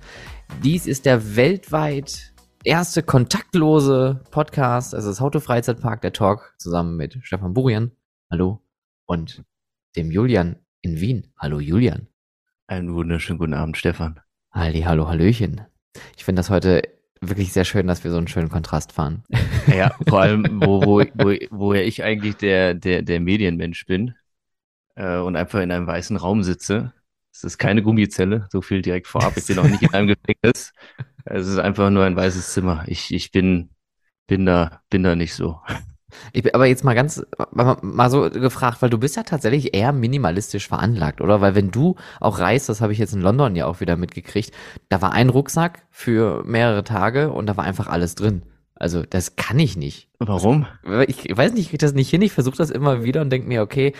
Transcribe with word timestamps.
Dies 0.62 0.86
ist 0.86 1.06
der 1.06 1.34
weltweit 1.34 2.35
erste 2.66 3.02
kontaktlose 3.02 4.20
Podcast. 4.30 4.94
Also 4.94 5.08
das 5.08 5.20
Auto 5.20 5.38
Freizeitpark, 5.40 6.00
der 6.02 6.12
Talk, 6.12 6.54
zusammen 6.58 6.96
mit 6.96 7.18
Stefan 7.22 7.54
Burian. 7.54 7.92
Hallo. 8.30 8.60
Und 9.06 9.44
dem 9.94 10.10
Julian 10.10 10.56
in 10.82 11.00
Wien. 11.00 11.32
Hallo 11.38 11.60
Julian. 11.60 12.08
Einen 12.66 12.92
wunderschönen 12.92 13.38
guten 13.38 13.54
Abend, 13.54 13.76
Stefan. 13.76 14.20
Halli, 14.50 14.82
hallo, 14.82 15.06
hallöchen. 15.06 15.60
Ich 16.16 16.24
finde 16.24 16.40
das 16.40 16.50
heute 16.50 16.82
wirklich 17.20 17.52
sehr 17.52 17.64
schön, 17.64 17.86
dass 17.86 18.02
wir 18.02 18.10
so 18.10 18.18
einen 18.18 18.28
schönen 18.28 18.50
Kontrast 18.50 18.92
fahren. 18.92 19.22
Ja, 19.68 19.94
vor 20.08 20.22
allem, 20.22 20.44
wo, 20.64 20.82
wo, 20.82 21.04
wo, 21.14 21.34
wo 21.50 21.72
ja 21.72 21.82
ich 21.82 22.02
eigentlich 22.02 22.36
der, 22.36 22.74
der, 22.74 23.02
der 23.02 23.20
Medienmensch 23.20 23.86
bin 23.86 24.16
äh, 24.96 25.18
und 25.18 25.36
einfach 25.36 25.60
in 25.60 25.70
einem 25.70 25.86
weißen 25.86 26.16
Raum 26.16 26.42
sitze. 26.42 26.92
Es 27.36 27.44
ist 27.44 27.58
keine 27.58 27.82
Gummizelle, 27.82 28.46
so 28.50 28.62
viel 28.62 28.80
direkt 28.80 29.06
vorab. 29.06 29.36
Ich 29.36 29.46
bin 29.46 29.58
auch 29.58 29.64
nicht 29.64 29.82
in 29.82 29.92
einem 29.92 30.08
Gefängnis. 30.08 30.72
Es 31.28 31.48
ist 31.48 31.58
einfach 31.58 31.90
nur 31.90 32.04
ein 32.04 32.14
weißes 32.14 32.52
Zimmer. 32.52 32.84
Ich, 32.86 33.12
ich 33.12 33.32
bin, 33.32 33.70
bin 34.28 34.46
da, 34.46 34.80
bin 34.90 35.02
da 35.02 35.16
nicht 35.16 35.34
so. 35.34 35.58
Ich 36.32 36.44
bin 36.44 36.54
aber 36.54 36.66
jetzt 36.66 36.84
mal 36.84 36.94
ganz 36.94 37.20
mal, 37.50 37.76
mal 37.82 38.10
so 38.10 38.30
gefragt, 38.30 38.80
weil 38.80 38.90
du 38.90 38.98
bist 38.98 39.16
ja 39.16 39.24
tatsächlich 39.24 39.74
eher 39.74 39.90
minimalistisch 39.92 40.68
veranlagt, 40.68 41.20
oder? 41.20 41.40
Weil 41.40 41.56
wenn 41.56 41.72
du 41.72 41.96
auch 42.20 42.38
reist, 42.38 42.68
das 42.68 42.80
habe 42.80 42.92
ich 42.92 43.00
jetzt 43.00 43.12
in 43.12 43.22
London 43.22 43.56
ja 43.56 43.66
auch 43.66 43.80
wieder 43.80 43.96
mitgekriegt, 43.96 44.52
da 44.88 45.02
war 45.02 45.12
ein 45.12 45.28
Rucksack 45.28 45.84
für 45.90 46.44
mehrere 46.44 46.84
Tage 46.84 47.32
und 47.32 47.46
da 47.46 47.56
war 47.56 47.64
einfach 47.64 47.88
alles 47.88 48.14
drin. 48.14 48.42
Also 48.76 49.02
das 49.02 49.36
kann 49.36 49.58
ich 49.58 49.76
nicht. 49.76 50.08
Warum? 50.18 50.66
Ich 51.08 51.36
weiß 51.36 51.52
nicht, 51.52 51.62
ich 51.62 51.70
krieg 51.70 51.80
das 51.80 51.94
nicht 51.94 52.10
hin. 52.10 52.22
Ich 52.22 52.32
versuche 52.32 52.56
das 52.56 52.70
immer 52.70 53.02
wieder 53.02 53.22
und 53.22 53.30
denke 53.30 53.48
mir, 53.48 53.62
okay, 53.62 53.94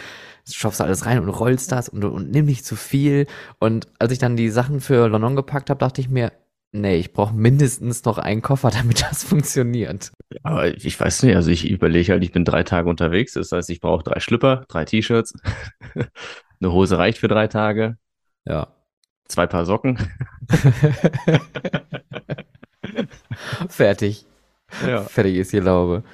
schaffst 0.48 0.80
du 0.80 0.84
alles 0.84 1.06
rein 1.06 1.18
und 1.20 1.28
rollst 1.28 1.72
das 1.72 1.88
und, 1.88 2.04
und 2.04 2.30
nimm 2.30 2.46
nicht 2.46 2.64
zu 2.64 2.76
viel. 2.76 3.26
Und 3.58 3.88
als 3.98 4.12
ich 4.12 4.18
dann 4.18 4.36
die 4.36 4.50
Sachen 4.50 4.80
für 4.80 5.08
London 5.08 5.36
gepackt 5.36 5.70
habe, 5.70 5.78
dachte 5.78 6.00
ich 6.00 6.08
mir, 6.08 6.32
nee, 6.72 6.96
ich 6.96 7.12
brauche 7.12 7.34
mindestens 7.34 8.04
noch 8.04 8.18
einen 8.18 8.42
Koffer, 8.42 8.70
damit 8.72 9.02
das 9.02 9.24
funktioniert. 9.24 10.12
Aber 10.42 10.66
ich 10.66 10.98
weiß 10.98 11.22
nicht, 11.24 11.36
also 11.36 11.50
ich 11.50 11.68
überlege 11.68 12.12
halt, 12.12 12.22
ich 12.22 12.32
bin 12.32 12.44
drei 12.44 12.62
Tage 12.62 12.88
unterwegs, 12.88 13.32
das 13.32 13.52
heißt, 13.52 13.70
ich 13.70 13.80
brauche 13.80 14.04
drei 14.04 14.20
Schlipper, 14.20 14.64
drei 14.68 14.84
T-Shirts, 14.84 15.34
eine 16.60 16.72
Hose 16.72 16.98
reicht 16.98 17.18
für 17.18 17.28
drei 17.28 17.48
Tage. 17.48 17.96
Ja. 18.44 18.68
Zwei 19.28 19.46
Paar 19.48 19.64
Socken. 19.64 19.98
Fertig. 23.68 24.24
Ja. 24.86 25.02
Fertig 25.02 25.36
ist 25.36 25.52
die 25.52 25.58
Laube. 25.58 26.04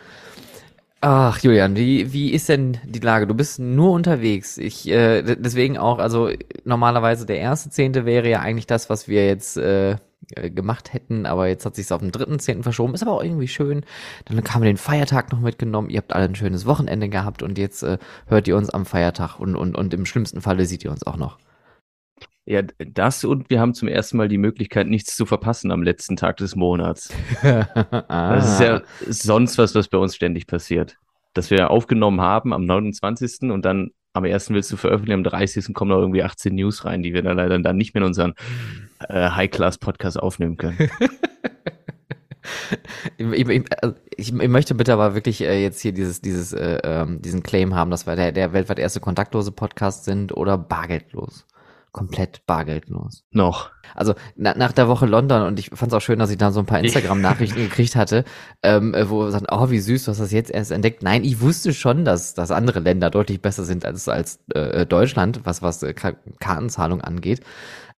Ach, 1.05 1.37
Julian, 1.41 1.75
wie, 1.75 2.13
wie 2.13 2.31
ist 2.31 2.49
denn 2.49 2.79
die 2.85 3.01
Lage? 3.01 3.27
Du 3.27 3.35
bist 3.35 3.59
nur 3.59 3.91
unterwegs. 3.91 4.57
Ich, 4.57 4.89
äh, 4.89 5.23
deswegen 5.35 5.77
auch, 5.77 5.99
also 5.99 6.31
normalerweise 6.65 7.27
der 7.27 7.39
erste 7.39 7.71
Zehnte 7.71 8.05
wäre 8.05 8.29
ja 8.31 8.39
eigentlich 8.39 8.69
das, 8.69 8.89
was 8.89 9.09
wir 9.09 9.27
jetzt 9.27 9.57
äh, 9.57 9.97
gemacht 10.37 10.93
hätten, 10.93 11.27
aber 11.27 11.49
jetzt 11.49 11.67
hat 11.67 11.75
sich 11.75 11.91
auf 11.91 12.01
den 12.01 12.13
dritten 12.13 12.39
Zehnten 12.39 12.63
verschoben. 12.63 12.95
Ist 12.95 13.03
aber 13.03 13.15
auch 13.15 13.25
irgendwie 13.25 13.49
schön. 13.49 13.85
Dann 14.27 14.41
haben 14.45 14.63
wir 14.63 14.71
den 14.71 14.77
Feiertag 14.77 15.33
noch 15.33 15.41
mitgenommen. 15.41 15.91
Ihr 15.91 15.99
habt 15.99 16.13
alle 16.13 16.27
ein 16.27 16.37
schönes 16.37 16.67
Wochenende 16.67 17.09
gehabt 17.09 17.43
und 17.43 17.59
jetzt 17.59 17.83
äh, 17.83 17.99
hört 18.29 18.47
ihr 18.47 18.57
uns 18.57 18.71
am 18.71 18.87
Feiertag 18.87 19.41
und, 19.41 19.57
und, 19.57 19.77
und 19.77 19.93
im 19.95 20.07
schlimmsten 20.07 20.41
Falle 20.41 20.67
seht 20.67 20.85
ihr 20.85 20.93
uns 20.93 21.05
auch 21.05 21.17
noch. 21.17 21.39
Ja, 22.45 22.63
das 22.79 23.25
und 23.25 23.51
wir 23.51 23.61
haben 23.61 23.73
zum 23.73 23.87
ersten 23.87 24.17
Mal 24.17 24.27
die 24.29 24.39
Möglichkeit, 24.39 24.89
nichts 24.89 25.15
zu 25.15 25.27
verpassen 25.27 25.71
am 25.71 25.83
letzten 25.83 26.17
Tag 26.17 26.39
des 26.39 26.57
Monats. 26.57 27.11
ah. 27.43 28.35
Das 28.35 28.55
ist 28.55 28.61
ja 28.61 28.83
sonst 29.09 29.59
was, 29.59 29.77
was 29.77 29.87
bei 29.89 29.99
uns 29.99 30.17
ständig 30.17 30.49
passiert. 30.49 30.97
Dass 31.35 31.51
wir 31.51 31.71
aufgenommen 31.71 32.21
haben 32.21 32.53
am 32.53 32.65
29. 32.67 33.51
und 33.51 33.65
dann 33.65 33.91
am 34.13 34.25
1. 34.25 34.51
willst 34.51 34.73
du 34.73 34.77
veröffentlichen, 34.77 35.21
am 35.21 35.25
30. 35.25 35.73
kommen 35.73 35.91
noch 35.91 36.01
irgendwie 36.01 36.25
18 36.25 36.55
News 36.55 36.85
rein, 36.85 37.03
die 37.03 37.15
wir 37.15 37.23
dann 37.23 37.37
leider 37.37 37.59
dann 37.61 37.77
nicht 37.77 37.95
mehr 37.95 38.03
in 38.03 38.09
unseren 38.09 38.35
äh, 39.09 39.31
High-Class-Podcast 39.31 40.21
aufnehmen 40.21 40.57
können. 40.57 40.77
ich, 43.17 43.49
ich, 43.49 43.65
also 43.81 43.95
ich, 44.17 44.35
ich, 44.35 44.49
möchte 44.49 44.75
bitte 44.75 44.93
aber 44.93 45.15
wirklich 45.15 45.41
äh, 45.43 45.63
jetzt 45.63 45.81
hier 45.81 45.93
dieses, 45.93 46.21
dieses, 46.21 46.53
äh, 46.53 46.81
ähm, 46.83 47.23
diesen 47.23 47.43
Claim 47.43 47.75
haben, 47.75 47.91
dass 47.93 48.07
wir 48.07 48.17
der, 48.17 48.33
der 48.33 48.53
weltweit 48.53 48.81
erste 48.81 49.01
kontaktlose 49.01 49.53
Podcast 49.53 50.05
sind 50.05 50.37
oder 50.37 50.59
bargeldlos 50.59 51.47
komplett 51.93 52.45
bargeldlos. 52.47 53.25
Noch. 53.31 53.71
Also 53.95 54.15
na, 54.35 54.55
nach 54.57 54.73
der 54.73 54.89
Woche 54.89 55.07
London 55.07 55.43
und 55.43 55.59
ich 55.59 55.69
fand 55.69 55.93
es 55.93 55.97
auch 55.97 56.01
schön, 56.01 56.19
dass 56.19 56.31
ich 56.31 56.39
da 56.39 56.51
so 56.51 56.61
ein 56.61 56.67
paar 56.67 56.81
Instagram-Nachrichten 56.81 57.57
gekriegt 57.63 57.97
hatte, 57.97 58.25
ähm, 58.63 58.95
äh, 58.95 59.09
wo 59.09 59.29
sagen, 59.31 59.47
oh, 59.51 59.71
wie 59.71 59.79
süß, 59.79 60.05
du 60.05 60.11
hast 60.11 60.21
das 60.21 60.33
jetzt 60.33 60.51
erst 60.51 60.71
entdeckt. 60.71 61.03
Nein, 61.03 61.23
ich 61.23 61.41
wusste 61.41 61.75
schon, 61.75 62.05
dass, 62.05 62.35
dass 62.35 62.51
andere 62.51 62.81
Länder 62.81 63.11
deutlich 63.11 63.43
besser 63.43 63.65
sind 63.65 63.85
als, 63.85 64.09
als 64.09 64.41
äh, 64.55 64.87
Deutschland, 64.87 65.41
was, 65.45 65.61
was 65.61 65.83
äh, 65.83 65.93
Kartenzahlung 65.93 67.03
angeht. 67.03 67.43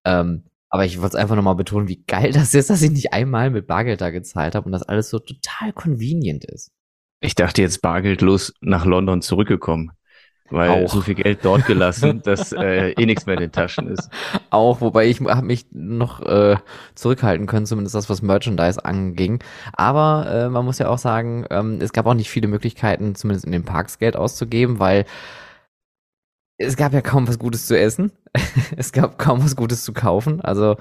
Ähm, 0.05 0.43
aber 0.69 0.85
ich 0.85 1.01
wollte 1.01 1.17
es 1.17 1.23
einfach 1.23 1.37
nochmal 1.37 1.55
betonen, 1.55 1.87
wie 1.87 2.03
geil 2.05 2.33
das 2.33 2.53
ist, 2.53 2.71
dass 2.71 2.83
ich 2.83 2.91
nicht 2.91 3.13
einmal 3.13 3.51
mit 3.51 3.69
Bargeld 3.69 4.01
da 4.01 4.11
gezahlt 4.11 4.57
habe 4.57 4.67
und 4.67 4.73
das 4.73 4.83
alles 4.83 5.09
so 5.09 5.21
total 5.21 5.73
convenient 5.73 6.45
ist. 6.45 6.73
Ich 7.21 7.37
dachte 7.37 7.63
jetzt 7.63 7.81
bargeldlos 7.81 8.53
nach 8.61 8.85
London 8.85 9.23
zurückgekommen 9.23 9.93
weil 10.51 10.85
auch. 10.85 10.89
so 10.89 11.01
viel 11.01 11.15
Geld 11.15 11.41
dort 11.43 11.67
gelassen, 11.67 12.23
dass 12.25 12.53
äh, 12.53 12.91
eh 12.91 13.07
nichts 13.07 13.27
mehr 13.27 13.35
in 13.35 13.41
den 13.41 13.53
Taschen 13.53 13.89
ist. 13.89 14.11
Auch, 14.51 14.81
wobei 14.81 15.07
ich 15.07 15.21
habe 15.21 15.47
mich 15.47 15.67
noch 15.73 16.21
äh, 16.21 16.57
zurückhalten 16.95 17.47
können, 17.47 17.67
zumindest 17.67 17.95
das, 17.95 18.11
was 18.11 18.23
Merchandise 18.23 18.85
anging. 18.85 19.43
Aber 19.73 20.27
äh, 20.31 20.49
man 20.49 20.65
muss 20.65 20.79
ja 20.79 20.89
auch 20.89 20.99
sagen, 20.99 21.47
ähm, 21.51 21.79
es 21.81 21.93
gab 21.93 22.07
auch 22.07 22.15
nicht 22.15 22.31
viele 22.31 22.49
Möglichkeiten, 22.49 23.15
zumindest 23.15 23.47
in 23.47 23.53
den 23.53 23.65
Parks 23.65 23.99
Geld 23.99 24.17
auszugeben, 24.17 24.79
weil 24.79 25.07
es 26.59 26.77
gab 26.77 26.93
ja 26.93 27.01
kaum 27.01 27.27
was 27.27 27.39
Gutes 27.39 27.67
zu 27.67 27.79
essen. 27.79 28.13
es 28.77 28.93
gab 28.93 29.19
kaum 29.19 29.43
was 29.43 29.57
Gutes 29.57 29.83
zu 29.83 29.93
kaufen. 29.93 30.41
Also 30.41 30.77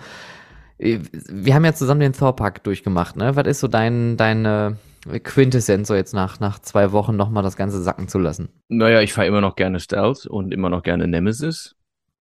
äh, 0.78 1.00
wir 1.12 1.56
haben 1.56 1.66
ja 1.66 1.74
zusammen 1.74 2.02
den 2.02 2.14
Thor 2.14 2.36
Park 2.36 2.64
durchgemacht, 2.64 3.16
ne? 3.16 3.36
Was 3.36 3.48
ist 3.48 3.60
so 3.62 3.68
dein, 3.68 4.18
deine 4.18 4.78
Quintessenz, 5.06 5.88
so 5.88 5.96
jetzt 5.96 6.14
nach, 6.14 6.40
nach 6.40 6.60
zwei 6.60 6.92
Wochen 6.92 7.16
nochmal 7.16 7.44
das 7.44 7.58
Ganze 7.58 7.82
sacken 7.82 8.08
zu 8.08 8.20
lassen? 8.20 8.50
Naja, 8.70 9.02
ich 9.02 9.14
fahre 9.14 9.28
immer 9.28 9.42
noch 9.42 9.56
gerne 9.56 9.80
Stealth 9.80 10.26
und 10.26 10.54
immer 10.54 10.70
noch 10.70 10.84
gerne 10.84 11.08
Nemesis. 11.08 11.76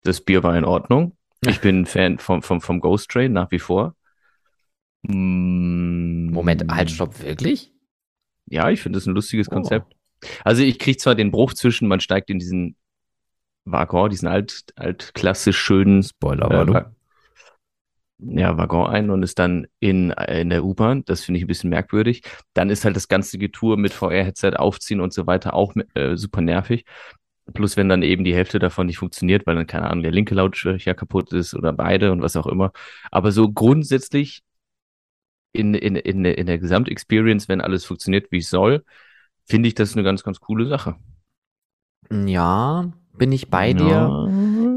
Das 0.03 0.21
Bier 0.21 0.43
war 0.43 0.57
in 0.57 0.65
Ordnung. 0.65 1.15
Ich 1.47 1.61
bin 1.61 1.85
Fan 1.85 2.17
vom, 2.19 2.41
vom, 2.41 2.61
vom 2.61 2.79
Ghost 2.79 3.09
Train 3.09 3.33
nach 3.33 3.51
wie 3.51 3.59
vor. 3.59 3.95
Mm. 5.03 6.31
Moment, 6.31 6.71
halt, 6.71 6.91
stopp, 6.91 7.21
wirklich? 7.23 7.71
Ja, 8.45 8.69
ich 8.69 8.81
finde 8.81 8.97
das 8.97 9.05
ein 9.05 9.13
lustiges 9.13 9.47
oh. 9.49 9.55
Konzept. 9.55 9.95
Also 10.43 10.63
ich 10.63 10.77
kriege 10.77 10.97
zwar 10.97 11.15
den 11.15 11.31
Bruch 11.31 11.53
zwischen, 11.53 11.87
man 11.87 11.99
steigt 11.99 12.29
in 12.29 12.39
diesen 12.39 12.75
Waggon, 13.65 14.09
diesen 14.09 14.27
alt, 14.27 14.65
alt 14.75 15.13
klassisch 15.13 15.57
schönen 15.57 16.03
Spoiler, 16.03 16.67
äh, 16.67 16.85
ja, 18.21 18.57
Waggon 18.57 18.87
ein 18.87 19.09
und 19.09 19.23
ist 19.23 19.39
dann 19.39 19.67
in, 19.79 20.11
in 20.11 20.49
der 20.49 20.63
U-Bahn. 20.63 21.03
Das 21.05 21.23
finde 21.23 21.39
ich 21.39 21.45
ein 21.45 21.47
bisschen 21.47 21.69
merkwürdig. 21.69 22.23
Dann 22.53 22.69
ist 22.69 22.85
halt 22.85 22.95
das 22.95 23.07
ganze 23.07 23.37
Getour 23.37 23.77
mit 23.77 23.93
VR-Headset 23.93 24.53
aufziehen 24.57 25.01
und 25.01 25.13
so 25.13 25.27
weiter 25.27 25.53
auch 25.53 25.73
äh, 25.95 26.15
super 26.15 26.41
nervig. 26.41 26.85
Plus, 27.53 27.75
wenn 27.77 27.89
dann 27.89 28.03
eben 28.03 28.23
die 28.23 28.35
Hälfte 28.35 28.59
davon 28.59 28.87
nicht 28.87 28.99
funktioniert, 28.99 29.47
weil 29.47 29.55
dann, 29.55 29.67
keine 29.67 29.89
Ahnung, 29.89 30.03
der 30.03 30.11
linke 30.11 30.35
Lautsprecher 30.35 30.93
kaputt 30.93 31.33
ist 31.33 31.55
oder 31.55 31.73
beide 31.73 32.11
und 32.11 32.21
was 32.21 32.35
auch 32.37 32.47
immer. 32.47 32.71
Aber 33.09 33.31
so 33.31 33.51
grundsätzlich 33.51 34.43
in, 35.51 35.73
in, 35.73 35.95
in, 35.95 36.23
in 36.23 36.45
der 36.45 36.59
Gesamtexperience, 36.59 37.49
wenn 37.49 37.59
alles 37.59 37.83
funktioniert, 37.83 38.31
wie 38.31 38.37
es 38.37 38.49
soll, 38.49 38.85
finde 39.45 39.67
ich 39.67 39.75
das 39.75 39.93
eine 39.93 40.03
ganz, 40.03 40.23
ganz 40.23 40.39
coole 40.39 40.67
Sache. 40.67 40.95
Ja, 42.09 42.91
bin 43.17 43.31
ich 43.31 43.49
bei 43.49 43.69
ja. 43.69 43.73
dir 43.73 44.27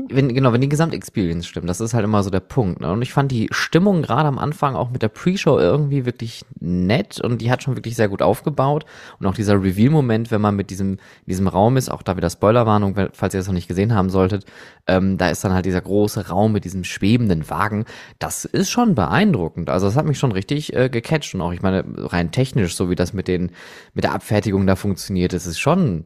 wenn, 0.09 0.35
genau, 0.35 0.53
wenn 0.53 0.61
die 0.61 0.69
Gesamtexperience 0.69 1.47
stimmt, 1.47 1.69
das 1.69 1.81
ist 1.81 1.95
halt 1.95 2.05
immer 2.05 2.23
so 2.23 2.31
der 2.31 2.41
Punkt. 2.41 2.81
Ne? 2.81 2.93
Und 2.93 3.03
ich 3.03 3.13
fand 3.13 3.31
die 3.31 3.49
Stimmung 3.51 4.03
gerade 4.03 4.29
am 4.29 4.39
Anfang 4.39 4.75
auch 4.75 4.91
mit 4.91 5.03
der 5.03 5.09
Pre-Show 5.09 5.59
irgendwie 5.59 6.05
wirklich 6.05 6.45
nett 6.61 7.21
und 7.21 7.41
die 7.41 7.51
hat 7.51 7.63
schon 7.63 7.77
wirklich 7.77 7.97
sehr 7.97 8.09
gut 8.09 8.23
aufgebaut. 8.23 8.85
Und 9.19 9.27
auch 9.27 9.35
dieser 9.35 9.63
Reveal-Moment, 9.63 10.31
wenn 10.31 10.41
man 10.41 10.57
mit 10.57 10.71
diesem, 10.71 10.99
diesem 11.27 11.49
Raum 11.49 11.77
ist, 11.77 11.91
auch 11.91 12.03
da 12.03 12.17
wieder 12.17 12.31
Spoilerwarnung, 12.31 12.95
falls 13.13 13.35
ihr 13.35 13.41
das 13.41 13.47
noch 13.47 13.55
nicht 13.55 13.69
gesehen 13.69 13.95
haben 13.95 14.11
solltet, 14.11 14.45
ähm, 14.87 15.19
da 15.19 15.31
ist 15.31 15.45
dann 15.45 15.53
halt 15.53 15.67
dieser 15.67 15.81
große 15.81 16.29
Raum 16.29 16.53
mit 16.53 16.65
diesem 16.65 16.85
schwebenden 16.85 17.49
Wagen. 17.49 17.85
Das 18.19 18.45
ist 18.45 18.71
schon 18.71 18.95
beeindruckend. 18.95 19.71
Also 19.71 19.87
das 19.87 19.97
hat 19.97 20.07
mich 20.07 20.19
schon 20.19 20.33
richtig 20.33 20.75
äh, 20.75 20.89
gecatcht. 20.89 21.35
Und 21.35 21.41
auch, 21.41 21.53
ich 21.53 21.63
meine, 21.63 21.85
rein 21.97 22.31
technisch, 22.31 22.77
so 22.77 22.91
wie 22.91 22.95
das 22.95 23.13
mit 23.13 23.29
den, 23.29 23.51
mit 23.95 24.05
der 24.05 24.15
Abfertigung 24.15 24.67
da 24.67 24.77
funktioniert, 24.77 25.33
ist 25.33 25.47
es 25.47 25.59
schon 25.59 26.05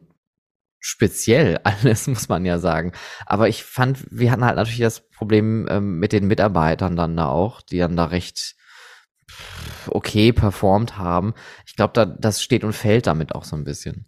speziell 0.79 1.59
alles, 1.63 2.07
muss 2.07 2.29
man 2.29 2.45
ja 2.45 2.59
sagen. 2.59 2.93
Aber 3.25 3.49
ich 3.49 3.63
fand, 3.63 4.05
wir 4.11 4.31
hatten 4.31 4.45
halt 4.45 4.55
natürlich 4.55 4.79
das 4.79 5.07
Problem 5.09 5.67
ähm, 5.69 5.99
mit 5.99 6.13
den 6.13 6.27
Mitarbeitern 6.27 6.95
dann 6.95 7.17
da 7.17 7.27
auch, 7.27 7.61
die 7.61 7.77
dann 7.77 7.95
da 7.95 8.05
recht 8.05 8.55
okay 9.87 10.33
performt 10.33 10.97
haben. 10.97 11.33
Ich 11.65 11.75
glaube, 11.75 11.93
da, 11.93 12.05
das 12.05 12.41
steht 12.41 12.63
und 12.63 12.73
fällt 12.73 13.07
damit 13.07 13.33
auch 13.35 13.43
so 13.43 13.55
ein 13.55 13.63
bisschen. 13.63 14.05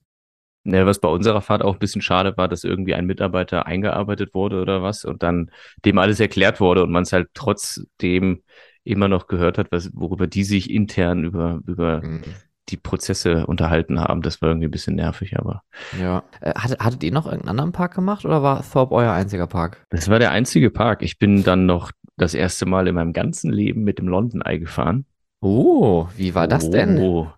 Ja, 0.64 0.86
was 0.86 1.00
bei 1.00 1.08
unserer 1.08 1.42
Fahrt 1.42 1.64
auch 1.64 1.74
ein 1.74 1.80
bisschen 1.80 2.04
schade 2.04 2.38
war, 2.38 2.48
dass 2.48 2.64
irgendwie 2.64 2.94
ein 2.94 3.08
Mitarbeiter 3.08 3.66
eingearbeitet 3.66 4.36
wurde 4.36 4.62
oder 4.62 4.84
was 4.84 5.06
und 5.06 5.24
dann 5.24 5.50
dem 5.86 5.98
alles 5.98 6.20
erklärt 6.20 6.60
wurde 6.60 6.84
und 6.84 6.92
man 6.92 7.04
es 7.04 7.14
halt 7.14 7.30
trotzdem 7.34 8.44
immer 8.84 9.08
noch 9.08 9.28
gehört 9.28 9.58
hat, 9.58 9.72
was, 9.72 9.90
worüber 9.94 10.28
die 10.28 10.44
sich 10.44 10.70
intern 10.70 11.24
über, 11.24 11.62
über 11.66 12.02
mhm. 12.02 12.24
Die 12.70 12.78
Prozesse 12.78 13.46
unterhalten 13.48 14.00
haben. 14.00 14.22
Das 14.22 14.42
war 14.42 14.50
irgendwie 14.50 14.68
ein 14.68 14.72
bisschen 14.72 14.96
nervig, 14.96 15.38
aber. 15.38 15.64
Ja. 16.00 16.24
Äh, 16.42 16.54
hattet, 16.56 16.80
hattet 16.80 17.04
ihr 17.04 17.12
noch 17.12 17.26
irgendeinen 17.26 17.50
anderen 17.50 17.72
Park 17.72 17.96
gemacht 17.96 18.26
oder 18.26 18.44
war 18.44 18.64
Thorpe 18.70 18.96
euer 18.96 19.12
einziger 19.12 19.48
Park? 19.48 19.86
Das 19.90 20.10
war 20.10 20.20
der 20.20 20.32
einzige 20.32 20.70
Park. 20.70 21.02
Ich 21.02 21.20
bin 21.20 21.44
dann 21.44 21.66
noch 21.66 21.92
das 22.18 22.34
erste 22.34 22.66
Mal 22.66 22.88
in 22.88 22.96
meinem 22.96 23.14
ganzen 23.14 23.52
Leben 23.52 23.84
mit 23.84 24.00
dem 24.00 24.08
London 24.08 24.42
Eye 24.42 24.60
gefahren. 24.60 25.06
Oh, 25.42 26.08
wie 26.16 26.36
war 26.36 26.48
das 26.48 26.70
denn? 26.70 27.00
Oh, 27.00 27.32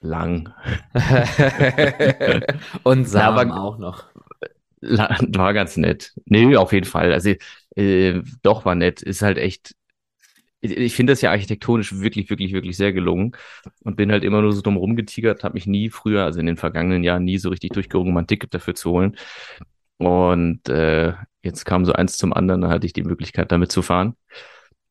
lang. 0.00 0.52
Und 2.82 3.08
Sam 3.08 3.48
ja, 3.48 3.56
auch 3.56 3.78
noch. 3.78 4.04
War 4.80 5.54
ganz 5.54 5.76
nett. 5.76 6.12
Nee, 6.24 6.56
auf 6.56 6.72
jeden 6.72 6.86
Fall. 6.86 7.12
Also, 7.12 7.34
äh, 7.76 8.20
doch 8.42 8.64
war 8.64 8.74
nett. 8.74 9.00
Ist 9.02 9.22
halt 9.22 9.38
echt, 9.38 9.76
ich 10.62 10.94
finde 10.94 11.12
das 11.12 11.20
ja 11.20 11.30
architektonisch 11.30 11.98
wirklich, 11.98 12.30
wirklich, 12.30 12.52
wirklich 12.52 12.76
sehr 12.76 12.92
gelungen 12.92 13.32
und 13.82 13.96
bin 13.96 14.12
halt 14.12 14.22
immer 14.22 14.42
nur 14.42 14.52
so 14.52 14.62
dumm 14.62 14.76
rumgetigert, 14.76 15.42
habe 15.42 15.54
mich 15.54 15.66
nie 15.66 15.90
früher, 15.90 16.24
also 16.24 16.40
in 16.40 16.46
den 16.46 16.56
vergangenen 16.56 17.02
Jahren, 17.02 17.24
nie 17.24 17.38
so 17.38 17.48
richtig 17.48 17.72
durchgerungen, 17.72 18.14
mein 18.14 18.28
Ticket 18.28 18.54
dafür 18.54 18.74
zu 18.74 18.92
holen. 18.92 19.16
Und 19.98 20.68
äh, 20.68 21.14
jetzt 21.42 21.64
kam 21.64 21.84
so 21.84 21.92
eins 21.92 22.16
zum 22.16 22.32
anderen, 22.32 22.60
da 22.62 22.68
hatte 22.68 22.86
ich 22.86 22.92
die 22.92 23.02
Möglichkeit, 23.02 23.52
damit 23.52 23.72
zu 23.72 23.82
fahren. 23.82 24.14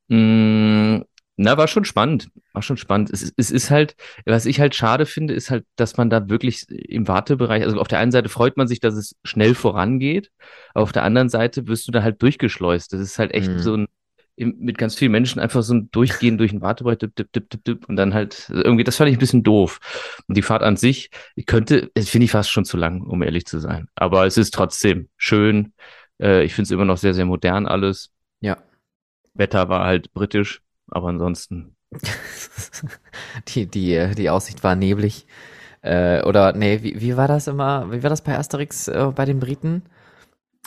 Mm, 0.10 1.04
na, 1.38 1.58
war 1.58 1.68
schon 1.68 1.86
spannend. 1.86 2.30
War 2.54 2.62
schon 2.62 2.78
spannend. 2.78 3.10
Es, 3.12 3.34
es 3.36 3.50
ist 3.50 3.72
halt, 3.72 3.96
was 4.26 4.46
ich 4.46 4.60
halt 4.60 4.76
schade 4.76 5.06
finde, 5.06 5.34
ist 5.34 5.50
halt, 5.50 5.66
dass 5.78 5.98
man 5.98 6.10
da 6.10 6.30
wirklich 6.30 6.70
im 6.70 7.08
Wartebereich, 7.08 7.64
also 7.64 7.80
auf 7.80 7.88
der 7.88 8.00
einen 8.00 8.12
Seite 8.12 8.30
freut 8.30 8.58
man 8.58 8.68
sich, 8.68 8.80
dass 8.80 8.96
es 8.96 9.16
schnell 9.24 9.56
vorangeht, 9.56 10.32
aber 10.74 10.84
auf 10.84 10.92
der 10.92 11.04
anderen 11.04 11.30
Seite 11.30 11.68
wirst 11.68 11.88
du 11.88 11.92
da 11.92 12.04
halt 12.04 12.22
durchgeschleust. 12.22 12.94
Das 12.94 13.00
ist 13.00 13.20
halt 13.20 13.34
echt 13.34 13.50
mhm. 13.50 13.60
so 13.60 13.76
ein, 13.78 13.88
mit 14.46 14.78
ganz 14.78 14.96
vielen 14.96 15.12
Menschen 15.12 15.40
einfach 15.40 15.64
so 15.64 15.74
ein 15.74 15.90
Durchgehen 15.92 16.38
durch 16.38 16.52
den 16.52 16.62
Wartebereich, 16.62 16.98
dip, 17.00 17.16
dip, 17.16 17.32
dip, 17.32 17.64
dip, 17.64 17.90
und 17.90 17.96
dann 17.96 18.14
halt 18.14 18.50
irgendwie, 18.50 18.84
das 18.84 18.98
fand 18.98 19.10
ich 19.10 19.18
ein 19.18 19.20
bisschen 19.20 19.44
doof. 19.44 19.80
Und 20.28 20.38
die 20.38 20.42
Fahrt 20.42 20.64
an 20.64 20.78
sich, 20.78 21.10
die 21.36 21.44
könnte, 21.44 21.92
das 21.94 22.10
finde 22.10 22.26
ich 22.26 22.32
fast 22.32 22.52
schon 22.52 22.66
zu 22.66 22.78
lang, 22.78 23.02
um 23.02 23.22
ehrlich 23.24 23.46
zu 23.46 23.60
sein. 23.60 23.88
Aber 23.96 24.26
es 24.26 24.38
ist 24.38 24.54
trotzdem 24.54 25.10
schön. 25.18 25.74
Äh, 26.22 26.44
ich 26.44 26.54
finde 26.54 26.66
es 26.66 26.72
immer 26.72 26.86
noch 26.86 26.98
sehr, 26.98 27.14
sehr 27.14 27.26
modern 27.26 27.68
alles. 27.68 28.12
Ja. 28.40 28.58
Wetter 29.34 29.70
war 29.70 29.86
halt 29.86 30.14
britisch 30.14 30.62
aber 30.92 31.08
ansonsten. 31.08 31.76
die, 33.48 33.66
die, 33.66 34.14
die 34.16 34.30
Aussicht 34.30 34.64
war 34.64 34.76
neblig. 34.76 35.26
Äh, 35.82 36.22
oder, 36.24 36.54
nee, 36.54 36.84
wie, 36.84 37.02
wie 37.02 37.18
war 37.18 37.28
das 37.28 37.48
immer? 37.48 37.92
Wie 37.92 38.04
war 38.04 38.10
das 38.12 38.22
bei 38.24 38.38
Asterix 38.38 38.88
äh, 38.88 39.12
bei 39.16 39.26
den 39.26 39.40
Briten? 39.40 39.82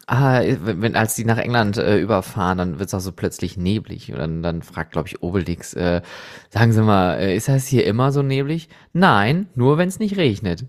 Ah, 0.06 0.42
wenn, 0.42 0.96
als 0.96 1.14
die 1.14 1.24
nach 1.24 1.38
England 1.38 1.78
äh, 1.78 1.98
überfahren, 1.98 2.58
dann 2.58 2.78
wird 2.78 2.88
es 2.88 2.94
auch 2.94 3.00
so 3.00 3.12
plötzlich 3.12 3.56
neblig. 3.56 4.12
Und 4.12 4.18
dann, 4.18 4.42
dann 4.42 4.62
fragt, 4.62 4.92
glaube 4.92 5.08
ich, 5.08 5.22
Obelix, 5.22 5.74
äh, 5.74 6.02
sagen 6.50 6.72
Sie 6.72 6.82
mal, 6.82 7.14
äh, 7.14 7.36
ist 7.36 7.48
das 7.48 7.66
hier 7.66 7.86
immer 7.86 8.12
so 8.12 8.22
neblig? 8.22 8.68
Nein, 8.92 9.48
nur 9.54 9.78
wenn 9.78 9.88
es 9.88 9.98
nicht 9.98 10.16
regnet. 10.16 10.66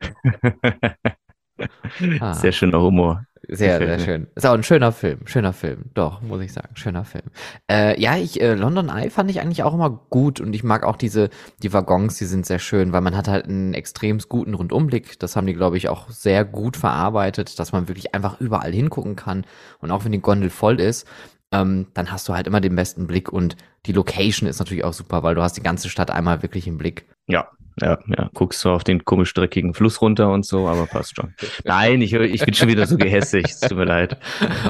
ah. 2.20 2.34
Sehr 2.34 2.52
schöner 2.52 2.80
Humor. 2.80 3.24
Sehr, 3.50 3.78
sehr 3.78 3.98
schön. 3.98 4.26
Ist 4.34 4.46
auch 4.46 4.52
ein 4.52 4.62
schöner 4.62 4.92
Film, 4.92 5.20
schöner 5.26 5.54
Film. 5.54 5.86
Doch, 5.94 6.20
muss 6.20 6.42
ich 6.42 6.52
sagen, 6.52 6.68
schöner 6.74 7.04
Film. 7.06 7.24
Äh, 7.70 7.98
ja, 7.98 8.16
ich, 8.16 8.42
äh, 8.42 8.52
London 8.52 8.90
Eye 8.90 9.08
fand 9.08 9.30
ich 9.30 9.40
eigentlich 9.40 9.62
auch 9.62 9.72
immer 9.72 9.88
gut 10.10 10.38
und 10.38 10.52
ich 10.52 10.64
mag 10.64 10.84
auch 10.84 10.96
diese, 10.96 11.30
die 11.62 11.72
Waggons, 11.72 12.18
die 12.18 12.26
sind 12.26 12.44
sehr 12.44 12.58
schön, 12.58 12.92
weil 12.92 13.00
man 13.00 13.16
hat 13.16 13.26
halt 13.26 13.46
einen 13.46 13.72
extrem 13.72 14.18
guten 14.18 14.52
Rundumblick. 14.52 15.18
Das 15.18 15.34
haben 15.34 15.46
die, 15.46 15.54
glaube 15.54 15.78
ich, 15.78 15.88
auch 15.88 16.10
sehr 16.10 16.44
gut 16.44 16.76
verarbeitet, 16.76 17.58
dass 17.58 17.72
man 17.72 17.88
wirklich 17.88 18.14
einfach 18.14 18.38
überall 18.38 18.72
hingucken 18.72 19.16
kann. 19.16 19.46
Und 19.78 19.90
auch 19.92 20.04
wenn 20.04 20.12
die 20.12 20.20
Gondel 20.20 20.50
voll 20.50 20.78
ist, 20.78 21.08
ähm, 21.50 21.86
dann 21.94 22.12
hast 22.12 22.28
du 22.28 22.34
halt 22.34 22.46
immer 22.46 22.60
den 22.60 22.76
besten 22.76 23.06
Blick 23.06 23.32
und 23.32 23.56
die 23.86 23.92
Location 23.92 24.46
ist 24.46 24.58
natürlich 24.58 24.84
auch 24.84 24.92
super, 24.92 25.22
weil 25.22 25.34
du 25.34 25.42
hast 25.42 25.56
die 25.56 25.62
ganze 25.62 25.88
Stadt 25.88 26.10
einmal 26.10 26.42
wirklich 26.42 26.66
im 26.66 26.76
Blick. 26.76 27.06
Ja, 27.26 27.48
ja, 27.80 27.98
ja, 28.06 28.30
guckst 28.34 28.64
du 28.64 28.70
auf 28.70 28.84
den 28.84 29.04
komisch 29.04 29.32
dreckigen 29.34 29.74
Fluss 29.74 30.00
runter 30.00 30.30
und 30.30 30.44
so, 30.44 30.66
aber 30.66 30.86
passt 30.86 31.16
schon. 31.16 31.34
Nein, 31.64 32.00
ich, 32.02 32.12
ich 32.12 32.44
bin 32.44 32.54
schon 32.54 32.68
wieder 32.68 32.86
so 32.86 32.96
gehässig, 32.96 33.44
es 33.46 33.60
tut 33.60 33.76
mir 33.76 33.84
leid. 33.84 34.18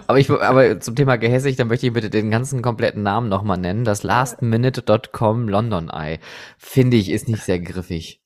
Aber 0.06 0.18
ich, 0.18 0.30
aber 0.30 0.80
zum 0.80 0.96
Thema 0.96 1.16
gehässig, 1.16 1.56
dann 1.56 1.68
möchte 1.68 1.86
ich 1.86 1.92
bitte 1.92 2.10
den 2.10 2.30
ganzen 2.30 2.62
kompletten 2.62 3.02
Namen 3.02 3.28
nochmal 3.28 3.58
nennen. 3.58 3.84
Das 3.84 4.02
lastminute.com 4.02 5.48
London 5.48 5.90
Eye. 5.90 6.18
Finde 6.56 6.96
ich, 6.96 7.10
ist 7.10 7.28
nicht 7.28 7.42
sehr 7.42 7.60
griffig. 7.60 8.20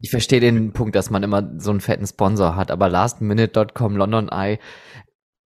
Ich 0.00 0.10
verstehe 0.10 0.40
den 0.40 0.72
Punkt, 0.72 0.94
dass 0.94 1.10
man 1.10 1.22
immer 1.22 1.50
so 1.58 1.70
einen 1.70 1.80
fetten 1.80 2.06
Sponsor 2.06 2.56
hat, 2.56 2.70
aber 2.70 2.88
lastminute.com 2.88 3.96
London 3.96 4.28
Eye 4.28 4.58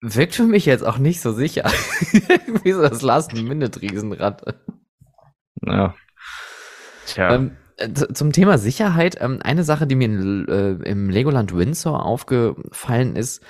wirkt 0.01 0.35
für 0.35 0.45
mich 0.45 0.67
jetzt 0.67 0.85
auch 0.85 0.99
nicht 0.99 1.21
so 1.21 1.33
sicher. 1.33 1.65
Wie 2.65 2.73
so 2.73 2.83
das 2.83 3.03
Last-Minute-Riesenrad. 3.03 4.43
Ja. 5.62 5.95
Tja. 7.07 7.35
Ähm, 7.35 7.49
äh, 7.49 7.70
zum 8.12 8.32
Thema 8.32 8.59
Sicherheit, 8.59 9.17
ähm, 9.21 9.41
eine 9.43 9.65
Sache, 9.65 9.87
die 9.87 9.94
mir 9.94 10.06
in, 10.06 10.49
äh, 10.49 10.73
im 10.88 11.09
Legoland 11.09 11.55
Windsor 11.55 12.05
aufgefallen 12.05 13.17
ist, 13.17 13.43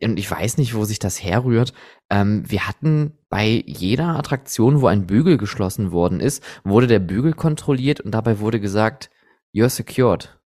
und 0.00 0.18
ich 0.18 0.30
weiß 0.30 0.58
nicht, 0.58 0.74
wo 0.74 0.84
sich 0.84 1.00
das 1.00 1.22
herrührt, 1.22 1.72
ähm, 2.08 2.44
wir 2.48 2.68
hatten 2.68 3.18
bei 3.28 3.64
jeder 3.66 4.16
Attraktion, 4.16 4.80
wo 4.80 4.86
ein 4.86 5.06
Bügel 5.06 5.38
geschlossen 5.38 5.90
worden 5.90 6.20
ist, 6.20 6.42
wurde 6.62 6.86
der 6.86 7.00
Bügel 7.00 7.32
kontrolliert 7.32 8.00
und 8.00 8.12
dabei 8.12 8.38
wurde 8.38 8.60
gesagt, 8.60 9.10
you're 9.52 9.68
secured. 9.68 10.38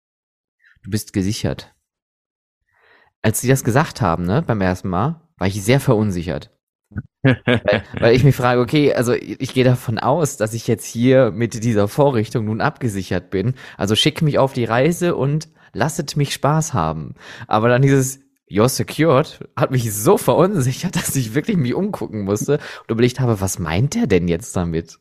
Du 0.83 0.91
bist 0.91 1.13
gesichert. 1.13 1.75
Als 3.21 3.41
sie 3.41 3.49
das 3.49 3.63
gesagt 3.63 4.01
haben, 4.01 4.25
ne, 4.25 4.43
beim 4.43 4.61
ersten 4.61 4.89
Mal, 4.89 5.21
war 5.37 5.47
ich 5.47 5.63
sehr 5.63 5.81
verunsichert 5.81 6.52
weil, 7.23 7.83
weil, 7.99 8.15
ich 8.15 8.25
mich 8.25 8.35
frage, 8.35 8.61
okay, 8.61 8.93
also 8.95 9.13
ich, 9.13 9.41
ich 9.41 9.55
gehe 9.55 9.65
davon 9.65 9.99
aus, 9.99 10.37
dass 10.37 10.55
ich 10.55 10.67
jetzt 10.67 10.85
hier 10.85 11.31
mit 11.31 11.63
dieser 11.63 11.89
Vorrichtung 11.89 12.47
nun 12.47 12.61
abgesichert 12.61 13.31
bin. 13.31 13.55
Also 13.77 13.95
schickt 13.95 14.23
mich 14.23 14.39
auf 14.39 14.53
die 14.53 14.65
Reise 14.65 15.15
und 15.15 15.49
lasset 15.73 16.17
mich 16.17 16.35
Spaß 16.35 16.75
haben. 16.75 17.15
Aber 17.47 17.69
dann 17.69 17.83
dieses 17.83 18.21
You're 18.51 18.69
secured 18.69 19.41
hat 19.57 19.71
mich 19.71 19.95
so 19.95 20.19
verunsichert, 20.19 20.97
dass 20.97 21.17
ich 21.17 21.35
wirklich 21.35 21.57
mich 21.57 21.75
umgucken 21.75 22.25
musste 22.25 22.59
und 22.83 22.91
überlegt 22.91 23.21
habe, 23.21 23.41
was 23.41 23.59
meint 23.59 23.95
der 23.95 24.07
denn 24.07 24.29
jetzt 24.29 24.55
damit? 24.57 24.99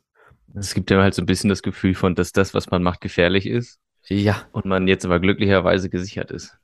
Es 0.53 0.73
gibt 0.73 0.91
ja 0.91 1.01
halt 1.01 1.13
so 1.13 1.21
ein 1.21 1.25
bisschen 1.25 1.49
das 1.49 1.61
Gefühl 1.61 1.95
von, 1.95 2.15
dass 2.15 2.31
das, 2.31 2.53
was 2.53 2.69
man 2.71 2.83
macht, 2.83 3.01
gefährlich 3.01 3.45
ist. 3.45 3.79
Ja. 4.07 4.43
Und 4.51 4.65
man 4.65 4.87
jetzt 4.87 5.05
aber 5.05 5.19
glücklicherweise 5.19 5.89
gesichert 5.89 6.31
ist. 6.31 6.57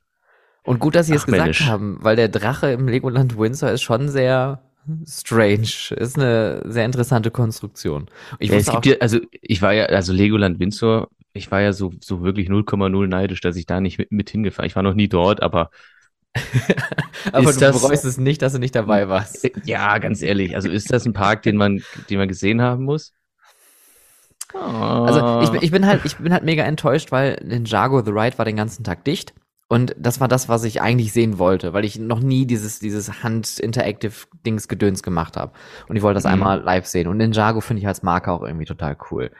Und 0.62 0.80
gut, 0.80 0.94
dass 0.94 1.06
Sie 1.06 1.14
es 1.14 1.24
gesagt 1.24 1.60
haben, 1.60 1.98
weil 2.00 2.16
der 2.16 2.28
Drache 2.28 2.70
im 2.72 2.88
Legoland 2.88 3.38
Windsor 3.38 3.70
ist 3.70 3.82
schon 3.82 4.08
sehr 4.08 4.67
strange. 5.06 5.92
Ist 5.96 6.16
eine 6.16 6.62
sehr 6.64 6.84
interessante 6.84 7.30
Konstruktion. 7.30 8.06
Ich 8.38 8.50
ja, 8.50 8.56
es 8.56 8.70
gibt 8.70 8.86
ja, 8.86 8.96
also 9.00 9.18
ich 9.30 9.62
war 9.62 9.72
ja, 9.72 9.86
also 9.86 10.12
Legoland 10.12 10.58
Windsor, 10.58 11.08
ich 11.32 11.50
war 11.50 11.60
ja 11.60 11.72
so, 11.72 11.92
so 12.00 12.22
wirklich 12.22 12.48
0,0 12.48 13.06
neidisch, 13.06 13.40
dass 13.40 13.56
ich 13.56 13.66
da 13.66 13.80
nicht 13.80 13.98
mit, 13.98 14.12
mit 14.12 14.30
hingefahren. 14.30 14.66
Ich 14.66 14.76
war 14.76 14.82
noch 14.82 14.94
nie 14.94 15.08
dort, 15.08 15.42
aber 15.42 15.70
aber 17.32 17.52
du 17.52 17.58
das, 17.58 17.80
bereust 17.80 18.04
es 18.04 18.18
nicht, 18.18 18.42
dass 18.42 18.52
du 18.52 18.58
nicht 18.58 18.74
dabei 18.74 19.08
warst. 19.08 19.50
Ja, 19.64 19.98
ganz 19.98 20.22
ehrlich. 20.22 20.54
Also 20.54 20.68
ist 20.68 20.92
das 20.92 21.06
ein 21.06 21.12
Park, 21.12 21.42
den 21.42 21.56
man, 21.56 21.82
den 22.10 22.18
man 22.18 22.28
gesehen 22.28 22.60
haben 22.62 22.84
muss? 22.84 23.12
Oh. 24.54 24.58
Also 24.58 25.40
ich 25.42 25.50
bin, 25.50 25.62
ich 25.62 25.70
bin 25.70 25.86
halt, 25.86 26.04
ich 26.04 26.16
bin 26.16 26.32
halt 26.32 26.44
mega 26.44 26.62
enttäuscht, 26.64 27.12
weil 27.12 27.40
Ninjago 27.44 28.02
The 28.02 28.10
Ride 28.10 28.38
war 28.38 28.44
den 28.44 28.56
ganzen 28.56 28.84
Tag 28.84 29.04
dicht. 29.04 29.34
Und 29.68 29.94
das 29.98 30.18
war 30.18 30.28
das, 30.28 30.48
was 30.48 30.64
ich 30.64 30.80
eigentlich 30.80 31.12
sehen 31.12 31.38
wollte, 31.38 31.74
weil 31.74 31.84
ich 31.84 31.98
noch 31.98 32.20
nie 32.20 32.46
dieses, 32.46 32.78
dieses 32.78 33.22
Hand-Interactive-Dings-Gedöns 33.22 35.02
gemacht 35.02 35.36
habe. 35.36 35.52
Und 35.88 35.96
ich 35.96 36.02
wollte 36.02 36.14
das 36.14 36.24
mhm. 36.24 36.30
einmal 36.30 36.60
live 36.60 36.86
sehen. 36.86 37.06
Und 37.06 37.18
Ninjago 37.18 37.60
finde 37.60 37.82
ich 37.82 37.86
als 37.86 38.02
Marke 38.02 38.32
auch 38.32 38.42
irgendwie 38.42 38.64
total 38.64 38.96
cool. 39.10 39.30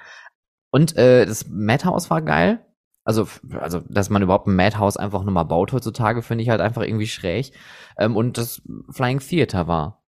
Und 0.70 0.97
äh, 0.97 1.25
das 1.25 1.49
Madhouse 1.49 2.11
war 2.11 2.20
geil. 2.20 2.64
Also, 3.04 3.26
also, 3.58 3.80
dass 3.88 4.11
man 4.11 4.20
überhaupt 4.20 4.47
ein 4.47 4.54
Madhouse 4.54 4.99
einfach 4.99 5.25
nochmal 5.25 5.47
baut 5.47 5.73
heutzutage, 5.73 6.20
finde 6.20 6.44
ich 6.44 6.50
halt 6.50 6.61
einfach 6.61 6.82
irgendwie 6.82 7.06
schräg. 7.06 7.52
Ähm, 7.97 8.14
und 8.14 8.37
das 8.37 8.61
Flying 8.90 9.20
Theater 9.20 9.66
war 9.66 10.04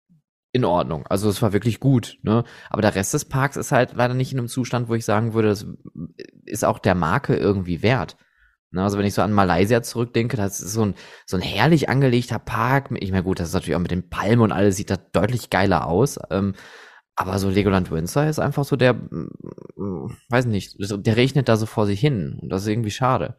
in 0.52 0.64
Ordnung. 0.64 1.04
Also 1.08 1.28
es 1.28 1.42
war 1.42 1.52
wirklich 1.52 1.80
gut, 1.80 2.18
ne? 2.22 2.44
Aber 2.70 2.80
der 2.80 2.94
Rest 2.94 3.12
des 3.12 3.24
Parks 3.24 3.56
ist 3.56 3.72
halt 3.72 3.94
leider 3.94 4.14
nicht 4.14 4.30
in 4.30 4.38
einem 4.38 4.46
Zustand, 4.46 4.88
wo 4.88 4.94
ich 4.94 5.04
sagen 5.04 5.34
würde, 5.34 5.48
das 5.48 5.66
ist 6.46 6.64
auch 6.64 6.78
der 6.78 6.94
Marke 6.94 7.34
irgendwie 7.34 7.82
wert. 7.82 8.16
Ne, 8.74 8.82
also 8.82 8.98
wenn 8.98 9.06
ich 9.06 9.14
so 9.14 9.22
an 9.22 9.32
Malaysia 9.32 9.82
zurückdenke, 9.82 10.36
das 10.36 10.60
ist 10.60 10.72
so 10.72 10.84
ein, 10.84 10.94
so 11.26 11.36
ein 11.36 11.42
herrlich 11.42 11.88
angelegter 11.88 12.40
Park. 12.40 12.90
Ich 12.98 13.12
meine, 13.12 13.22
gut, 13.22 13.38
das 13.38 13.48
ist 13.48 13.54
natürlich 13.54 13.76
auch 13.76 13.80
mit 13.80 13.92
den 13.92 14.10
Palmen 14.10 14.40
und 14.40 14.50
alles 14.50 14.76
sieht 14.76 14.90
da 14.90 14.96
deutlich 14.96 15.48
geiler 15.48 15.86
aus. 15.86 16.18
Ähm, 16.30 16.54
aber 17.14 17.38
so 17.38 17.48
Legoland 17.50 17.92
Windsor 17.92 18.26
ist 18.26 18.40
einfach 18.40 18.64
so 18.64 18.74
der, 18.74 18.94
mm, 18.94 20.10
weiß 20.28 20.46
nicht, 20.46 20.76
der 20.80 21.16
regnet 21.16 21.48
da 21.48 21.56
so 21.56 21.66
vor 21.66 21.86
sich 21.86 22.00
hin. 22.00 22.38
Und 22.42 22.48
das 22.48 22.62
ist 22.62 22.68
irgendwie 22.68 22.90
schade. 22.90 23.36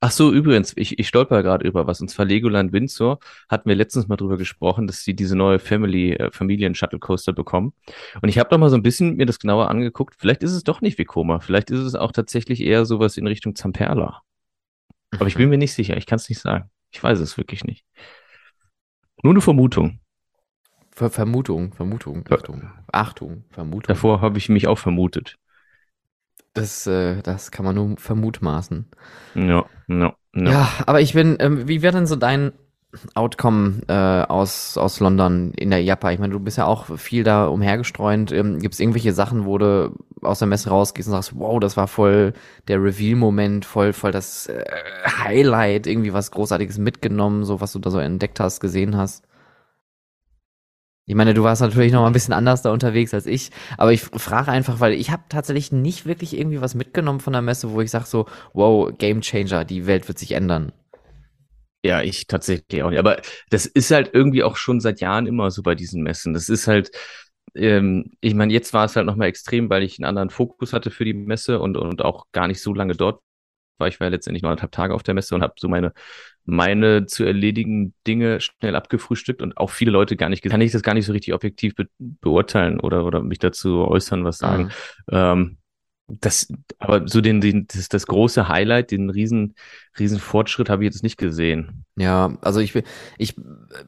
Ach 0.00 0.10
so, 0.10 0.32
übrigens, 0.32 0.72
ich, 0.76 0.98
ich 0.98 1.08
stolper 1.08 1.42
gerade 1.42 1.66
über 1.66 1.86
was. 1.86 2.00
Und 2.00 2.08
zwar 2.08 2.24
Legoland 2.24 2.72
Windsor 2.72 3.18
hatten 3.50 3.68
wir 3.68 3.76
letztens 3.76 4.08
mal 4.08 4.16
drüber 4.16 4.38
gesprochen, 4.38 4.86
dass 4.86 5.02
sie 5.02 5.14
diese 5.14 5.36
neue 5.36 5.58
Family, 5.58 6.14
äh, 6.14 6.30
Familien-Shuttle 6.32 7.00
Coaster 7.00 7.34
bekommen. 7.34 7.74
Und 8.22 8.30
ich 8.30 8.38
habe 8.38 8.48
noch 8.50 8.58
mal 8.58 8.70
so 8.70 8.76
ein 8.76 8.82
bisschen 8.82 9.16
mir 9.16 9.26
das 9.26 9.38
genauer 9.38 9.68
angeguckt. 9.68 10.14
Vielleicht 10.18 10.42
ist 10.42 10.52
es 10.52 10.64
doch 10.64 10.80
nicht 10.80 10.96
wie 10.96 11.04
Koma. 11.04 11.40
Vielleicht 11.40 11.70
ist 11.70 11.80
es 11.80 11.94
auch 11.94 12.12
tatsächlich 12.12 12.62
eher 12.62 12.86
sowas 12.86 13.18
in 13.18 13.26
Richtung 13.26 13.56
Zamperla. 13.56 14.22
Aber 15.18 15.26
ich 15.26 15.36
bin 15.36 15.48
mir 15.48 15.58
nicht 15.58 15.74
sicher, 15.74 15.96
ich 15.96 16.06
kann 16.06 16.16
es 16.16 16.28
nicht 16.28 16.40
sagen. 16.40 16.70
Ich 16.90 17.02
weiß 17.02 17.18
es 17.20 17.36
wirklich 17.36 17.64
nicht. 17.64 17.84
Nur 19.22 19.32
eine 19.32 19.40
Vermutung. 19.40 20.00
Ver 20.92 21.10
Vermutung, 21.10 21.72
Vermutung, 21.72 22.24
Achtung, 22.30 22.70
Achtung, 22.92 23.44
Vermutung. 23.50 23.88
Davor 23.88 24.20
habe 24.20 24.38
ich 24.38 24.48
mich 24.48 24.68
auch 24.68 24.78
vermutet. 24.78 25.38
Das, 26.52 26.86
äh, 26.86 27.20
das 27.22 27.50
kann 27.50 27.64
man 27.64 27.74
nur 27.74 27.96
vermutmaßen. 27.96 28.86
Ja, 29.34 29.66
ja, 29.88 30.14
ja. 30.34 30.50
Ja, 30.50 30.68
aber 30.86 31.00
ich 31.00 31.14
bin, 31.14 31.36
ähm, 31.40 31.66
wie 31.66 31.82
wäre 31.82 31.96
denn 31.96 32.06
so 32.06 32.14
dein 32.14 32.52
Outcome 33.14 33.80
äh, 33.88 33.92
aus, 34.30 34.76
aus 34.78 35.00
London 35.00 35.52
in 35.56 35.70
der 35.70 35.82
IAPA? 35.82 36.12
Ich 36.12 36.18
meine, 36.18 36.32
du 36.32 36.40
bist 36.40 36.58
ja 36.58 36.66
auch 36.66 36.98
viel 36.98 37.24
da 37.24 37.46
umhergestreunt. 37.46 38.32
Ähm, 38.32 38.58
Gibt 38.58 38.74
es 38.74 38.80
irgendwelche 38.80 39.12
Sachen, 39.12 39.44
wo 39.44 39.58
du 39.58 39.94
aus 40.22 40.38
der 40.38 40.48
Messe 40.48 40.70
rausgehst 40.70 41.08
und 41.08 41.12
sagst, 41.12 41.32
wow, 41.38 41.60
das 41.60 41.76
war 41.76 41.88
voll 41.88 42.32
der 42.68 42.82
Reveal-Moment, 42.82 43.64
voll, 43.64 43.92
voll 43.92 44.12
das 44.12 44.46
äh, 44.46 44.64
Highlight, 45.06 45.86
irgendwie 45.86 46.12
was 46.12 46.30
Großartiges 46.30 46.78
mitgenommen, 46.78 47.44
so 47.44 47.60
was 47.60 47.72
du 47.72 47.78
da 47.78 47.90
so 47.90 47.98
entdeckt 47.98 48.40
hast, 48.40 48.60
gesehen 48.60 48.96
hast? 48.96 49.24
Ich 51.06 51.14
meine, 51.14 51.34
du 51.34 51.42
warst 51.42 51.60
natürlich 51.60 51.92
noch 51.92 52.00
mal 52.00 52.06
ein 52.06 52.14
bisschen 52.14 52.32
anders 52.32 52.62
da 52.62 52.72
unterwegs 52.72 53.12
als 53.12 53.26
ich, 53.26 53.50
aber 53.76 53.92
ich 53.92 54.00
frage 54.00 54.50
einfach, 54.50 54.80
weil 54.80 54.94
ich 54.94 55.10
habe 55.10 55.24
tatsächlich 55.28 55.70
nicht 55.70 56.06
wirklich 56.06 56.38
irgendwie 56.38 56.62
was 56.62 56.74
mitgenommen 56.74 57.20
von 57.20 57.34
der 57.34 57.42
Messe, 57.42 57.72
wo 57.72 57.82
ich 57.82 57.90
sage 57.90 58.06
so, 58.06 58.24
wow, 58.54 58.90
Game 58.96 59.20
Changer, 59.20 59.66
die 59.66 59.86
Welt 59.86 60.08
wird 60.08 60.18
sich 60.18 60.32
ändern. 60.32 60.72
Ja, 61.84 62.00
ich 62.00 62.26
tatsächlich 62.26 62.82
auch 62.82 62.88
nicht. 62.88 62.98
Aber 62.98 63.20
das 63.50 63.66
ist 63.66 63.90
halt 63.90 64.10
irgendwie 64.14 64.42
auch 64.42 64.56
schon 64.56 64.80
seit 64.80 65.00
Jahren 65.00 65.26
immer 65.26 65.50
so 65.50 65.62
bei 65.62 65.74
diesen 65.74 66.02
Messen. 66.02 66.32
Das 66.32 66.48
ist 66.48 66.66
halt, 66.66 66.90
ähm, 67.54 68.12
ich 68.22 68.34
meine, 68.34 68.54
jetzt 68.54 68.72
war 68.72 68.86
es 68.86 68.96
halt 68.96 69.04
nochmal 69.04 69.28
extrem, 69.28 69.68
weil 69.68 69.82
ich 69.82 69.98
einen 69.98 70.06
anderen 70.06 70.30
Fokus 70.30 70.72
hatte 70.72 70.90
für 70.90 71.04
die 71.04 71.12
Messe 71.12 71.60
und, 71.60 71.76
und 71.76 72.02
auch 72.02 72.26
gar 72.32 72.48
nicht 72.48 72.62
so 72.62 72.72
lange 72.72 72.94
dort 72.94 73.20
war. 73.76 73.86
Ich 73.86 74.00
war 74.00 74.06
ja 74.06 74.12
letztendlich 74.12 74.42
nur 74.42 74.50
anderthalb 74.50 74.72
Tage 74.72 74.94
auf 74.94 75.02
der 75.02 75.12
Messe 75.12 75.34
und 75.34 75.42
habe 75.42 75.52
so 75.58 75.68
meine, 75.68 75.92
meine 76.46 77.04
zu 77.04 77.22
erledigen 77.24 77.92
Dinge 78.06 78.40
schnell 78.40 78.76
abgefrühstückt 78.76 79.42
und 79.42 79.58
auch 79.58 79.70
viele 79.70 79.90
Leute 79.90 80.16
gar 80.16 80.30
nicht, 80.30 80.42
kann 80.42 80.62
ich 80.62 80.72
das 80.72 80.82
gar 80.82 80.94
nicht 80.94 81.04
so 81.04 81.12
richtig 81.12 81.34
objektiv 81.34 81.74
be 81.74 81.86
beurteilen 81.98 82.80
oder, 82.80 83.04
oder 83.04 83.22
mich 83.22 83.40
dazu 83.40 83.86
äußern, 83.86 84.24
was 84.24 84.38
sagen. 84.38 84.64
Mhm. 84.64 84.70
Ähm, 85.10 85.58
das, 86.06 86.48
aber 86.78 87.08
so 87.08 87.22
den, 87.22 87.40
den 87.40 87.66
das, 87.66 87.88
das 87.88 88.06
große 88.06 88.48
Highlight, 88.48 88.90
den 88.90 89.08
riesen, 89.08 89.54
riesen 89.98 90.18
Fortschritt 90.18 90.68
habe 90.68 90.84
ich 90.84 90.92
jetzt 90.92 91.02
nicht 91.02 91.16
gesehen. 91.16 91.84
Ja, 91.96 92.36
also 92.42 92.60
ich, 92.60 92.74
ich 93.16 93.34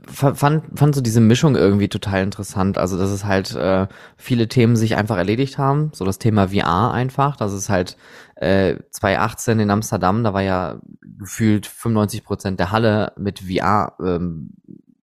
fand, 0.07 0.79
fand 0.79 0.95
so 0.95 1.01
diese 1.03 1.21
Mischung 1.21 1.57
irgendwie 1.57 1.89
total 1.89 2.23
interessant. 2.23 2.79
Also, 2.79 2.97
dass 2.97 3.11
es 3.11 3.25
halt 3.25 3.55
äh, 3.55 3.87
viele 4.17 4.49
Themen 4.49 4.77
sich 4.77 4.97
einfach 4.97 5.19
erledigt 5.19 5.59
haben. 5.59 5.91
So 5.93 6.05
das 6.05 6.19
Thema 6.19 6.49
VR 6.49 6.93
einfach. 6.93 7.37
Das 7.37 7.53
ist 7.53 7.69
halt 7.69 7.99
äh, 8.37 8.77
2018 8.91 9.61
in 9.61 9.71
Amsterdam, 9.71 10.25
da 10.25 10.33
war 10.33 10.43
ja 10.43 10.81
gefühlt 11.19 11.67
95 11.67 12.25
Prozent 12.25 12.61
der 12.61 12.71
Halle 12.71 13.13
mit 13.17 13.41
VR 13.41 13.95
ähm, 14.01 14.53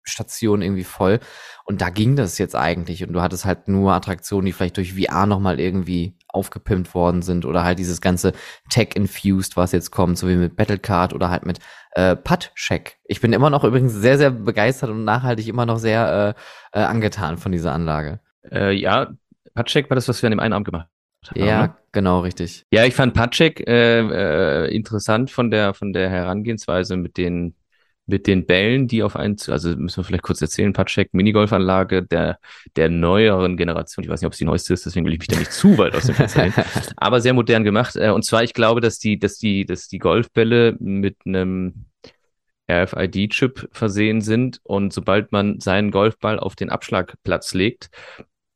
Station 0.03 0.61
irgendwie 0.61 0.83
voll. 0.83 1.19
Und 1.65 1.81
da 1.81 1.89
ging 1.89 2.15
das 2.15 2.37
jetzt 2.37 2.55
eigentlich. 2.55 3.03
Und 3.03 3.13
du 3.13 3.21
hattest 3.21 3.45
halt 3.45 3.67
nur 3.67 3.93
Attraktionen, 3.93 4.45
die 4.45 4.53
vielleicht 4.53 4.77
durch 4.77 4.93
VR 4.93 5.25
nochmal 5.25 5.59
irgendwie 5.59 6.18
aufgepimpt 6.29 6.93
worden 6.93 7.21
sind 7.21 7.45
oder 7.45 7.63
halt 7.63 7.79
dieses 7.79 8.01
ganze 8.01 8.33
Tech-Infused, 8.69 9.57
was 9.57 9.71
jetzt 9.71 9.91
kommt, 9.91 10.17
so 10.17 10.27
wie 10.27 10.35
mit 10.35 10.55
Battlecard 10.55 11.13
oder 11.13 11.29
halt 11.29 11.45
mit 11.45 11.59
äh, 11.91 12.15
Putt-Check. 12.15 12.97
Ich 13.05 13.21
bin 13.21 13.33
immer 13.33 13.49
noch 13.49 13.63
übrigens 13.63 13.93
sehr, 13.93 14.17
sehr 14.17 14.31
begeistert 14.31 14.89
und 14.89 15.03
nachhaltig 15.03 15.47
immer 15.47 15.65
noch 15.65 15.79
sehr 15.79 16.35
äh, 16.73 16.79
äh, 16.79 16.83
angetan 16.83 17.37
von 17.37 17.51
dieser 17.51 17.73
Anlage. 17.73 18.19
Äh, 18.51 18.73
ja, 18.73 19.11
Putt-Check 19.55 19.89
war 19.89 19.95
das, 19.95 20.07
was 20.07 20.21
wir 20.21 20.27
an 20.27 20.31
dem 20.31 20.39
einen 20.39 20.53
Arm 20.53 20.63
gemacht 20.63 20.87
haben. 21.27 21.39
Ja, 21.39 21.61
ne? 21.63 21.75
genau, 21.91 22.21
richtig. 22.21 22.65
Ja, 22.71 22.85
ich 22.85 22.95
fand 22.95 23.13
Putt-Check 23.13 23.67
äh, 23.67 23.99
äh, 23.99 24.75
interessant 24.75 25.31
von 25.31 25.51
der, 25.51 25.73
von 25.73 25.93
der 25.93 26.09
Herangehensweise 26.09 26.95
mit 26.95 27.17
den 27.17 27.55
mit 28.09 28.27
den 28.27 28.45
Bällen, 28.45 28.87
die 28.87 29.03
auf 29.03 29.15
einen, 29.15 29.37
also 29.47 29.69
müssen 29.75 29.97
wir 29.97 30.03
vielleicht 30.03 30.23
kurz 30.23 30.41
erzählen, 30.41 30.73
Patschek, 30.73 31.13
Minigolfanlage 31.13 32.03
der, 32.03 32.39
der 32.75 32.89
neueren 32.89 33.55
Generation. 33.55 34.03
Ich 34.03 34.09
weiß 34.09 34.21
nicht, 34.21 34.27
ob 34.27 34.33
es 34.33 34.39
die 34.39 34.45
neueste 34.45 34.73
ist, 34.73 34.85
deswegen 34.85 35.05
will 35.05 35.13
ich 35.13 35.19
mich 35.19 35.27
da 35.27 35.37
nicht 35.37 35.51
zu 35.51 35.77
weit 35.77 35.95
aus 35.95 36.05
dem 36.05 36.15
Fenster 36.15 36.41
nehmen. 36.41 36.53
Aber 36.97 37.21
sehr 37.21 37.33
modern 37.33 37.63
gemacht. 37.63 37.95
Äh, 37.95 38.09
und 38.09 38.25
zwar, 38.25 38.43
ich 38.43 38.53
glaube, 38.53 38.81
dass 38.81 38.97
die, 38.97 39.19
dass 39.19 39.37
die, 39.37 39.65
dass 39.65 39.87
die 39.87 39.99
Golfbälle 39.99 40.75
mit 40.79 41.17
einem 41.25 41.85
RFID-Chip 42.69 43.69
versehen 43.71 44.21
sind 44.21 44.59
und 44.63 44.91
sobald 44.91 45.31
man 45.31 45.59
seinen 45.59 45.91
Golfball 45.91 46.39
auf 46.39 46.55
den 46.55 46.69
Abschlagplatz 46.69 47.53
legt, 47.53 47.89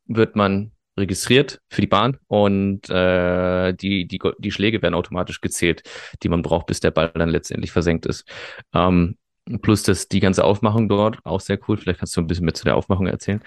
wird 0.07 0.35
man 0.35 0.71
registriert 0.97 1.59
für 1.69 1.81
die 1.81 1.87
Bahn 1.87 2.17
und 2.27 2.89
äh, 2.89 3.73
die, 3.73 4.07
die, 4.07 4.19
die 4.37 4.51
Schläge 4.51 4.81
werden 4.81 4.93
automatisch 4.93 5.41
gezählt, 5.41 5.83
die 6.21 6.29
man 6.29 6.43
braucht, 6.43 6.67
bis 6.67 6.79
der 6.79 6.91
Ball 6.91 7.11
dann 7.15 7.29
letztendlich 7.29 7.71
versenkt 7.71 8.05
ist. 8.05 8.25
Ähm, 8.73 9.17
Plus 9.61 9.83
das, 9.83 10.07
die 10.07 10.21
ganze 10.21 10.43
Aufmachung 10.43 10.87
dort, 10.87 11.17
auch 11.25 11.41
sehr 11.41 11.59
cool. 11.67 11.77
Vielleicht 11.77 11.99
kannst 11.99 12.15
du 12.15 12.21
ein 12.21 12.27
bisschen 12.27 12.45
mehr 12.45 12.53
zu 12.53 12.63
der 12.63 12.77
Aufmachung 12.77 13.07
erzählen, 13.07 13.41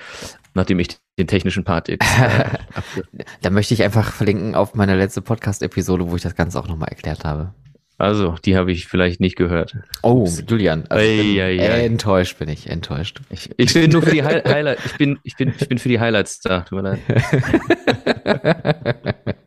nachdem 0.55 0.79
ich 0.79 0.99
den 1.19 1.26
technischen 1.26 1.65
Part 1.65 1.88
jetzt. 1.88 2.07
Äh, 2.21 2.59
da 3.41 3.50
möchte 3.50 3.73
ich 3.75 3.83
einfach 3.83 4.12
verlinken 4.12 4.55
auf 4.55 4.75
meine 4.75 4.97
letzte 4.97 5.23
Podcast-Episode, 5.23 6.11
wo 6.11 6.17
ich 6.17 6.23
das 6.23 6.35
Ganze 6.35 6.61
auch 6.61 6.69
nochmal 6.69 6.91
erklärt 6.91 7.25
habe. 7.25 7.55
Also, 7.99 8.35
die 8.45 8.57
habe 8.57 8.73
ich 8.73 8.87
vielleicht 8.87 9.21
nicht 9.21 9.37
gehört. 9.37 9.75
Oh. 10.03 10.29
Julian. 10.47 10.85
Also 10.91 11.03
ei, 11.03 11.43
ei, 11.43 11.59
ei. 11.61 11.87
Enttäuscht 11.87 12.38
bin 12.38 12.50
ich, 12.50 12.69
enttäuscht. 12.69 13.23
Ich, 13.31 13.49
ich 13.57 13.73
bin 13.73 13.91
nur 13.91 14.03
für 14.03 14.11
die 14.11 14.23
Hi 14.23 14.43
Highlights. 14.45 14.85
Ich 14.85 14.99
bin, 14.99 15.19
ich 15.23 15.37
bin, 15.37 15.55
ich 15.59 15.67
bin 15.67 15.79
für 15.79 15.88
die 15.88 15.99
Highlights 15.99 16.41
da. 16.41 16.61
Tut 16.61 16.83
mir 16.83 16.99
leid. 16.99 17.00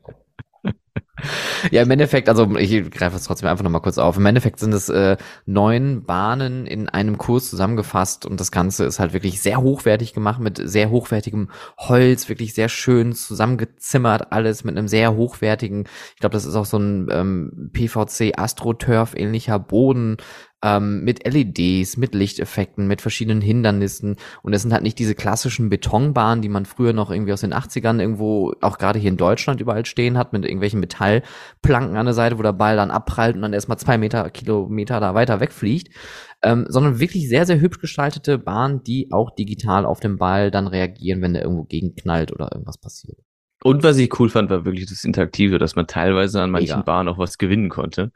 Ja, 1.72 1.82
im 1.82 1.92
Endeffekt, 1.92 2.30
also 2.30 2.56
ich 2.58 2.90
greife 2.92 3.16
es 3.16 3.24
trotzdem 3.24 3.50
einfach 3.50 3.64
nochmal 3.64 3.82
kurz 3.82 3.98
auf. 3.98 4.18
Im 4.18 4.26
Endeffekt 4.26 4.60
sind 4.60 4.74
es 4.74 4.90
äh, 4.90 5.18
neun 5.46 6.04
Bahnen 6.04 6.66
in 6.66 6.90
einem 6.90 7.18
Kurs 7.18 7.50
zusammengefasst 7.50 8.26
und 8.26 8.40
das 8.40 8.52
Ganze 8.52 8.86
ist 8.86 9.00
halt 9.00 9.14
wirklich 9.14 9.42
sehr 9.42 9.62
hochwertig 9.62 10.14
gemacht 10.14 10.40
mit 10.40 10.60
sehr 10.64 10.90
hochwertigem 10.90 11.50
Holz, 11.78 12.30
wirklich 12.30 12.54
sehr 12.54 12.70
schön 12.70 13.14
zusammengezimmert, 13.14 14.32
alles 14.32 14.64
mit 14.64 14.78
einem 14.78 14.88
sehr 14.88 15.16
hochwertigen, 15.16 15.88
ich 16.14 16.20
glaube, 16.20 16.34
das 16.34 16.46
ist 16.46 16.56
auch 16.56 16.66
so 16.66 16.78
ein 16.78 17.08
ähm, 17.12 17.70
PVC 17.74 18.38
AstroTurf 18.38 19.16
ähnlicher 19.16 19.60
Boden, 19.60 20.18
ähm, 20.64 21.04
mit 21.04 21.26
LEDs, 21.26 21.98
mit 21.98 22.14
Lichteffekten, 22.14 22.88
mit 22.88 23.02
verschiedenen 23.02 23.42
Hindernissen. 23.42 24.18
Und 24.44 24.54
es 24.54 24.62
sind 24.62 24.74
halt 24.74 24.84
nicht 24.84 25.00
diese 25.00 25.16
klassischen 25.16 25.70
Betonbahnen, 25.70 26.42
die 26.42 26.50
man 26.50 26.66
früher 26.66 26.94
noch 26.94 27.12
irgendwie 27.12 27.34
aus 27.34 27.42
den 27.42 27.54
80ern 27.54 28.00
irgendwo, 28.00 28.54
auch 28.62 28.78
gerade 28.78 29.00
hier 29.00 29.10
in 29.10 29.18
Deutschland 29.18 29.62
überall 29.62 29.86
stehen 29.86 30.18
hat, 30.18 30.34
mit 30.34 30.44
irgendwelchen 30.44 30.80
Metallplanken 30.80 31.98
an 31.98 32.06
der 32.06 32.14
Seite, 32.14 32.38
wo 32.38 32.44
der 32.44 32.54
Ball 32.54 32.76
dann 32.76 32.92
abprallt 32.92 33.36
und 33.36 33.42
dann 33.42 33.54
erstmal 33.54 33.78
zwei 33.78 33.98
Meter, 33.98 34.30
Kilometer 34.30 35.00
da 35.00 35.14
weiter 35.14 35.40
wegfliegt. 35.40 35.94
Ähm, 36.42 36.66
sondern 36.70 37.00
wirklich 37.00 37.28
sehr, 37.28 37.46
sehr 37.46 37.60
hübsch 37.60 37.80
gestaltete 37.80 38.38
Bahnen, 38.38 38.82
die 38.84 39.10
auch 39.12 39.36
digital 39.36 39.86
auf 39.86 40.00
den 40.00 40.18
Ball 40.18 40.52
dann 40.52 40.68
reagieren, 40.68 41.22
wenn 41.22 41.34
der 41.34 41.44
irgendwo 41.44 41.66
gegenknallt 41.66 42.32
oder 42.32 42.50
irgendwas 42.54 42.78
passiert. 42.78 43.20
Und 43.62 43.84
was 43.84 43.98
ich 43.98 44.18
cool 44.20 44.30
fand, 44.30 44.50
war 44.50 44.64
wirklich 44.64 44.86
das 44.86 45.04
Interaktive, 45.04 45.58
dass 45.58 45.76
man 45.76 45.86
teilweise 45.86 46.42
an 46.42 46.52
manchen 46.52 46.78
Mega. 46.78 46.82
Bahnen 46.82 47.10
auch 47.10 47.18
was 47.18 47.38
gewinnen 47.38 47.70
konnte. 47.70 48.12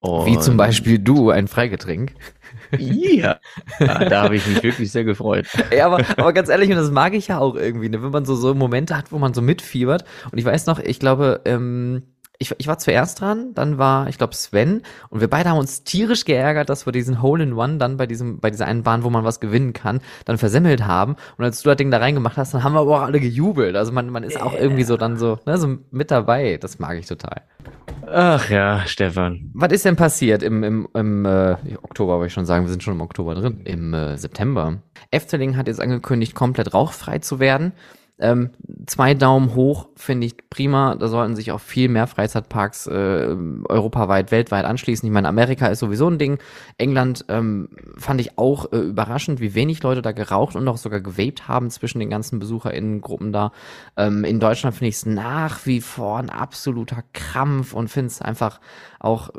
Und 0.00 0.26
Wie 0.26 0.38
zum 0.38 0.56
Beispiel 0.56 0.98
du, 0.98 1.30
ein 1.30 1.48
Freigetränk. 1.48 2.14
Ja, 2.78 3.40
da 3.80 4.22
habe 4.22 4.36
ich 4.36 4.46
mich 4.46 4.62
wirklich 4.62 4.92
sehr 4.92 5.04
gefreut. 5.04 5.46
Ja, 5.76 5.86
aber, 5.86 6.04
aber 6.16 6.32
ganz 6.32 6.48
ehrlich, 6.48 6.70
und 6.70 6.76
das 6.76 6.90
mag 6.90 7.14
ich 7.14 7.28
ja 7.28 7.38
auch 7.38 7.56
irgendwie, 7.56 7.88
ne? 7.88 8.02
wenn 8.02 8.10
man 8.10 8.24
so, 8.24 8.34
so 8.36 8.54
Momente 8.54 8.96
hat, 8.96 9.10
wo 9.10 9.18
man 9.18 9.34
so 9.34 9.42
mitfiebert. 9.42 10.04
Und 10.30 10.38
ich 10.38 10.44
weiß 10.44 10.66
noch, 10.66 10.78
ich 10.78 11.00
glaube, 11.00 11.40
ähm, 11.44 12.04
ich, 12.40 12.54
ich 12.58 12.68
war 12.68 12.78
zuerst 12.78 13.20
dran, 13.20 13.52
dann 13.54 13.78
war, 13.78 14.08
ich 14.08 14.16
glaube, 14.16 14.34
Sven 14.34 14.82
und 15.10 15.20
wir 15.20 15.28
beide 15.28 15.50
haben 15.50 15.58
uns 15.58 15.82
tierisch 15.82 16.24
geärgert, 16.24 16.68
dass 16.68 16.86
wir 16.86 16.92
diesen 16.92 17.20
Hole 17.20 17.42
in 17.42 17.52
One 17.54 17.78
dann 17.78 17.96
bei 17.96 18.06
diesem, 18.06 18.38
bei 18.38 18.50
dieser 18.50 18.66
einen 18.66 18.84
Bahn, 18.84 19.02
wo 19.02 19.10
man 19.10 19.24
was 19.24 19.40
gewinnen 19.40 19.72
kann, 19.72 20.00
dann 20.24 20.38
versemmelt 20.38 20.86
haben. 20.86 21.16
Und 21.36 21.44
als 21.44 21.62
du 21.62 21.68
das 21.68 21.76
Ding 21.76 21.90
da 21.90 21.98
reingemacht 21.98 22.36
hast, 22.36 22.54
dann 22.54 22.62
haben 22.62 22.74
wir 22.74 22.80
aber 22.80 22.98
auch 22.98 23.02
alle 23.02 23.18
gejubelt. 23.18 23.74
Also 23.74 23.90
man, 23.90 24.08
man 24.10 24.22
ist 24.22 24.40
auch 24.40 24.54
irgendwie 24.54 24.84
so 24.84 24.96
dann 24.96 25.16
so, 25.16 25.40
ne, 25.46 25.58
so 25.58 25.78
mit 25.90 26.12
dabei. 26.12 26.58
Das 26.58 26.78
mag 26.78 26.96
ich 26.96 27.06
total. 27.06 27.42
Ach 28.06 28.48
ja, 28.48 28.86
Stefan. 28.86 29.50
Was 29.54 29.72
ist 29.72 29.84
denn 29.84 29.96
passiert 29.96 30.44
im, 30.44 30.62
im, 30.62 30.88
im 30.94 31.24
äh, 31.24 31.56
Oktober, 31.82 32.14
wollte 32.14 32.28
ich 32.28 32.32
schon 32.32 32.46
sagen, 32.46 32.64
wir 32.64 32.70
sind 32.70 32.84
schon 32.84 32.94
im 32.94 33.00
Oktober 33.00 33.34
drin, 33.34 33.62
im 33.64 33.92
äh, 33.92 34.16
September. 34.16 34.80
Efteling 35.10 35.56
hat 35.56 35.66
jetzt 35.66 35.80
angekündigt, 35.80 36.36
komplett 36.36 36.72
rauchfrei 36.72 37.18
zu 37.18 37.40
werden. 37.40 37.72
Ähm, 38.20 38.50
zwei 38.86 39.14
Daumen 39.14 39.54
hoch 39.54 39.88
finde 39.94 40.26
ich 40.26 40.36
prima. 40.50 40.96
Da 40.96 41.08
sollten 41.08 41.36
sich 41.36 41.52
auch 41.52 41.60
viel 41.60 41.88
mehr 41.88 42.06
Freizeitparks 42.06 42.86
äh, 42.86 43.36
europaweit, 43.68 44.32
weltweit 44.32 44.64
anschließen. 44.64 45.06
Ich 45.06 45.12
meine, 45.12 45.28
Amerika 45.28 45.68
ist 45.68 45.78
sowieso 45.78 46.08
ein 46.08 46.18
Ding. 46.18 46.38
England 46.78 47.24
ähm, 47.28 47.68
fand 47.96 48.20
ich 48.20 48.38
auch 48.38 48.72
äh, 48.72 48.78
überraschend, 48.78 49.40
wie 49.40 49.54
wenig 49.54 49.82
Leute 49.82 50.02
da 50.02 50.12
geraucht 50.12 50.56
und 50.56 50.66
auch 50.66 50.78
sogar 50.78 51.00
gevapt 51.00 51.48
haben 51.48 51.70
zwischen 51.70 52.00
den 52.00 52.10
ganzen 52.10 52.38
BesucherInnengruppen 52.38 53.32
da. 53.32 53.52
Ähm, 53.96 54.24
in 54.24 54.40
Deutschland 54.40 54.74
finde 54.74 54.88
ich 54.88 54.96
es 54.96 55.06
nach 55.06 55.64
wie 55.66 55.80
vor 55.80 56.18
ein 56.18 56.30
absoluter 56.30 57.04
Krampf 57.12 57.72
und 57.72 57.88
finde 57.88 58.08
es 58.08 58.20
einfach 58.20 58.60
auch, 58.98 59.30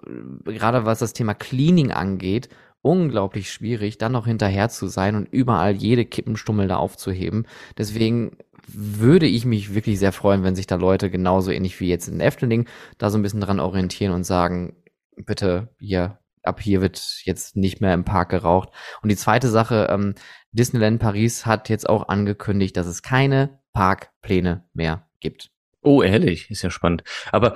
äh, 0.46 0.54
gerade 0.54 0.86
was 0.86 1.00
das 1.00 1.14
Thema 1.14 1.34
Cleaning 1.34 1.92
angeht, 1.92 2.50
unglaublich 2.82 3.52
schwierig, 3.52 3.98
dann 3.98 4.14
noch 4.14 4.26
hinterher 4.26 4.70
zu 4.70 4.88
sein 4.88 5.16
und 5.16 5.28
überall 5.32 5.74
jede 5.74 6.06
Kippenstummel 6.06 6.68
da 6.68 6.78
aufzuheben. 6.78 7.46
Deswegen 7.78 8.32
würde 8.74 9.26
ich 9.26 9.46
mich 9.46 9.74
wirklich 9.74 10.00
sehr 10.00 10.12
freuen, 10.12 10.44
wenn 10.44 10.56
sich 10.56 10.68
da 10.68 10.76
Leute 10.76 11.10
genauso 11.10 11.52
ähnlich 11.52 11.80
wie 11.80 11.88
jetzt 11.88 12.08
in 12.08 12.20
Efteling 12.20 12.68
da 12.98 13.10
so 13.10 13.18
ein 13.18 13.22
bisschen 13.22 13.42
dran 13.42 13.60
orientieren 13.60 14.14
und 14.14 14.24
sagen, 14.24 14.76
bitte 15.16 15.70
hier 15.80 16.20
ab 16.44 16.62
hier 16.62 16.82
wird 16.82 17.22
jetzt 17.24 17.56
nicht 17.56 17.82
mehr 17.82 17.94
im 17.94 18.06
Park 18.06 18.30
geraucht. 18.30 18.70
Und 19.02 19.10
die 19.10 19.16
zweite 19.16 19.50
Sache, 19.50 19.88
ähm, 19.90 20.16
Disneyland 20.52 21.00
Paris 21.00 21.46
hat 21.46 21.70
jetzt 21.70 21.88
auch 21.88 22.08
angekündigt, 22.08 22.76
dass 22.78 22.88
es 22.88 23.02
keine 23.02 23.60
Parkpläne 23.74 24.66
mehr 24.74 25.08
gibt. 25.20 25.52
Oh, 25.82 26.02
ehrlich, 26.02 26.50
ist 26.50 26.62
ja 26.62 26.70
spannend. 26.70 27.04
Aber, 27.32 27.56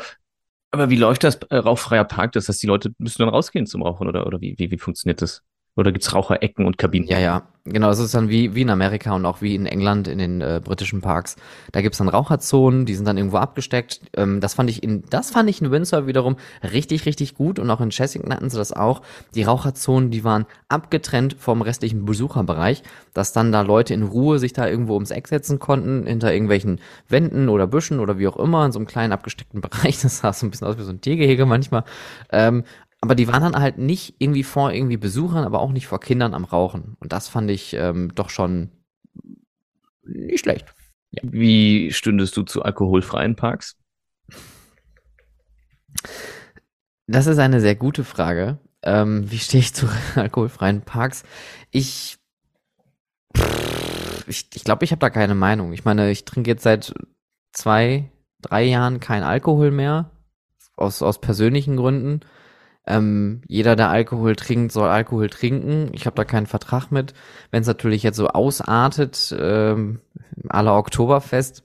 aber 0.72 0.90
wie 0.90 0.96
läuft 0.96 1.24
das 1.24 1.36
äh, 1.50 1.56
rauchfreier 1.56 2.06
Park? 2.06 2.34
Das 2.34 2.48
heißt, 2.48 2.62
die 2.62 2.68
Leute 2.68 2.94
müssen 2.98 3.22
dann 3.22 3.30
rausgehen 3.30 3.66
zum 3.66 3.82
Rauchen 3.82 4.08
oder, 4.08 4.28
oder 4.28 4.42
wie, 4.42 4.56
wie, 4.58 4.72
wie 4.72 4.78
funktioniert 4.78 5.22
das? 5.22 5.44
Oder 5.76 5.92
gibt's 5.92 6.14
Raucherecken 6.14 6.66
und 6.66 6.78
Kabinen? 6.78 7.08
Ja, 7.08 7.20
ja. 7.20 7.48
Genau, 7.66 7.88
das 7.88 8.00
ist 8.00 8.14
dann 8.14 8.28
wie, 8.28 8.56
wie 8.56 8.62
in 8.64 8.70
Amerika 8.70 9.16
und 9.16 9.26
auch 9.26 9.42
wie 9.42 9.56
in 9.56 9.66
England 9.66 10.10
in 10.10 10.18
den 10.18 10.42
äh, 10.42 10.60
britischen 10.62 11.00
Parks. 11.00 11.38
Da 11.72 11.82
gibt's 11.82 11.98
dann 11.98 12.10
Raucherzonen, 12.10 12.86
die 12.86 12.94
sind 12.94 13.08
dann 13.08 13.16
irgendwo 13.16 13.38
abgesteckt. 13.38 14.02
Ähm, 14.18 14.42
das 14.42 14.54
fand 14.54 14.70
ich 14.70 14.84
in, 14.84 15.06
das 15.10 15.32
fand 15.32 15.50
ich 15.50 15.62
in 15.62 15.72
Windsor 15.72 16.06
wiederum 16.06 16.36
richtig, 16.62 17.06
richtig 17.06 17.36
gut. 17.36 17.60
Und 17.60 17.70
auch 17.72 17.80
in 17.80 17.90
Chessington 17.90 18.34
hatten 18.34 18.50
sie 18.50 18.58
das 18.58 18.74
auch. 18.74 19.02
Die 19.34 19.44
Raucherzonen, 19.44 20.12
die 20.12 20.26
waren 20.26 20.46
abgetrennt 20.68 21.38
vom 21.40 21.62
restlichen 21.62 22.04
Besucherbereich, 22.04 22.84
dass 23.14 23.32
dann 23.32 23.54
da 23.54 23.62
Leute 23.62 23.94
in 23.94 24.04
Ruhe 24.04 24.40
sich 24.40 24.52
da 24.52 24.68
irgendwo 24.68 24.96
ums 24.96 25.12
Eck 25.12 25.30
setzen 25.30 25.58
konnten, 25.58 26.06
hinter 26.06 26.34
irgendwelchen 26.34 26.82
Wänden 27.08 27.48
oder 27.48 27.66
Büschen 27.66 28.02
oder 28.02 28.20
wie 28.20 28.28
auch 28.28 28.38
immer, 28.38 28.66
in 28.66 28.74
so 28.74 28.80
einem 28.80 28.88
kleinen 28.88 29.14
abgesteckten 29.14 29.62
Bereich. 29.62 30.02
Das 30.02 30.18
sah 30.18 30.34
so 30.34 30.46
ein 30.46 30.52
bisschen 30.52 30.68
aus 30.68 30.78
wie 30.78 30.84
so 30.84 30.92
ein 30.92 31.00
Tiergehege 31.00 31.46
manchmal. 31.46 31.86
Ähm, 32.30 32.66
aber 33.04 33.16
die 33.16 33.28
waren 33.28 33.44
dann 33.44 33.62
halt 33.62 33.78
nicht 33.78 34.16
irgendwie 34.20 34.44
vor 34.44 34.72
irgendwie 34.72 34.96
Besuchern, 34.96 35.44
aber 35.44 35.60
auch 35.60 35.74
nicht 35.74 35.88
vor 35.88 36.00
Kindern 36.00 36.34
am 36.34 36.46
Rauchen. 36.46 36.96
Und 37.02 37.12
das 37.12 37.28
fand 37.28 37.52
ich 37.52 37.74
ähm, 37.74 38.16
doch 38.16 38.30
schon 38.30 38.72
nicht 40.04 40.40
schlecht. 40.40 40.74
Ja. 41.12 41.22
Wie 41.26 41.92
stündest 41.92 42.38
du 42.38 42.44
zu 42.44 42.62
alkoholfreien 42.62 43.36
Parks? 43.36 43.76
Das 47.06 47.28
ist 47.28 47.40
eine 47.40 47.60
sehr 47.60 47.76
gute 47.76 48.06
Frage. 48.06 48.60
Ähm, 48.84 49.30
wie 49.30 49.40
stehe 49.40 49.60
ich 49.60 49.74
zu 49.74 49.90
alkoholfreien 50.16 50.84
Parks? 50.84 51.24
Ich 51.72 52.16
ich 53.34 53.36
glaube, 53.36 54.32
ich, 54.56 54.64
glaub, 54.64 54.82
ich 54.82 54.92
habe 54.92 55.02
da 55.02 55.10
keine 55.10 55.36
Meinung. 55.36 55.74
Ich 55.74 55.84
meine, 55.84 56.10
ich 56.10 56.24
trinke 56.24 56.50
jetzt 56.50 56.64
seit 56.64 56.94
zwei, 57.52 58.10
drei 58.40 58.64
Jahren 58.64 59.02
kein 59.02 59.24
Alkohol 59.24 59.72
mehr. 59.72 60.10
Aus, 60.78 61.02
aus 61.02 61.20
persönlichen 61.20 61.76
Gründen. 61.76 62.22
Ähm, 62.86 63.42
jeder, 63.48 63.76
der 63.76 63.90
Alkohol 63.90 64.36
trinkt, 64.36 64.72
soll 64.72 64.90
Alkohol 64.90 65.30
trinken. 65.30 65.90
Ich 65.94 66.06
habe 66.06 66.16
da 66.16 66.26
keinen 66.26 66.48
Vertrag 66.48 66.92
mit. 66.92 67.14
Wenn 67.52 67.62
es 67.62 67.68
natürlich 67.68 68.04
jetzt 68.04 68.18
so 68.18 68.28
ausartet, 68.28 69.34
ähm, 69.38 70.02
aller 70.50 70.76
Oktoberfest. 70.76 71.64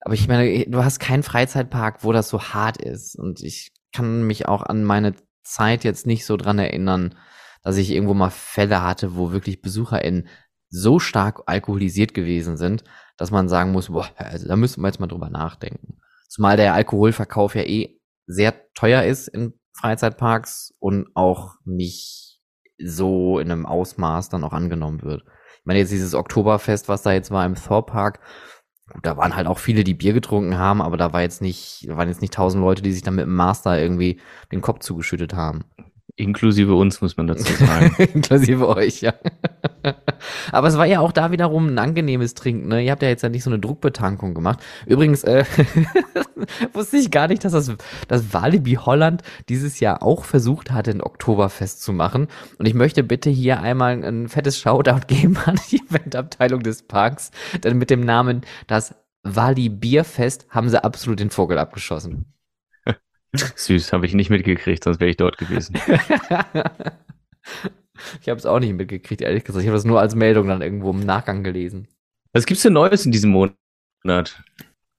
Aber 0.00 0.14
ich 0.14 0.28
meine, 0.28 0.64
du 0.66 0.82
hast 0.82 0.98
keinen 0.98 1.22
Freizeitpark, 1.22 2.04
wo 2.04 2.12
das 2.12 2.30
so 2.30 2.40
hart 2.40 2.78
ist. 2.78 3.16
Und 3.16 3.42
ich 3.42 3.72
kann 3.92 4.26
mich 4.26 4.48
auch 4.48 4.62
an 4.62 4.84
meine 4.84 5.14
Zeit 5.42 5.84
jetzt 5.84 6.06
nicht 6.06 6.24
so 6.24 6.36
dran 6.36 6.58
erinnern, 6.58 7.16
dass 7.62 7.76
ich 7.76 7.90
irgendwo 7.90 8.14
mal 8.14 8.30
Fälle 8.30 8.82
hatte, 8.82 9.16
wo 9.16 9.32
wirklich 9.32 9.60
BesucherInnen 9.60 10.28
so 10.70 10.98
stark 10.98 11.42
alkoholisiert 11.46 12.14
gewesen 12.14 12.56
sind, 12.56 12.84
dass 13.16 13.30
man 13.30 13.48
sagen 13.48 13.72
muss, 13.72 13.88
boah, 13.88 14.08
also 14.16 14.48
da 14.48 14.56
müssen 14.56 14.80
wir 14.80 14.88
jetzt 14.88 15.00
mal 15.00 15.08
drüber 15.08 15.28
nachdenken. 15.28 15.98
Zumal 16.28 16.56
der 16.56 16.74
Alkoholverkauf 16.74 17.54
ja 17.56 17.62
eh 17.62 18.00
sehr 18.26 18.54
teuer 18.74 19.02
ist 19.02 19.28
in 19.28 19.59
Freizeitparks 19.80 20.74
und 20.78 21.08
auch 21.14 21.54
nicht 21.64 22.40
so 22.78 23.38
in 23.38 23.50
einem 23.50 23.66
Ausmaß 23.66 24.28
dann 24.28 24.44
auch 24.44 24.52
angenommen 24.52 25.02
wird. 25.02 25.22
Ich 25.58 25.66
meine, 25.66 25.78
jetzt 25.80 25.92
dieses 25.92 26.14
Oktoberfest, 26.14 26.88
was 26.88 27.02
da 27.02 27.12
jetzt 27.12 27.30
war 27.30 27.44
im 27.44 27.54
Thor 27.54 27.84
Park, 27.84 28.20
da 29.02 29.16
waren 29.16 29.36
halt 29.36 29.46
auch 29.46 29.58
viele, 29.58 29.84
die 29.84 29.94
Bier 29.94 30.12
getrunken 30.12 30.58
haben, 30.58 30.82
aber 30.82 30.96
da 30.96 31.12
war 31.12 31.22
jetzt 31.22 31.42
nicht, 31.42 31.86
waren 31.88 32.08
jetzt 32.08 32.22
nicht 32.22 32.34
tausend 32.34 32.62
Leute, 32.62 32.82
die 32.82 32.92
sich 32.92 33.02
dann 33.02 33.14
mit 33.14 33.26
dem 33.26 33.34
Master 33.34 33.78
irgendwie 33.78 34.20
den 34.50 34.60
Kopf 34.60 34.80
zugeschüttet 34.80 35.34
haben. 35.34 35.64
Inklusive 36.20 36.74
uns, 36.74 37.00
muss 37.00 37.16
man 37.16 37.26
dazu 37.26 37.52
sagen. 37.52 37.94
Inklusive 38.14 38.68
euch, 38.68 39.00
ja. 39.00 39.14
Aber 40.52 40.68
es 40.68 40.76
war 40.76 40.86
ja 40.86 41.00
auch 41.00 41.12
da 41.12 41.30
wiederum 41.30 41.68
ein 41.68 41.78
angenehmes 41.78 42.34
Trinken. 42.34 42.68
Ne? 42.68 42.84
Ihr 42.84 42.92
habt 42.92 43.02
ja 43.02 43.08
jetzt 43.08 43.22
ja 43.22 43.28
nicht 43.28 43.42
so 43.42 43.50
eine 43.50 43.58
Druckbetankung 43.58 44.34
gemacht. 44.34 44.60
Übrigens 44.86 45.24
äh, 45.24 45.44
wusste 46.72 46.98
ich 46.98 47.10
gar 47.10 47.28
nicht, 47.28 47.44
dass 47.44 47.52
das, 47.52 47.72
das 48.08 48.34
Walibi 48.34 48.74
Holland 48.74 49.22
dieses 49.48 49.80
Jahr 49.80 50.02
auch 50.02 50.24
versucht 50.24 50.70
hatte, 50.70 50.90
ein 50.90 51.02
Oktoberfest 51.02 51.82
zu 51.82 51.92
machen. 51.92 52.28
Und 52.58 52.66
ich 52.66 52.74
möchte 52.74 53.02
bitte 53.02 53.30
hier 53.30 53.60
einmal 53.60 54.04
ein 54.04 54.28
fettes 54.28 54.58
Shoutout 54.58 55.06
geben 55.06 55.36
an 55.44 55.58
die 55.70 55.80
Eventabteilung 55.88 56.62
des 56.62 56.82
Parks. 56.82 57.30
Denn 57.64 57.78
mit 57.78 57.90
dem 57.90 58.00
Namen 58.00 58.42
das 58.66 58.94
Wali 59.22 59.68
Bierfest 59.68 60.46
haben 60.50 60.68
sie 60.68 60.82
absolut 60.82 61.20
den 61.20 61.30
Vogel 61.30 61.58
abgeschossen. 61.58 62.32
Süß, 63.34 63.92
habe 63.92 64.06
ich 64.06 64.14
nicht 64.14 64.30
mitgekriegt, 64.30 64.84
sonst 64.84 65.00
wäre 65.00 65.10
ich 65.10 65.16
dort 65.16 65.38
gewesen. 65.38 65.74
ich 68.20 68.28
habe 68.28 68.38
es 68.38 68.46
auch 68.46 68.58
nicht 68.58 68.74
mitgekriegt, 68.74 69.22
ehrlich 69.22 69.44
gesagt. 69.44 69.62
Ich 69.62 69.68
habe 69.68 69.76
das 69.76 69.84
nur 69.84 70.00
als 70.00 70.14
Meldung 70.14 70.48
dann 70.48 70.62
irgendwo 70.62 70.90
im 70.90 71.00
Nachgang 71.00 71.44
gelesen. 71.44 71.88
Was 72.32 72.46
gibt's 72.46 72.62
denn 72.62 72.72
Neues 72.72 73.06
in 73.06 73.12
diesem 73.12 73.30
Monat? 73.30 74.42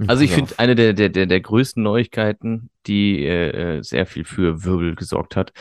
Also 0.07 0.23
ich 0.23 0.31
finde 0.31 0.57
eine 0.57 0.75
der, 0.75 0.93
der, 0.93 1.09
der, 1.09 1.25
der 1.27 1.41
größten 1.41 1.83
Neuigkeiten, 1.83 2.69
die 2.87 3.25
äh, 3.25 3.81
sehr 3.83 4.05
viel 4.05 4.25
für 4.25 4.63
Wirbel 4.63 4.95
gesorgt 4.95 5.35
hat, 5.35 5.53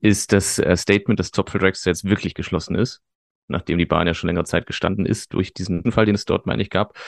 ist 0.00 0.32
das 0.32 0.58
äh, 0.58 0.76
Statement, 0.76 1.20
dass 1.20 1.30
Top 1.30 1.50
Tracks 1.50 1.84
jetzt 1.84 2.04
wirklich 2.04 2.34
geschlossen 2.34 2.74
ist, 2.74 3.02
nachdem 3.48 3.78
die 3.78 3.86
Bahn 3.86 4.06
ja 4.06 4.14
schon 4.14 4.28
längere 4.28 4.44
Zeit 4.44 4.66
gestanden 4.66 5.06
ist 5.06 5.32
durch 5.32 5.54
diesen 5.54 5.90
Fall, 5.92 6.06
den 6.06 6.14
es 6.14 6.24
dort, 6.24 6.46
meine 6.46 6.62
ich, 6.62 6.70
gab. 6.70 6.98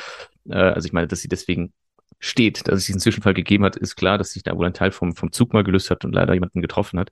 Äh, 0.48 0.54
also 0.54 0.86
ich 0.86 0.92
meine, 0.92 1.08
dass 1.08 1.20
sie 1.20 1.28
deswegen 1.28 1.72
steht, 2.18 2.66
dass 2.68 2.78
es 2.78 2.86
diesen 2.86 3.00
Zwischenfall 3.00 3.34
gegeben 3.34 3.64
hat, 3.64 3.76
ist 3.76 3.96
klar, 3.96 4.18
dass 4.18 4.30
sich 4.32 4.42
da 4.42 4.56
wohl 4.56 4.66
ein 4.66 4.74
Teil 4.74 4.90
vom, 4.90 5.14
vom 5.14 5.32
Zug 5.32 5.52
mal 5.52 5.64
gelöst 5.64 5.90
hat 5.90 6.04
und 6.04 6.12
leider 6.12 6.34
jemanden 6.34 6.62
getroffen 6.62 6.98
hat. 6.98 7.10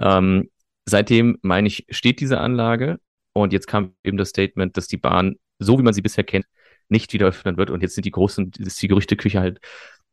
Ähm, 0.00 0.50
seitdem, 0.86 1.38
meine 1.42 1.68
ich, 1.68 1.86
steht 1.90 2.20
diese 2.20 2.38
Anlage 2.40 2.98
und 3.32 3.52
jetzt 3.52 3.66
kam 3.66 3.94
eben 4.04 4.16
das 4.16 4.30
Statement, 4.30 4.76
dass 4.76 4.86
die 4.86 4.96
Bahn, 4.96 5.36
so 5.58 5.78
wie 5.78 5.82
man 5.82 5.94
sie 5.94 6.02
bisher 6.02 6.24
kennt, 6.24 6.46
nicht 6.88 7.12
wieder 7.12 7.26
öffnen 7.26 7.56
wird 7.56 7.70
und 7.70 7.82
jetzt 7.82 7.94
sind 7.94 8.04
die 8.06 8.12
großen, 8.12 8.52
ist 8.58 8.80
die 8.80 8.88
Gerüchteküche 8.88 9.40
halt 9.40 9.60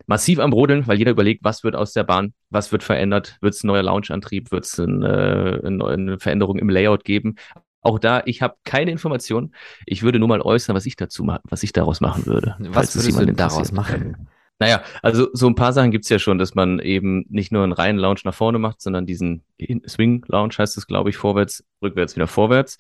massiv 0.08 0.40
am 0.40 0.50
Brodeln, 0.50 0.88
weil 0.88 0.98
jeder 0.98 1.12
überlegt, 1.12 1.44
was 1.44 1.64
wird 1.64 1.76
aus 1.76 1.94
der 1.94 2.04
Bahn, 2.04 2.34
was 2.50 2.72
wird 2.72 2.84
verändert, 2.84 3.38
wird 3.42 3.54
es 3.54 3.64
ein 3.64 3.68
neuer 3.68 3.84
Launch-Antrieb, 3.84 4.52
wird 4.52 4.66
es 4.66 4.80
ein, 4.80 5.04
äh, 5.04 5.62
eine 5.64 6.20
Veränderung 6.20 6.58
im 6.60 6.70
Layout 6.70 7.06
geben. 7.06 7.36
Auch 7.84 8.00
da, 8.00 8.24
ich 8.26 8.42
habe 8.42 8.56
keine 8.64 8.92
Informationen. 8.92 9.54
Ich 9.86 10.02
würde 10.04 10.18
nur 10.18 10.30
mal 10.30 10.42
äußern, 10.42 10.76
was 10.76 10.86
ich 10.86 10.96
dazu 10.96 11.28
was 11.44 11.64
ich 11.64 11.74
daraus 11.74 12.02
machen 12.02 12.26
würde. 12.26 12.56
Was 12.60 12.96
würdest 12.96 13.20
du 13.20 13.26
denn 13.26 13.36
daraus 13.36 13.72
machen? 13.72 14.28
Naja, 14.60 14.84
also 15.02 15.28
so 15.34 15.48
ein 15.48 15.56
paar 15.56 15.74
Sachen 15.74 15.92
gibt's 15.92 16.10
ja 16.10 16.20
schon, 16.20 16.38
dass 16.38 16.56
man 16.56 16.80
eben 16.80 17.26
nicht 17.30 17.52
nur 17.52 17.64
einen 17.64 17.74
reinen 17.74 18.00
Launch 18.00 18.24
nach 18.24 18.34
vorne 18.34 18.60
macht, 18.60 18.82
sondern 18.82 19.06
diesen 19.06 19.44
Swing-Launch 19.60 20.58
heißt 20.58 20.78
es, 20.78 20.88
glaube 20.88 21.10
ich, 21.10 21.18
vorwärts, 21.18 21.66
rückwärts, 21.82 22.16
wieder 22.16 22.28
vorwärts. 22.28 22.78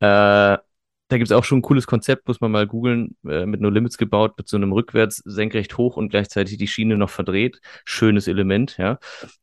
Äh, 0.00 0.58
da 1.12 1.18
gibt's 1.18 1.30
auch 1.30 1.44
schon 1.44 1.58
ein 1.58 1.62
cooles 1.62 1.86
Konzept, 1.86 2.26
muss 2.26 2.40
man 2.40 2.50
mal 2.50 2.66
googeln, 2.66 3.16
äh, 3.28 3.46
mit 3.46 3.60
No 3.60 3.68
Limits 3.68 3.98
gebaut, 3.98 4.32
mit 4.38 4.48
so 4.48 4.56
einem 4.56 4.72
rückwärts 4.72 5.18
senkrecht 5.18 5.76
hoch 5.76 5.96
und 5.96 6.08
gleichzeitig 6.08 6.56
die 6.56 6.66
Schiene 6.66 6.96
noch 6.96 7.10
verdreht. 7.10 7.60
Schönes 7.84 8.26
Element, 8.26 8.78
ja. 8.78 8.98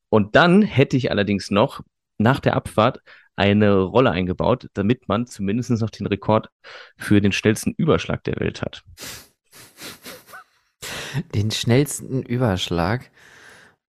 Und 0.09 0.35
dann 0.35 0.63
hätte 0.63 0.97
ich 0.97 1.11
allerdings 1.11 1.51
noch 1.51 1.81
nach 2.17 2.39
der 2.39 2.55
Abfahrt 2.55 3.01
eine 3.39 3.73
Rolle 3.79 4.11
eingebaut, 4.11 4.67
damit 4.73 5.07
man 5.07 5.25
zumindest 5.25 5.71
noch 5.71 5.89
den 5.89 6.05
Rekord 6.07 6.49
für 6.97 7.21
den 7.21 7.31
schnellsten 7.31 7.73
Überschlag 7.77 8.23
der 8.25 8.39
Welt 8.39 8.61
hat. 8.61 8.83
Den 11.33 11.49
schnellsten 11.49 12.21
Überschlag? 12.21 13.09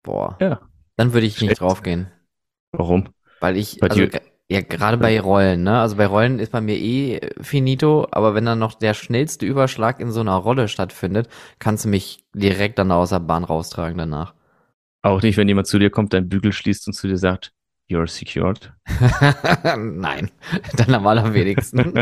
Boah. 0.02 0.38
Ja. 0.40 0.60
Dann 0.96 1.12
würde 1.12 1.26
ich 1.26 1.40
nicht 1.40 1.60
draufgehen. 1.60 2.10
Warum? 2.72 3.08
Weil 3.40 3.56
ich, 3.56 3.82
also, 3.82 4.06
ja, 4.50 4.60
gerade 4.60 4.96
bei 4.96 5.20
Rollen, 5.20 5.62
ne? 5.62 5.80
Also 5.80 5.96
bei 5.96 6.06
Rollen 6.06 6.38
ist 6.38 6.52
bei 6.52 6.60
mir 6.60 6.76
eh 6.76 7.20
finito, 7.40 8.06
aber 8.10 8.34
wenn 8.34 8.44
dann 8.44 8.58
noch 8.58 8.74
der 8.74 8.94
schnellste 8.94 9.46
Überschlag 9.46 10.00
in 10.00 10.10
so 10.10 10.20
einer 10.20 10.34
Rolle 10.34 10.68
stattfindet, 10.68 11.28
kannst 11.58 11.84
du 11.84 11.88
mich 11.88 12.24
direkt 12.34 12.78
dann 12.78 12.92
aus 12.92 13.10
der 13.10 13.20
Bahn 13.20 13.44
raustragen 13.44 13.98
danach. 13.98 14.34
Auch 15.02 15.22
nicht, 15.22 15.36
wenn 15.36 15.48
jemand 15.48 15.66
zu 15.66 15.78
dir 15.78 15.90
kommt, 15.90 16.12
dein 16.12 16.28
Bügel 16.28 16.52
schließt 16.52 16.86
und 16.86 16.92
zu 16.92 17.08
dir 17.08 17.16
sagt, 17.16 17.52
You're 17.90 18.06
secured? 18.06 18.72
Nein, 19.76 20.30
dann 20.76 20.94
am 20.94 21.08
allerwenigsten. 21.08 21.92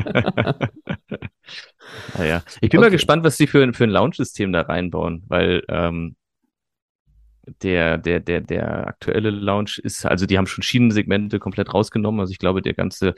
naja, 2.19 2.43
ich 2.61 2.69
bin 2.69 2.79
okay. 2.79 2.79
mal 2.79 2.91
gespannt, 2.91 3.25
was 3.25 3.39
sie 3.39 3.47
für, 3.47 3.73
für 3.73 3.85
ein 3.85 3.91
Launch-System 3.91 4.53
da 4.53 4.61
reinbauen, 4.61 5.25
weil 5.29 5.63
ähm, 5.71 6.15
der, 7.63 7.97
der, 7.97 8.21
der, 8.21 8.43
der 8.43 8.87
aktuelle 8.87 9.31
Launch 9.31 9.79
ist, 9.79 10.05
also 10.05 10.27
die 10.27 10.37
haben 10.37 10.47
schon 10.47 10.63
Schienensegmente 10.63 11.39
komplett 11.39 11.73
rausgenommen. 11.73 12.21
Also 12.21 12.33
ich 12.33 12.39
glaube, 12.39 12.61
der 12.61 12.75
ganze, 12.75 13.15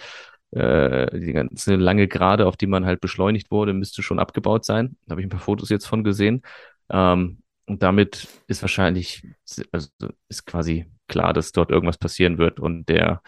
äh, 0.53 1.19
die 1.19 1.33
ganze 1.33 1.75
lange 1.75 2.07
Gerade, 2.07 2.47
auf 2.47 2.57
die 2.57 2.69
man 2.69 2.87
halt 2.87 3.01
beschleunigt 3.01 3.51
wurde, 3.51 3.73
müsste 3.73 4.05
schon 4.05 4.21
abgebaut 4.21 4.65
sein. 4.65 4.97
Da 5.07 5.15
habe 5.15 5.23
ich 5.23 5.27
ein 5.27 5.31
paar 5.31 5.41
Fotos 5.41 5.71
jetzt 5.71 5.87
von 5.87 6.05
gesehen. 6.05 6.43
Ähm, 6.89 7.43
und 7.67 7.83
damit 7.83 8.29
ist 8.47 8.63
wahrscheinlich, 8.63 9.27
also 9.73 9.89
ist 10.29 10.47
quasi 10.47 10.87
klar, 11.11 11.33
dass 11.35 11.53
dort 11.53 11.71
irgendwas 11.71 11.99
passieren 11.99 12.39
wird 12.39 12.61
und 12.61 12.89
der, 12.89 13.23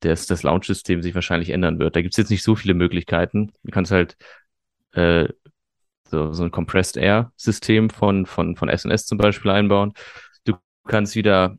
das, 0.00 0.26
das 0.26 0.42
Launch-System 0.42 1.02
sich 1.02 1.14
wahrscheinlich 1.14 1.50
ändern 1.50 1.78
wird. 1.78 1.96
Da 1.96 2.02
gibt 2.02 2.14
es 2.14 2.18
jetzt 2.18 2.30
nicht 2.30 2.42
so 2.42 2.56
viele 2.56 2.74
Möglichkeiten. 2.74 3.52
Du 3.62 3.70
kannst 3.70 3.92
halt 3.92 4.16
äh, 4.92 5.28
so, 6.10 6.32
so 6.32 6.44
ein 6.44 6.50
Compressed 6.50 6.96
Air-System 6.96 7.90
von, 7.90 8.26
von, 8.26 8.56
von 8.56 8.68
SNS 8.68 9.06
zum 9.06 9.18
Beispiel 9.18 9.50
einbauen. 9.50 9.92
Du 10.44 10.54
kannst 10.86 11.16
wieder 11.16 11.56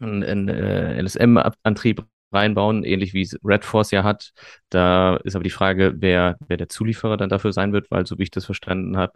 einen, 0.00 0.22
einen 0.22 0.48
äh, 0.48 1.00
LSM-Antrieb 1.02 2.04
reinbauen, 2.32 2.84
ähnlich 2.84 3.14
wie 3.14 3.22
es 3.22 3.38
Red 3.44 3.64
Force 3.64 3.90
ja 3.92 4.04
hat. 4.04 4.32
Da 4.70 5.16
ist 5.24 5.36
aber 5.36 5.44
die 5.44 5.50
Frage, 5.50 5.94
wer, 5.98 6.36
wer 6.46 6.56
der 6.56 6.68
Zulieferer 6.68 7.16
dann 7.16 7.28
dafür 7.30 7.52
sein 7.52 7.72
wird, 7.72 7.90
weil 7.90 8.06
so 8.06 8.18
wie 8.18 8.24
ich 8.24 8.30
das 8.30 8.44
verstanden 8.46 8.96
habe 8.96 9.12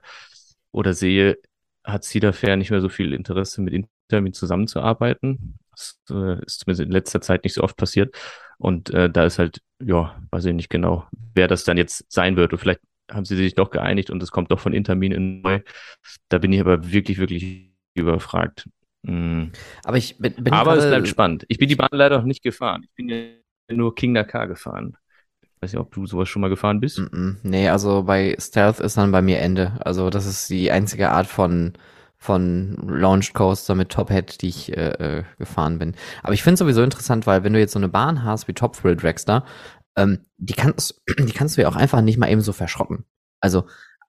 oder 0.73 0.95
sehe, 0.95 1.39
hat 1.85 2.05
Cedar 2.05 2.33
Fair 2.33 2.57
nicht 2.57 2.71
mehr 2.71 2.81
so 2.81 2.89
viel 2.89 3.15
Interesse, 3.15 3.63
mit 3.63 3.75
Intermin 3.75 4.33
zusammenzuarbeiten. 4.33 5.59
Das 5.71 5.99
äh, 6.11 6.45
ist 6.45 6.61
zumindest 6.61 6.87
in 6.87 6.91
letzter 6.91 7.21
Zeit 7.21 7.45
nicht 7.45 7.55
so 7.55 7.63
oft 7.63 7.77
passiert. 7.77 8.15
Und 8.59 8.91
äh, 8.91 9.09
da 9.09 9.25
ist 9.25 9.39
halt, 9.39 9.63
ja, 9.83 10.21
weiß 10.31 10.45
ich 10.45 10.55
nicht 10.55 10.71
genau, 10.71 11.07
wer 11.35 11.49
das 11.49 11.65
dann 11.65 11.77
jetzt 11.77 12.05
sein 12.13 12.37
wird. 12.37 12.53
Und 12.53 12.59
vielleicht 12.59 12.81
haben 13.11 13.25
sie 13.25 13.37
sich 13.37 13.55
doch 13.55 13.71
geeinigt 13.71 14.11
und 14.11 14.23
es 14.23 14.31
kommt 14.31 14.51
doch 14.51 14.61
von 14.61 14.73
Intermin 14.73 15.13
in 15.13 15.43
neu. 15.43 15.61
Da 16.29 16.39
bin 16.39 16.53
ich 16.53 16.61
aber 16.61 16.93
wirklich, 16.93 17.19
wirklich 17.19 17.73
überfragt. 17.95 18.69
Mhm. 19.03 19.53
Aber 19.85 19.97
ich 19.97 20.19
bin, 20.19 20.35
bin 20.35 20.53
Aber 20.53 20.77
es 20.77 20.87
bleibt 20.87 21.09
spannend. 21.09 21.45
Ich 21.49 21.59
bin 21.59 21.69
die 21.69 21.77
Bahn 21.77 21.89
leider 21.93 22.19
noch 22.19 22.27
nicht 22.27 22.43
gefahren. 22.43 22.83
Ich 22.85 22.95
bin 22.95 23.09
ja 23.09 23.17
nur 23.73 23.95
King 23.95 24.15
Dakar 24.15 24.47
gefahren. 24.47 24.97
Ich 25.43 25.63
weiß 25.63 25.73
nicht, 25.73 25.81
ob 25.81 25.93
du 25.93 26.07
sowas 26.07 26.29
schon 26.29 26.43
mal 26.43 26.49
gefahren 26.49 26.81
bist. 26.81 26.99
Mm 26.99 27.05
-mm. 27.05 27.37
Nee, 27.43 27.69
also 27.69 28.03
bei 28.05 28.37
Stealth 28.39 28.81
ist 28.81 28.97
dann 28.97 29.13
bei 29.13 29.23
mir 29.23 29.39
Ende. 29.39 29.79
Also 29.81 30.11
das 30.11 30.27
ist 30.27 30.49
die 30.51 30.71
einzige 30.71 31.11
Art 31.11 31.27
von 31.27 31.73
von 32.21 32.77
Launch 32.87 33.33
Coaster 33.33 33.75
mit 33.75 33.89
Top 33.89 34.11
Hat, 34.11 34.43
die 34.43 34.49
ich 34.49 34.77
äh, 34.77 35.21
äh 35.21 35.25
gefahren 35.39 35.79
bin. 35.79 35.95
Aber 36.23 36.35
ich 36.35 36.43
finde 36.43 36.55
es 36.55 36.59
sowieso 36.61 36.83
interessant, 36.83 37.27
weil 37.27 37.43
wenn 37.45 37.55
du 37.55 37.59
jetzt 37.59 37.73
so 37.73 37.79
eine 37.79 37.89
Bahn 37.89 38.23
hast 38.23 38.47
wie 38.47 38.53
Top 38.53 38.77
Thrill 38.77 38.95
Dragster, 38.95 39.45
ähm, 39.97 40.27
die 40.37 40.53
kannst 40.53 41.03
die 41.19 41.33
kannst 41.33 41.57
du 41.57 41.63
ja 41.63 41.69
auch 41.69 41.77
einfach 41.77 42.03
nicht 42.03 42.19
mal 42.19 42.31
eben 42.31 42.43
so 42.43 42.53
verschrotten. 42.53 43.05
Also 43.41 43.65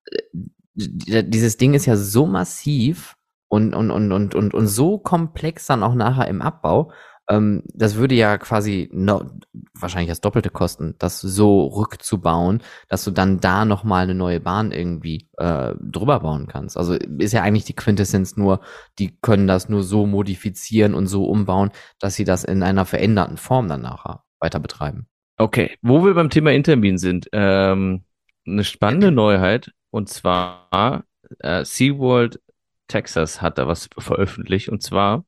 äh, 0.06 1.24
dieses 1.24 1.58
Ding 1.58 1.74
ist 1.74 1.86
ja 1.86 1.95
so 1.95 2.26
massiv 2.26 3.15
und, 3.47 3.74
und, 3.74 3.91
und, 3.91 4.12
und, 4.12 4.36
und, 4.36 4.54
und 4.54 4.67
so 4.67 4.97
komplex 4.97 5.65
dann 5.65 5.84
auch 5.84 5.95
nachher 5.95 6.28
im 6.28 6.41
Abbau. 6.41 6.91
Ähm, 7.30 7.64
das 7.74 7.96
würde 7.96 8.16
ja 8.16 8.38
quasi 8.38 8.90
no, 8.92 9.30
wahrscheinlich 9.74 10.10
das 10.10 10.22
Doppelte 10.22 10.50
kosten, 10.50 10.96
das 11.00 11.22
so 11.22 11.66
rückzubauen, 11.68 12.62
dass 12.90 13.04
du 13.04 13.12
dann 13.12 13.40
da 13.40 13.66
nochmal 13.66 14.04
eine 14.04 14.16
neue 14.16 14.40
Bahn 14.40 14.72
irgendwie 14.72 15.30
äh, 15.38 15.74
drüber 15.80 16.20
bauen 16.22 16.48
kannst. 16.48 16.78
Also 16.78 16.94
ist 16.94 17.34
ja 17.34 17.42
eigentlich 17.44 17.66
die 17.66 17.76
Quintessenz 17.76 18.38
nur, 18.38 18.62
die 19.00 19.18
können 19.22 19.48
das 19.48 19.70
nur 19.70 19.84
so 19.84 20.06
modifizieren 20.06 20.94
und 20.94 21.08
so 21.08 21.26
umbauen, 21.26 21.72
dass 22.00 22.16
sie 22.16 22.26
das 22.26 22.44
in 22.44 22.64
einer 22.64 22.86
veränderten 22.86 23.38
Form 23.38 23.68
dann 23.70 23.82
nachher 23.82 24.24
weiter 24.40 24.60
betreiben. 24.60 25.08
Okay, 25.38 25.78
wo 25.82 26.04
wir 26.06 26.14
beim 26.14 26.30
Thema 26.30 26.52
Intermin 26.52 26.98
sind, 26.98 27.30
ähm, 27.32 28.04
eine 28.46 28.64
spannende 28.64 29.12
Neuheit 29.12 29.72
und 29.90 30.10
zwar 30.10 31.06
äh, 31.40 31.64
SeaWorld 31.64 32.40
Texas 32.88 33.42
hat 33.42 33.58
da 33.58 33.68
was 33.68 33.90
veröffentlicht 33.98 34.70
und 34.70 34.84
zwar 34.84 35.26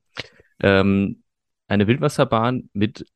ähm, 0.60 1.23
eine 1.68 1.86
Wildwasserbahn 1.86 2.68
mit 2.72 3.06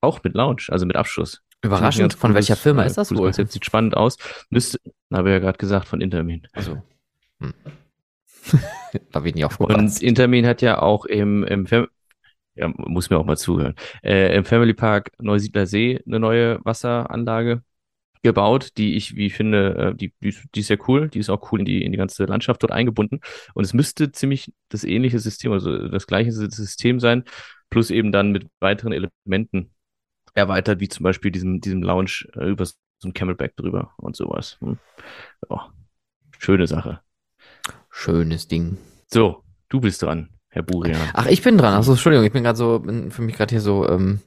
auch 0.00 0.22
mit 0.22 0.34
Lounge, 0.34 0.64
also 0.68 0.86
mit 0.86 0.96
Abschuss. 0.96 1.42
Überraschend, 1.62 2.14
von 2.14 2.34
welcher 2.34 2.56
Firma 2.56 2.82
ist 2.82 2.98
das 2.98 3.12
wohl? 3.12 3.26
Konzept 3.26 3.52
sieht 3.52 3.64
spannend 3.64 3.96
aus. 3.96 4.16
Müsste, 4.50 4.80
habe 5.12 5.28
ich 5.28 5.34
ja 5.34 5.38
gerade 5.38 5.58
gesagt, 5.58 5.86
von 5.86 6.00
Intermin. 6.00 6.48
Also. 6.52 6.82
Hm. 7.40 7.54
da 9.12 9.20
bin 9.20 9.36
ich 9.36 9.44
auch 9.44 9.60
Und 9.60 10.02
Intermin 10.02 10.44
hat 10.44 10.60
ja 10.60 10.82
auch 10.82 11.04
im, 11.04 11.44
im 11.44 11.66
Fam 11.66 11.86
ja, 12.54 12.68
muss 12.68 13.08
mir 13.08 13.18
auch 13.18 13.24
mal 13.24 13.36
zuhören, 13.36 13.74
äh, 14.02 14.36
im 14.36 14.44
Family 14.44 14.74
Park 14.74 15.12
Neusiedler 15.18 15.66
See 15.66 16.02
eine 16.06 16.20
neue 16.20 16.62
Wasseranlage 16.64 17.62
gebaut, 18.22 18.76
die 18.76 18.94
ich, 18.94 19.16
wie 19.16 19.26
ich 19.26 19.34
finde, 19.34 19.92
äh, 19.92 19.94
die, 19.94 20.12
die, 20.22 20.34
die 20.54 20.60
ist 20.60 20.66
sehr 20.66 20.78
cool, 20.88 21.08
die 21.08 21.18
ist 21.18 21.30
auch 21.30 21.50
cool 21.50 21.60
in 21.60 21.64
die, 21.64 21.82
in 21.82 21.92
die 21.92 21.98
ganze 21.98 22.24
Landschaft 22.24 22.62
dort 22.62 22.72
eingebunden. 22.72 23.20
Und 23.54 23.64
es 23.64 23.72
müsste 23.72 24.12
ziemlich 24.12 24.52
das 24.68 24.84
ähnliche 24.84 25.18
System, 25.18 25.52
also 25.52 25.88
das 25.88 26.06
gleiche 26.06 26.30
System 26.30 27.00
sein, 27.00 27.24
plus 27.72 27.90
eben 27.90 28.12
dann 28.12 28.32
mit 28.32 28.48
weiteren 28.60 28.92
Elementen 28.92 29.72
erweitert, 30.34 30.80
wie 30.80 30.88
zum 30.88 31.04
Beispiel 31.04 31.30
diesem, 31.30 31.60
diesem 31.62 31.82
Lounge 31.82 32.28
äh, 32.36 32.44
über 32.44 32.66
so 32.66 32.74
ein 33.02 33.14
Camelback 33.14 33.56
drüber 33.56 33.92
und 33.96 34.14
sowas. 34.14 34.58
Hm. 34.60 34.78
Ja, 35.50 35.72
schöne 36.38 36.66
Sache. 36.66 37.00
Schönes 37.90 38.46
Ding. 38.46 38.76
So, 39.06 39.42
du 39.70 39.80
bist 39.80 40.02
dran, 40.02 40.28
Herr 40.50 40.62
Burian. 40.62 41.00
Ach, 41.14 41.26
ich 41.26 41.42
bin 41.42 41.56
dran. 41.56 41.72
Achso, 41.72 41.92
Entschuldigung, 41.92 42.26
ich 42.26 42.32
bin 42.32 42.44
gerade 42.44 42.58
so, 42.58 42.78
bin 42.78 43.10
für 43.10 43.22
mich 43.22 43.36
gerade 43.36 43.50
hier 43.50 43.60
so, 43.62 43.88
ähm, 43.88 44.20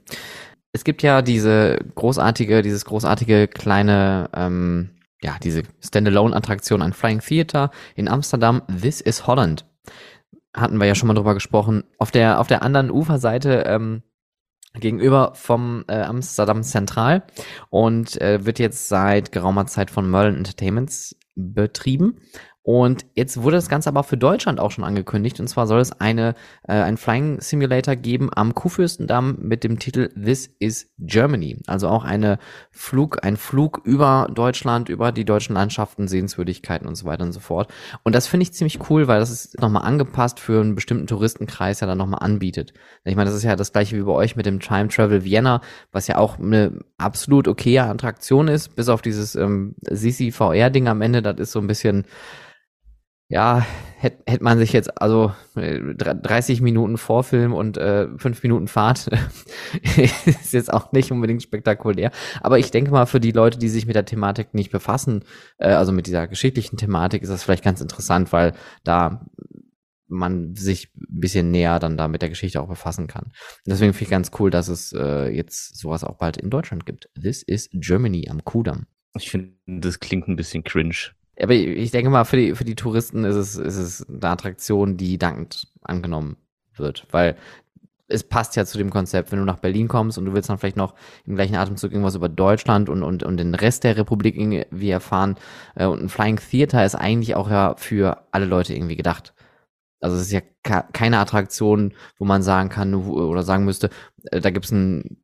es 0.72 0.82
gibt 0.82 1.04
ja 1.04 1.22
diese 1.22 1.78
großartige, 1.94 2.62
dieses 2.62 2.84
großartige 2.84 3.46
kleine, 3.46 4.28
ähm, 4.34 4.90
ja, 5.22 5.36
diese 5.40 5.62
Standalone-Attraktion, 5.84 6.82
ein 6.82 6.92
Flying 6.92 7.20
Theater 7.20 7.70
in 7.94 8.08
Amsterdam, 8.08 8.62
This 8.80 9.00
is 9.00 9.28
Holland. 9.28 9.64
Hatten 10.56 10.78
wir 10.78 10.86
ja 10.86 10.94
schon 10.94 11.06
mal 11.06 11.14
drüber 11.14 11.34
gesprochen. 11.34 11.84
Auf 11.98 12.10
der, 12.10 12.40
auf 12.40 12.48
der 12.48 12.62
anderen 12.62 12.90
Uferseite, 12.90 13.64
ähm, 13.66 14.02
gegenüber 14.80 15.32
vom 15.34 15.84
äh, 15.88 16.02
Amsterdam 16.02 16.62
Zentral 16.62 17.24
und 17.70 18.20
äh, 18.20 18.44
wird 18.44 18.58
jetzt 18.58 18.88
seit 18.88 19.32
geraumer 19.32 19.66
Zeit 19.66 19.90
von 19.90 20.10
Merlin 20.10 20.36
Entertainments 20.36 21.16
betrieben 21.34 22.20
und 22.66 23.06
jetzt 23.14 23.40
wurde 23.44 23.58
das 23.58 23.68
Ganze 23.68 23.88
aber 23.88 24.02
für 24.02 24.16
Deutschland 24.16 24.58
auch 24.58 24.72
schon 24.72 24.82
angekündigt. 24.82 25.38
Und 25.38 25.46
zwar 25.46 25.68
soll 25.68 25.78
es 25.78 25.92
eine, 26.00 26.34
äh, 26.66 26.72
ein 26.72 26.96
Flying 26.96 27.40
Simulator 27.40 27.94
geben 27.94 28.28
am 28.34 28.56
Kuhfürstendamm 28.56 29.38
mit 29.40 29.62
dem 29.62 29.78
Titel 29.78 30.08
This 30.20 30.50
is 30.58 30.90
Germany. 30.98 31.60
Also 31.68 31.86
auch 31.86 32.02
eine 32.02 32.40
Flug, 32.72 33.24
ein 33.24 33.36
Flug 33.36 33.82
über 33.84 34.28
Deutschland, 34.34 34.88
über 34.88 35.12
die 35.12 35.24
deutschen 35.24 35.54
Landschaften, 35.54 36.08
Sehenswürdigkeiten 36.08 36.88
und 36.88 36.96
so 36.96 37.06
weiter 37.06 37.22
und 37.22 37.30
so 37.30 37.38
fort. 37.38 37.72
Und 38.02 38.16
das 38.16 38.26
finde 38.26 38.42
ich 38.42 38.52
ziemlich 38.52 38.90
cool, 38.90 39.06
weil 39.06 39.20
das 39.20 39.30
ist 39.30 39.60
nochmal 39.60 39.84
angepasst 39.84 40.40
für 40.40 40.60
einen 40.60 40.74
bestimmten 40.74 41.06
Touristenkreis, 41.06 41.78
der 41.78 41.86
dann 41.86 41.98
nochmal 41.98 42.24
anbietet. 42.24 42.74
Ich 43.04 43.14
meine, 43.14 43.30
das 43.30 43.38
ist 43.38 43.44
ja 43.44 43.54
das 43.54 43.72
gleiche 43.72 43.96
wie 43.96 44.02
bei 44.02 44.10
euch 44.10 44.34
mit 44.34 44.44
dem 44.44 44.58
Time 44.58 44.88
Travel 44.88 45.22
Vienna, 45.22 45.60
was 45.92 46.08
ja 46.08 46.18
auch 46.18 46.40
eine 46.40 46.80
absolut 46.98 47.46
okaye 47.46 47.84
Attraktion 47.84 48.48
ist, 48.48 48.74
bis 48.74 48.88
auf 48.88 49.02
dieses 49.02 49.36
ähm, 49.36 49.76
CC-VR-Ding 49.84 50.88
am 50.88 51.00
Ende, 51.00 51.22
das 51.22 51.38
ist 51.38 51.52
so 51.52 51.60
ein 51.60 51.68
bisschen 51.68 52.06
ja, 53.28 53.66
hätte 53.98 54.22
hätt 54.26 54.40
man 54.40 54.58
sich 54.58 54.72
jetzt, 54.72 55.00
also 55.00 55.32
30 55.54 56.58
äh, 56.58 56.62
Minuten 56.62 56.96
Vorfilm 56.96 57.52
und 57.54 57.76
äh, 57.76 58.06
5 58.16 58.42
Minuten 58.42 58.68
Fahrt 58.68 59.08
ist 60.26 60.52
jetzt 60.52 60.72
auch 60.72 60.92
nicht 60.92 61.10
unbedingt 61.10 61.42
spektakulär. 61.42 62.12
Aber 62.40 62.58
ich 62.58 62.70
denke 62.70 62.92
mal, 62.92 63.06
für 63.06 63.18
die 63.18 63.32
Leute, 63.32 63.58
die 63.58 63.68
sich 63.68 63.86
mit 63.86 63.96
der 63.96 64.04
Thematik 64.04 64.54
nicht 64.54 64.70
befassen, 64.70 65.24
äh, 65.58 65.70
also 65.70 65.90
mit 65.90 66.06
dieser 66.06 66.28
geschichtlichen 66.28 66.76
Thematik, 66.76 67.22
ist 67.22 67.30
das 67.30 67.42
vielleicht 67.42 67.64
ganz 67.64 67.80
interessant, 67.80 68.32
weil 68.32 68.52
da 68.84 69.26
man 70.08 70.54
sich 70.54 70.92
ein 70.94 71.20
bisschen 71.20 71.50
näher 71.50 71.80
dann 71.80 71.96
da 71.96 72.06
mit 72.06 72.22
der 72.22 72.28
Geschichte 72.28 72.60
auch 72.60 72.68
befassen 72.68 73.08
kann. 73.08 73.32
Deswegen 73.66 73.92
finde 73.92 74.04
ich 74.04 74.10
ganz 74.10 74.30
cool, 74.38 74.50
dass 74.50 74.68
es 74.68 74.92
äh, 74.92 75.28
jetzt 75.34 75.76
sowas 75.76 76.04
auch 76.04 76.16
bald 76.16 76.36
in 76.36 76.50
Deutschland 76.50 76.86
gibt. 76.86 77.10
This 77.20 77.42
is 77.42 77.68
Germany 77.72 78.28
am 78.30 78.44
Kudamm. 78.44 78.86
Ich 79.16 79.30
finde, 79.30 79.56
das 79.66 79.98
klingt 79.98 80.28
ein 80.28 80.36
bisschen 80.36 80.62
cringe. 80.62 81.10
Aber 81.40 81.52
ich 81.52 81.90
denke 81.90 82.10
mal, 82.10 82.24
für 82.24 82.36
die, 82.36 82.54
für 82.54 82.64
die 82.64 82.74
Touristen 82.74 83.24
ist 83.24 83.36
es, 83.36 83.56
ist 83.56 83.76
es 83.76 84.08
eine 84.08 84.28
Attraktion, 84.28 84.96
die 84.96 85.18
dankend 85.18 85.68
angenommen 85.82 86.36
wird, 86.76 87.06
weil 87.10 87.36
es 88.08 88.22
passt 88.22 88.56
ja 88.56 88.64
zu 88.64 88.78
dem 88.78 88.90
Konzept, 88.90 89.32
wenn 89.32 89.38
du 89.38 89.44
nach 89.44 89.58
Berlin 89.58 89.88
kommst 89.88 90.16
und 90.16 90.26
du 90.26 90.32
willst 90.32 90.48
dann 90.48 90.58
vielleicht 90.58 90.76
noch 90.76 90.94
im 91.26 91.34
gleichen 91.34 91.56
Atemzug 91.56 91.90
irgendwas 91.90 92.14
über 92.14 92.28
Deutschland 92.28 92.88
und, 92.88 93.02
und, 93.02 93.22
und 93.22 93.36
den 93.36 93.54
Rest 93.54 93.84
der 93.84 93.96
Republik 93.96 94.36
irgendwie 94.36 94.90
erfahren. 94.90 95.36
Äh, 95.74 95.86
und 95.86 96.02
ein 96.02 96.08
Flying 96.08 96.38
Theater 96.38 96.84
ist 96.84 96.94
eigentlich 96.94 97.34
auch 97.34 97.50
ja 97.50 97.74
für 97.76 98.22
alle 98.30 98.46
Leute 98.46 98.74
irgendwie 98.74 98.96
gedacht. 98.96 99.34
Also 100.00 100.16
es 100.16 100.22
ist 100.22 100.32
ja 100.32 100.42
keine 100.92 101.18
Attraktion, 101.18 101.94
wo 102.18 102.24
man 102.24 102.42
sagen 102.42 102.68
kann 102.68 102.94
oder 102.94 103.42
sagen 103.42 103.64
müsste, 103.64 103.90
äh, 104.30 104.40
da 104.40 104.50
gibt 104.50 104.66
es 104.66 104.72
ein 104.72 105.18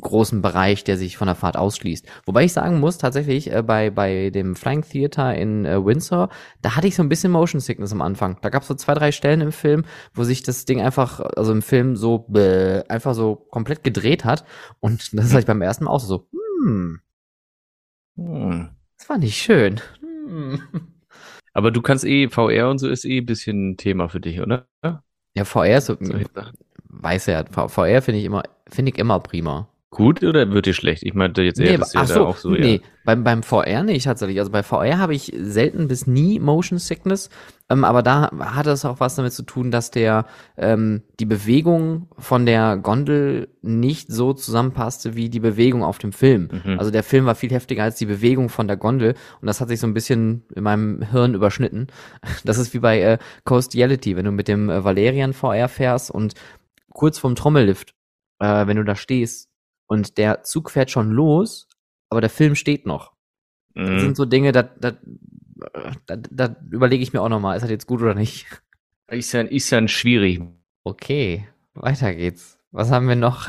großen 0.00 0.42
Bereich, 0.42 0.84
der 0.84 0.96
sich 0.96 1.16
von 1.16 1.26
der 1.26 1.34
Fahrt 1.34 1.56
ausschließt. 1.56 2.06
Wobei 2.26 2.44
ich 2.44 2.52
sagen 2.52 2.80
muss, 2.80 2.98
tatsächlich 2.98 3.52
äh, 3.52 3.62
bei, 3.62 3.90
bei 3.90 4.30
dem 4.30 4.56
Flying 4.56 4.82
Theater 4.82 5.34
in 5.34 5.64
äh, 5.64 5.84
Windsor, 5.84 6.30
da 6.62 6.76
hatte 6.76 6.86
ich 6.86 6.96
so 6.96 7.02
ein 7.02 7.08
bisschen 7.08 7.32
Motion 7.32 7.60
Sickness 7.60 7.92
am 7.92 8.02
Anfang. 8.02 8.38
Da 8.40 8.48
gab 8.48 8.62
es 8.62 8.68
so 8.68 8.74
zwei, 8.74 8.94
drei 8.94 9.12
Stellen 9.12 9.40
im 9.40 9.52
Film, 9.52 9.84
wo 10.14 10.24
sich 10.24 10.42
das 10.42 10.64
Ding 10.64 10.80
einfach, 10.80 11.20
also 11.20 11.52
im 11.52 11.62
Film 11.62 11.96
so 11.96 12.26
bäh, 12.28 12.82
einfach 12.88 13.14
so 13.14 13.36
komplett 13.36 13.84
gedreht 13.84 14.24
hat. 14.24 14.44
Und 14.80 15.12
das 15.12 15.26
ist 15.26 15.34
halt 15.34 15.46
beim 15.46 15.62
ersten 15.62 15.84
Mal 15.84 15.90
auch 15.90 16.00
so, 16.00 16.28
hm, 16.62 17.00
hm. 18.16 18.70
das 18.98 19.08
war 19.08 19.18
nicht 19.18 19.36
schön. 19.36 19.80
Hm. 20.00 20.62
Aber 21.54 21.70
du 21.70 21.80
kannst 21.80 22.04
eh, 22.04 22.28
VR 22.28 22.68
und 22.68 22.78
so 22.78 22.88
ist 22.88 23.04
eh 23.04 23.18
ein 23.18 23.26
bisschen 23.26 23.70
ein 23.70 23.76
Thema 23.76 24.08
für 24.08 24.20
dich, 24.20 24.40
oder? 24.40 24.66
Ja, 25.34 25.44
VR 25.44 25.78
ist 25.78 25.86
so, 25.86 25.96
weiß 26.88 27.26
ja, 27.26 27.44
VR 27.44 28.02
finde 28.02 28.20
ich 28.20 28.24
immer, 28.26 28.42
finde 28.68 28.92
ich 28.92 28.98
immer 28.98 29.20
prima. 29.20 29.68
Gut 29.94 30.24
oder 30.24 30.50
wird 30.50 30.66
dir 30.66 30.74
schlecht? 30.74 31.04
Ich 31.04 31.14
meinte 31.14 31.40
jetzt 31.42 31.60
eher, 31.60 31.70
nee, 31.70 31.78
das 31.78 31.94
ach 31.94 32.08
so, 32.08 32.26
auch 32.26 32.36
so. 32.36 32.50
Nee, 32.50 32.80
beim, 33.04 33.22
beim 33.22 33.44
VR 33.44 33.84
nicht 33.84 34.02
tatsächlich. 34.02 34.40
Also 34.40 34.50
bei 34.50 34.64
VR 34.64 34.98
habe 34.98 35.14
ich 35.14 35.32
selten 35.38 35.86
bis 35.86 36.08
nie 36.08 36.40
Motion 36.40 36.80
Sickness, 36.80 37.30
ähm, 37.70 37.84
aber 37.84 38.02
da 38.02 38.32
hat 38.40 38.66
es 38.66 38.84
auch 38.84 38.98
was 38.98 39.14
damit 39.14 39.34
zu 39.34 39.44
tun, 39.44 39.70
dass 39.70 39.92
der 39.92 40.26
ähm, 40.56 41.02
die 41.20 41.26
Bewegung 41.26 42.08
von 42.18 42.44
der 42.44 42.76
Gondel 42.76 43.50
nicht 43.62 44.10
so 44.10 44.32
zusammenpasste 44.32 45.14
wie 45.14 45.28
die 45.28 45.38
Bewegung 45.38 45.84
auf 45.84 45.98
dem 45.98 46.10
Film. 46.10 46.48
Mhm. 46.64 46.76
Also 46.76 46.90
der 46.90 47.04
Film 47.04 47.26
war 47.26 47.36
viel 47.36 47.52
heftiger 47.52 47.84
als 47.84 47.94
die 47.94 48.06
Bewegung 48.06 48.48
von 48.48 48.66
der 48.66 48.76
Gondel 48.76 49.14
und 49.40 49.46
das 49.46 49.60
hat 49.60 49.68
sich 49.68 49.78
so 49.78 49.86
ein 49.86 49.94
bisschen 49.94 50.42
in 50.56 50.64
meinem 50.64 51.02
Hirn 51.02 51.34
überschnitten. 51.34 51.86
Das 52.44 52.58
ist 52.58 52.74
wie 52.74 52.80
bei 52.80 53.00
äh, 53.00 53.18
Coastiality, 53.44 54.16
wenn 54.16 54.24
du 54.24 54.32
mit 54.32 54.48
dem 54.48 54.68
äh, 54.68 54.82
Valerian 54.82 55.34
VR 55.34 55.68
fährst 55.68 56.10
und 56.10 56.34
kurz 56.90 57.18
vorm 57.18 57.36
Trommellift, 57.36 57.94
äh, 58.40 58.66
wenn 58.66 58.76
du 58.76 58.84
da 58.84 58.96
stehst, 58.96 59.53
und 59.86 60.18
der 60.18 60.42
Zug 60.42 60.70
fährt 60.70 60.90
schon 60.90 61.10
los, 61.10 61.68
aber 62.08 62.20
der 62.20 62.30
Film 62.30 62.54
steht 62.54 62.86
noch. 62.86 63.12
Das 63.74 63.88
Mhm. 63.90 63.98
sind 64.00 64.16
so 64.16 64.24
Dinge, 64.24 64.52
da, 64.52 64.62
da, 64.62 64.92
da, 66.06 66.16
da 66.16 66.56
überlege 66.70 67.02
ich 67.02 67.12
mir 67.12 67.20
auch 67.22 67.28
nochmal, 67.28 67.56
ist 67.56 67.62
das 67.62 67.70
jetzt 67.70 67.86
gut 67.86 68.00
oder 68.02 68.14
nicht? 68.14 68.46
Ist 69.08 69.32
ja, 69.32 69.40
ist 69.42 69.70
ja 69.70 69.86
schwierig. 69.88 70.40
Okay, 70.84 71.46
weiter 71.74 72.14
geht's. 72.14 72.58
Was 72.70 72.90
haben 72.90 73.08
wir 73.08 73.16
noch? 73.16 73.48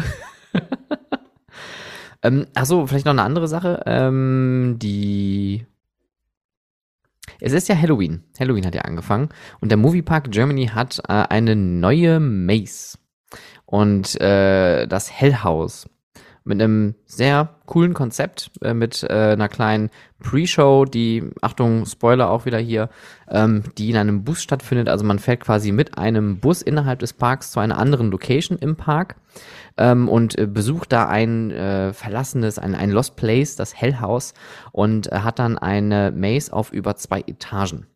ähm, 2.24 2.48
achso, 2.56 2.86
vielleicht 2.88 3.06
noch 3.06 3.12
eine 3.13 3.24
andere 3.24 3.48
Sache. 3.48 3.84
Ähm, 3.86 4.76
die. 4.80 5.65
Es 7.41 7.54
ist 7.54 7.67
ja 7.67 7.76
Halloween. 7.76 8.24
Halloween 8.39 8.65
hat 8.65 8.76
ja 8.76 8.82
angefangen. 8.82 9.30
Und 9.60 9.69
der 9.69 9.78
Moviepark 9.78 10.32
Germany 10.32 10.67
hat 10.67 11.00
äh, 11.08 11.12
eine 11.30 11.56
neue 11.56 12.19
Maze. 12.19 12.98
Und 13.65 14.19
äh, 14.21 14.88
das 14.88 15.12
Hellhaus. 15.12 15.89
Mit 16.47 16.62
einem 16.62 16.95
sehr 17.05 17.49
coolen 17.65 17.93
Konzept, 17.93 18.51
äh, 18.62 18.73
mit 18.73 19.03
äh, 19.03 19.34
einer 19.34 19.49
kleinen 19.49 19.89
Pre-Show, 20.19 20.86
die, 20.86 21.23
Achtung, 21.41 21.86
Spoiler 21.86 22.29
auch 22.29 22.45
wieder 22.45 22.60
hier, 22.60 22.89
ähm, 23.29 23.63
die 23.77 23.89
in 23.89 23.97
einem 23.97 24.23
Bus 24.23 24.43
stattfindet. 24.43 24.88
Also 24.88 25.03
man 25.03 25.19
fährt 25.19 25.41
quasi 25.41 25.71
mit 25.71 25.97
einem 25.97 26.39
Bus 26.39 26.62
innerhalb 26.62 26.99
des 26.99 27.13
Parks 27.13 27.51
zu 27.51 27.60
einer 27.60 27.79
anderen 27.79 28.12
Location 28.12 28.60
im 28.60 28.75
Park 28.75 29.15
ähm, 29.77 30.08
und 30.08 30.38
äh, 30.38 30.45
besucht 30.45 30.93
da 30.93 31.08
ein 31.08 31.51
äh, 31.51 31.93
verlassenes, 31.93 32.60
ein, 32.60 32.75
ein 32.75 32.91
Lost 32.91 33.15
Place, 33.15 33.55
das 33.55 33.75
Hellhaus, 33.75 34.34
und 34.71 35.12
äh, 35.12 35.19
hat 35.19 35.39
dann 35.39 35.58
eine 35.58 36.12
Maze 36.15 36.53
auf 36.53 36.71
über 36.71 36.95
zwei 36.95 37.21
Etagen. 37.21 37.88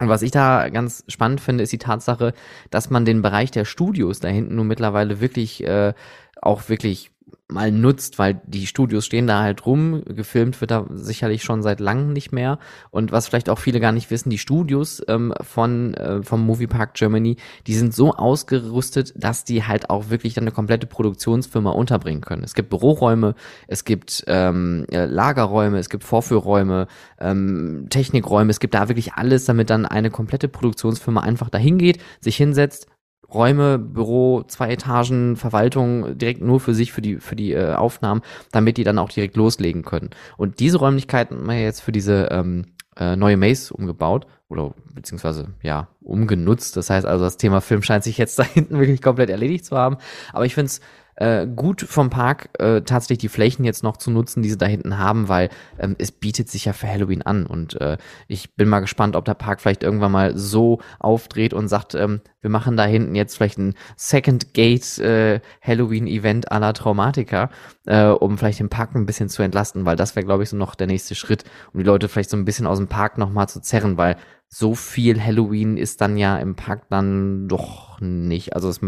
Und 0.00 0.08
was 0.08 0.22
ich 0.22 0.32
da 0.32 0.68
ganz 0.70 1.04
spannend 1.06 1.40
finde, 1.40 1.62
ist 1.62 1.72
die 1.72 1.78
Tatsache, 1.78 2.32
dass 2.70 2.90
man 2.90 3.04
den 3.04 3.22
Bereich 3.22 3.52
der 3.52 3.64
Studios 3.64 4.18
da 4.18 4.28
hinten 4.28 4.56
nun 4.56 4.66
mittlerweile 4.66 5.20
wirklich 5.20 5.62
äh, 5.64 5.94
auch 6.42 6.68
wirklich 6.68 7.12
mal 7.48 7.70
nutzt, 7.70 8.18
weil 8.18 8.40
die 8.46 8.66
Studios 8.66 9.04
stehen 9.04 9.26
da 9.26 9.42
halt 9.42 9.66
rum, 9.66 10.02
gefilmt 10.04 10.60
wird 10.60 10.70
da 10.70 10.86
sicherlich 10.90 11.42
schon 11.42 11.62
seit 11.62 11.78
langem 11.78 12.12
nicht 12.12 12.32
mehr. 12.32 12.58
Und 12.90 13.12
was 13.12 13.28
vielleicht 13.28 13.50
auch 13.50 13.58
viele 13.58 13.80
gar 13.80 13.92
nicht 13.92 14.10
wissen, 14.10 14.30
die 14.30 14.38
Studios 14.38 15.02
ähm, 15.08 15.32
von 15.40 15.94
äh, 15.94 16.22
vom 16.22 16.44
Moviepark 16.44 16.94
Germany, 16.94 17.36
die 17.66 17.74
sind 17.74 17.94
so 17.94 18.12
ausgerüstet, 18.12 19.12
dass 19.16 19.44
die 19.44 19.64
halt 19.64 19.90
auch 19.90 20.08
wirklich 20.08 20.34
dann 20.34 20.44
eine 20.44 20.52
komplette 20.52 20.86
Produktionsfirma 20.86 21.70
unterbringen 21.70 22.22
können. 22.22 22.44
Es 22.44 22.54
gibt 22.54 22.70
Büroräume, 22.70 23.34
es 23.68 23.84
gibt 23.84 24.24
ähm, 24.26 24.86
äh, 24.90 25.04
Lagerräume, 25.04 25.78
es 25.78 25.90
gibt 25.90 26.04
Vorführräume, 26.04 26.88
ähm, 27.20 27.86
Technikräume, 27.90 28.50
es 28.50 28.60
gibt 28.60 28.74
da 28.74 28.88
wirklich 28.88 29.14
alles, 29.14 29.44
damit 29.44 29.70
dann 29.70 29.86
eine 29.86 30.10
komplette 30.10 30.48
Produktionsfirma 30.48 31.20
einfach 31.20 31.50
dahin 31.50 31.78
geht, 31.78 32.00
sich 32.20 32.36
hinsetzt, 32.36 32.88
Räume, 33.34 33.78
Büro, 33.78 34.42
zwei 34.46 34.70
Etagen, 34.70 35.36
Verwaltung 35.36 36.16
direkt 36.16 36.40
nur 36.40 36.60
für 36.60 36.74
sich, 36.74 36.92
für 36.92 37.02
die, 37.02 37.16
für 37.16 37.36
die 37.36 37.52
äh, 37.52 37.74
Aufnahmen, 37.74 38.22
damit 38.52 38.76
die 38.76 38.84
dann 38.84 38.98
auch 38.98 39.10
direkt 39.10 39.36
loslegen 39.36 39.82
können. 39.82 40.10
Und 40.36 40.60
diese 40.60 40.78
Räumlichkeiten 40.78 41.38
haben 41.38 41.48
wir 41.48 41.60
jetzt 41.60 41.80
für 41.80 41.92
diese 41.92 42.28
ähm, 42.30 42.66
äh, 42.96 43.16
neue 43.16 43.36
Maze 43.36 43.74
umgebaut 43.74 44.26
oder 44.48 44.74
beziehungsweise 44.94 45.48
ja, 45.62 45.88
umgenutzt. 46.00 46.76
Das 46.76 46.90
heißt 46.90 47.06
also, 47.06 47.24
das 47.24 47.36
Thema 47.36 47.60
Film 47.60 47.82
scheint 47.82 48.04
sich 48.04 48.18
jetzt 48.18 48.38
da 48.38 48.44
hinten 48.44 48.78
wirklich 48.78 49.02
komplett 49.02 49.30
erledigt 49.30 49.64
zu 49.64 49.76
haben. 49.76 49.96
Aber 50.32 50.46
ich 50.46 50.54
finde 50.54 50.66
es 50.66 50.80
äh, 51.16 51.46
gut 51.46 51.82
vom 51.82 52.10
Park 52.10 52.50
äh, 52.58 52.82
tatsächlich 52.82 53.18
die 53.18 53.28
Flächen 53.28 53.64
jetzt 53.64 53.82
noch 53.82 53.96
zu 53.96 54.10
nutzen, 54.10 54.42
die 54.42 54.50
sie 54.50 54.58
da 54.58 54.66
hinten 54.66 54.98
haben, 54.98 55.28
weil 55.28 55.48
ähm, 55.78 55.96
es 55.98 56.12
bietet 56.12 56.48
sich 56.48 56.64
ja 56.64 56.72
für 56.72 56.88
Halloween 56.88 57.22
an 57.22 57.46
und 57.46 57.80
äh, 57.80 57.98
ich 58.28 58.54
bin 58.56 58.68
mal 58.68 58.80
gespannt, 58.80 59.16
ob 59.16 59.24
der 59.24 59.34
Park 59.34 59.60
vielleicht 59.60 59.82
irgendwann 59.82 60.12
mal 60.12 60.36
so 60.36 60.80
aufdreht 60.98 61.54
und 61.54 61.68
sagt, 61.68 61.94
ähm, 61.94 62.20
wir 62.40 62.50
machen 62.50 62.76
da 62.76 62.84
hinten 62.84 63.14
jetzt 63.14 63.36
vielleicht 63.36 63.58
ein 63.58 63.74
Second 63.96 64.54
Gate 64.54 64.98
äh, 64.98 65.40
Halloween 65.62 66.06
Event 66.06 66.50
à 66.50 66.58
la 66.58 66.72
Traumatica, 66.72 67.50
äh, 67.86 68.06
um 68.06 68.36
vielleicht 68.36 68.60
den 68.60 68.68
Park 68.68 68.94
ein 68.94 69.06
bisschen 69.06 69.28
zu 69.28 69.42
entlasten, 69.42 69.84
weil 69.84 69.96
das 69.96 70.16
wäre 70.16 70.26
glaube 70.26 70.42
ich 70.42 70.50
so 70.50 70.56
noch 70.56 70.74
der 70.74 70.86
nächste 70.86 71.14
Schritt, 71.14 71.44
um 71.72 71.78
die 71.78 71.86
Leute 71.86 72.08
vielleicht 72.08 72.30
so 72.30 72.36
ein 72.36 72.44
bisschen 72.44 72.66
aus 72.66 72.78
dem 72.78 72.88
Park 72.88 73.18
noch 73.18 73.30
mal 73.30 73.46
zu 73.46 73.60
zerren, 73.60 73.96
weil 73.96 74.16
so 74.48 74.74
viel 74.74 75.20
Halloween 75.20 75.76
ist 75.76 76.00
dann 76.00 76.16
ja 76.16 76.38
im 76.38 76.54
Park 76.54 76.88
dann 76.88 77.48
doch 77.48 78.00
nicht. 78.00 78.54
Also 78.54 78.68
es, 78.68 78.80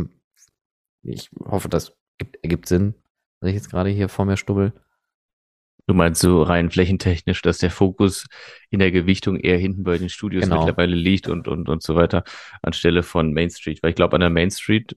ich 1.02 1.30
hoffe, 1.44 1.68
das 1.68 1.96
gibt, 2.18 2.38
ergibt 2.42 2.66
Sinn, 2.68 2.94
was 3.40 3.48
ich 3.50 3.54
jetzt 3.56 3.70
gerade 3.70 3.90
hier 3.90 4.08
vor 4.08 4.24
mir 4.24 4.36
stubbel. 4.36 4.72
Du 5.88 5.94
meinst 5.94 6.20
so 6.20 6.42
rein 6.42 6.68
flächentechnisch, 6.70 7.42
dass 7.42 7.58
der 7.58 7.70
Fokus 7.70 8.26
in 8.70 8.80
der 8.80 8.90
Gewichtung 8.90 9.36
eher 9.38 9.56
hinten 9.58 9.84
bei 9.84 9.98
den 9.98 10.08
Studios 10.08 10.42
Genau. 10.42 10.58
mittlerweile 10.64 10.96
liegt 10.96 11.28
und, 11.28 11.46
und, 11.46 11.68
und 11.68 11.82
so 11.82 11.94
weiter, 11.94 12.24
anstelle 12.62 13.04
von 13.04 13.32
Main 13.32 13.50
Street. 13.50 13.82
Weil 13.82 13.90
ich 13.90 13.96
glaube, 13.96 14.16
an 14.16 14.20
der 14.20 14.30
Main 14.30 14.50
Street 14.50 14.96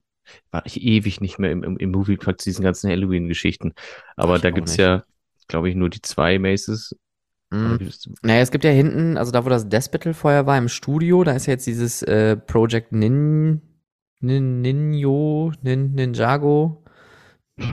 war 0.50 0.66
ich 0.66 0.82
ewig 0.82 1.20
nicht 1.20 1.38
mehr 1.38 1.52
im, 1.52 1.62
im, 1.62 1.76
im 1.76 1.90
Moviepark 1.92 2.40
zu 2.40 2.50
diesen 2.50 2.64
ganzen 2.64 2.90
Halloween-Geschichten. 2.90 3.72
Aber 4.16 4.36
Ich 4.36 4.42
da 4.42 4.50
gibt's 4.50 4.72
nicht. 4.72 4.80
ja, 4.80 5.04
glaube 5.46 5.68
ich, 5.68 5.76
nur 5.76 5.90
die 5.90 6.02
zwei 6.02 6.40
Maces. 6.40 6.96
Mhm. 7.50 7.78
Naja, 8.22 8.40
es 8.40 8.50
gibt 8.50 8.64
ja 8.64 8.70
hinten, 8.70 9.16
also 9.16 9.30
da, 9.30 9.44
wo 9.44 9.48
das 9.48 9.68
Death 9.68 9.92
Battle 9.92 10.14
vorher 10.14 10.46
war, 10.46 10.58
im 10.58 10.68
Studio, 10.68 11.22
da 11.22 11.32
ist 11.32 11.46
ja 11.46 11.52
jetzt 11.52 11.66
dieses 11.68 12.02
äh, 12.02 12.36
Project 12.36 12.90
Nin, 12.92 13.60
Nin, 14.20 14.60
Ninjo, 14.60 15.52
Nin, 15.62 15.94
Ninjago, 15.94 16.79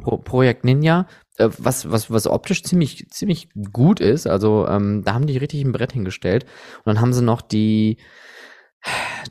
Pro, 0.02 0.18
Projekt 0.18 0.64
Ninja, 0.64 1.08
äh, 1.38 1.50
was, 1.58 1.90
was, 1.92 2.12
was 2.12 2.28
optisch 2.28 2.64
ziemlich, 2.64 3.10
ziemlich 3.10 3.50
gut 3.72 4.00
ist. 4.00 4.28
Also 4.28 4.68
ähm, 4.68 5.04
da 5.04 5.14
haben 5.14 5.28
die 5.28 5.38
richtig 5.38 5.64
ein 5.64 5.72
Brett 5.72 5.94
hingestellt. 5.94 6.46
Und 6.80 6.88
dann 6.88 7.02
haben 7.02 7.14
sie 7.14 7.24
noch 7.24 7.42
die, 7.42 7.98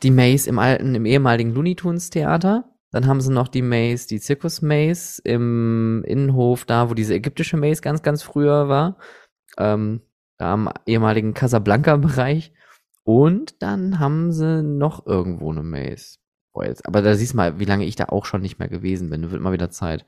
die 0.03 0.11
Maze 0.11 0.49
im 0.49 0.59
alten, 0.59 0.95
im 0.95 1.05
ehemaligen 1.05 1.51
Looney 1.53 1.75
Tunes 1.75 2.09
Theater. 2.09 2.65
Dann 2.91 3.05
haben 3.07 3.21
sie 3.21 3.31
noch 3.31 3.47
die 3.47 3.61
Maze, 3.61 4.07
die 4.07 4.19
Zirkus 4.19 4.61
Maze 4.61 5.21
im 5.23 6.03
Innenhof, 6.05 6.65
da 6.65 6.89
wo 6.89 6.93
diese 6.93 7.13
ägyptische 7.13 7.57
Maze 7.57 7.81
ganz, 7.81 8.01
ganz 8.01 8.23
früher 8.23 8.69
war. 8.69 8.97
Ähm, 9.57 10.01
da 10.37 10.53
am 10.53 10.69
ehemaligen 10.85 11.33
Casablanca-Bereich. 11.33 12.53
Und 13.03 13.61
dann 13.61 13.99
haben 13.99 14.31
sie 14.31 14.63
noch 14.63 15.05
irgendwo 15.05 15.51
eine 15.51 15.63
Maze. 15.63 16.17
Boah, 16.57 16.65
jetzt, 16.65 16.87
aber 16.87 17.03
da 17.03 17.13
siehst 17.13 17.33
du 17.33 17.37
mal, 17.37 17.59
wie 17.59 17.65
lange 17.65 17.85
ich 17.85 17.95
da 17.95 18.05
auch 18.05 18.25
schon 18.25 18.41
nicht 18.41 18.57
mehr 18.57 18.67
gewesen 18.67 19.11
bin. 19.11 19.29
Wird 19.29 19.43
mal 19.43 19.53
wieder 19.53 19.69
Zeit. 19.69 20.07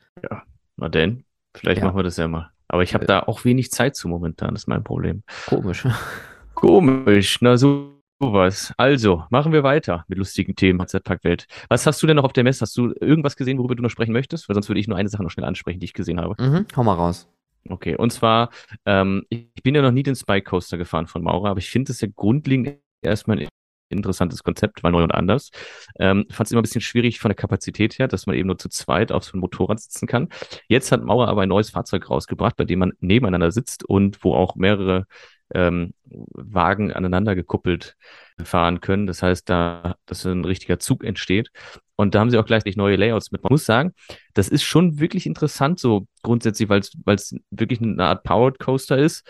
Na 0.77 0.89
denn, 0.89 1.23
vielleicht 1.55 1.81
Ja. 1.81 1.85
machen 1.85 1.97
wir 1.99 2.01
das 2.03 2.17
ja 2.17 2.27
mal. 2.27 2.49
Aber 2.67 2.81
ich 2.81 2.95
habe 2.95 3.03
Äh. 3.03 3.07
da 3.07 3.19
auch 3.19 3.45
wenig 3.45 3.69
Zeit 3.71 3.95
zu 3.95 4.07
momentan, 4.07 4.55
das 4.55 4.63
ist 4.63 4.67
mein 4.67 4.83
Problem. 4.83 5.21
Komisch. 5.45 5.85
Komisch, 6.55 7.38
na 7.41 7.55
so 7.55 8.01
sowas. 8.19 8.73
Also, 8.77 9.25
machen 9.29 9.53
wir 9.53 9.62
weiter 9.62 10.05
mit 10.07 10.17
lustigen 10.17 10.55
Themen 10.55 10.79
Welt. 10.79 11.45
Was 11.69 11.85
hast 11.85 12.01
du 12.01 12.07
denn 12.07 12.15
noch 12.15 12.23
auf 12.23 12.33
der 12.33 12.43
Messe? 12.43 12.62
Hast 12.62 12.75
du 12.75 12.93
irgendwas 12.99 13.35
gesehen, 13.35 13.59
worüber 13.59 13.75
du 13.75 13.83
noch 13.83 13.91
sprechen 13.91 14.12
möchtest? 14.13 14.49
Weil 14.49 14.55
sonst 14.55 14.69
würde 14.69 14.79
ich 14.79 14.88
nur 14.88 14.97
eine 14.97 15.07
Sache 15.09 15.21
noch 15.21 15.29
schnell 15.29 15.45
ansprechen, 15.45 15.79
die 15.79 15.85
ich 15.85 15.93
gesehen 15.93 16.19
habe. 16.19 16.33
mhm, 16.43 16.65
hau 16.75 16.83
mal 16.83 16.95
raus. 16.95 17.29
Okay, 17.69 17.95
und 17.95 18.12
zwar, 18.12 18.49
ähm, 18.88 19.23
ich 19.29 19.62
bin 19.62 19.75
ja 19.75 19.83
noch 19.83 19.91
nie 19.91 20.01
den 20.01 20.15
Spike 20.15 20.49
Coaster 20.49 20.79
gefahren 20.79 21.05
von 21.05 21.21
Maurer, 21.21 21.49
aber 21.51 21.59
ich 21.59 21.69
finde 21.69 21.91
es 21.91 22.01
ja 22.01 22.07
grundlegend 22.13 22.79
erstmal 23.03 23.38
ein 23.39 23.47
interessantes 23.89 24.43
Konzept, 24.43 24.84
weil 24.84 24.91
neu 24.91 25.04
und 25.04 25.13
anders. 25.13 25.52
Ähm, 25.99 26.25
Fand 26.30 26.47
es 26.47 26.52
immer 26.52 26.62
ein 26.62 26.63
bisschen 26.63 26.82
schwierig 26.82 27.19
von 27.19 27.30
der 27.30 27.36
Kapazität 27.36 27.99
her, 27.99 28.08
dass 28.08 28.28
man 28.28 28.36
eben 28.36 28.47
nur 28.47 28.58
zu 28.58 28.69
zweit 28.69 29.12
auf 29.12 29.23
so 29.23 29.34
einem 29.34 29.41
Motorrad 29.41 29.80
sitzen 29.80 30.08
kann. 30.08 30.30
Jetzt 30.67 30.91
hat 30.91 31.04
Maurer 31.04 31.28
aber 31.28 31.41
ein 31.41 31.49
neues 31.49 31.71
Fahrzeug 31.71 32.10
rausgebracht, 32.10 32.56
bei 32.56 32.65
dem 32.65 32.80
man 32.80 32.93
nebeneinander 32.99 33.52
sitzt 33.52 33.84
und 33.84 34.23
wo 34.23 34.36
auch 34.36 34.56
mehrere 34.56 35.06
ähm, 35.54 35.93
Wagen 36.06 36.93
aneinander 36.93 37.36
gekuppelt 37.36 37.95
fahren 38.43 38.82
können. 38.82 39.08
Das 39.08 39.23
heißt, 39.23 39.49
da, 39.49 39.95
dass 40.06 40.25
ein 40.25 40.45
richtiger 40.45 40.80
Zug 40.80 41.04
entsteht. 41.04 41.49
Und 41.95 42.15
da 42.15 42.19
haben 42.19 42.30
sie 42.30 42.38
auch 42.38 42.45
gleichzeitig 42.45 42.78
neue 42.78 42.95
Layouts 42.95 43.32
mit. 43.32 43.43
Man 43.43 43.52
muss 43.52 43.65
sagen, 43.65 43.93
das 44.34 44.47
ist 44.47 44.63
schon 44.63 44.99
wirklich 44.99 45.25
interessant, 45.25 45.80
so 45.80 46.08
grundsätzlich, 46.23 46.69
weil 46.69 46.80
es 46.80 47.36
wirklich 47.52 47.82
eine 47.82 48.06
Art 48.06 48.23
Powered 48.23 48.60
Coaster 48.60 48.97
ist, 48.97 49.28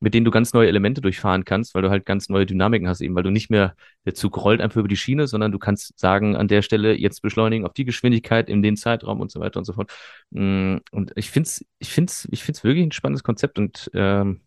mit 0.00 0.14
denen 0.14 0.24
du 0.24 0.30
ganz 0.30 0.52
neue 0.54 0.68
Elemente 0.68 1.00
durchfahren 1.00 1.44
kannst, 1.44 1.74
weil 1.74 1.82
du 1.82 1.90
halt 1.90 2.06
ganz 2.06 2.28
neue 2.28 2.46
Dynamiken 2.46 2.88
hast, 2.88 3.00
eben 3.02 3.14
weil 3.14 3.22
du 3.22 3.30
nicht 3.30 3.50
mehr, 3.50 3.74
der 4.06 4.14
Zug 4.14 4.36
rollt 4.42 4.60
einfach 4.60 4.78
über 4.78 4.88
die 4.88 4.96
Schiene, 4.96 5.26
sondern 5.26 5.52
du 5.52 5.58
kannst 5.58 5.98
sagen, 5.98 6.36
an 6.36 6.48
der 6.48 6.62
Stelle 6.62 6.94
jetzt 6.98 7.20
beschleunigen 7.22 7.66
auf 7.66 7.74
die 7.74 7.84
Geschwindigkeit 7.84 8.48
in 8.48 8.62
den 8.62 8.76
Zeitraum 8.76 9.20
und 9.20 9.30
so 9.30 9.40
weiter 9.40 9.58
und 9.58 9.64
so 9.64 9.74
fort. 9.74 9.92
Mm, 10.30 10.78
Und 10.90 11.12
ich 11.16 11.30
finde 11.30 11.46
es 11.48 11.64
ich 11.78 11.90
find's, 11.90 12.26
ich 12.30 12.42
find's 12.44 12.64
wirklich 12.64 12.84
ein 12.86 12.92
spannendes 12.92 13.22
Konzept 13.24 13.58
und 13.58 13.90
ähm, 13.94 14.40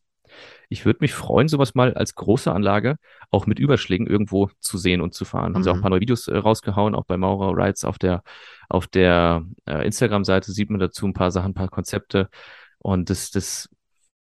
ich 0.70 0.86
würde 0.86 1.00
mich 1.02 1.14
freuen, 1.14 1.48
sowas 1.48 1.76
mal 1.76 1.94
als 1.94 2.16
große 2.16 2.52
Anlage 2.52 2.98
auch 3.32 3.46
mit 3.46 3.60
Überschlägen 3.60 4.08
irgendwo 4.08 4.50
zu 4.60 4.78
sehen 4.78 5.02
und 5.02 5.14
zu 5.14 5.26
fahren. 5.26 5.54
Haben 5.56 5.64
sie 5.64 5.70
auch 5.70 5.76
ein 5.76 5.80
Mhm. 5.80 5.82
paar 5.82 5.90
neue 5.92 6.02
Videos 6.02 6.28
äh, 6.28 6.38
rausgehauen, 6.38 6.96
auch 6.96 7.06
bei 7.06 7.18
Maurer 7.18 7.56
Rides 7.58 7.86
auf 7.86 7.98
der, 8.00 8.24
auf 8.70 8.88
der 8.88 9.46
äh, 9.66 9.86
Instagram-Seite 9.86 10.52
sieht 10.52 10.70
man 10.70 10.80
dazu 10.80 11.06
ein 11.08 11.14
paar 11.14 11.32
Sachen, 11.32 11.52
ein 11.52 11.54
paar 11.54 11.70
Konzepte. 11.70 12.30
Und 12.80 13.10
das, 13.10 13.32
das, 13.32 13.70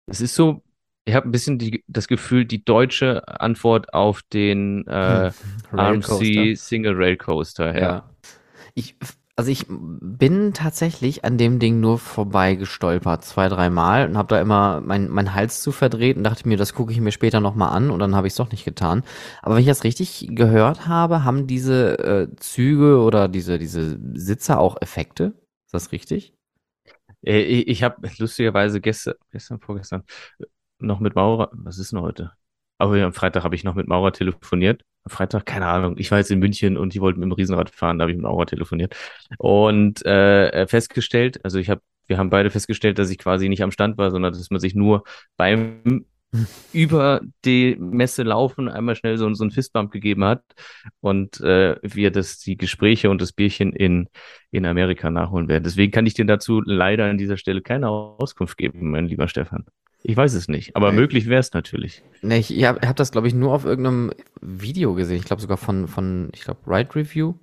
das 0.07 0.21
ist 0.21 0.35
so, 0.35 0.63
ich 1.05 1.15
habe 1.15 1.29
ein 1.29 1.33
bisschen 1.33 1.59
die, 1.59 1.85
das 1.89 2.09
Gefühl, 2.09 2.45
die 2.45 2.65
deutsche 2.65 3.27
Antwort 3.41 3.93
auf 3.95 4.23
den 4.33 4.87
äh, 4.87 5.33
RMC 5.77 6.55
Single 6.57 6.95
Rail 6.95 7.17
Coaster. 7.17 7.77
Ja. 7.79 7.81
Ja. 7.81 8.11
Ich, 8.75 8.97
also 9.37 9.51
ich 9.51 9.67
bin 9.69 10.53
tatsächlich 10.55 11.25
an 11.25 11.39
dem 11.39 11.59
Ding 11.59 11.81
nur 11.81 11.99
vorbei 11.99 12.55
gestolpert, 12.55 13.25
zwei, 13.25 13.49
dreimal 13.49 14.09
und 14.09 14.17
habe 14.17 14.29
da 14.29 14.41
immer 14.41 14.81
mein, 14.81 15.09
mein 15.09 15.35
Hals 15.35 15.63
zu 15.63 15.73
verdreht 15.73 16.17
und 16.17 16.25
dachte 16.25 16.47
mir, 16.49 16.57
das 16.57 16.75
gucke 16.75 16.93
ich 16.93 17.01
mir 17.01 17.13
später 17.13 17.41
nochmal 17.41 17.75
an 17.77 17.91
und 17.91 17.99
dann 17.99 18.15
habe 18.15 18.27
ich 18.27 18.33
es 18.35 18.37
doch 18.37 18.51
nicht 18.51 18.65
getan. 18.65 19.03
Aber 19.43 19.55
wenn 19.57 19.63
ich 19.63 19.69
das 19.69 19.85
richtig 19.85 20.29
gehört 20.33 20.87
habe, 20.87 21.25
haben 21.25 21.47
diese 21.47 21.99
äh, 21.99 22.37
Züge 22.37 23.01
oder 23.03 23.29
diese, 23.29 23.59
diese 23.59 23.99
Sitze 24.15 24.59
auch 24.59 24.77
Effekte? 24.81 25.35
Ist 25.67 25.75
das 25.75 25.93
richtig? 25.93 26.35
Äh, 27.25 27.43
Ich, 27.43 27.69
ich 27.69 27.83
habe 27.83 28.09
lustigerweise 28.19 28.81
gestern, 28.81 29.15
gestern, 29.31 29.61
vorgestern 29.61 30.05
noch 30.83 31.01
mit 31.01 31.15
Maurer, 31.15 31.51
was 31.53 31.79
ist 31.79 31.93
denn 31.93 32.01
heute? 32.01 32.33
Aber 32.79 32.97
ja, 32.97 33.07
am 33.07 33.13
Freitag 33.13 33.45
habe 33.45 33.55
ich 33.55 33.65
noch 33.65 33.75
mit 33.75 33.87
Maurer 33.89 34.13
telefoniert. 34.13 34.83
Am 35.05 35.11
Freitag, 35.11 35.47
keine 35.47 35.67
Ahnung, 35.67 35.95
ich 35.99 36.11
war 36.11 36.19
jetzt 36.19 36.31
in 36.31 36.39
München 36.39 36.77
und 36.77 36.95
die 36.95 37.01
wollten 37.01 37.21
mit 37.21 37.29
dem 37.29 37.33
Riesenrad 37.33 37.71
fahren, 37.71 37.99
da 37.99 38.03
habe 38.03 38.13
ich 38.13 38.17
mit 38.17 38.25
Maurer 38.25 38.47
telefoniert. 38.47 38.97
Und 39.39 40.05
äh, 40.05 40.67
festgestellt, 40.67 41.45
also 41.45 41.59
ich 41.59 41.71
habe, 41.71 41.81
wir 42.07 42.19
haben 42.19 42.31
beide 42.31 42.51
festgestellt, 42.51 42.99
dass 42.99 43.11
ich 43.11 43.19
quasi 43.19 43.49
nicht 43.49 43.63
am 43.63 43.71
Stand 43.71 43.99
war, 43.99 44.11
sondern 44.11 44.33
dass 44.33 44.51
man 44.51 44.61
sich 44.61 44.75
nur 44.75 45.05
beim 45.37 46.07
über 46.73 47.21
die 47.45 47.77
Messe 47.79 48.23
laufen 48.23 48.69
einmal 48.69 48.97
schnell 48.97 49.19
so, 49.19 49.33
so 49.35 49.45
ein 49.45 49.51
Fistbump 49.51 49.91
gegeben 49.91 50.25
hat 50.25 50.43
und 51.01 51.41
äh, 51.41 51.77
wir 51.83 52.11
das 52.11 52.39
die 52.39 52.57
Gespräche 52.57 53.11
und 53.11 53.21
das 53.21 53.33
Bierchen 53.33 53.73
in 53.73 54.09
in 54.51 54.67
Amerika 54.67 55.11
nachholen 55.11 55.49
werden. 55.49 55.65
Deswegen 55.65 55.93
kann 55.93 56.07
ich 56.07 56.15
dir 56.15 56.25
dazu 56.25 56.63
leider 56.65 57.05
an 57.05 57.19
dieser 57.19 57.37
Stelle 57.37 57.61
keine 57.61 57.89
Auskunft 57.89 58.57
geben, 58.57 58.91
mein 58.91 59.07
lieber 59.07 59.29
Stefan. 59.29 59.67
Ich 60.05 60.17
weiß 60.17 60.35
es 60.35 60.49
nicht, 60.49 60.75
aber 60.75 60.91
Nee. 60.91 60.97
möglich 60.97 61.27
wäre 61.29 61.41
es 61.41 61.53
natürlich. 61.53 62.03
Ne, 62.23 62.39
ich 62.39 62.57
ich 62.57 62.65
hab, 62.65 62.85
hab 62.85 62.97
das, 62.97 63.13
glaube 63.13 63.29
ich, 63.29 63.35
nur 63.35 63.53
auf 63.53 63.65
irgendeinem 63.65 64.13
Video 64.41 64.95
gesehen. 64.95 65.19
Ich 65.19 65.25
glaube 65.25 65.43
sogar 65.43 65.57
von, 65.57 65.87
von, 65.89 66.31
ich 66.35 66.43
glaube, 66.43 66.61
Ride 66.67 66.95
Review, 66.95 67.35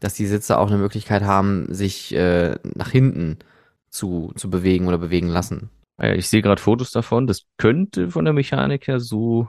dass 0.00 0.14
die 0.14 0.26
Sitze 0.26 0.58
auch 0.58 0.68
eine 0.68 0.78
Möglichkeit 0.78 1.22
haben, 1.22 1.72
sich 1.74 2.14
äh, 2.14 2.56
nach 2.74 2.90
hinten 2.90 3.38
zu, 3.90 4.32
zu 4.36 4.50
bewegen 4.50 4.86
oder 4.86 4.98
bewegen 4.98 5.28
lassen. 5.28 5.70
Äh, 5.98 6.16
Ich 6.16 6.28
sehe 6.28 6.42
gerade 6.42 6.60
Fotos 6.60 6.90
davon. 6.92 7.26
Das 7.26 7.46
könnte 7.58 8.10
von 8.10 8.24
der 8.24 8.34
Mechanik 8.34 8.86
her 8.86 9.00
so. 9.00 9.48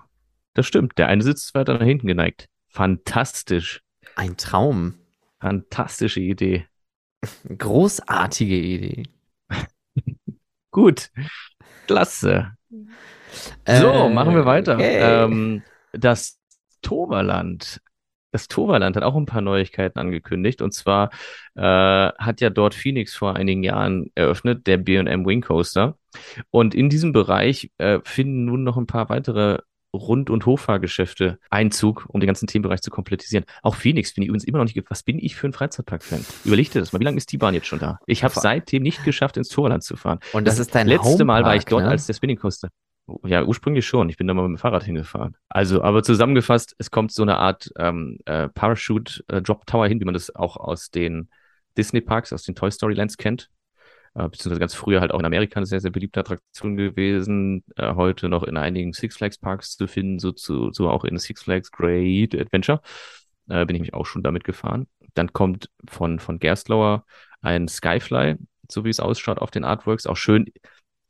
Das 0.53 0.65
stimmt. 0.65 0.97
Der 0.97 1.07
eine 1.07 1.23
Sitz 1.23 1.45
ist 1.45 1.55
weiter 1.55 1.73
nach 1.73 1.85
hinten 1.85 2.07
geneigt. 2.07 2.47
Fantastisch. 2.69 3.81
Ein 4.15 4.37
Traum. 4.37 4.95
Fantastische 5.39 6.21
Idee. 6.21 6.65
Großartige 7.57 8.55
Idee. 8.55 9.03
Gut. 10.71 11.09
Klasse. 11.87 12.51
So, 12.69 12.83
Äh, 13.65 14.09
machen 14.09 14.35
wir 14.35 14.45
weiter. 14.45 14.75
okay. 14.75 15.23
Ähm, 15.23 15.63
das 15.91 16.39
Toverland. 16.81 17.81
Das 18.31 18.47
Toverland 18.49 18.97
hat 18.97 19.03
auch 19.03 19.15
ein 19.15 19.25
paar 19.25 19.41
Neuigkeiten 19.41 19.97
angekündigt. 19.97 20.61
Und 20.61 20.73
zwar 20.73 21.09
äh, 21.55 21.61
hat 21.61 22.41
ja 22.41 22.49
dort 22.49 22.75
Phoenix 22.75 23.15
vor 23.15 23.35
einigen 23.35 23.63
Jahren 23.63 24.11
eröffnet, 24.15 24.67
der 24.67 24.77
B&M 24.77 25.25
Wing 25.25 25.41
Coaster. 25.41 25.97
Und 26.51 26.75
in 26.75 26.89
diesem 26.89 27.13
Bereich 27.13 27.71
äh, 27.77 27.99
finden 28.03 28.45
nun 28.45 28.63
noch 28.63 28.77
ein 28.77 28.87
paar 28.87 29.09
weitere 29.09 29.59
Rund- 29.95 30.29
und 30.29 30.45
Hoffahrgeschäfte 30.45 31.39
Einzug, 31.49 32.05
um 32.09 32.19
den 32.19 32.27
ganzen 32.27 32.47
Themenbereich 32.47 32.81
zu 32.81 32.91
komplettisieren. 32.91 33.45
Auch 33.61 33.75
Phoenix 33.75 34.13
bin 34.13 34.23
ich 34.23 34.29
übrigens 34.29 34.45
immer 34.45 34.59
noch 34.59 34.65
nicht. 34.65 34.79
Was 34.89 35.03
bin 35.03 35.19
ich 35.19 35.35
für 35.35 35.47
ein 35.47 35.53
Freizeitpark-Fan? 35.53 36.25
Überleg 36.43 36.71
dir 36.71 36.79
das 36.79 36.93
mal. 36.93 36.99
Wie 36.99 37.03
lange 37.03 37.17
ist 37.17 37.31
die 37.31 37.37
Bahn 37.37 37.53
jetzt 37.53 37.67
schon 37.67 37.79
da? 37.79 37.99
Ich 38.05 38.23
habe 38.23 38.33
seitdem 38.35 38.83
nicht 38.83 39.03
geschafft, 39.03 39.37
ins 39.37 39.49
Toverland 39.49 39.83
zu 39.83 39.95
fahren. 39.95 40.19
Und 40.33 40.47
das 40.47 40.59
ist 40.59 40.75
dein 40.75 40.87
letzte 40.87 41.25
Mal 41.25 41.43
war 41.43 41.55
ich 41.55 41.61
Homepark, 41.61 41.69
dort 41.69 41.83
ne? 41.83 41.89
als 41.89 42.07
der 42.07 42.13
Spinning 42.13 42.37
Coaster. 42.37 42.69
Ja, 43.23 43.43
ursprünglich 43.43 43.85
schon. 43.85 44.09
Ich 44.09 44.17
bin 44.17 44.27
da 44.27 44.33
mal 44.33 44.47
mit 44.47 44.57
dem 44.57 44.61
Fahrrad 44.61 44.83
hingefahren. 44.83 45.35
Also, 45.49 45.83
aber 45.83 46.01
zusammengefasst, 46.01 46.75
es 46.79 46.89
kommt 46.89 47.11
so 47.11 47.21
eine 47.21 47.37
Art 47.37 47.71
ähm, 47.77 48.17
äh, 48.25 48.49
Parachute 48.49 49.23
äh, 49.27 49.41
Drop 49.41 49.67
Tower 49.67 49.87
hin, 49.87 49.99
wie 49.99 50.05
man 50.05 50.15
das 50.15 50.35
auch 50.35 50.57
aus 50.57 50.89
den 50.89 51.29
Disney 51.77 52.01
Parks, 52.01 52.33
aus 52.33 52.43
den 52.43 52.55
Toy 52.55 52.71
Story 52.71 52.95
Lands 52.95 53.17
kennt. 53.17 53.49
Äh, 54.15 54.29
beziehungsweise 54.29 54.59
ganz 54.59 54.73
früher 54.73 55.01
halt 55.01 55.11
auch 55.11 55.19
in 55.19 55.25
Amerika 55.25 55.57
eine 55.57 55.65
sehr, 55.65 55.81
sehr 55.81 55.91
beliebte 55.91 56.21
Attraktion 56.21 56.77
gewesen. 56.77 57.63
Äh, 57.75 57.95
heute 57.95 58.29
noch 58.29 58.43
in 58.43 58.57
einigen 58.57 58.93
Six 58.93 59.17
Flags 59.17 59.37
Parks 59.37 59.75
zu 59.75 59.87
finden, 59.87 60.19
so, 60.19 60.31
zu, 60.31 60.71
so 60.71 60.89
auch 60.89 61.03
in 61.03 61.17
Six 61.17 61.43
Flags 61.43 61.71
Great 61.71 62.33
Adventure. 62.33 62.81
Äh, 63.49 63.65
bin 63.65 63.75
ich 63.75 63.81
mich 63.81 63.93
auch 63.93 64.05
schon 64.05 64.23
damit 64.23 64.45
gefahren. 64.45 64.87
Dann 65.13 65.33
kommt 65.33 65.69
von, 65.87 66.19
von 66.19 66.39
Gerstlauer 66.39 67.05
ein 67.41 67.67
Skyfly, 67.67 68.37
so 68.71 68.85
wie 68.85 68.89
es 68.89 68.99
ausschaut 68.99 69.39
auf 69.39 69.51
den 69.51 69.65
Artworks, 69.65 70.07
auch 70.07 70.17
schön 70.17 70.51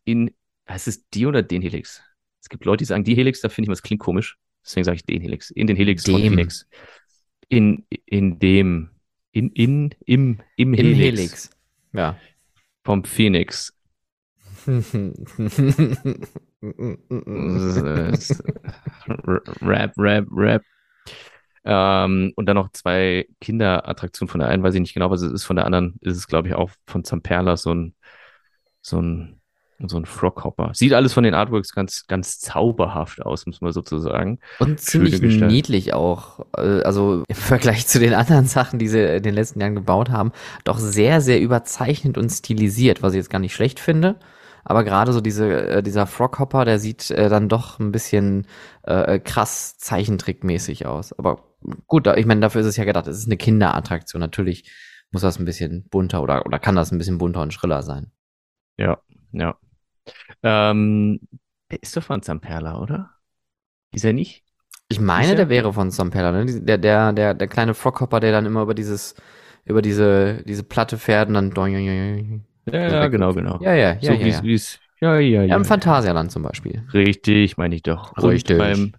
in, 0.04 0.32
heißt 0.68 0.88
es 0.88 1.08
die 1.10 1.28
oder 1.28 1.44
den 1.44 1.62
Helix? 1.62 2.04
Es 2.42 2.50
gibt 2.50 2.66
Leute, 2.66 2.80
die 2.80 2.86
sagen 2.86 3.04
die 3.04 3.16
Helix, 3.16 3.40
da 3.42 3.50
finde 3.50 3.68
ich, 3.68 3.72
was 3.72 3.84
klingt 3.84 4.02
komisch. 4.02 4.38
Deswegen 4.64 4.84
sage 4.84 4.96
ich 4.96 5.06
den 5.06 5.22
Helix. 5.22 5.52
In 5.52 5.68
den 5.68 5.78
Helix 5.78 6.06
von 6.06 6.22
Dem. 6.22 6.34
Phoenix. 6.34 6.68
In, 7.50 7.86
in 8.06 8.40
dem, 8.40 8.90
in, 9.32 9.50
in, 9.52 9.96
im, 10.06 10.40
im, 10.56 10.74
Im 10.74 10.74
Helix, 10.74 11.00
Helix. 11.00 11.50
Ja. 11.94 12.18
Vom 12.86 13.04
Phoenix. 13.04 13.74
Rap, 19.62 19.94
Rap, 19.98 20.28
Rap. 20.32 20.64
Ähm, 21.66 22.32
und 22.36 22.46
dann 22.46 22.56
noch 22.56 22.72
zwei 22.72 23.28
Kinderattraktionen. 23.42 24.30
Von 24.30 24.40
der 24.40 24.50
einen 24.50 24.64
weiß 24.64 24.76
ich 24.76 24.82
nicht 24.82 24.94
genau, 24.94 25.10
was 25.10 25.22
es 25.24 25.32
ist. 25.32 25.44
Von 25.44 25.56
der 25.56 25.66
anderen 25.66 25.96
ist 26.02 26.16
es, 26.16 26.28
glaube 26.28 26.48
ich, 26.48 26.54
auch 26.54 26.70
von 26.88 27.04
Zamperla 27.04 27.58
so 27.58 27.74
ein, 27.74 27.96
so 28.82 29.02
ein, 29.02 29.42
so 29.80 29.98
ein 29.98 30.06
Froghopper. 30.06 30.72
Sieht 30.74 30.94
alles 30.94 31.14
von 31.14 31.24
den 31.24 31.34
Artworks 31.34 31.74
ganz, 31.74 32.08
ganz 32.08 32.40
zauberhaft 32.40 33.22
aus, 33.22 33.46
muss 33.46 33.62
man 33.62 33.72
sozusagen. 33.72 34.40
Und 34.60 34.80
ziemlich 34.80 35.22
niedlich 35.22 35.94
auch. 35.94 36.46
Äh, 36.58 36.82
Also 36.84 37.24
im 37.28 37.36
Vergleich 37.36 37.88
zu 37.88 38.00
den 38.00 38.14
anderen 38.16 38.46
Sachen, 38.48 38.80
die 38.80 38.88
sie 38.88 39.02
in 39.18 39.24
den 39.24 39.36
letzten 39.36 39.60
Jahren 39.60 39.76
gebaut 39.76 40.10
haben, 40.10 40.32
doch 40.64 40.78
sehr, 40.80 41.22
sehr 41.22 41.42
überzeichnet 41.42 42.18
und 42.18 42.30
stilisiert, 42.30 43.02
was 43.02 43.14
ich 43.14 43.18
jetzt 43.18 43.30
gar 43.30 43.40
nicht 43.40 43.54
schlecht 43.54 43.80
finde. 43.80 44.18
Aber 44.64 44.84
gerade 44.84 45.14
so 45.14 45.22
diese, 45.22 45.68
äh, 45.68 45.84
dieser 45.84 46.08
Froghopper, 46.08 46.66
der 46.66 46.80
sieht 46.80 47.12
äh, 47.12 47.30
dann 47.30 47.50
doch 47.50 47.80
ein 47.80 47.92
bisschen 47.92 48.48
äh, 48.84 49.20
krass 49.20 49.78
zeichentrickmäßig 49.78 50.86
aus. 50.88 51.14
Aber 51.20 51.44
gut, 51.88 52.08
ich 52.08 52.26
meine, 52.26 52.42
dafür 52.42 52.62
ist 52.62 52.68
es 52.68 52.78
ja 52.78 52.86
gedacht. 52.86 53.08
Es 53.08 53.18
ist 53.18 53.28
eine 53.28 53.38
Kinderattraktion. 53.38 54.20
Natürlich 54.20 54.72
muss 55.12 55.22
das 55.22 55.38
ein 55.40 55.46
bisschen 55.46 55.88
bunter 55.90 56.24
oder, 56.24 56.46
oder 56.46 56.60
kann 56.60 56.76
das 56.76 56.92
ein 56.92 56.98
bisschen 56.98 57.20
bunter 57.20 57.42
und 57.42 57.54
schriller 57.54 57.84
sein. 57.84 58.12
Ja, 58.78 59.00
ja. 59.32 59.56
Ähm, 60.44 61.20
der 61.72 61.82
ist 61.82 61.96
doch 61.98 62.04
von 62.04 62.22
Zamperla, 62.22 62.80
oder? 62.80 63.12
Ist 63.92 64.06
er 64.06 64.14
nicht? 64.14 64.44
Ich 64.88 65.00
meine, 65.00 65.30
er? 65.30 65.36
der 65.36 65.50
wäre 65.50 65.74
von 65.74 65.90
Sampeller, 65.90 66.32
ne? 66.32 66.62
Der, 66.62 66.78
der, 66.78 67.14
der, 67.14 67.34
der 67.34 67.48
kleine 67.48 67.74
Froghopper, 67.74 68.20
der 68.20 68.32
dann 68.32 68.46
immer 68.46 68.62
über 68.62 68.76
dieses, 68.76 69.16
über 69.66 69.82
diese, 69.82 70.44
diese 70.46 70.64
Platte 70.64 70.98
fährt 70.98 71.30
und 71.30 71.34
dann. 71.34 72.44
Ja, 72.72 72.88
ja, 72.90 73.08
genau, 73.08 73.34
genau. 73.34 73.60
Ja, 73.62 73.74
ja, 73.74 73.94
ja, 73.94 74.00
so 74.00 74.14
ja, 74.14 74.44
wie 74.44 74.54
es, 74.54 74.80
ja. 75.00 75.14
ja, 75.16 75.20
ja, 75.20 75.44
Ja, 75.44 75.56
im 75.56 75.66
Phantasialand 75.66 76.32
zum 76.32 76.44
Beispiel. 76.44 76.84
Richtig, 76.94 77.58
meine 77.58 77.76
ich 77.76 77.84
doch. 77.84 78.16
Und 78.18 78.30
Richtig. 78.30 78.58
beim, 78.58 78.94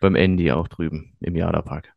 beim 0.00 0.14
Andy 0.16 0.50
auch 0.50 0.68
drüben 0.68 1.16
im 1.20 1.36
Jada-Park. 1.36 1.92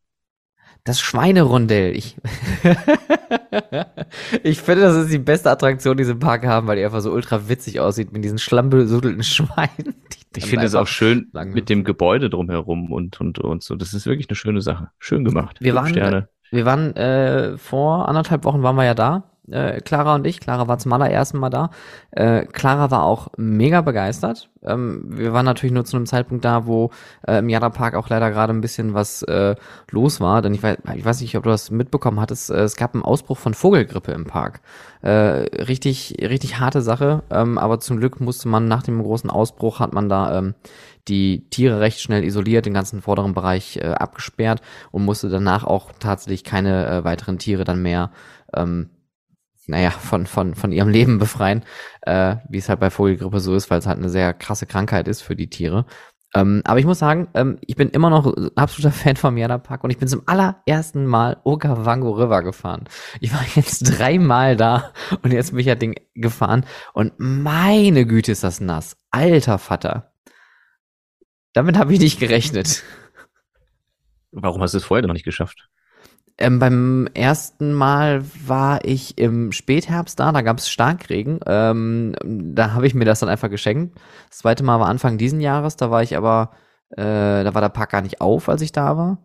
Das 0.84 1.00
Schweinerondell. 1.00 1.96
Ich, 1.96 2.17
ich 4.44 4.60
finde, 4.62 4.82
das 4.82 4.96
ist 4.96 5.12
die 5.12 5.20
beste 5.20 5.50
Attraktion, 5.52 5.98
die 5.98 6.04
sie 6.04 6.12
im 6.13 6.20
Park 6.20 6.46
haben, 6.46 6.67
weil 6.67 6.78
die 6.78 6.86
einfach 6.86 7.02
so 7.02 7.12
ultra 7.12 7.48
witzig 7.50 7.80
aussieht 7.80 8.12
mit 8.12 8.24
diesen 8.24 8.39
schlammbesudelten 8.39 9.24
Schweinen. 9.24 9.96
Ich 10.36 10.46
finde 10.46 10.65
es 10.65 10.76
auch 10.76 10.88
schön 10.88 11.30
mit 11.46 11.70
dem 11.70 11.84
Gebäude 11.84 12.30
drumherum 12.30 12.91
und, 12.91 13.20
und, 13.20 13.39
und 13.39 13.63
so. 13.63 13.76
Das 13.76 13.94
ist 13.94 14.06
wirklich 14.06 14.30
eine 14.30 14.36
schöne 14.36 14.62
Sache. 14.62 14.89
Schön 15.00 15.24
gemacht. 15.26 15.58
Wir 15.60 15.76
waren- 15.76 15.89
Sterne. 15.89 16.30
Wir 16.54 16.65
waren 16.65 16.94
äh, 16.98 17.58
vor 17.58 18.10
anderthalb 18.10 18.44
Wochen 18.44 18.62
waren 18.62 18.76
wir 18.76 18.84
ja 18.84 18.94
da, 18.94 19.31
äh, 19.52 19.82
Clara 19.82 20.16
und 20.16 20.26
ich. 20.26 20.40
Clara 20.40 20.68
war 20.68 20.78
zum 20.78 20.94
allerersten 20.94 21.38
Mal 21.38 21.50
da. 21.50 21.70
Äh, 22.12 22.46
Clara 22.46 22.92
war 22.92 23.04
auch 23.04 23.30
mega 23.38 23.82
begeistert. 23.82 24.50
Ähm, 24.64 25.04
wir 25.08 25.34
waren 25.34 25.46
natürlich 25.46 25.74
nur 25.74 25.86
zu 25.86 25.98
einem 25.98 26.06
Zeitpunkt 26.06 26.46
da, 26.46 26.66
wo 26.66 26.92
äh, 27.28 27.40
im 27.40 27.50
Jada 27.50 27.70
Park 27.70 27.96
auch 27.96 28.10
leider 28.10 28.30
gerade 28.32 28.54
ein 28.54 28.62
bisschen 28.62 28.94
was 28.94 29.24
äh, 29.24 29.56
los 29.90 30.20
war. 30.20 30.42
Denn 30.42 30.54
ich 30.54 30.64
weiß, 30.64 30.78
ich 30.96 31.06
weiß 31.06 31.22
nicht, 31.22 31.38
ob 31.38 31.44
du 31.44 31.50
das 31.50 31.72
mitbekommen 31.72 32.20
hattest. 32.20 32.50
Äh, 32.50 32.62
es 32.62 32.76
gab 32.76 32.94
einen 32.94 33.04
Ausbruch 33.04 33.38
von 33.38 33.54
Vogelgrippe 33.54 34.12
im 34.12 34.26
Park. 34.26 34.62
Äh, 35.02 35.10
richtig, 35.10 36.18
richtig 36.22 36.60
harte 36.60 36.82
Sache. 36.82 37.24
Ähm, 37.30 37.58
aber 37.58 37.80
zum 37.80 37.98
Glück 37.98 38.20
musste 38.20 38.48
man 38.48 38.68
nach 38.68 38.84
dem 38.84 39.02
großen 39.02 39.30
Ausbruch 39.30 39.80
hat 39.80 39.94
man 39.94 40.10
da 40.10 40.38
ähm, 40.38 40.54
die 41.08 41.50
Tiere 41.50 41.80
recht 41.80 42.00
schnell 42.00 42.24
isoliert, 42.24 42.66
den 42.66 42.74
ganzen 42.74 43.02
vorderen 43.02 43.34
Bereich 43.34 43.78
äh, 43.78 43.88
abgesperrt 43.88 44.62
und 44.92 45.06
musste 45.06 45.30
danach 45.30 45.64
auch 45.64 45.91
tatsächlich 45.99 46.43
keine 46.43 46.88
äh, 46.88 47.04
weiteren 47.04 47.39
Tiere 47.39 47.64
dann 47.64 47.82
mehr, 47.82 48.12
ähm, 48.54 48.89
naja, 49.72 49.89
von, 49.89 50.28
von, 50.28 50.53
von 50.53 50.72
ihrem 50.72 50.89
Leben 50.89 51.17
befreien, 51.17 51.63
äh, 52.01 52.36
wie 52.49 52.57
es 52.57 52.69
halt 52.69 52.80
bei 52.80 52.89
Vogelgrippe 52.89 53.39
so 53.39 53.55
ist, 53.55 53.69
weil 53.69 53.80
es 53.80 53.88
halt 53.88 53.97
eine 53.97 54.09
sehr 54.09 54.34
krasse 54.34 54.65
Krankheit 54.65 55.07
ist 55.07 55.22
für 55.22 55.36
die 55.36 55.49
Tiere. 55.49 55.86
Ähm, 56.34 56.61
aber 56.63 56.80
ich 56.80 56.86
muss 56.86 56.99
sagen, 56.99 57.28
ähm, 57.34 57.57
ich 57.61 57.76
bin 57.76 57.89
immer 57.89 58.09
noch 58.09 58.26
ein 58.26 58.51
absoluter 58.55 58.93
Fan 58.93 59.15
vom 59.15 59.38
Jana 59.38 59.57
Park 59.57 59.84
und 59.84 59.89
ich 59.89 59.97
bin 59.97 60.07
zum 60.07 60.24
allerersten 60.28 61.05
Mal 61.05 61.38
Okavango 61.43 62.11
River 62.11 62.43
gefahren. 62.43 62.88
Ich 63.19 63.34
war 63.34 63.43
jetzt 63.55 63.84
dreimal 63.84 64.55
da 64.55 64.93
und 65.24 65.32
jetzt 65.32 65.51
bin 65.51 65.59
ich 65.59 65.65
ja 65.65 65.76
Ding 65.76 65.95
gefahren 66.13 66.65
und 66.93 67.13
meine 67.17 68.05
Güte 68.05 68.32
ist 68.32 68.43
das 68.43 68.61
nass. 68.61 68.97
Alter 69.09 69.57
Vater. 69.57 70.13
Damit 71.53 71.78
habe 71.78 71.93
ich 71.93 71.99
nicht 71.99 72.19
gerechnet. 72.19 72.84
Warum 74.32 74.61
hast 74.61 74.74
du 74.74 74.78
es 74.78 74.86
vorher 74.86 75.05
noch 75.05 75.13
nicht 75.13 75.26
geschafft? 75.26 75.69
Ähm, 76.38 76.60
beim 76.60 77.08
ersten 77.14 77.74
Mal 77.74 78.24
war 78.46 78.84
ich 78.86 79.18
im 79.18 79.52
Spätherbst 79.52 80.20
da, 80.20 80.32
da 80.32 80.42
gab 80.42 80.58
es 80.58 80.70
Starkregen. 80.70 81.40
Ähm, 81.46 82.16
da 82.24 82.74
habe 82.74 82.88
ich 82.88 82.94
mir 82.94 83.06
das 83.06 83.20
dann 83.20 83.30
einfach 83.30 83.50
geschenkt. 83.50 84.00
Das 84.30 84.40
zweite 84.40 84.64
Mal 84.64 84.80
war 84.80 84.88
Anfang 84.88 85.18
diesen 85.18 85.42
Jahres, 85.42 85.76
da 85.76 85.92
war 85.92 86.04
ich 86.04 86.18
aber, 86.18 86.52
äh, 86.92 87.44
da 87.44 87.54
war 87.54 87.62
der 87.62 87.70
Park 87.70 87.92
gar 87.92 88.02
nicht 88.02 88.22
auf, 88.22 88.50
als 88.50 88.62
ich 88.62 88.72
da 88.72 88.98
war. 88.98 89.24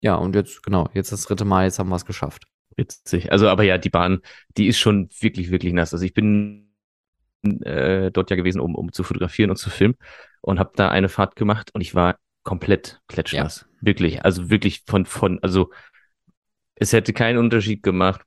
Ja, 0.00 0.14
und 0.14 0.34
jetzt, 0.34 0.62
genau, 0.62 0.88
jetzt 0.94 1.12
das 1.12 1.22
dritte 1.22 1.44
Mal, 1.44 1.64
jetzt 1.64 1.78
haben 1.78 1.88
wir 1.88 1.96
es 1.96 2.06
geschafft. 2.06 2.44
Witzig. 2.76 3.32
Also, 3.32 3.48
aber 3.48 3.64
ja, 3.64 3.78
die 3.78 3.90
Bahn, 3.90 4.20
die 4.56 4.68
ist 4.68 4.78
schon 4.78 5.08
wirklich, 5.20 5.50
wirklich 5.50 5.72
nass. 5.72 5.92
Also 5.92 6.04
ich 6.04 6.14
bin 6.14 6.72
äh, 7.42 8.10
dort 8.10 8.30
ja 8.30 8.36
gewesen, 8.36 8.60
um, 8.60 8.74
um 8.74 8.92
zu 8.92 9.02
fotografieren 9.02 9.50
und 9.50 9.56
zu 9.56 9.70
filmen 9.70 9.96
und 10.40 10.58
habe 10.58 10.72
da 10.76 10.88
eine 10.88 11.08
Fahrt 11.08 11.36
gemacht 11.36 11.70
und 11.74 11.80
ich 11.80 11.94
war 11.94 12.16
komplett 12.44 13.00
klatschnass. 13.08 13.66
Ja. 13.68 13.86
Wirklich, 13.86 14.24
also 14.24 14.50
wirklich 14.50 14.84
von, 14.86 15.06
von, 15.06 15.38
also 15.42 15.70
es 16.80 16.92
hätte 16.92 17.12
keinen 17.12 17.38
Unterschied 17.38 17.82
gemacht, 17.82 18.22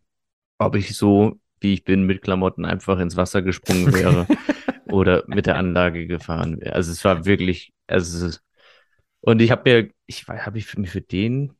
ob 0.57 0.75
ich 0.75 0.95
so, 0.95 1.39
wie 1.59 1.73
ich 1.73 1.83
bin, 1.83 2.05
mit 2.05 2.21
Klamotten 2.21 2.65
einfach 2.65 2.99
ins 2.99 3.17
Wasser 3.17 3.41
gesprungen 3.41 3.93
wäre 3.93 4.27
oder 4.85 5.23
mit 5.27 5.45
der 5.45 5.57
Anlage 5.57 6.07
gefahren 6.07 6.59
wäre. 6.59 6.75
Also 6.75 6.91
es 6.91 7.03
war 7.03 7.25
wirklich, 7.25 7.73
also 7.87 8.29
und 9.21 9.41
ich 9.41 9.51
habe 9.51 9.69
mir, 9.69 9.89
ich 10.07 10.27
habe 10.27 10.57
ich 10.57 10.77
mir 10.77 10.87
für 10.87 11.01
den 11.01 11.53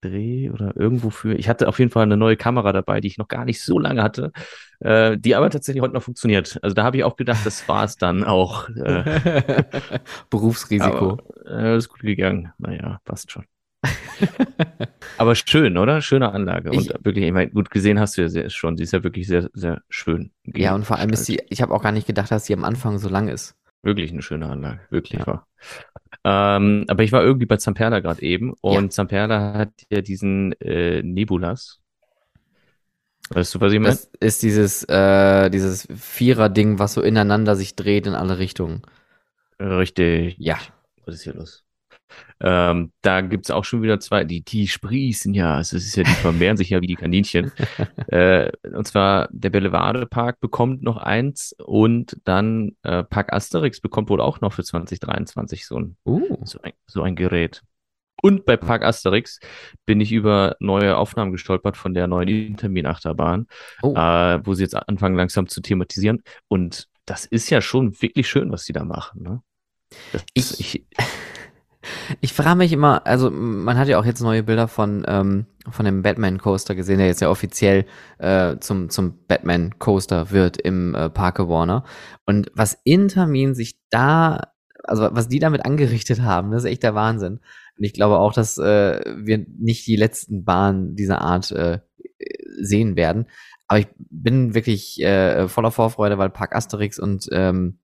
Dreh 0.00 0.50
oder 0.50 0.76
irgendwo 0.76 1.10
für. 1.10 1.34
Ich 1.34 1.48
hatte 1.48 1.66
auf 1.66 1.80
jeden 1.80 1.90
Fall 1.90 2.04
eine 2.04 2.16
neue 2.16 2.36
Kamera 2.36 2.72
dabei, 2.72 3.00
die 3.00 3.08
ich 3.08 3.18
noch 3.18 3.26
gar 3.26 3.44
nicht 3.44 3.60
so 3.60 3.80
lange 3.80 4.02
hatte, 4.02 4.30
äh, 4.78 5.18
die 5.18 5.34
aber 5.34 5.50
tatsächlich 5.50 5.82
heute 5.82 5.94
noch 5.94 6.04
funktioniert. 6.04 6.58
Also 6.62 6.74
da 6.74 6.84
habe 6.84 6.98
ich 6.98 7.04
auch 7.04 7.16
gedacht, 7.16 7.44
das 7.44 7.66
war 7.68 7.82
es 7.82 7.96
dann 7.96 8.22
auch. 8.22 8.68
Äh, 8.68 9.64
Berufsrisiko. 10.30 11.18
Aber, 11.44 11.50
äh, 11.50 11.76
ist 11.76 11.88
gut 11.88 12.00
gegangen. 12.00 12.52
Naja, 12.58 13.00
passt 13.04 13.32
schon. 13.32 13.44
aber 15.18 15.34
schön, 15.34 15.76
oder? 15.76 16.00
Schöne 16.00 16.32
Anlage. 16.32 16.70
Ich, 16.72 16.92
und 16.92 17.04
wirklich, 17.04 17.24
ich 17.24 17.32
meine, 17.32 17.50
gut 17.50 17.70
gesehen 17.70 18.00
hast 18.00 18.16
du 18.16 18.22
ja 18.22 18.28
sehr, 18.28 18.50
schon. 18.50 18.76
Sie 18.76 18.82
ist 18.82 18.92
ja 18.92 19.04
wirklich 19.04 19.26
sehr, 19.26 19.48
sehr 19.52 19.82
schön. 19.88 20.32
Ja, 20.44 20.74
und 20.74 20.84
vor 20.84 20.98
allem 20.98 21.10
ist 21.10 21.26
sie, 21.26 21.40
ich 21.48 21.62
habe 21.62 21.72
auch 21.74 21.82
gar 21.82 21.92
nicht 21.92 22.06
gedacht, 22.06 22.30
dass 22.30 22.46
sie 22.46 22.54
am 22.54 22.64
Anfang 22.64 22.98
so 22.98 23.08
lang 23.08 23.28
ist. 23.28 23.54
Wirklich 23.82 24.10
eine 24.12 24.22
schöne 24.22 24.46
Anlage, 24.46 24.80
wirklich 24.90 25.20
ja. 25.20 25.26
wahr. 25.26 25.46
Ähm, 26.24 26.84
aber 26.88 27.04
ich 27.04 27.12
war 27.12 27.22
irgendwie 27.22 27.46
bei 27.46 27.56
Zamperla 27.56 28.00
gerade 28.00 28.22
eben 28.22 28.52
und 28.60 28.84
ja. 28.84 28.90
Zamperla 28.90 29.54
hat 29.54 29.70
ja 29.88 30.00
diesen 30.00 30.52
äh, 30.60 31.02
Nebulas. 31.02 31.80
Weißt 33.30 33.54
du, 33.54 33.60
was 33.60 33.72
ich 33.72 33.78
meine? 33.78 33.94
Das 33.94 34.10
ist 34.20 34.42
dieses, 34.42 34.84
äh, 34.84 35.50
dieses 35.50 35.86
Vierer-Ding, 35.94 36.78
was 36.78 36.94
so 36.94 37.02
ineinander 37.02 37.56
sich 37.56 37.76
dreht 37.76 38.06
in 38.06 38.14
alle 38.14 38.38
Richtungen. 38.38 38.82
Richtig. 39.60 40.36
Ja. 40.38 40.56
Was 41.04 41.16
ist 41.16 41.22
hier 41.22 41.34
los? 41.34 41.64
Ähm, 42.40 42.92
da 43.02 43.20
gibt's 43.20 43.50
auch 43.50 43.64
schon 43.64 43.82
wieder 43.82 44.00
zwei, 44.00 44.24
die, 44.24 44.42
die 44.42 44.68
sprießen 44.68 45.34
ja, 45.34 45.56
also 45.56 45.76
es 45.76 45.86
ist 45.86 45.96
ja, 45.96 46.04
die 46.04 46.10
vermehren 46.10 46.56
sich 46.56 46.70
ja 46.70 46.80
wie 46.80 46.86
die 46.86 46.94
Kaninchen. 46.94 47.52
äh, 48.08 48.50
und 48.62 48.86
zwar 48.86 49.28
der 49.30 49.50
Bellevade 49.50 50.06
Park 50.06 50.40
bekommt 50.40 50.82
noch 50.82 50.96
eins 50.96 51.54
und 51.64 52.16
dann 52.24 52.76
äh, 52.82 53.02
Park 53.04 53.32
Asterix 53.32 53.80
bekommt 53.80 54.10
wohl 54.10 54.20
auch 54.20 54.40
noch 54.40 54.52
für 54.52 54.64
2023 54.64 55.66
so 55.66 55.78
ein, 55.78 55.96
uh. 56.04 56.38
so 56.44 56.60
ein, 56.62 56.72
so 56.86 57.02
ein 57.02 57.16
Gerät. 57.16 57.62
Und 58.20 58.44
bei 58.44 58.56
Park 58.56 58.82
Asterix 58.82 59.38
bin 59.86 60.00
ich 60.00 60.12
über 60.12 60.56
neue 60.60 60.96
Aufnahmen 60.96 61.32
gestolpert 61.32 61.76
von 61.76 61.94
der 61.94 62.08
neuen 62.08 62.28
Intermin-Achterbahn, 62.28 63.46
oh. 63.82 63.94
äh, 63.94 64.44
wo 64.44 64.54
sie 64.54 64.64
jetzt 64.64 64.74
anfangen 64.74 65.16
langsam 65.16 65.48
zu 65.48 65.60
thematisieren. 65.60 66.22
Und 66.48 66.88
das 67.06 67.24
ist 67.24 67.50
ja 67.50 67.60
schon 67.60 68.00
wirklich 68.02 68.28
schön, 68.28 68.50
was 68.50 68.64
sie 68.64 68.72
da 68.72 68.84
machen. 68.84 69.22
Ne? 69.22 69.42
Das, 70.12 70.24
ich, 70.34 70.60
ich 70.60 70.86
ich 72.20 72.32
frage 72.32 72.56
mich 72.56 72.72
immer, 72.72 73.06
also 73.06 73.30
man 73.30 73.78
hat 73.78 73.88
ja 73.88 73.98
auch 73.98 74.04
jetzt 74.04 74.20
neue 74.20 74.42
Bilder 74.42 74.68
von, 74.68 75.04
ähm, 75.06 75.46
von 75.70 75.84
dem 75.84 76.02
Batman 76.02 76.38
Coaster 76.38 76.74
gesehen, 76.74 76.98
der 76.98 77.06
jetzt 77.06 77.20
ja 77.20 77.30
offiziell 77.30 77.84
äh, 78.18 78.56
zum, 78.58 78.90
zum 78.90 79.26
Batman 79.26 79.78
Coaster 79.78 80.30
wird 80.30 80.56
im 80.58 80.94
äh, 80.94 81.10
Parke 81.10 81.48
Warner. 81.48 81.84
Und 82.26 82.50
was 82.54 82.78
Intermin 82.84 83.54
sich 83.54 83.78
da, 83.90 84.52
also 84.84 85.08
was 85.12 85.28
die 85.28 85.38
damit 85.38 85.64
angerichtet 85.64 86.22
haben, 86.22 86.50
das 86.50 86.64
ist 86.64 86.70
echt 86.70 86.82
der 86.82 86.94
Wahnsinn. 86.94 87.40
Und 87.78 87.84
ich 87.84 87.92
glaube 87.92 88.18
auch, 88.18 88.32
dass 88.32 88.58
äh, 88.58 89.00
wir 89.16 89.44
nicht 89.58 89.86
die 89.86 89.96
letzten 89.96 90.44
Bahnen 90.44 90.96
dieser 90.96 91.20
Art 91.20 91.52
äh, 91.52 91.80
sehen 92.60 92.96
werden. 92.96 93.26
Aber 93.68 93.80
ich 93.80 93.88
bin 93.98 94.54
wirklich 94.54 95.00
äh, 95.02 95.46
voller 95.46 95.70
Vorfreude, 95.70 96.18
weil 96.18 96.30
Park 96.30 96.56
Asterix 96.56 96.98
und 96.98 97.28
ähm, 97.32 97.78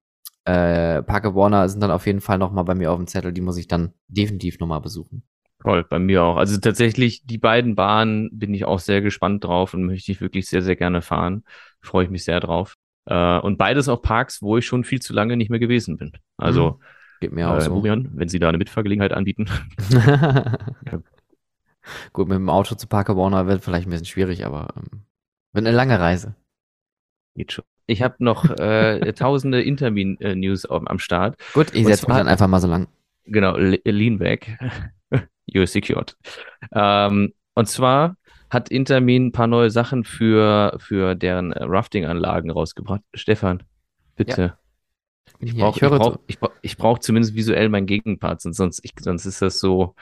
äh, 0.44 1.02
Parker 1.02 1.34
Warner 1.34 1.68
sind 1.68 1.80
dann 1.80 1.90
auf 1.90 2.06
jeden 2.06 2.20
Fall 2.20 2.38
nochmal 2.38 2.64
bei 2.64 2.74
mir 2.74 2.92
auf 2.92 2.98
dem 2.98 3.06
Zettel. 3.06 3.32
Die 3.32 3.40
muss 3.40 3.56
ich 3.56 3.68
dann 3.68 3.94
definitiv 4.08 4.58
nochmal 4.58 4.80
besuchen. 4.80 5.22
Toll, 5.62 5.84
bei 5.84 5.98
mir 5.98 6.22
auch. 6.22 6.36
Also 6.36 6.58
tatsächlich, 6.58 7.24
die 7.24 7.38
beiden 7.38 7.74
Bahnen 7.74 8.28
bin 8.32 8.52
ich 8.52 8.66
auch 8.66 8.78
sehr 8.78 9.00
gespannt 9.00 9.44
drauf 9.44 9.72
und 9.72 9.86
möchte 9.86 10.12
ich 10.12 10.20
wirklich 10.20 10.46
sehr, 10.46 10.60
sehr 10.60 10.76
gerne 10.76 11.00
fahren. 11.00 11.44
Freue 11.80 12.04
ich 12.04 12.10
mich 12.10 12.24
sehr 12.24 12.40
drauf. 12.40 12.76
Äh, 13.06 13.38
und 13.38 13.56
beides 13.56 13.88
auch 13.88 14.02
Parks, 14.02 14.42
wo 14.42 14.58
ich 14.58 14.66
schon 14.66 14.84
viel 14.84 15.00
zu 15.00 15.14
lange 15.14 15.38
nicht 15.38 15.48
mehr 15.50 15.60
gewesen 15.60 15.96
bin. 15.96 16.12
Also, 16.36 16.72
mhm. 16.72 16.80
geht 17.20 17.32
mir 17.32 17.50
auch 17.50 17.56
äh, 17.56 17.62
so. 17.62 17.72
Urian, 17.72 18.10
wenn 18.12 18.28
Sie 18.28 18.38
da 18.38 18.50
eine 18.50 18.58
Mitfahrgelegenheit 18.58 19.12
anbieten. 19.12 19.48
Gut, 22.12 22.28
mit 22.28 22.36
dem 22.36 22.50
Auto 22.50 22.74
zu 22.74 22.86
Parker 22.86 23.16
Warner 23.16 23.46
wird 23.46 23.64
vielleicht 23.64 23.86
ein 23.86 23.90
bisschen 23.90 24.06
schwierig, 24.06 24.44
aber 24.44 24.68
ähm, 24.76 25.04
wird 25.52 25.66
eine 25.66 25.76
lange 25.76 25.98
Reise. 25.98 26.34
Geht 27.34 27.52
schon. 27.52 27.64
Ich 27.86 28.02
habe 28.02 28.16
noch 28.18 28.48
äh, 28.58 29.12
tausende 29.12 29.62
Intermin-News 29.62 30.66
am 30.66 30.98
Start. 30.98 31.36
Gut, 31.52 31.74
ich 31.74 31.86
setze 31.86 32.06
mich 32.06 32.16
dann 32.16 32.28
einfach 32.28 32.48
mal 32.48 32.60
so 32.60 32.68
lang. 32.68 32.88
Genau, 33.26 33.56
lean 33.56 34.18
back. 34.18 34.58
You're 35.46 35.66
secured. 35.66 36.16
Ähm, 36.72 37.32
und 37.54 37.68
zwar 37.68 38.16
hat 38.50 38.70
Intermin 38.70 39.26
ein 39.26 39.32
paar 39.32 39.46
neue 39.46 39.70
Sachen 39.70 40.04
für, 40.04 40.76
für 40.78 41.14
deren 41.14 41.52
Rafting-Anlagen 41.52 42.50
rausgebracht. 42.50 43.02
Stefan, 43.12 43.62
bitte. 44.16 44.42
Ja. 44.42 44.58
Ich 45.40 45.56
brauche 45.56 45.80
ja, 45.80 45.92
ich 45.92 45.98
brauch, 45.98 46.18
ich 46.26 46.38
brauch, 46.38 46.52
ich 46.62 46.76
brauch 46.76 46.98
zumindest 47.00 47.34
visuell 47.34 47.68
meinen 47.68 47.86
Gegenpart, 47.86 48.40
sonst, 48.40 48.80
ich, 48.82 48.92
sonst 49.00 49.26
ist 49.26 49.42
das 49.42 49.58
so, 49.58 49.94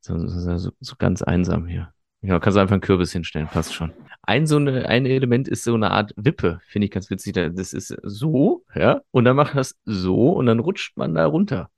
so, 0.00 0.26
so, 0.26 0.70
so 0.78 0.94
ganz 0.98 1.22
einsam 1.22 1.66
hier. 1.66 1.92
Ja, 2.22 2.38
kannst 2.38 2.56
du 2.56 2.60
einfach 2.60 2.74
einen 2.74 2.80
Kürbis 2.80 3.12
hinstellen, 3.12 3.48
passt 3.48 3.74
schon. 3.74 3.92
Ein 4.22 4.46
so 4.46 4.56
eine, 4.56 4.88
ein 4.88 5.06
Element 5.06 5.48
ist 5.48 5.64
so 5.64 5.74
eine 5.74 5.90
Art 5.90 6.12
Wippe, 6.16 6.60
finde 6.66 6.86
ich 6.86 6.92
ganz 6.92 7.10
witzig. 7.10 7.34
Das 7.34 7.72
ist 7.72 7.96
so, 8.02 8.64
ja, 8.74 9.00
und 9.10 9.24
dann 9.24 9.34
macht 9.34 9.56
das 9.56 9.76
so 9.84 10.30
und 10.30 10.46
dann 10.46 10.60
rutscht 10.60 10.96
man 10.96 11.14
da 11.14 11.26
runter. 11.26 11.68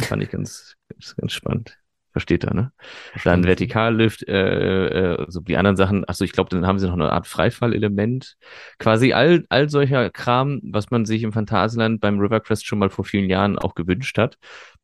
Fand 0.00 0.22
ich 0.22 0.30
ganz, 0.30 0.76
ganz, 0.88 1.16
ganz 1.16 1.32
spannend. 1.32 1.78
Versteht 2.12 2.44
er, 2.44 2.54
ne? 2.54 2.72
Dann 3.24 3.44
Vertikallift, 3.44 4.26
äh, 4.28 5.14
äh, 5.14 5.26
so 5.28 5.40
die 5.40 5.56
anderen 5.56 5.76
Sachen, 5.76 6.08
achso, 6.08 6.24
ich 6.24 6.32
glaube, 6.32 6.50
dann 6.50 6.66
haben 6.66 6.78
sie 6.78 6.86
noch 6.86 6.94
eine 6.94 7.12
Art 7.12 7.26
Freifallelement. 7.26 8.36
Quasi 8.78 9.12
all, 9.12 9.44
all 9.50 9.68
solcher 9.68 10.10
Kram, 10.10 10.60
was 10.62 10.90
man 10.90 11.04
sich 11.04 11.22
im 11.22 11.32
Phantasialand 11.32 12.00
beim 12.00 12.18
Rivercrest 12.18 12.64
schon 12.64 12.78
mal 12.78 12.90
vor 12.90 13.04
vielen 13.04 13.28
Jahren 13.28 13.58
auch 13.58 13.74
gewünscht 13.74 14.16
hat, 14.18 14.38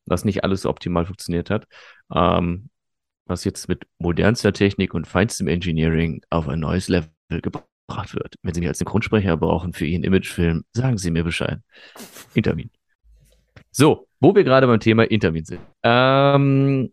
was 0.05 0.23
nicht 0.25 0.43
alles 0.43 0.61
so 0.61 0.69
optimal 0.69 1.05
funktioniert 1.05 1.49
hat. 1.49 1.65
Ähm, 2.13 2.69
was 3.25 3.43
jetzt 3.43 3.67
mit 3.67 3.85
modernster 3.99 4.53
Technik 4.53 4.93
und 4.93 5.07
feinstem 5.07 5.47
Engineering 5.47 6.21
auf 6.29 6.47
ein 6.47 6.59
neues 6.59 6.87
Level 6.87 7.09
gebracht 7.29 8.13
wird. 8.13 8.35
Wenn 8.43 8.53
Sie 8.53 8.61
mich 8.61 8.69
als 8.69 8.79
Synchronsprecher 8.79 9.37
brauchen 9.37 9.73
für 9.73 9.85
Ihren 9.85 10.03
Imagefilm, 10.03 10.63
sagen 10.73 10.97
Sie 10.97 11.11
mir 11.11 11.23
Bescheid. 11.23 11.59
Intermin. 12.33 12.69
So, 13.71 14.07
wo 14.19 14.33
wir 14.33 14.43
gerade 14.43 14.67
beim 14.67 14.79
Thema 14.79 15.03
Intermin 15.03 15.45
sind. 15.45 15.61
Ähm, 15.83 16.91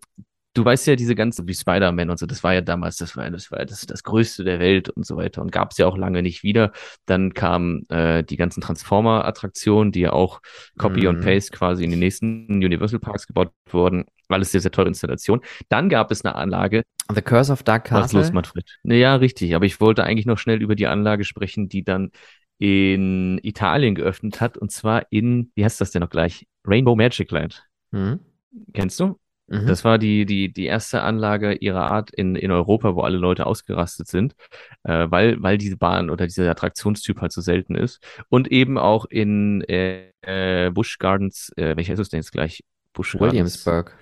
du 0.54 0.64
weißt 0.64 0.86
ja, 0.86 0.96
diese 0.96 1.14
ganze, 1.14 1.46
wie 1.46 1.54
Spider-Man 1.54 2.10
und 2.10 2.18
so, 2.18 2.26
das 2.26 2.44
war 2.44 2.52
ja 2.54 2.60
damals, 2.60 2.96
das 2.96 3.16
war, 3.16 3.30
das 3.30 3.50
war 3.50 3.64
das, 3.64 3.86
das 3.86 4.02
Größte 4.02 4.44
der 4.44 4.58
Welt 4.60 4.88
und 4.90 5.06
so 5.06 5.16
weiter 5.16 5.42
und 5.42 5.50
gab 5.50 5.72
es 5.72 5.78
ja 5.78 5.86
auch 5.86 5.96
lange 5.96 6.22
nicht 6.22 6.42
wieder. 6.42 6.72
Dann 7.06 7.34
kamen 7.34 7.88
äh, 7.88 8.22
die 8.22 8.36
ganzen 8.36 8.60
Transformer-Attraktionen, 8.60 9.92
die 9.92 10.00
ja 10.00 10.12
auch 10.12 10.40
Copy 10.78 11.04
mm. 11.04 11.08
und 11.08 11.20
Paste 11.20 11.52
quasi 11.52 11.84
in 11.84 11.90
den 11.90 12.00
nächsten 12.00 12.46
Universal 12.48 13.00
Parks 13.00 13.26
gebaut 13.26 13.50
wurden. 13.70 14.04
Alles 14.28 14.52
sehr, 14.52 14.60
sehr 14.60 14.70
tolle 14.70 14.88
Installation. 14.88 15.40
Dann 15.68 15.88
gab 15.88 16.10
es 16.10 16.24
eine 16.24 16.34
Anlage. 16.34 16.82
The 17.12 17.22
Curse 17.22 17.52
of 17.52 17.62
Dark 17.62 17.84
Castle. 17.84 18.20
Was 18.20 18.26
los, 18.26 18.32
Manfred? 18.32 18.78
Ja, 18.84 19.16
richtig. 19.16 19.54
Aber 19.54 19.66
ich 19.66 19.80
wollte 19.80 20.04
eigentlich 20.04 20.26
noch 20.26 20.38
schnell 20.38 20.62
über 20.62 20.74
die 20.74 20.86
Anlage 20.86 21.24
sprechen, 21.24 21.68
die 21.68 21.84
dann 21.84 22.10
in 22.58 23.38
Italien 23.42 23.94
geöffnet 23.94 24.40
hat. 24.40 24.56
Und 24.56 24.70
zwar 24.70 25.06
in, 25.10 25.50
wie 25.54 25.64
heißt 25.64 25.80
das 25.80 25.90
denn 25.90 26.00
noch 26.00 26.10
gleich? 26.10 26.46
Rainbow 26.66 26.94
Magic 26.94 27.30
Land. 27.30 27.64
Mhm. 27.90 28.20
Kennst 28.72 29.00
du? 29.00 29.18
Mhm. 29.52 29.66
Das 29.66 29.84
war 29.84 29.98
die, 29.98 30.24
die, 30.24 30.50
die 30.50 30.64
erste 30.64 31.02
Anlage 31.02 31.52
ihrer 31.52 31.90
Art 31.90 32.10
in, 32.10 32.36
in 32.36 32.50
Europa, 32.50 32.94
wo 32.94 33.02
alle 33.02 33.18
Leute 33.18 33.44
ausgerastet 33.44 34.08
sind, 34.08 34.34
äh, 34.84 35.06
weil, 35.10 35.42
weil 35.42 35.58
diese 35.58 35.76
Bahn 35.76 36.08
oder 36.08 36.24
dieser 36.24 36.50
Attraktionstyp 36.50 37.20
halt 37.20 37.32
so 37.32 37.42
selten 37.42 37.74
ist. 37.74 38.02
Und 38.30 38.50
eben 38.50 38.78
auch 38.78 39.04
in 39.04 39.60
äh, 39.68 40.08
äh 40.22 40.70
Busch 40.70 40.98
Gardens, 40.98 41.52
äh, 41.56 41.76
welcher 41.76 41.92
ist 41.92 42.00
es 42.00 42.08
denn 42.08 42.20
jetzt 42.20 42.32
gleich? 42.32 42.64
Busch 42.94 43.14
Williamsburg. 43.20 43.94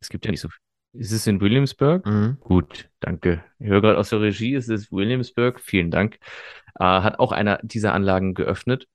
Es 0.00 0.08
gibt 0.08 0.24
ja 0.24 0.32
nicht 0.32 0.40
so 0.40 0.48
viel. 0.48 0.60
Ist 0.92 1.12
es 1.12 1.24
in 1.28 1.40
Williamsburg? 1.40 2.04
Mhm. 2.04 2.38
Gut, 2.40 2.88
danke. 2.98 3.44
Ich 3.60 3.68
höre 3.68 3.80
gerade 3.80 3.98
aus 3.98 4.10
der 4.10 4.20
Regie, 4.20 4.56
es 4.56 4.68
ist 4.68 4.90
Williamsburg. 4.90 5.60
Vielen 5.60 5.92
Dank. 5.92 6.18
Äh, 6.80 6.84
hat 6.84 7.20
auch 7.20 7.30
einer 7.30 7.60
dieser 7.62 7.94
Anlagen 7.94 8.34
geöffnet. 8.34 8.88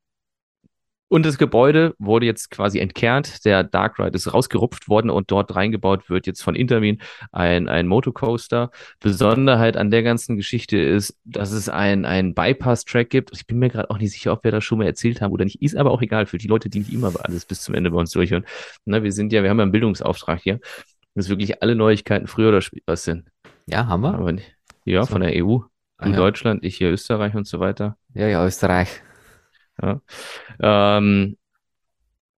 Und 1.16 1.26
das 1.26 1.38
Gebäude 1.38 1.95
wurde 1.97 2.26
jetzt 2.26 2.51
quasi 2.51 2.80
entkernt. 2.80 3.45
Der 3.45 3.63
Dark 3.63 3.99
Ride 3.99 4.18
ist 4.18 4.34
rausgerupft 4.34 4.89
worden 4.89 5.09
und 5.09 5.32
dort 5.32 5.55
reingebaut 5.55 6.09
wird 6.09 6.28
jetzt 6.28 6.43
von 6.43 6.55
Intermin 6.55 7.01
ein, 7.32 7.70
ein 7.70 7.88
Motocoaster. 7.88 8.70
Besonderheit 8.99 9.78
an 9.78 9.91
der 9.91 10.03
ganzen 10.03 10.36
Geschichte 10.36 10.78
ist, 10.78 11.18
dass 11.24 11.53
es 11.53 11.70
ein, 11.70 12.03
ein 12.03 12.34
Bypass-Track 12.34 13.09
gibt. 13.09 13.32
Ich 13.32 13.47
bin 13.47 13.59
mir 13.59 13.70
gerade 13.70 13.91
auch 13.91 13.97
nicht 13.97 14.11
sicher, 14.11 14.34
ob 14.34 14.43
wir 14.43 14.51
das 14.51 14.66
schon 14.66 14.80
mal 14.80 14.88
erzählt 14.88 15.22
haben 15.22 15.32
oder 15.32 15.45
nicht. 15.45 15.61
Ist 15.61 15.78
aber 15.78 15.91
auch 15.91 16.01
egal 16.01 16.26
für 16.26 16.38
die 16.38 16.47
Leute, 16.47 16.68
die 16.68 16.80
nicht 16.80 16.91
immer 16.91 17.13
alles 17.24 17.45
bis 17.45 17.61
zum 17.61 17.76
Ende 17.76 17.91
bei 17.91 17.97
uns 17.97 18.11
durchhören. 18.11 18.43
Na, 18.84 19.01
wir 19.01 19.13
sind 19.13 19.32
ja, 19.32 19.41
wir 19.41 19.49
haben 19.49 19.59
ja 19.59 19.63
einen 19.63 19.72
Bildungsauftrag 19.72 20.41
hier. 20.41 20.59
Das 21.13 21.30
wirklich 21.30 21.61
alle 21.61 21.76
Neuigkeiten 21.76 22.28
früher 22.28 22.49
oder 22.49 22.59
später 22.59 22.84
was 22.88 23.05
sind. 23.05 23.30
Ja, 23.68 23.88
haben 23.88 24.01
wir. 24.01 24.16
Aber 24.16 24.34
ja, 24.84 25.03
so. 25.05 25.13
von 25.13 25.22
der 25.22 25.32
EU. 25.45 25.59
Ah, 25.97 26.09
ja. 26.09 26.18
Deutschland, 26.18 26.66
ich 26.66 26.76
hier 26.76 26.91
Österreich 26.91 27.36
und 27.36 27.47
so 27.47 27.61
weiter. 27.61 27.95
Ja, 28.13 28.28
ja, 28.28 28.45
Österreich. 28.45 29.01
Ähm, 29.82 31.38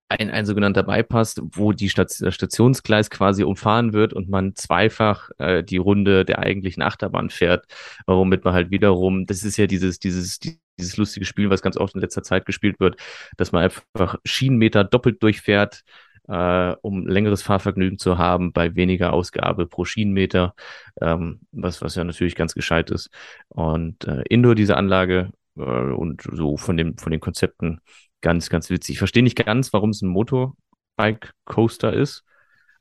ein, 0.10 0.30
ein 0.30 0.46
sogenannter 0.46 0.84
Bypass, 0.84 1.36
wo 1.42 1.72
die 1.72 1.90
Station, 1.90 2.28
das 2.28 2.36
Stationsgleis 2.36 3.10
quasi 3.10 3.44
umfahren 3.44 3.94
wird 3.94 4.14
und 4.14 4.30
man 4.30 4.56
zweifach 4.56 5.32
äh, 5.40 5.64
die 5.64 5.78
Runde 5.78 6.26
der 6.26 6.40
eigentlichen 6.40 6.84
Achterbahn 6.84 7.30
fährt, 7.30 7.66
womit 8.06 8.46
man 8.46 8.54
halt 8.54 8.72
wiederum, 8.72 9.26
das 9.26 9.44
ist 9.44 9.58
ja 9.58 9.68
dieses, 9.68 10.00
dieses, 10.00 10.40
dieses 10.40 10.98
lustige 10.98 11.26
Spiel, 11.26 11.50
was 11.50 11.62
ganz 11.62 11.78
oft 11.78 11.96
in 11.96 12.02
letzter 12.02 12.24
Zeit 12.24 12.46
gespielt 12.46 12.80
wird, 12.80 12.98
dass 13.38 13.52
man 13.52 13.64
einfach 13.64 14.18
Schienenmeter 14.26 14.84
doppelt 14.84 15.24
durchfährt, 15.24 15.84
äh, 16.28 16.76
um 16.82 17.08
längeres 17.08 17.42
Fahrvergnügen 17.42 17.98
zu 17.98 18.18
haben 18.18 18.52
bei 18.54 18.76
weniger 18.76 19.14
Ausgabe 19.14 19.66
pro 19.66 19.86
Schienenmeter, 19.86 20.54
ähm, 21.02 21.42
was, 21.52 21.82
was 21.82 21.96
ja 21.96 22.04
natürlich 22.04 22.36
ganz 22.36 22.54
gescheit 22.54 22.92
ist. 22.92 23.10
Und 23.48 24.06
äh, 24.06 24.24
Indoor 24.30 24.56
diese 24.56 24.78
Anlage 24.78 25.32
äh, 25.58 25.62
und 25.62 26.24
so 26.32 26.58
von 26.58 26.78
dem, 26.78 26.98
von 26.98 27.12
den 27.12 27.20
Konzepten 27.22 27.80
ganz, 28.22 28.50
ganz 28.50 28.70
witzig. 28.70 28.94
Ich 28.94 29.00
verstehe 29.00 29.24
nicht 29.24 29.44
ganz, 29.44 29.74
warum 29.74 29.92
es 29.92 30.02
ein 30.02 30.10
Motorbike-Coaster 30.10 31.94
ist. 31.94 32.24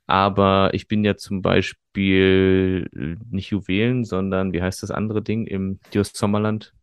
Aber 0.07 0.69
ich 0.73 0.87
bin 0.87 1.03
ja 1.03 1.17
zum 1.17 1.41
Beispiel 1.41 2.87
nicht 3.29 3.49
Juwelen, 3.49 4.05
sondern 4.05 4.53
wie 4.53 4.61
heißt 4.61 4.83
das 4.83 4.91
andere 4.91 5.23
Ding 5.23 5.47
im 5.47 5.79
Dios 5.93 6.11
Sommerland? 6.13 6.73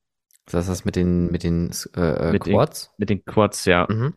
Das 0.47 0.65
ist 0.65 0.71
das 0.71 0.85
mit 0.85 0.97
den, 0.97 1.31
mit 1.31 1.45
den 1.45 1.71
äh, 1.95 2.33
mit 2.33 2.43
Quads? 2.43 2.87
Den, 2.87 2.95
mit 2.99 3.11
den 3.11 3.25
Quads, 3.25 3.65
ja. 3.67 3.87
Mhm. 3.89 4.15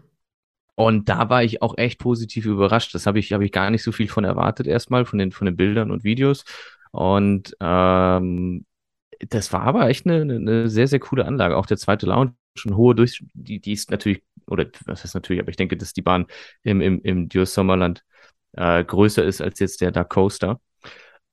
Und 0.74 1.08
da 1.08 1.30
war 1.30 1.44
ich 1.44 1.62
auch 1.62 1.78
echt 1.78 2.00
positiv 2.00 2.46
überrascht. 2.46 2.94
Das 2.96 3.06
habe 3.06 3.20
ich, 3.20 3.32
habe 3.32 3.46
ich 3.46 3.52
gar 3.52 3.70
nicht 3.70 3.84
so 3.84 3.92
viel 3.92 4.10
von 4.10 4.24
erwartet 4.24 4.68
erstmal, 4.68 5.06
von 5.06 5.20
den, 5.20 5.32
von 5.32 5.46
den 5.46 5.56
Bildern 5.56 5.92
und 5.92 6.04
Videos. 6.04 6.44
Und 6.92 7.56
ähm, 7.62 8.66
das 9.20 9.54
war 9.54 9.62
aber 9.62 9.90
echt 9.90 10.06
eine, 10.06 10.22
eine 10.22 10.70
sehr, 10.70 10.88
sehr 10.88 11.00
coole 11.00 11.26
Anlage. 11.26 11.58
Auch 11.58 11.66
der 11.66 11.78
zweite 11.78 12.06
Lounge, 12.06 12.34
schon 12.56 12.76
hohe 12.76 12.96
Durch, 12.96 13.24
die, 13.34 13.60
die 13.60 13.74
ist 13.74 13.92
natürlich 13.92 14.24
oder 14.48 14.66
was 14.86 15.04
heißt 15.04 15.16
natürlich, 15.16 15.42
aber 15.42 15.50
ich 15.50 15.58
denke, 15.58 15.78
dass 15.78 15.94
die 15.94 16.02
Bahn 16.02 16.28
im, 16.64 16.82
im, 16.82 17.02
im 17.02 17.30
Dios 17.30 17.54
Sommerland 17.54 18.04
äh, 18.54 18.84
größer 18.84 19.24
ist 19.24 19.42
als 19.42 19.60
jetzt 19.60 19.82
der 19.82 19.92
Dark 19.92 20.10
Coaster. 20.10 20.60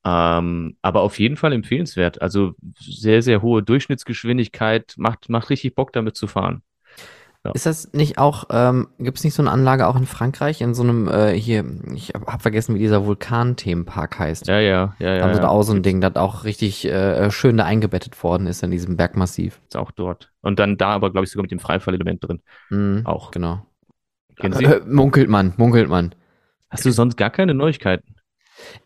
Ähm, 0.05 0.76
aber 0.83 1.03
auf 1.03 1.18
jeden 1.18 1.37
Fall 1.37 1.53
empfehlenswert. 1.53 2.20
Also 2.22 2.55
sehr, 2.78 3.22
sehr 3.22 3.43
hohe 3.43 3.62
Durchschnittsgeschwindigkeit, 3.62 4.95
macht, 4.97 5.28
macht 5.28 5.51
richtig 5.51 5.74
Bock 5.74 5.93
damit 5.93 6.16
zu 6.16 6.26
fahren. 6.26 6.62
Ja. 7.45 7.51
Ist 7.53 7.66
das 7.66 7.93
nicht 7.93 8.18
auch, 8.18 8.45
ähm, 8.51 8.88
gibt 8.99 9.18
es 9.18 9.24
nicht 9.24 9.34
so 9.34 9.43
eine 9.43 9.51
Anlage 9.51 9.88
auch 9.88 9.97
in 9.97 10.07
Frankreich, 10.07 10.61
in 10.61 10.74
so 10.74 10.84
einem, 10.84 11.09
äh, 11.09 11.32
hier, 11.32 11.64
ich 11.93 12.11
habe 12.14 12.26
hab 12.26 12.40
vergessen, 12.40 12.76
wie 12.76 12.78
dieser 12.78 13.05
Vulkan-Themenpark 13.05 14.16
heißt. 14.16 14.47
Ja, 14.47 14.61
ja, 14.61 14.95
ja, 15.01 15.09
ja. 15.09 15.16
Da 15.16 15.24
haben 15.24 15.32
sie 15.32 15.38
ja. 15.38 15.43
da 15.43 15.49
auch 15.49 15.62
so 15.64 15.72
ein 15.72 15.82
Ding, 15.82 16.01
das 16.01 16.14
auch 16.14 16.45
richtig 16.45 16.84
äh, 16.84 17.32
schön 17.32 17.57
da 17.57 17.64
eingebettet 17.64 18.22
worden 18.22 18.47
ist 18.47 18.62
in 18.62 18.70
diesem 18.70 18.97
Bergmassiv. 18.97 19.61
Ist 19.66 19.76
auch 19.76 19.90
dort. 19.90 20.30
Und 20.40 20.61
dann 20.61 20.76
da 20.76 20.90
aber, 20.90 21.11
glaube 21.11 21.24
ich, 21.24 21.32
sogar 21.32 21.43
mit 21.43 21.51
dem 21.51 21.59
Freifallelement 21.59 22.22
drin. 22.22 22.43
Mhm, 22.70 23.03
auch. 23.07 23.32
Genau. 23.32 23.66
Sie? 24.40 24.64
Äh, 24.64 24.80
munkelt 24.86 25.28
man, 25.28 25.53
munkelt 25.57 25.88
man. 25.88 26.14
Hast 26.70 26.84
du 26.84 26.93
sonst 26.93 27.16
gar 27.16 27.30
keine 27.30 27.55
Neuigkeiten? 27.55 28.14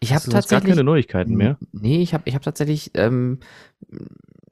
Ich 0.01 0.13
habe 0.13 0.23
tatsächlich 0.23 0.49
gar 0.49 0.71
keine 0.77 0.85
Neuigkeiten 0.85 1.35
mehr. 1.35 1.59
Nee, 1.73 2.03
ich 2.03 2.15
habe 2.15 2.23
ich 2.27 2.35
hab 2.35 2.43
tatsächlich 2.43 2.93
ähm, 2.95 3.41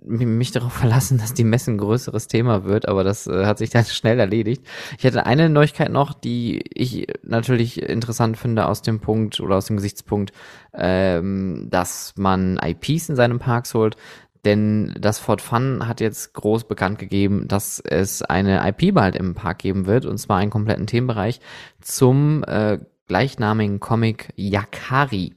mich 0.05 0.53
darauf 0.53 0.73
verlassen, 0.73 1.19
dass 1.19 1.35
die 1.35 1.45
Messe 1.45 1.73
ein 1.73 1.79
größeres 1.79 2.29
Thema 2.29 2.65
wird, 2.65 2.89
aber 2.89 3.05
das 3.05 3.27
äh, 3.27 3.47
hat 3.47 3.59
sich 3.59 3.71
dann 3.71 3.85
schnell 3.87 4.21
erledigt. 4.21 4.65
Ich 4.99 5.05
hätte 5.05 5.27
eine 5.27 5.49
Neuigkeit 5.49 5.91
noch, 5.91 6.13
die 6.13 6.63
ich 6.73 7.07
natürlich 7.23 7.83
interessant 7.83 8.37
finde 8.37 8.67
aus 8.67 8.83
dem 8.83 9.01
Punkt 9.01 9.41
oder 9.41 9.57
aus 9.57 9.67
dem 9.67 9.77
Gesichtspunkt, 9.77 10.33
ähm, 10.75 11.69
dass 11.71 12.15
man 12.17 12.59
IPs 12.63 13.09
in 13.09 13.17
seinem 13.17 13.39
Parks 13.39 13.75
holt. 13.75 13.97
Denn 14.45 14.95
das 15.01 15.19
Fort 15.19 15.41
Fun 15.41 15.89
hat 15.89 16.01
jetzt 16.01 16.35
groß 16.35 16.65
bekannt 16.65 16.99
gegeben, 16.99 17.49
dass 17.49 17.81
es 17.81 18.21
eine 18.21 18.69
IP 18.69 18.95
bald 18.95 19.17
im 19.17 19.35
Park 19.35 19.59
geben 19.59 19.87
wird, 19.87 20.05
und 20.05 20.19
zwar 20.19 20.37
einen 20.37 20.51
kompletten 20.51 20.87
Themenbereich 20.87 21.41
zum 21.81 22.45
äh, 22.47 22.79
gleichnamigen 23.07 23.81
Comic 23.81 24.29
Yakari. 24.37 25.35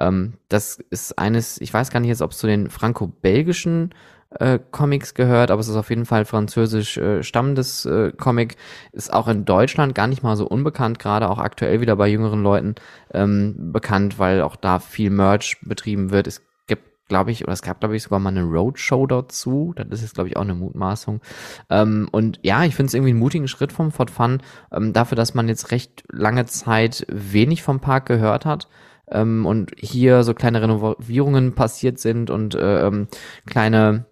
Ähm, 0.00 0.34
das 0.48 0.78
ist 0.90 1.18
eines, 1.18 1.60
ich 1.60 1.72
weiß 1.72 1.90
gar 1.90 2.00
nicht 2.00 2.08
jetzt, 2.08 2.22
ob 2.22 2.32
es 2.32 2.38
zu 2.38 2.46
den 2.46 2.70
franco-belgischen 2.70 3.90
äh, 4.38 4.58
Comics 4.70 5.14
gehört, 5.14 5.50
aber 5.50 5.60
es 5.60 5.68
ist 5.68 5.76
auf 5.76 5.90
jeden 5.90 6.06
Fall 6.06 6.24
französisch 6.24 6.96
äh, 6.96 7.22
stammendes 7.22 7.84
äh, 7.84 8.12
Comic, 8.12 8.56
ist 8.92 9.12
auch 9.12 9.28
in 9.28 9.44
Deutschland 9.44 9.94
gar 9.94 10.06
nicht 10.06 10.22
mal 10.22 10.36
so 10.36 10.46
unbekannt, 10.46 10.98
gerade 10.98 11.28
auch 11.28 11.38
aktuell 11.38 11.80
wieder 11.80 11.96
bei 11.96 12.08
jüngeren 12.08 12.42
Leuten 12.42 12.74
ähm, 13.12 13.72
bekannt, 13.72 14.18
weil 14.18 14.42
auch 14.42 14.56
da 14.56 14.78
viel 14.78 15.10
Merch 15.10 15.58
betrieben 15.62 16.10
wird. 16.10 16.26
Es 16.28 16.42
gibt, 16.68 17.08
glaube 17.08 17.32
ich, 17.32 17.42
oder 17.42 17.52
es 17.52 17.62
gab, 17.62 17.80
glaube 17.80 17.96
ich, 17.96 18.04
sogar 18.04 18.20
mal 18.20 18.30
eine 18.30 18.44
Roadshow 18.44 19.06
dazu. 19.06 19.74
Das 19.76 19.88
ist 19.90 20.02
jetzt, 20.02 20.14
glaube 20.14 20.28
ich, 20.28 20.36
auch 20.36 20.42
eine 20.42 20.54
Mutmaßung. 20.54 21.20
Ähm, 21.68 22.08
und 22.12 22.38
ja, 22.42 22.64
ich 22.64 22.76
finde 22.76 22.86
es 22.86 22.94
irgendwie 22.94 23.10
einen 23.10 23.18
mutigen 23.18 23.48
Schritt 23.48 23.72
vom 23.72 23.90
Fort 23.90 24.12
Fun, 24.12 24.40
ähm, 24.72 24.92
dafür, 24.92 25.16
dass 25.16 25.34
man 25.34 25.48
jetzt 25.48 25.72
recht 25.72 26.04
lange 26.08 26.46
Zeit 26.46 27.04
wenig 27.08 27.64
vom 27.64 27.80
Park 27.80 28.06
gehört 28.06 28.46
hat 28.46 28.68
ähm, 29.10 29.46
und 29.46 29.72
hier 29.78 30.22
so 30.22 30.34
kleine 30.34 30.62
Renovierungen 30.62 31.54
passiert 31.54 31.98
sind 31.98 32.30
und 32.30 32.54
äh, 32.54 32.86
ähm, 32.86 33.08
kleine 33.46 34.06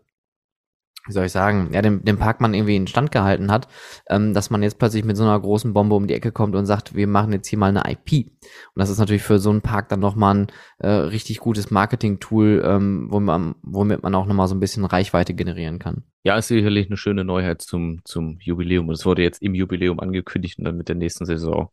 wie 1.08 1.12
soll 1.12 1.24
ich 1.24 1.32
sagen, 1.32 1.70
ja, 1.72 1.82
den, 1.82 2.04
den 2.04 2.18
Park 2.18 2.40
man 2.40 2.54
irgendwie 2.54 2.76
in 2.76 2.86
Stand 2.86 3.10
gehalten 3.10 3.50
hat, 3.50 3.66
ähm, 4.08 4.34
dass 4.34 4.50
man 4.50 4.62
jetzt 4.62 4.78
plötzlich 4.78 5.04
mit 5.04 5.16
so 5.16 5.24
einer 5.24 5.40
großen 5.40 5.72
Bombe 5.72 5.94
um 5.94 6.06
die 6.06 6.14
Ecke 6.14 6.32
kommt 6.32 6.54
und 6.54 6.66
sagt, 6.66 6.94
wir 6.94 7.06
machen 7.06 7.32
jetzt 7.32 7.48
hier 7.48 7.58
mal 7.58 7.74
eine 7.74 7.90
IP. 7.90 8.26
Und 8.26 8.76
das 8.76 8.90
ist 8.90 8.98
natürlich 8.98 9.22
für 9.22 9.38
so 9.38 9.50
einen 9.50 9.62
Park 9.62 9.88
dann 9.88 10.00
nochmal 10.00 10.34
ein 10.34 10.46
äh, 10.78 10.88
richtig 10.88 11.38
gutes 11.38 11.70
Marketing-Tool, 11.70 12.62
ähm, 12.64 13.06
wo 13.10 13.20
man, 13.20 13.54
womit 13.62 14.02
man 14.02 14.14
auch 14.14 14.26
nochmal 14.26 14.48
so 14.48 14.54
ein 14.54 14.60
bisschen 14.60 14.84
Reichweite 14.84 15.34
generieren 15.34 15.78
kann. 15.78 16.04
Ja, 16.24 16.36
ist 16.36 16.48
sicherlich 16.48 16.88
eine 16.88 16.98
schöne 16.98 17.24
Neuheit 17.24 17.62
zum, 17.62 18.00
zum 18.04 18.38
Jubiläum. 18.40 18.88
Und 18.88 18.94
es 18.94 19.06
wurde 19.06 19.22
jetzt 19.22 19.42
im 19.42 19.54
Jubiläum 19.54 20.00
angekündigt 20.00 20.58
und 20.58 20.66
dann 20.66 20.76
mit 20.76 20.88
der 20.88 20.96
nächsten 20.96 21.24
Saison 21.24 21.70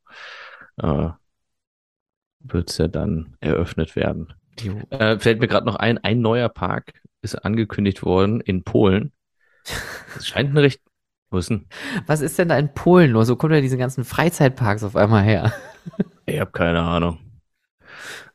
äh, 0.78 1.09
wird 2.47 2.69
es 2.69 2.77
ja 2.77 2.87
dann 2.87 3.35
eröffnet 3.39 3.95
werden. 3.95 4.33
Äh, 4.89 5.19
fällt 5.19 5.39
mir 5.39 5.47
gerade 5.47 5.65
noch 5.65 5.75
ein, 5.75 5.97
ein 5.99 6.21
neuer 6.21 6.49
Park 6.49 6.93
ist 7.21 7.35
angekündigt 7.35 8.03
worden 8.03 8.39
in 8.41 8.63
Polen. 8.63 9.11
Das 10.15 10.27
scheint 10.27 10.51
ein 10.51 10.57
recht. 10.57 10.81
Wo 11.29 11.39
ist 11.39 11.49
denn? 11.49 11.65
Was 12.05 12.21
ist 12.21 12.39
denn 12.39 12.47
da 12.47 12.57
in 12.57 12.73
Polen 12.73 13.11
los? 13.11 13.27
So 13.27 13.35
kommen 13.35 13.53
ja 13.53 13.59
diese 13.59 13.77
ganzen 13.77 14.05
Freizeitparks 14.05 14.83
auf 14.83 14.95
einmal 14.95 15.23
her. 15.23 15.51
Ich 16.25 16.39
habe 16.39 16.51
keine 16.51 16.81
Ahnung. 16.81 17.19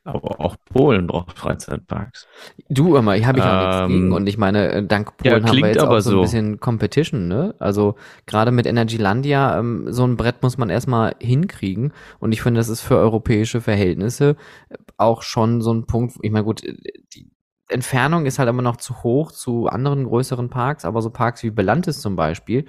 Aber 0.05 0.41
auch 0.41 0.57
Polen 0.65 1.07
braucht 1.07 1.39
Freizeitparks. 1.39 2.27
Du 2.69 2.97
immer, 2.97 3.17
ich 3.17 3.27
habe 3.27 3.39
ich 3.39 3.45
auch 3.45 3.61
nichts 3.61 3.87
gegen. 3.89 4.07
Ähm, 4.07 4.13
und 4.13 4.27
ich 4.27 4.39
meine, 4.39 4.73
äh, 4.73 4.87
dank 4.87 5.17
Polen 5.19 5.43
ja, 5.43 5.49
haben 5.49 5.57
wir 5.59 5.69
jetzt 5.69 5.81
auch 5.81 6.01
so, 6.01 6.11
so 6.11 6.17
ein 6.17 6.23
bisschen 6.23 6.61
Competition, 6.61 7.29
ne? 7.29 7.55
Also 7.59 7.97
gerade 8.27 8.51
mit 8.51 8.67
Energylandia, 8.67 9.59
ähm, 9.59 9.93
so 9.93 10.07
ein 10.07 10.17
Brett 10.17 10.43
muss 10.43 10.57
man 10.57 10.71
erstmal 10.71 11.15
hinkriegen. 11.21 11.93
Und 12.19 12.33
ich 12.33 12.41
finde, 12.43 12.61
das 12.61 12.71
ist 12.71 12.81
für 12.81 12.97
europäische 12.97 13.61
Verhältnisse 13.61 14.37
auch 14.97 15.23
schon 15.23 15.61
so 15.61 15.73
ein 15.73 15.87
Punkt. 15.87 16.17
Ich 16.23 16.31
meine, 16.31 16.45
gut, 16.45 16.63
die 16.63 17.31
Entfernung 17.69 18.27
ist 18.27 18.39
halt 18.39 18.49
immer 18.49 18.63
noch 18.63 18.77
zu 18.77 19.03
hoch 19.03 19.33
zu 19.33 19.67
anderen 19.67 20.05
größeren 20.05 20.51
Parks, 20.51 20.85
aber 20.85 21.03
so 21.03 21.11
Parks 21.11 21.43
wie 21.43 21.51
Belantis 21.51 22.01
zum 22.01 22.17
Beispiel 22.17 22.67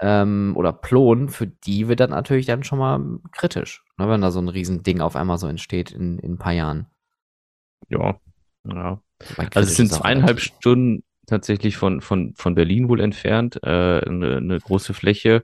ähm, 0.00 0.54
oder 0.56 0.72
Plon, 0.72 1.28
für 1.28 1.46
die 1.46 1.88
wird 1.88 2.00
dann 2.00 2.10
natürlich 2.10 2.46
dann 2.46 2.64
schon 2.64 2.78
mal 2.78 3.00
kritisch, 3.32 3.84
ne, 4.00 4.08
wenn 4.08 4.20
da 4.20 4.30
so 4.30 4.40
ein 4.40 4.48
Riesending 4.48 5.00
auf 5.00 5.16
einmal 5.16 5.38
so 5.38 5.46
entsteht 5.46 5.92
in, 5.92 6.18
in 6.18 6.32
ein 6.32 6.38
paar 6.38 6.52
Jahren. 6.52 6.86
Ja, 7.88 8.18
ja. 8.64 9.00
Also 9.54 9.68
es 9.68 9.76
sind 9.76 9.92
zweieinhalb 9.92 10.40
Stunden 10.40 11.04
tatsächlich 11.26 11.76
von, 11.76 12.00
von, 12.00 12.34
von 12.34 12.54
Berlin 12.54 12.88
wohl 12.88 13.00
entfernt, 13.00 13.60
äh, 13.62 14.00
eine, 14.00 14.38
eine 14.38 14.58
große 14.58 14.94
Fläche 14.94 15.42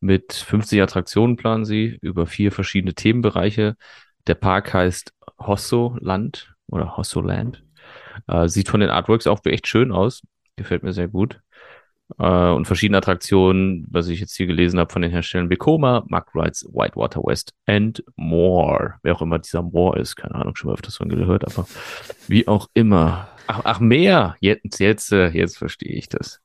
mit 0.00 0.32
50 0.32 0.82
Attraktionen 0.82 1.36
planen 1.36 1.64
sie 1.64 1.96
über 2.02 2.26
vier 2.26 2.50
verschiedene 2.50 2.94
Themenbereiche. 2.94 3.76
Der 4.26 4.34
Park 4.34 4.74
heißt 4.74 5.12
Hosso 5.38 5.96
Land 6.00 6.54
oder 6.66 6.96
Hosso 6.96 7.20
Land. 7.20 7.64
Äh, 8.26 8.48
sieht 8.48 8.68
von 8.68 8.80
den 8.80 8.90
Artworks 8.90 9.28
auch 9.28 9.40
echt 9.44 9.68
schön 9.68 9.92
aus. 9.92 10.22
Gefällt 10.56 10.82
mir 10.82 10.92
sehr 10.92 11.08
gut 11.08 11.40
äh, 12.18 12.50
und 12.50 12.66
verschiedene 12.66 12.98
Attraktionen, 12.98 13.86
was 13.90 14.08
ich 14.08 14.20
jetzt 14.20 14.34
hier 14.36 14.46
gelesen 14.46 14.78
habe 14.78 14.92
von 14.92 15.02
den 15.02 15.10
Herstellern 15.10 15.50
Vekoma, 15.50 16.04
Mark 16.08 16.34
Rides, 16.34 16.64
Whitewater 16.72 17.22
West 17.22 17.54
and 17.66 18.02
more. 18.16 18.94
Wer 19.02 19.14
auch 19.14 19.22
immer 19.22 19.38
dieser 19.38 19.62
More 19.62 19.98
ist, 19.98 20.16
keine 20.16 20.34
Ahnung, 20.34 20.56
schon 20.56 20.68
mal 20.68 20.74
öfters 20.74 20.96
von 20.96 21.08
gehört, 21.08 21.44
aber 21.44 21.66
wie 22.28 22.48
auch 22.48 22.68
immer. 22.74 23.28
Ach, 23.46 23.62
ach 23.64 23.80
mehr, 23.80 24.36
jetzt, 24.40 24.78
jetzt, 24.80 25.12
äh, 25.12 25.28
jetzt 25.28 25.58
verstehe 25.58 25.92
ich 25.92 26.08
das. 26.08 26.40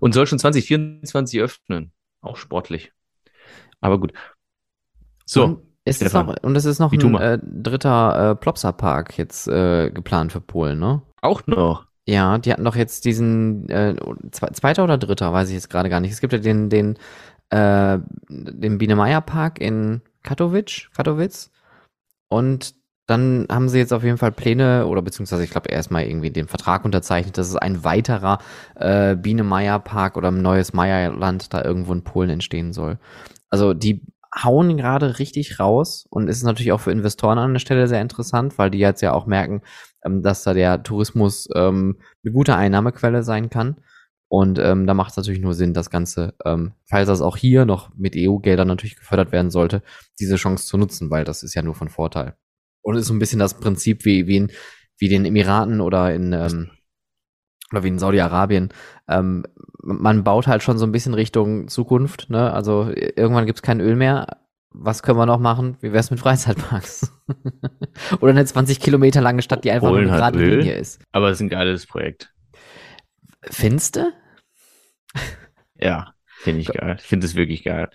Und 0.00 0.14
soll 0.14 0.26
schon 0.26 0.38
2024 0.38 1.40
öffnen. 1.40 1.92
Auch 2.20 2.36
sportlich. 2.36 2.92
Aber 3.80 4.00
gut. 4.00 4.12
So. 5.26 5.44
Und 5.44 5.62
es 5.84 6.00
ist 6.00 6.14
noch, 6.14 6.34
und 6.42 6.56
es 6.56 6.64
ist 6.64 6.78
noch 6.78 6.92
ein 6.92 7.14
äh, 7.16 7.38
dritter 7.42 8.30
äh, 8.30 8.36
Plopsa-Park 8.36 9.18
jetzt 9.18 9.46
äh, 9.48 9.90
geplant 9.90 10.32
für 10.32 10.40
Polen, 10.40 10.78
ne? 10.78 11.02
Auch 11.20 11.46
noch. 11.46 11.86
Ja, 12.06 12.38
die 12.38 12.52
hatten 12.52 12.64
doch 12.64 12.76
jetzt 12.76 13.06
diesen 13.06 13.68
äh, 13.70 13.96
zweiter 14.30 14.84
oder 14.84 14.98
dritter, 14.98 15.32
weiß 15.32 15.48
ich 15.48 15.54
jetzt 15.54 15.70
gerade 15.70 15.88
gar 15.88 16.00
nicht. 16.00 16.12
Es 16.12 16.20
gibt 16.20 16.32
ja 16.34 16.38
den 16.38 16.68
den 16.68 16.98
äh, 17.50 17.98
den 18.28 18.78
Biene 18.78 19.22
Park 19.22 19.60
in 19.60 20.02
Katowice, 20.22 20.90
Katowice 20.94 21.50
und 22.28 22.74
dann 23.06 23.46
haben 23.50 23.68
sie 23.68 23.78
jetzt 23.78 23.92
auf 23.92 24.02
jeden 24.02 24.16
Fall 24.16 24.32
Pläne 24.32 24.86
oder 24.86 25.02
beziehungsweise 25.02 25.44
ich 25.44 25.50
glaube 25.50 25.70
erstmal 25.70 26.04
irgendwie 26.04 26.30
den 26.30 26.48
Vertrag 26.48 26.84
unterzeichnet, 26.84 27.36
dass 27.36 27.48
es 27.48 27.56
ein 27.56 27.84
weiterer 27.84 28.38
äh, 28.76 29.14
Biene-Meier-Park 29.14 30.16
oder 30.16 30.30
ein 30.30 30.40
neues 30.40 30.72
Meierland 30.72 31.52
da 31.52 31.62
irgendwo 31.62 31.92
in 31.92 32.02
Polen 32.02 32.30
entstehen 32.30 32.72
soll. 32.72 32.98
Also 33.50 33.74
die 33.74 34.00
hauen 34.34 34.76
gerade 34.76 35.18
richtig 35.18 35.60
raus 35.60 36.06
und 36.10 36.28
ist 36.28 36.42
natürlich 36.42 36.72
auch 36.72 36.80
für 36.80 36.90
Investoren 36.90 37.38
an 37.38 37.52
der 37.52 37.60
Stelle 37.60 37.86
sehr 37.86 38.00
interessant, 38.00 38.58
weil 38.58 38.70
die 38.70 38.78
jetzt 38.78 39.00
ja 39.00 39.12
auch 39.12 39.26
merken, 39.26 39.62
ähm, 40.04 40.22
dass 40.22 40.42
da 40.42 40.54
der 40.54 40.82
Tourismus 40.82 41.48
ähm, 41.54 41.98
eine 42.24 42.32
gute 42.32 42.56
Einnahmequelle 42.56 43.22
sein 43.22 43.50
kann. 43.50 43.76
Und 44.28 44.58
ähm, 44.58 44.86
da 44.86 44.94
macht 44.94 45.12
es 45.12 45.16
natürlich 45.16 45.40
nur 45.40 45.54
Sinn, 45.54 45.74
das 45.74 45.90
Ganze, 45.90 46.34
ähm, 46.44 46.72
falls 46.86 47.06
das 47.06 47.20
auch 47.20 47.36
hier 47.36 47.66
noch 47.66 47.94
mit 47.94 48.14
EU-Geldern 48.16 48.66
natürlich 48.66 48.96
gefördert 48.96 49.30
werden 49.30 49.50
sollte, 49.50 49.82
diese 50.18 50.36
Chance 50.36 50.66
zu 50.66 50.76
nutzen, 50.76 51.10
weil 51.10 51.24
das 51.24 51.42
ist 51.42 51.54
ja 51.54 51.62
nur 51.62 51.74
von 51.74 51.88
Vorteil. 51.88 52.34
Und 52.82 52.96
ist 52.96 53.06
so 53.06 53.14
ein 53.14 53.18
bisschen 53.20 53.38
das 53.38 53.54
Prinzip 53.54 54.04
wie, 54.04 54.26
wie 54.26 54.36
in 54.36 54.52
wie 54.98 55.08
den 55.08 55.24
Emiraten 55.24 55.80
oder 55.80 56.14
in 56.14 56.32
ähm, 56.32 56.70
oder 57.74 57.84
wie 57.84 57.88
in 57.88 57.98
Saudi-Arabien. 57.98 58.70
Ähm, 59.08 59.44
man 59.82 60.24
baut 60.24 60.46
halt 60.46 60.62
schon 60.62 60.78
so 60.78 60.86
ein 60.86 60.92
bisschen 60.92 61.14
Richtung 61.14 61.68
Zukunft. 61.68 62.30
Ne? 62.30 62.52
Also 62.52 62.90
irgendwann 62.94 63.46
gibt's 63.46 63.62
kein 63.62 63.80
Öl 63.80 63.96
mehr. 63.96 64.38
Was 64.70 65.02
können 65.02 65.18
wir 65.18 65.26
noch 65.26 65.38
machen? 65.38 65.76
Wie 65.80 65.92
wär's 65.92 66.10
mit 66.10 66.20
Freizeitparks? 66.20 67.12
oder 68.20 68.30
eine 68.30 68.44
20 68.44 68.80
Kilometer 68.80 69.20
lange 69.20 69.42
Stadt, 69.42 69.64
die 69.64 69.70
einfach 69.70 69.88
Polen 69.88 70.08
nur 70.08 70.16
gerade 70.16 70.38
Öl. 70.38 70.58
Linie 70.58 70.74
ist. 70.74 71.00
Aber 71.12 71.28
es 71.28 71.38
ist 71.38 71.42
ein 71.42 71.48
geiles 71.48 71.86
Projekt. 71.86 72.32
Findest 73.42 73.96
du? 73.96 74.12
Ja, 75.76 76.14
finde 76.40 76.60
ich 76.60 76.68
geil. 76.68 76.96
Ich 76.98 77.06
finde 77.06 77.26
es 77.26 77.34
wirklich 77.34 77.62
geil. 77.62 77.88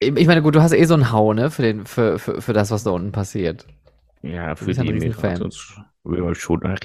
Ich 0.00 0.26
meine, 0.26 0.42
gut, 0.42 0.54
du 0.54 0.62
hast 0.62 0.72
eh 0.72 0.84
so 0.84 0.94
einen 0.94 1.12
Hau, 1.12 1.32
ne, 1.32 1.50
für 1.50 1.62
den, 1.62 1.86
für, 1.86 2.18
für, 2.18 2.40
für 2.40 2.52
das, 2.52 2.70
was 2.70 2.84
da 2.84 2.90
unten 2.90 3.12
passiert. 3.12 3.66
Ja, 4.22 4.54
für 4.56 4.72
die 4.72 4.72
ja, 5.20 5.93
schon 6.34 6.62
ein 6.62 6.78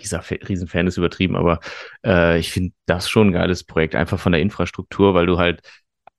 Riesenfan 0.47 0.87
ist 0.87 0.97
übertrieben, 0.97 1.35
aber 1.35 1.59
äh, 2.05 2.39
ich 2.39 2.51
finde 2.51 2.73
das 2.85 3.09
schon 3.09 3.27
ein 3.27 3.33
geiles 3.33 3.63
Projekt, 3.63 3.95
einfach 3.95 4.19
von 4.19 4.31
der 4.31 4.41
Infrastruktur, 4.41 5.13
weil 5.13 5.25
du 5.25 5.37
halt 5.37 5.61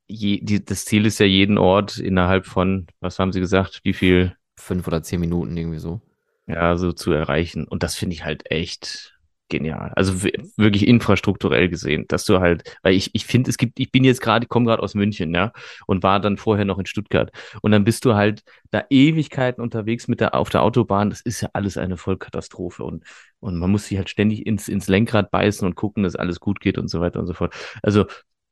je, 0.07 0.40
die, 0.42 0.64
das 0.64 0.84
Ziel 0.84 1.07
ist 1.07 1.20
ja 1.20 1.26
jeden 1.26 1.59
Ort 1.59 1.98
innerhalb 1.98 2.46
von, 2.46 2.86
was 3.01 3.18
haben 3.18 3.32
sie 3.32 3.40
gesagt, 3.40 3.80
wie 3.84 3.92
viel, 3.94 4.34
Fünf 4.61 4.86
oder 4.86 5.03
zehn 5.03 5.20
Minuten 5.20 5.57
irgendwie 5.57 5.78
so. 5.78 6.03
ja, 6.46 6.76
so 6.76 6.92
zu 6.92 7.12
erreichen. 7.12 7.66
Und 7.66 7.82
das 7.82 7.94
finde 7.94 8.14
ich 8.14 8.24
halt 8.24 8.51
echt 8.51 9.18
genial. 9.51 9.92
Also 9.96 10.22
wirklich 10.57 10.88
infrastrukturell 10.88 11.68
gesehen, 11.68 12.07
dass 12.09 12.24
du 12.24 12.40
halt, 12.40 12.78
weil 12.82 12.94
ich, 12.94 13.11
ich 13.14 13.26
finde, 13.26 13.51
es 13.51 13.59
gibt, 13.59 13.78
ich 13.78 13.92
bin 13.92 14.05
jetzt 14.05 14.22
gerade, 14.22 14.46
komme 14.46 14.66
gerade 14.66 14.82
aus 14.82 14.94
München, 14.94 15.34
ja, 15.34 15.53
und 15.86 16.03
war 16.03 16.20
dann 16.20 16.38
vorher 16.38 16.64
noch 16.64 16.78
in 16.78 16.86
Stuttgart. 16.86 17.30
Und 17.61 17.72
dann 17.72 17.84
bist 17.84 18.05
du 18.05 18.14
halt 18.14 18.42
da 18.70 18.84
Ewigkeiten 18.88 19.62
unterwegs 19.62 20.09
mit 20.09 20.20
der, 20.20 20.34
auf 20.34 20.48
der 20.48 20.62
Autobahn. 20.62 21.11
Das 21.11 21.20
ist 21.20 21.42
ja 21.42 21.51
alles 21.53 21.76
eine 21.76 21.96
Vollkatastrophe. 21.96 22.84
Und, 22.84 23.05
und 23.40 23.59
man 23.59 23.70
muss 23.70 23.86
sich 23.86 23.98
halt 23.98 24.09
ständig 24.09 24.46
ins, 24.46 24.68
ins 24.68 24.88
Lenkrad 24.88 25.30
beißen 25.30 25.66
und 25.66 25.74
gucken, 25.74 26.05
dass 26.05 26.16
alles 26.16 26.40
gut 26.40 26.61
geht 26.61 26.78
und 26.78 26.88
so 26.88 27.01
weiter 27.01 27.20
und 27.20 27.26
so 27.26 27.34
fort. 27.34 27.55
Also, 27.82 28.07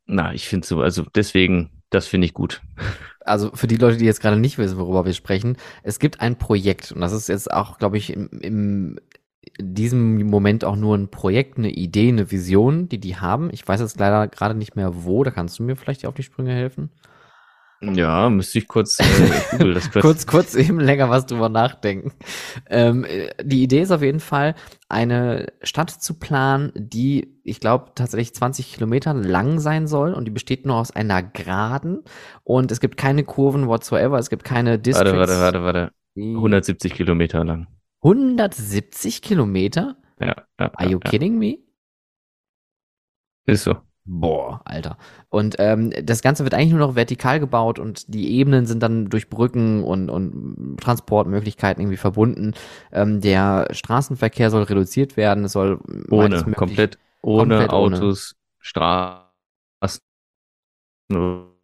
na, 0.07 0.33
ich 0.35 0.49
finde 0.49 0.67
so, 0.67 0.81
also 0.81 1.05
deswegen, 1.15 1.71
das 1.91 2.07
finde 2.07 2.27
ich 2.27 2.35
gut. 2.35 2.63
Also 3.21 3.51
für 3.55 3.67
die 3.67 3.77
Leute, 3.77 3.99
die 3.99 4.07
jetzt 4.07 4.21
gerade 4.21 4.39
nicht 4.39 4.59
wissen, 4.59 4.79
worüber 4.79 5.05
wir 5.05 5.13
sprechen, 5.13 5.57
es 5.83 5.99
gibt 5.99 6.21
ein 6.21 6.37
Projekt 6.37 6.93
und 6.93 7.03
das 7.03 7.13
ist 7.13 7.29
jetzt 7.29 7.53
auch, 7.53 7.79
glaube 7.79 7.99
ich, 7.99 8.11
im, 8.11 8.29
im 8.41 8.99
in 9.59 9.75
diesem 9.75 10.27
Moment 10.27 10.65
auch 10.65 10.77
nur 10.77 10.97
ein 10.97 11.09
Projekt, 11.11 11.59
eine 11.59 11.71
Idee, 11.71 12.09
eine 12.09 12.31
Vision, 12.31 12.89
die 12.89 12.99
die 13.01 13.17
haben. 13.17 13.51
Ich 13.53 13.67
weiß 13.67 13.81
jetzt 13.81 13.99
leider 14.01 14.29
gerade 14.29 14.55
nicht 14.55 14.77
mehr 14.77 15.05
wo. 15.05 15.25
Da 15.25 15.31
kannst 15.31 15.59
du 15.59 15.63
mir 15.63 15.77
vielleicht 15.77 16.07
auf 16.07 16.15
die 16.15 16.23
Sprünge 16.23 16.53
helfen. 16.53 16.91
Ja, 17.81 18.29
müsste 18.29 18.59
ich 18.59 18.67
kurz, 18.67 18.99
äh, 18.99 19.05
google 19.53 19.75
das 19.75 19.89
kurz. 19.93 20.03
kurz, 20.03 20.27
kurz 20.27 20.55
eben 20.57 20.81
länger 20.81 21.11
was 21.11 21.27
drüber 21.27 21.49
nachdenken. 21.49 22.11
Ähm, 22.69 23.05
äh, 23.05 23.29
die 23.41 23.63
Idee 23.63 23.83
ist 23.83 23.93
auf 23.93 24.03
jeden 24.03 24.19
Fall, 24.19 24.57
eine 24.89 25.53
Stadt 25.63 25.91
zu 25.91 26.19
planen, 26.19 26.73
die, 26.75 27.39
ich 27.45 27.61
glaube, 27.61 27.93
tatsächlich 27.95 28.35
20 28.35 28.75
Kilometer 28.75 29.15
lang 29.15 29.61
sein 29.61 29.87
soll 29.87 30.13
und 30.13 30.25
die 30.25 30.33
besteht 30.33 30.67
nur 30.67 30.75
aus 30.75 30.91
einer 30.91 31.23
Geraden 31.23 32.01
und 32.43 32.73
es 32.73 32.81
gibt 32.81 32.97
keine 32.97 33.23
Kurven 33.23 33.69
whatsoever, 33.69 34.19
es 34.19 34.29
gibt 34.29 34.43
keine 34.43 34.81
Districts. 34.81 35.13
Warte, 35.17 35.39
warte, 35.39 35.63
warte, 35.63 35.63
warte. 35.63 35.93
die- 36.17 36.35
170 36.35 36.95
Kilometer 36.95 37.45
lang. 37.45 37.69
170 38.03 39.23
Kilometer? 39.23 39.97
Ja, 40.21 40.35
ja. 40.59 40.71
Are 40.75 40.89
you 40.89 40.99
ja, 41.05 41.11
kidding 41.11 41.39
me? 41.39 41.59
Ist 43.47 43.65
so. 43.65 43.77
Boah, 44.11 44.63
Alter. 44.65 44.97
Und 45.29 45.57
ähm, 45.59 45.93
das 46.03 46.23
Ganze 46.23 46.45
wird 46.45 46.55
eigentlich 46.55 46.71
nur 46.71 46.79
noch 46.79 46.95
vertikal 46.95 47.41
gebaut 47.41 47.79
und 47.79 48.13
die 48.13 48.33
Ebenen 48.33 48.65
sind 48.65 48.83
dann 48.83 49.11
durch 49.11 49.29
Brücken 49.29 49.85
und, 49.85 50.09
und 50.09 50.79
Transportmöglichkeiten 50.81 51.83
irgendwie 51.83 51.99
verbunden. 51.99 52.55
Ähm, 52.91 53.21
der 53.21 53.69
Straßenverkehr 53.71 54.51
soll 54.51 54.63
reduziert 54.63 55.19
werden, 55.19 55.45
es 55.45 55.53
soll 55.53 55.81
Ohne, 56.11 56.43
komplett 56.55 56.99
ohne 57.21 57.59
komplett 57.59 57.73
ohne. 57.75 57.97
Autos, 57.97 58.35
Straßen 58.61 59.29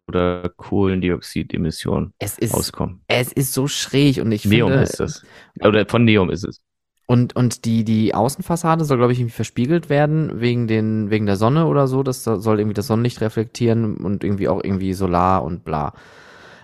oder 0.07 0.49
Kohlendioxidemissionen 0.55 2.13
Es 2.19 2.37
ist, 2.37 2.53
auskommen. 2.53 3.01
es 3.07 3.31
ist 3.31 3.53
so 3.53 3.67
schräg 3.67 4.21
und 4.21 4.31
ich 4.31 4.45
Neum 4.45 4.69
finde, 4.69 4.83
ist 4.83 4.99
das. 4.99 5.23
Oder 5.61 5.85
von 5.85 6.05
Neum 6.05 6.29
ist 6.29 6.43
es. 6.45 6.61
Und, 7.07 7.35
und 7.35 7.65
die, 7.65 7.83
die 7.83 8.15
Außenfassade 8.15 8.83
soll, 8.83 8.97
glaube 8.97 9.13
ich, 9.13 9.19
irgendwie 9.19 9.35
verspiegelt 9.35 9.89
werden, 9.89 10.41
wegen 10.41 10.67
den, 10.67 11.11
wegen 11.11 11.27
der 11.27 11.35
Sonne 11.35 11.67
oder 11.67 11.87
so. 11.87 12.01
Das 12.01 12.23
soll 12.23 12.59
irgendwie 12.59 12.73
das 12.73 12.87
Sonnenlicht 12.87 13.21
reflektieren 13.21 13.97
und 13.97 14.23
irgendwie 14.23 14.47
auch 14.47 14.63
irgendwie 14.63 14.93
Solar 14.93 15.43
und 15.43 15.63
bla. 15.63 15.93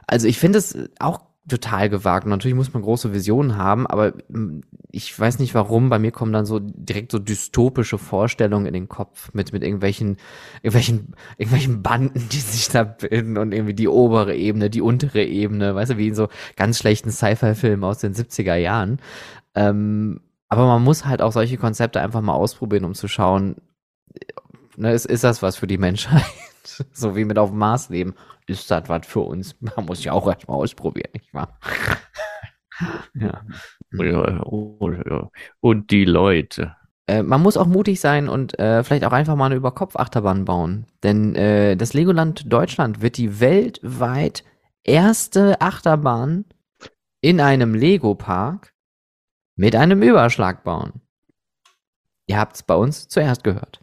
Also 0.08 0.28
ich 0.28 0.40
finde 0.40 0.58
es 0.58 0.78
auch 1.00 1.22
total 1.48 1.90
gewagt. 1.90 2.26
Und 2.26 2.32
natürlich 2.32 2.56
muss 2.56 2.74
man 2.74 2.84
große 2.84 3.14
Visionen 3.14 3.58
haben, 3.58 3.88
aber 3.88 4.14
mm, 4.30 4.62
ich 4.92 5.18
weiß 5.18 5.40
nicht 5.40 5.56
warum, 5.56 5.90
bei 5.90 5.98
mir 5.98 6.12
kommen 6.12 6.34
dann 6.34 6.46
so 6.46 6.60
direkt 6.60 7.12
so 7.12 7.20
dystopische 7.20 7.98
Vorstellungen 7.98 8.68
in 8.68 8.74
den 8.74 8.90
Kopf 8.90 9.34
mit, 9.34 9.52
mit 9.52 9.64
irgendwelchen, 9.64 10.18
irgendwelchen, 10.62 11.16
irgendwelchen 11.38 11.82
Banden, 11.82 12.28
die 12.32 12.40
sich 12.40 12.70
da 12.70 12.84
bilden 12.84 13.38
und 13.38 13.54
irgendwie 13.54 13.74
die 13.74 13.88
obere 13.88 14.36
Ebene, 14.36 14.70
die 14.70 14.82
untere 14.82 15.24
Ebene, 15.24 15.74
weißt 15.74 15.92
du, 15.92 15.98
wie 15.98 16.10
in 16.10 16.16
so 16.16 16.28
ganz 16.56 16.78
schlechten 16.78 17.12
Sci-Fi-Filmen 17.12 17.84
aus 17.84 18.00
den 18.00 18.14
70er 18.14 18.56
Jahren. 18.56 19.00
Ähm, 19.56 20.22
aber 20.48 20.68
man 20.68 20.84
muss 20.84 21.06
halt 21.06 21.22
auch 21.22 21.32
solche 21.32 21.58
Konzepte 21.58 22.02
einfach 22.02 22.22
mal 22.22 22.34
ausprobieren, 22.34 22.86
um 22.86 22.94
zu 22.94 23.08
schauen, 23.08 23.56
ne, 24.76 24.94
ist, 24.94 25.06
ist 25.06 25.24
das 25.24 25.42
was 25.42 25.56
für 25.56 25.68
die 25.68 25.78
Menschheit? 25.78 26.24
so 26.94 27.16
wie 27.16 27.26
mit 27.26 27.38
auf 27.38 27.50
dem 27.50 27.60
Mars 27.60 27.90
leben. 27.90 28.16
Ist 28.48 28.70
das 28.72 28.90
was 28.90 29.06
für 29.06 29.22
uns? 29.22 29.56
Man 29.62 29.86
muss 29.86 30.04
ja 30.04 30.14
auch 30.14 30.28
erstmal 30.28 30.58
ausprobieren, 30.58 31.12
nicht 31.14 31.34
wahr? 31.34 31.58
ja. 33.14 33.42
Ja, 33.94 34.44
oh, 34.46 34.92
ja. 34.92 35.30
Und 35.60 35.92
die 35.92 36.06
Leute. 36.06 36.76
Äh, 37.08 37.24
man 37.24 37.42
muss 37.42 37.58
auch 37.58 37.68
mutig 37.68 38.00
sein 38.00 38.30
und 38.30 38.58
äh, 38.58 38.84
vielleicht 38.84 39.04
auch 39.04 39.12
einfach 39.12 39.36
mal 39.36 39.48
eine 39.48 39.56
Überkopf-Achterbahn 39.56 40.46
bauen. 40.46 40.86
Denn 41.04 41.36
äh, 41.36 41.76
das 41.76 41.94
Legoland 41.94 42.52
Deutschland 42.52 43.02
wird 43.02 43.18
die 43.18 43.42
weltweit 43.42 44.46
erste 44.84 45.60
Achterbahn 45.60 46.46
in 47.20 47.42
einem 47.42 47.76
Lego-Park 47.76 48.74
mit 49.56 49.76
einem 49.76 50.02
Überschlag 50.02 50.64
bauen. 50.64 51.02
Ihr 52.28 52.40
habt 52.40 52.56
es 52.56 52.64
bei 52.64 52.76
uns 52.76 53.10
zuerst 53.10 53.44
gehört. 53.44 53.81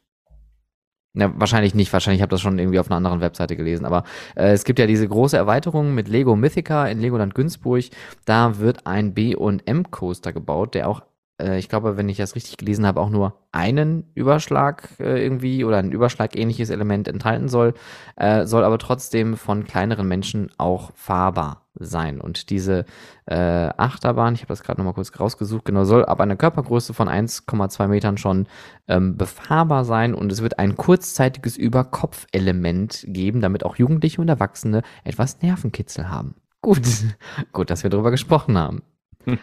Ja, 1.15 1.33
wahrscheinlich 1.37 1.75
nicht, 1.75 1.93
wahrscheinlich 1.93 2.23
ihr 2.23 2.27
das 2.27 2.41
schon 2.41 2.59
irgendwie 2.59 2.79
auf 2.79 2.89
einer 2.91 2.97
anderen 2.97 3.21
Webseite 3.21 3.57
gelesen, 3.57 3.87
aber 3.87 4.05
äh, 4.37 4.53
es 4.53 4.65
gibt 4.65 4.79
ja 4.79 4.87
diese 4.87 5.09
große 5.09 5.37
Erweiterung 5.37 5.95
mit 5.95 6.07
Lego 6.07 6.37
Mythica 6.37 6.87
in 6.87 7.01
Legoland 7.01 7.35
Günzburg. 7.35 7.85
Da 8.27 8.59
wird 8.59 8.87
ein 8.87 9.15
B- 9.15 9.35
und 9.35 9.67
M-Coaster 9.67 10.33
gebaut, 10.33 10.75
der 10.75 10.89
auch, 10.89 11.03
äh, 11.41 11.59
ich 11.59 11.69
glaube, 11.69 11.97
wenn 11.97 12.09
ich 12.09 12.19
das 12.19 12.37
richtig 12.37 12.59
gelesen 12.59 12.87
habe, 12.87 13.01
auch 13.01 13.11
nur 13.11 13.39
einen 13.53 14.11
Überschlag 14.15 14.91
äh, 15.01 15.23
irgendwie 15.25 15.65
oder 15.65 15.79
ein 15.79 15.93
Überschlag-ähnliches 15.93 16.71
Element 16.71 17.09
enthalten 17.09 17.49
soll, 17.49 17.75
äh, 18.17 18.45
soll 18.45 18.63
aber 18.63 18.79
trotzdem 18.79 19.37
von 19.37 19.65
kleineren 19.65 20.07
Menschen 20.07 20.51
auch 20.59 20.93
fahrbar 20.95 21.68
sein. 21.79 22.21
Und 22.21 22.51
diese 22.51 22.85
äh, 23.27 23.35
Achterbahn, 23.35 24.35
ich 24.35 24.41
habe 24.41 24.49
das 24.49 24.63
gerade 24.63 24.81
nochmal 24.81 24.95
kurz 24.95 25.19
rausgesucht, 25.19 25.65
genau, 25.65 25.85
soll 25.85 26.05
ab 26.05 26.21
einer 26.21 26.37
Körpergröße 26.37 26.95
von 26.95 27.09
1,2 27.09 27.89
Metern 27.89 28.19
schon 28.19 28.47
ähm, 28.87 29.17
befahrbar 29.17 29.85
sein 29.85 30.15
und 30.15 30.33
es 30.33 30.43
wird 30.43 30.59
ein 30.59 30.77
kurzzeitiges 30.77 31.57
Überkopfelement 31.57 33.05
geben, 33.09 33.41
damit 33.41 33.65
auch 33.65 33.77
Jugendliche 33.77 34.21
und 34.21 34.29
Erwachsene 34.29 34.83
etwas 35.05 35.43
Nervenkitzel 35.43 36.09
haben. 36.09 36.35
Gut, 36.61 36.83
gut, 37.53 37.71
dass 37.71 37.83
wir 37.83 37.91
darüber 37.91 38.11
gesprochen 38.11 38.59
haben. 38.59 38.83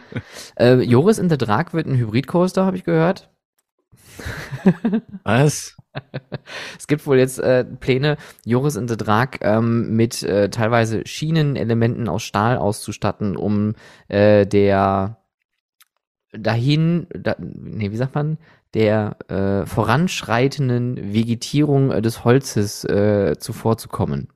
äh, 0.58 0.80
Joris 0.80 1.18
in 1.18 1.30
the 1.30 1.38
Drag 1.38 1.72
wird 1.72 1.86
ein 1.86 1.96
Hybridcoaster, 1.96 2.64
habe 2.64 2.76
ich 2.76 2.84
gehört. 2.84 3.30
Was? 5.24 5.75
Es 6.78 6.86
gibt 6.86 7.06
wohl 7.06 7.18
jetzt 7.18 7.38
äh, 7.38 7.64
Pläne, 7.64 8.16
Joris 8.44 8.76
in 8.76 8.88
the 8.88 8.96
Drag 8.96 9.38
ähm, 9.40 9.96
mit 9.96 10.22
äh, 10.22 10.48
teilweise 10.50 11.06
Schienenelementen 11.06 12.08
aus 12.08 12.22
Stahl 12.22 12.56
auszustatten, 12.56 13.36
um 13.36 13.74
äh, 14.08 14.46
der 14.46 15.18
dahin, 16.32 17.06
da, 17.10 17.36
nee, 17.38 17.90
wie 17.90 17.96
sagt 17.96 18.14
man, 18.14 18.38
der 18.74 19.16
äh, 19.28 19.66
voranschreitenden 19.66 21.14
Vegetierung 21.14 21.90
äh, 21.90 22.02
des 22.02 22.24
Holzes 22.24 22.84
äh, 22.84 23.36
zuvorzukommen. 23.38 24.28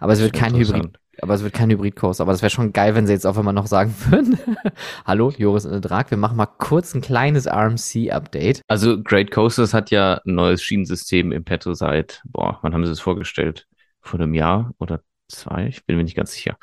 Aber 0.00 0.12
es 0.12 0.20
wird 0.20 0.32
kein 0.32 0.54
Hybrid. 0.54 0.98
Aber 1.22 1.34
es 1.34 1.42
wird 1.42 1.54
kein 1.54 1.70
Hybrid-Coaster. 1.70 2.22
Aber 2.22 2.32
das 2.32 2.42
wäre 2.42 2.50
schon 2.50 2.72
geil, 2.72 2.94
wenn 2.94 3.06
sie 3.06 3.12
jetzt 3.12 3.26
auch 3.26 3.36
immer 3.36 3.52
noch 3.52 3.66
sagen 3.66 3.94
würden. 4.08 4.38
Hallo, 5.04 5.32
Joris 5.36 5.66
und 5.66 5.82
Drag, 5.82 6.10
wir 6.10 6.18
machen 6.18 6.36
mal 6.36 6.46
kurz 6.46 6.94
ein 6.94 7.00
kleines 7.00 7.46
RMC-Update. 7.46 8.62
Also 8.68 9.02
Great 9.02 9.30
Coasters 9.30 9.74
hat 9.74 9.90
ja 9.90 10.20
ein 10.26 10.34
neues 10.34 10.62
Schienensystem 10.62 11.32
im 11.32 11.44
Petto 11.44 11.74
seit, 11.74 12.22
boah, 12.24 12.58
wann 12.62 12.74
haben 12.74 12.84
sie 12.84 12.92
es 12.92 13.00
vorgestellt? 13.00 13.66
Vor 14.00 14.20
einem 14.20 14.34
Jahr 14.34 14.72
oder 14.78 15.00
zwei? 15.28 15.66
Ich 15.66 15.84
bin 15.86 15.96
mir 15.96 16.04
nicht 16.04 16.16
ganz 16.16 16.32
sicher. 16.32 16.56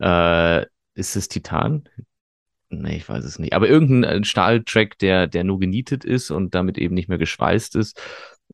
Äh, 0.00 0.66
ist 0.94 1.16
es 1.16 1.28
Titan? 1.28 1.88
Nee, 2.68 2.96
ich 2.96 3.08
weiß 3.08 3.24
es 3.24 3.38
nicht. 3.38 3.52
Aber 3.52 3.68
irgendein 3.68 4.24
Stahltrack, 4.24 4.98
der, 4.98 5.26
der 5.26 5.44
nur 5.44 5.60
genietet 5.60 6.04
ist 6.04 6.30
und 6.30 6.54
damit 6.54 6.78
eben 6.78 6.94
nicht 6.94 7.08
mehr 7.08 7.18
geschweißt 7.18 7.76
ist, 7.76 8.00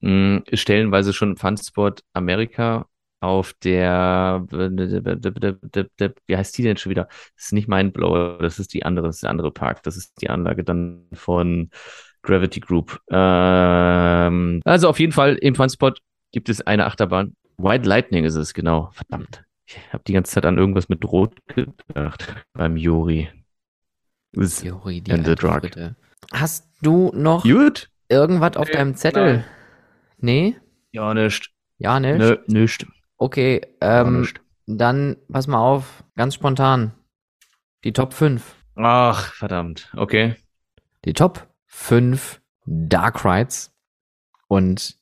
mh, 0.01 0.43
stellenweise 0.53 1.13
schon 1.13 1.37
Funsport 1.37 2.03
Amerika 2.13 2.87
auf 3.23 3.53
der, 3.63 4.45
wie 4.51 6.37
heißt 6.37 6.59
die 6.59 6.63
denn 6.63 6.77
schon 6.77 6.91
wieder? 6.91 7.05
Das 7.37 7.47
ist 7.47 7.53
nicht 7.53 7.69
Mindblower, 7.69 8.39
das 8.41 8.59
ist 8.59 8.75
die 8.75 8.85
andere, 8.85 9.07
das 9.07 9.17
ist 9.17 9.23
der 9.23 9.31
andere 9.31 9.51
Park. 9.53 9.83
Das 9.85 9.97
ist 9.97 10.21
die 10.21 10.29
Anlage 10.31 10.65
dann 10.65 11.07
von 11.13 11.71
Gravity 12.23 12.61
Group. 12.61 13.01
Ähm, 13.11 14.61
also 14.65 14.89
auf 14.89 14.99
jeden 15.01 15.13
Fall 15.13 15.37
im 15.37 15.55
Funspot 15.55 16.01
gibt 16.33 16.49
es 16.49 16.61
eine 16.63 16.87
Achterbahn. 16.87 17.35
White 17.59 17.89
Lightning 17.89 18.25
ist 18.25 18.35
es, 18.35 18.55
genau. 18.55 18.91
Verdammt. 18.93 19.45
Ich 19.67 19.79
habe 19.93 20.03
die 20.07 20.13
ganze 20.13 20.33
Zeit 20.33 20.45
an 20.45 20.59
irgendwas 20.59 20.89
mit 20.89 21.05
Rot 21.05 21.35
gedacht 21.47 22.35
beim 22.53 22.77
Juri. 22.77 23.29
Juri, 24.35 25.01
die 25.01 25.13
and 25.13 25.27
the 25.27 25.35
drug. 25.35 25.63
Hast 26.33 26.69
du 26.81 27.11
noch 27.15 27.43
Gut? 27.45 27.89
irgendwas 28.09 28.57
auf 28.57 28.67
Nee, 28.67 28.73
deinem 28.75 28.95
Zettel? 28.97 29.25
nein. 29.25 29.45
Nee? 30.19 30.57
Ja, 30.93 31.15
nicht. 31.15 31.51
Ja, 31.79 32.01
ne? 32.01 32.17
Nö, 32.19 32.37
nicht. 32.47 32.87
Okay, 33.23 33.61
ähm, 33.81 34.27
dann 34.67 35.17
pass 35.31 35.47
mal 35.47 35.61
auf, 35.61 36.03
ganz 36.17 36.35
spontan. 36.35 36.91
Die 37.85 37.93
Top 37.93 38.15
5. 38.15 38.43
Ach, 38.75 39.33
verdammt. 39.35 39.93
Okay. 39.97 40.35
Die 41.05 41.13
Top 41.13 41.47
5 41.67 42.41
Dark 42.67 43.25
Rides. 43.25 43.73
Und 44.49 44.97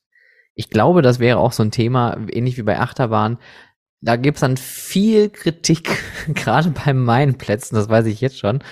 ich 0.55 0.69
glaube, 0.69 1.01
das 1.01 1.19
wäre 1.19 1.39
auch 1.39 1.53
so 1.53 1.63
ein 1.63 1.71
Thema, 1.71 2.19
ähnlich 2.31 2.59
wie 2.59 2.63
bei 2.63 2.79
Achterbahn. 2.79 3.39
Da 4.03 4.17
gibt's 4.17 4.43
dann 4.43 4.59
viel 4.59 5.31
Kritik, 5.31 5.89
gerade 6.35 6.75
bei 6.85 6.93
meinen 6.93 7.39
Plätzen, 7.39 7.75
das 7.75 7.89
weiß 7.89 8.05
ich 8.05 8.21
jetzt 8.21 8.39
schon. 8.39 8.63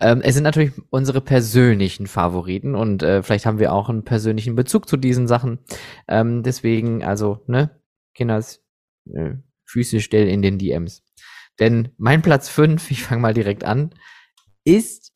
Ähm, 0.00 0.20
es 0.20 0.34
sind 0.34 0.42
natürlich 0.42 0.72
unsere 0.90 1.20
persönlichen 1.20 2.08
Favoriten 2.08 2.74
und 2.74 3.04
äh, 3.04 3.22
vielleicht 3.22 3.46
haben 3.46 3.60
wir 3.60 3.72
auch 3.72 3.88
einen 3.88 4.02
persönlichen 4.02 4.56
Bezug 4.56 4.88
zu 4.88 4.96
diesen 4.96 5.28
Sachen. 5.28 5.60
Ähm, 6.08 6.42
deswegen, 6.42 7.04
also, 7.04 7.44
ne, 7.46 7.70
Kinders, 8.12 8.65
äh, 9.14 9.34
Füße 9.66 10.00
still 10.00 10.28
in 10.28 10.42
den 10.42 10.58
DMs. 10.58 11.02
Denn 11.58 11.90
mein 11.96 12.22
Platz 12.22 12.48
5, 12.48 12.90
ich 12.90 13.02
fange 13.02 13.22
mal 13.22 13.34
direkt 13.34 13.64
an, 13.64 13.94
ist, 14.64 15.12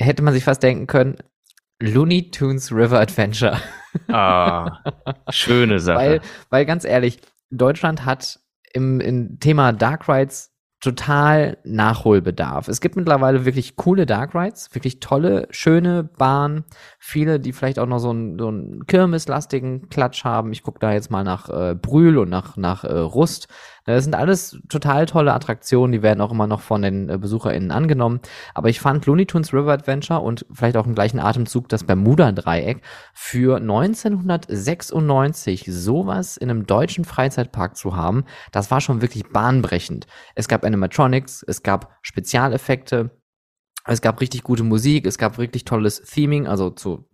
hätte 0.00 0.22
man 0.22 0.34
sich 0.34 0.44
fast 0.44 0.62
denken 0.62 0.86
können, 0.86 1.16
Looney 1.80 2.30
Tunes 2.30 2.70
River 2.72 3.00
Adventure. 3.00 3.60
Ah, 4.08 4.84
schöne 5.30 5.80
Sache. 5.80 5.98
Weil, 5.98 6.20
weil 6.48 6.66
ganz 6.66 6.84
ehrlich, 6.84 7.20
Deutschland 7.50 8.04
hat 8.04 8.40
im, 8.72 9.00
im 9.00 9.40
Thema 9.40 9.72
Dark 9.72 10.08
Rides 10.08 10.51
total 10.82 11.58
Nachholbedarf. 11.62 12.66
Es 12.66 12.80
gibt 12.80 12.96
mittlerweile 12.96 13.44
wirklich 13.44 13.76
coole 13.76 14.04
Dark 14.04 14.34
Rides, 14.34 14.68
wirklich 14.74 14.98
tolle, 14.98 15.46
schöne 15.50 16.02
Bahnen. 16.02 16.64
Viele, 16.98 17.38
die 17.38 17.52
vielleicht 17.52 17.78
auch 17.78 17.86
noch 17.86 18.00
so 18.00 18.10
einen, 18.10 18.36
so 18.36 18.48
einen 18.48 18.84
Kirmeslastigen 18.86 19.88
Klatsch 19.90 20.24
haben. 20.24 20.52
Ich 20.52 20.64
gucke 20.64 20.80
da 20.80 20.92
jetzt 20.92 21.10
mal 21.10 21.22
nach 21.22 21.48
äh, 21.48 21.76
Brühl 21.76 22.18
und 22.18 22.28
nach, 22.30 22.56
nach 22.56 22.82
äh, 22.82 22.98
Rust. 22.98 23.46
Das 23.84 24.04
sind 24.04 24.14
alles 24.14 24.60
total 24.68 25.06
tolle 25.06 25.32
Attraktionen, 25.32 25.92
die 25.92 26.02
werden 26.02 26.20
auch 26.20 26.30
immer 26.30 26.46
noch 26.46 26.60
von 26.60 26.82
den 26.82 27.08
äh, 27.08 27.18
BesucherInnen 27.18 27.70
angenommen. 27.70 28.20
Aber 28.54 28.68
ich 28.68 28.80
fand 28.80 29.06
Looney 29.06 29.26
Tunes 29.26 29.52
River 29.52 29.72
Adventure 29.72 30.20
und 30.20 30.46
vielleicht 30.52 30.76
auch 30.76 30.86
im 30.86 30.94
gleichen 30.94 31.18
Atemzug 31.18 31.68
das 31.68 31.84
Bermuda-Dreieck 31.84 32.82
für 33.12 33.56
1996 33.56 35.66
sowas 35.68 36.36
in 36.36 36.50
einem 36.50 36.66
deutschen 36.66 37.04
Freizeitpark 37.04 37.76
zu 37.76 37.96
haben, 37.96 38.24
das 38.52 38.70
war 38.70 38.80
schon 38.80 39.02
wirklich 39.02 39.28
bahnbrechend. 39.28 40.06
Es 40.34 40.48
gab 40.48 40.64
Animatronics, 40.64 41.42
es 41.42 41.62
gab 41.62 41.96
Spezialeffekte, 42.02 43.10
es 43.84 44.00
gab 44.00 44.20
richtig 44.20 44.44
gute 44.44 44.62
Musik, 44.62 45.06
es 45.06 45.18
gab 45.18 45.38
wirklich 45.38 45.64
tolles 45.64 46.02
Theming, 46.02 46.46
also 46.46 46.70
zu 46.70 47.08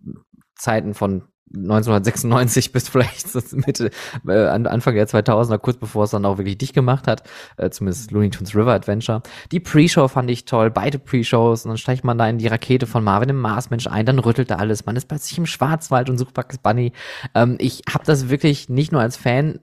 Zeiten 0.55 0.93
von 0.93 1.23
1996 1.53 2.71
bis 2.71 2.89
vielleicht 2.89 3.33
Mitte, 3.53 3.89
äh, 4.27 4.45
an- 4.47 4.67
Anfang 4.67 4.95
der 4.95 5.07
2000er, 5.07 5.57
kurz 5.57 5.77
bevor 5.77 6.03
es 6.03 6.11
dann 6.11 6.25
auch 6.25 6.37
wirklich 6.37 6.57
dicht 6.57 6.73
gemacht 6.73 7.07
hat, 7.07 7.23
äh, 7.57 7.69
zumindest 7.69 8.11
Looney 8.11 8.29
Tunes 8.29 8.55
River 8.55 8.73
Adventure. 8.73 9.21
Die 9.51 9.59
Pre-Show 9.59 10.07
fand 10.07 10.29
ich 10.29 10.45
toll, 10.45 10.71
beide 10.71 10.99
Pre-Shows, 10.99 11.65
und 11.65 11.69
dann 11.69 11.77
steigt 11.77 12.03
man 12.03 12.17
da 12.17 12.27
in 12.27 12.37
die 12.37 12.47
Rakete 12.47 12.87
von 12.87 13.03
Marvin 13.03 13.29
im 13.29 13.39
Marsmensch 13.41 13.87
ein, 13.87 14.05
dann 14.05 14.19
rüttelt 14.19 14.51
da 14.51 14.55
alles, 14.55 14.85
man 14.85 14.95
ist 14.95 15.07
plötzlich 15.07 15.37
im 15.37 15.45
Schwarzwald 15.45 16.09
und 16.09 16.17
sucht 16.17 16.33
Bugs 16.33 16.57
Bunny. 16.57 16.93
Ähm, 17.35 17.57
ich 17.59 17.81
habe 17.91 18.05
das 18.05 18.29
wirklich 18.29 18.69
nicht 18.69 18.91
nur 18.91 19.01
als 19.01 19.17
Fan 19.17 19.59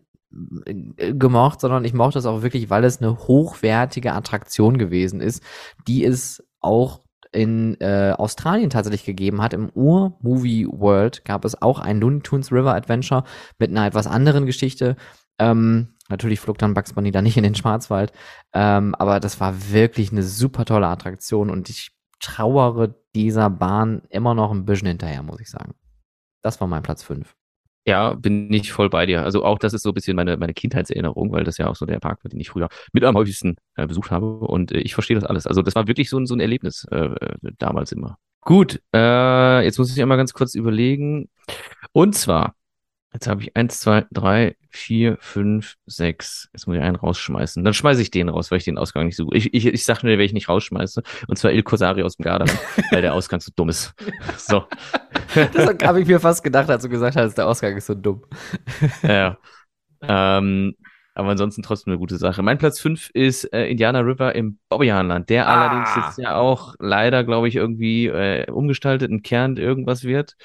äh, 0.67 1.15
gemocht, 1.15 1.61
sondern 1.61 1.85
ich 1.85 1.95
mochte 1.95 2.19
es 2.19 2.27
auch 2.27 2.43
wirklich, 2.43 2.69
weil 2.71 2.85
es 2.85 3.01
eine 3.01 3.17
hochwertige 3.17 4.13
Attraktion 4.13 4.77
gewesen 4.79 5.21
ist, 5.21 5.43
die 5.87 6.05
es 6.05 6.43
auch 6.61 7.01
in 7.37 7.79
äh, 7.81 8.15
Australien 8.17 8.71
tatsächlich 8.71 9.05
gegeben 9.05 9.43
hat. 9.43 9.53
Im 9.53 9.71
Ur-Movie 9.75 10.67
World 10.71 11.25
gab 11.25 11.45
es 11.45 11.61
auch 11.61 11.79
ein 11.79 12.01
Looney 12.01 12.21
Tunes 12.21 12.51
River 12.51 12.75
Adventure 12.75 13.25
mit 13.59 13.71
einer 13.71 13.87
etwas 13.87 14.07
anderen 14.07 14.47
Geschichte. 14.47 14.97
Ähm, 15.39 15.95
natürlich 16.09 16.41
flog 16.41 16.59
dann 16.59 16.75
Bugs 16.75 16.95
Bunny 16.95 17.11
da 17.11 17.21
nicht 17.21 17.37
in 17.37 17.43
den 17.43 17.55
Schwarzwald, 17.55 18.13
ähm, 18.55 18.95
aber 18.95 19.21
das 19.21 19.39
war 19.39 19.71
wirklich 19.71 20.11
eine 20.13 20.23
super 20.23 20.65
tolle 20.65 20.87
Attraktion 20.87 21.51
und 21.51 21.69
ich 21.69 21.91
trauere 22.21 22.95
dieser 23.15 23.51
Bahn 23.51 24.03
immer 24.09 24.35
noch 24.35 24.51
ein 24.51 24.65
bisschen 24.65 24.89
hinterher, 24.89 25.23
muss 25.23 25.41
ich 25.41 25.51
sagen. 25.51 25.75
Das 26.43 26.61
war 26.61 26.69
mein 26.69 26.83
Platz 26.83 27.03
5. 27.03 27.37
Ja, 27.89 28.15
bin 28.15 28.53
ich 28.53 28.73
voll 28.73 28.91
bei 28.91 29.07
dir. 29.07 29.23
Also 29.23 29.45
auch 29.45 29.61
das 29.61 29.73
ist 29.73 29.83
so 29.83 29.91
ein 29.91 29.95
bisschen 29.95 30.17
meine, 30.17 30.37
meine 30.37 30.55
Kindheitserinnerung, 30.55 31.31
weil 31.31 31.45
das 31.45 31.57
ja 31.57 31.69
auch 31.69 31.77
so 31.77 31.87
der 31.87 32.01
Park 32.01 32.25
war, 32.25 32.29
den 32.29 32.41
ich 32.41 32.51
früher 32.51 32.69
mit 32.93 33.05
am 33.05 33.15
häufigsten 33.15 33.57
äh, 33.77 33.87
besucht 33.87 34.11
habe. 34.11 34.27
Und 34.39 34.73
äh, 34.73 34.79
ich 34.79 34.95
verstehe 34.95 35.15
das 35.15 35.25
alles. 35.25 35.47
Also 35.47 35.63
das 35.63 35.77
war 35.77 35.87
wirklich 35.87 36.11
so 36.11 36.19
ein, 36.19 36.27
so 36.27 36.35
ein 36.35 36.41
Erlebnis 36.41 36.85
äh, 36.91 36.97
äh, 36.97 37.37
damals 37.59 37.93
immer. 37.93 38.19
Gut, 38.41 38.81
äh, 38.93 39.65
jetzt 39.65 39.79
muss 39.79 39.93
ich 39.93 40.03
einmal 40.03 40.17
ganz 40.17 40.33
kurz 40.33 40.57
überlegen. 40.57 41.29
Und 41.93 42.17
zwar, 42.17 42.57
jetzt 43.17 43.27
habe 43.29 43.41
ich 43.41 43.57
eins, 43.57 43.81
zwei, 43.81 44.05
drei, 44.13 44.57
vier, 44.69 45.17
fünf, 45.21 45.77
sechs. 45.87 46.51
Jetzt 46.53 46.67
muss 46.67 46.77
ich 46.77 46.83
einen 46.83 46.97
rausschmeißen. 46.97 47.65
Dann 47.65 47.73
schmeiße 47.73 48.03
ich 48.03 48.11
den 48.11 48.29
raus, 48.29 48.51
weil 48.51 48.59
ich 48.59 48.65
den 48.65 48.77
Ausgang 48.77 49.07
nicht 49.07 49.17
so 49.17 49.25
gut. 49.25 49.35
Ich, 49.35 49.55
ich, 49.55 49.67
ich 49.67 49.85
sag 49.87 50.03
nur, 50.03 50.13
wen 50.13 50.21
ich 50.21 50.35
nicht 50.35 50.51
rausschmeiße. 50.51 51.03
Und 51.27 51.37
zwar 51.37 51.51
Il 51.53 51.63
Kosari 51.63 52.03
aus 52.03 52.17
dem 52.17 52.25
Gardaland, 52.25 52.59
weil 52.91 53.01
der 53.01 53.15
Ausgang 53.15 53.41
so 53.41 53.51
dumm 53.57 53.71
ist. 53.71 53.95
So. 54.37 54.65
Das 55.35 55.67
habe 55.83 56.01
ich 56.01 56.07
mir 56.07 56.21
fast 56.21 56.45
gedacht, 56.45 56.69
als 56.71 56.83
du 56.83 56.89
gesagt 56.89 57.17
hast, 57.17 57.35
der 57.37 57.49
Ausgang 57.49 57.77
ist 57.77 57.87
so 57.87 57.95
dumm. 57.95 58.23
Ja. 59.03 59.39
Ähm, 60.03 60.77
aber 61.15 61.31
ansonsten 61.31 61.63
trotzdem 61.63 61.93
eine 61.93 61.99
gute 61.99 62.19
Sache. 62.19 62.43
Mein 62.43 62.59
Platz 62.59 62.79
5 62.79 63.11
ist 63.15 63.45
äh, 63.53 63.67
Indiana 63.67 64.01
River 64.01 64.35
im 64.35 64.59
Bobbejahnland, 64.69 65.31
der 65.31 65.49
Ah. 65.49 65.55
allerdings 65.55 65.97
jetzt 65.97 66.19
ja 66.19 66.37
auch 66.37 66.75
leider, 66.79 67.25
glaube 67.25 67.49
ich, 67.49 67.57
irgendwie 67.57 68.07
äh, 68.09 68.51
umgestaltet, 68.51 69.11
entkernt 69.11 69.59
irgendwas 69.59 70.05
wird. 70.05 70.37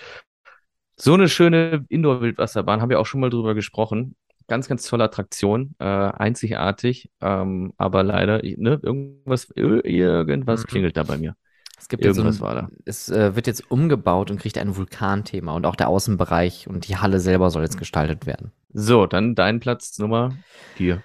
So 1.04 1.16
eine 1.16 1.28
schöne 1.30 1.84
Indoor-Wildwasserbahn, 1.90 2.80
haben 2.80 2.90
wir 2.92 3.00
auch 3.00 3.08
schon 3.08 3.22
mal 3.22 3.32
drüber 3.32 3.56
gesprochen. 3.56 4.16
Ganz, 4.48 4.68
ganz 4.68 4.86
tolle 4.88 5.06
Attraktion, 5.06 5.74
äh, 5.80 5.84
einzigartig, 5.86 7.10
ähm, 7.22 7.74
aber 7.78 8.04
leider, 8.04 8.42
ne, 8.44 8.80
irgendwas, 8.84 9.50
ir- 9.56 9.84
irgendwas 9.84 10.62
Mhm. 10.62 10.68
klingelt 10.68 10.98
da 10.98 11.04
bei 11.04 11.18
mir. 11.18 11.36
Es 11.80 11.90
gibt 11.90 12.04
jetzt 12.06 12.18
so 12.18 12.22
Irgendwas 12.22 12.38
ein, 12.38 12.42
war 12.42 12.54
da. 12.56 12.70
Es 12.86 13.10
äh, 13.10 13.36
wird 13.36 13.48
jetzt 13.48 13.72
umgebaut 13.72 14.30
und 14.30 14.40
kriegt 14.40 14.60
ein 14.60 14.76
Vulkanthema 14.76 15.56
und 15.56 15.66
auch 15.66 15.76
der 15.76 15.88
Außenbereich 15.88 16.68
und 16.68 16.88
die 16.88 16.98
Halle 16.98 17.20
selber 17.20 17.50
soll 17.50 17.64
jetzt 17.64 17.80
gestaltet 17.80 18.28
werden. 18.28 18.52
So, 18.72 19.08
dann 19.08 19.34
dein 19.34 19.60
Platz 19.60 19.98
Nummer 19.98 20.36
4. 20.76 21.02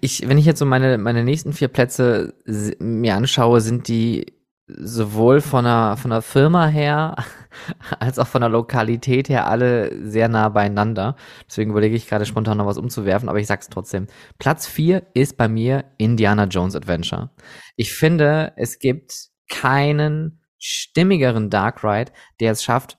Ich, 0.00 0.26
wenn 0.28 0.38
ich 0.38 0.46
jetzt 0.46 0.58
so 0.58 0.66
meine, 0.66 0.96
meine 0.98 1.22
nächsten 1.22 1.52
vier 1.52 1.68
Plätze 1.68 2.34
mir 2.78 3.14
anschaue, 3.14 3.60
sind 3.60 3.88
die 3.88 4.32
sowohl 4.66 5.40
von 5.40 5.64
der, 5.64 5.96
von 5.96 6.10
der 6.10 6.22
Firma 6.22 6.66
her 6.66 7.16
als 8.00 8.18
auch 8.18 8.26
von 8.26 8.40
der 8.40 8.50
Lokalität 8.50 9.28
her 9.28 9.46
alle 9.46 10.08
sehr 10.08 10.28
nah 10.28 10.48
beieinander. 10.48 11.16
Deswegen 11.46 11.70
überlege 11.70 11.96
ich 11.96 12.08
gerade 12.08 12.26
spontan 12.26 12.58
noch 12.58 12.66
was 12.66 12.78
umzuwerfen, 12.78 13.28
aber 13.28 13.38
ich 13.38 13.46
sag's 13.46 13.68
trotzdem. 13.68 14.06
Platz 14.38 14.66
vier 14.66 15.06
ist 15.14 15.36
bei 15.36 15.48
mir 15.48 15.84
Indiana 15.98 16.44
Jones 16.44 16.74
Adventure. 16.74 17.30
Ich 17.76 17.94
finde, 17.94 18.52
es 18.56 18.78
gibt 18.78 19.28
keinen 19.48 20.40
stimmigeren 20.58 21.50
Dark 21.50 21.84
Ride, 21.84 22.12
der 22.40 22.52
es 22.52 22.62
schafft, 22.62 22.98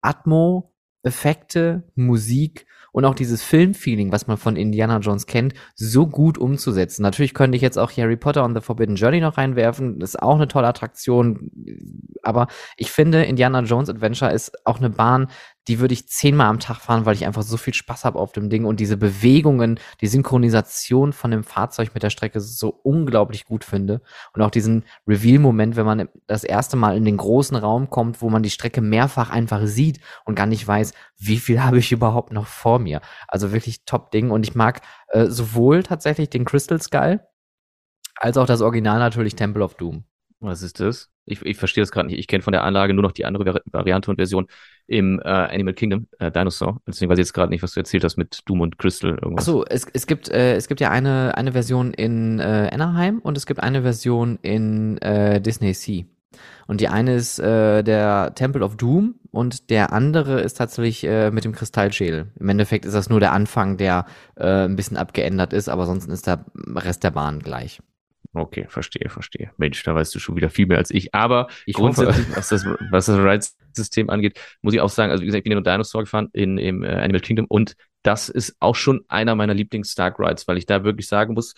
Atmo, 0.00 0.74
Effekte, 1.02 1.90
Musik 1.94 2.66
und 2.92 3.04
auch 3.04 3.14
dieses 3.14 3.42
Filmfeeling, 3.42 4.12
was 4.12 4.26
man 4.26 4.36
von 4.36 4.56
Indiana 4.56 4.98
Jones 4.98 5.26
kennt, 5.26 5.54
so 5.74 6.06
gut 6.06 6.38
umzusetzen. 6.38 7.02
Natürlich 7.02 7.34
könnte 7.34 7.56
ich 7.56 7.62
jetzt 7.62 7.78
auch 7.78 7.92
Harry 7.96 8.16
Potter 8.16 8.44
on 8.44 8.54
the 8.54 8.60
Forbidden 8.60 8.96
Journey 8.96 9.20
noch 9.20 9.38
reinwerfen. 9.38 9.98
Das 9.98 10.10
ist 10.10 10.22
auch 10.22 10.36
eine 10.36 10.48
tolle 10.48 10.68
Attraktion. 10.68 11.50
Aber 12.22 12.48
ich 12.76 12.90
finde, 12.90 13.24
Indiana 13.24 13.60
Jones 13.60 13.88
Adventure 13.88 14.32
ist 14.32 14.66
auch 14.66 14.78
eine 14.78 14.90
Bahn, 14.90 15.28
die 15.68 15.78
würde 15.78 15.94
ich 15.94 16.08
zehnmal 16.08 16.46
am 16.46 16.58
Tag 16.58 16.78
fahren, 16.78 17.04
weil 17.04 17.14
ich 17.14 17.26
einfach 17.26 17.42
so 17.42 17.56
viel 17.56 17.74
Spaß 17.74 18.04
habe 18.04 18.18
auf 18.18 18.32
dem 18.32 18.48
Ding 18.48 18.64
und 18.64 18.80
diese 18.80 18.96
Bewegungen, 18.96 19.78
die 20.00 20.06
Synchronisation 20.06 21.12
von 21.12 21.30
dem 21.30 21.44
Fahrzeug 21.44 21.90
mit 21.94 22.02
der 22.02 22.10
Strecke 22.10 22.40
so 22.40 22.68
unglaublich 22.68 23.44
gut 23.44 23.64
finde. 23.64 24.00
Und 24.32 24.42
auch 24.42 24.50
diesen 24.50 24.84
Reveal-Moment, 25.06 25.76
wenn 25.76 25.86
man 25.86 26.08
das 26.26 26.44
erste 26.44 26.76
Mal 26.76 26.96
in 26.96 27.04
den 27.04 27.18
großen 27.18 27.56
Raum 27.56 27.90
kommt, 27.90 28.22
wo 28.22 28.30
man 28.30 28.42
die 28.42 28.50
Strecke 28.50 28.80
mehrfach 28.80 29.30
einfach 29.30 29.60
sieht 29.66 30.00
und 30.24 30.34
gar 30.34 30.46
nicht 30.46 30.66
weiß, 30.66 30.92
wie 31.18 31.38
viel 31.38 31.62
habe 31.62 31.78
ich 31.78 31.92
überhaupt 31.92 32.32
noch 32.32 32.46
vor 32.46 32.78
mir. 32.78 33.00
Also 33.28 33.52
wirklich 33.52 33.84
Top-Ding. 33.84 34.30
Und 34.30 34.46
ich 34.46 34.54
mag 34.54 34.80
äh, 35.08 35.26
sowohl 35.26 35.82
tatsächlich 35.82 36.30
den 36.30 36.44
Crystal 36.44 36.80
Skull, 36.80 37.20
als 38.16 38.36
auch 38.36 38.46
das 38.46 38.60
Original 38.60 38.98
natürlich 38.98 39.34
Temple 39.34 39.62
of 39.62 39.74
Doom. 39.74 40.04
Was 40.40 40.62
ist 40.62 40.80
das? 40.80 41.10
Ich, 41.26 41.42
ich 41.42 41.56
verstehe 41.56 41.82
das 41.82 41.92
gerade 41.92 42.08
nicht. 42.08 42.18
Ich 42.18 42.26
kenne 42.26 42.42
von 42.42 42.52
der 42.52 42.64
Anlage 42.64 42.94
nur 42.94 43.02
noch 43.02 43.12
die 43.12 43.24
andere 43.24 43.44
Vari 43.44 43.60
Variante 43.70 44.10
und 44.10 44.16
Version 44.16 44.46
im 44.86 45.20
äh, 45.20 45.28
Animal 45.28 45.74
Kingdom, 45.74 46.08
äh, 46.18 46.32
Dinosaur. 46.32 46.80
Deswegen 46.86 47.10
weiß 47.10 47.18
ich 47.18 47.26
jetzt 47.26 47.34
gerade 47.34 47.50
nicht, 47.50 47.62
was 47.62 47.74
du 47.74 47.80
erzählt 47.80 48.02
hast 48.04 48.16
mit 48.16 48.40
Doom 48.46 48.62
und 48.62 48.78
Crystal. 48.78 49.10
Irgendwas. 49.10 49.46
Achso, 49.46 49.64
es, 49.68 49.86
es, 49.92 50.06
gibt, 50.06 50.28
äh, 50.30 50.56
es 50.56 50.66
gibt 50.66 50.80
ja 50.80 50.90
eine, 50.90 51.36
eine 51.36 51.52
Version 51.52 51.92
in 51.92 52.40
äh, 52.40 52.70
Anaheim 52.72 53.18
und 53.20 53.36
es 53.36 53.46
gibt 53.46 53.62
eine 53.62 53.82
Version 53.82 54.38
in 54.42 54.98
äh, 54.98 55.40
Disney 55.40 55.74
Sea. 55.74 56.04
Und 56.66 56.80
die 56.80 56.88
eine 56.88 57.14
ist 57.14 57.38
äh, 57.38 57.82
der 57.82 58.32
Temple 58.34 58.64
of 58.64 58.76
Doom 58.76 59.16
und 59.30 59.70
der 59.70 59.92
andere 59.92 60.40
ist 60.40 60.54
tatsächlich 60.54 61.04
äh, 61.04 61.30
mit 61.30 61.44
dem 61.44 61.52
Kristallschädel. 61.52 62.28
Im 62.38 62.48
Endeffekt 62.48 62.84
ist 62.84 62.94
das 62.94 63.10
nur 63.10 63.20
der 63.20 63.32
Anfang, 63.32 63.76
der 63.76 64.06
äh, 64.36 64.64
ein 64.64 64.76
bisschen 64.76 64.96
abgeändert 64.96 65.52
ist, 65.52 65.68
aber 65.68 65.86
sonst 65.86 66.08
ist 66.08 66.26
der 66.26 66.44
Rest 66.54 67.04
der 67.04 67.10
Bahn 67.10 67.40
gleich. 67.40 67.80
Okay, 68.32 68.66
verstehe, 68.68 69.08
verstehe. 69.08 69.50
Mensch, 69.56 69.82
da 69.82 69.94
weißt 69.94 70.14
du 70.14 70.20
schon 70.20 70.36
wieder 70.36 70.50
viel 70.50 70.66
mehr 70.66 70.78
als 70.78 70.90
ich. 70.90 71.14
Aber 71.14 71.48
ich 71.66 71.74
grundsätzlich, 71.74 72.28
hoffe. 72.28 72.36
was 72.36 72.48
das, 72.48 72.64
was 72.90 73.06
das 73.06 73.18
Rides-System 73.18 74.08
angeht, 74.08 74.38
muss 74.62 74.72
ich 74.72 74.80
auch 74.80 74.88
sagen, 74.88 75.10
also 75.10 75.22
wie 75.22 75.26
gesagt, 75.26 75.40
ich 75.40 75.44
bin 75.44 75.52
ja 75.52 75.56
nur 75.56 75.64
Dinosaur 75.64 76.02
gefahren 76.02 76.28
in, 76.32 76.56
im 76.56 76.84
äh, 76.84 76.88
Animal 76.88 77.20
Kingdom 77.20 77.46
und 77.46 77.74
das 78.02 78.28
ist 78.28 78.56
auch 78.60 78.76
schon 78.76 79.04
einer 79.08 79.34
meiner 79.34 79.54
Lieblings-Stark 79.54 80.18
Rides, 80.18 80.46
weil 80.46 80.58
ich 80.58 80.66
da 80.66 80.84
wirklich 80.84 81.08
sagen 81.08 81.34
muss, 81.34 81.54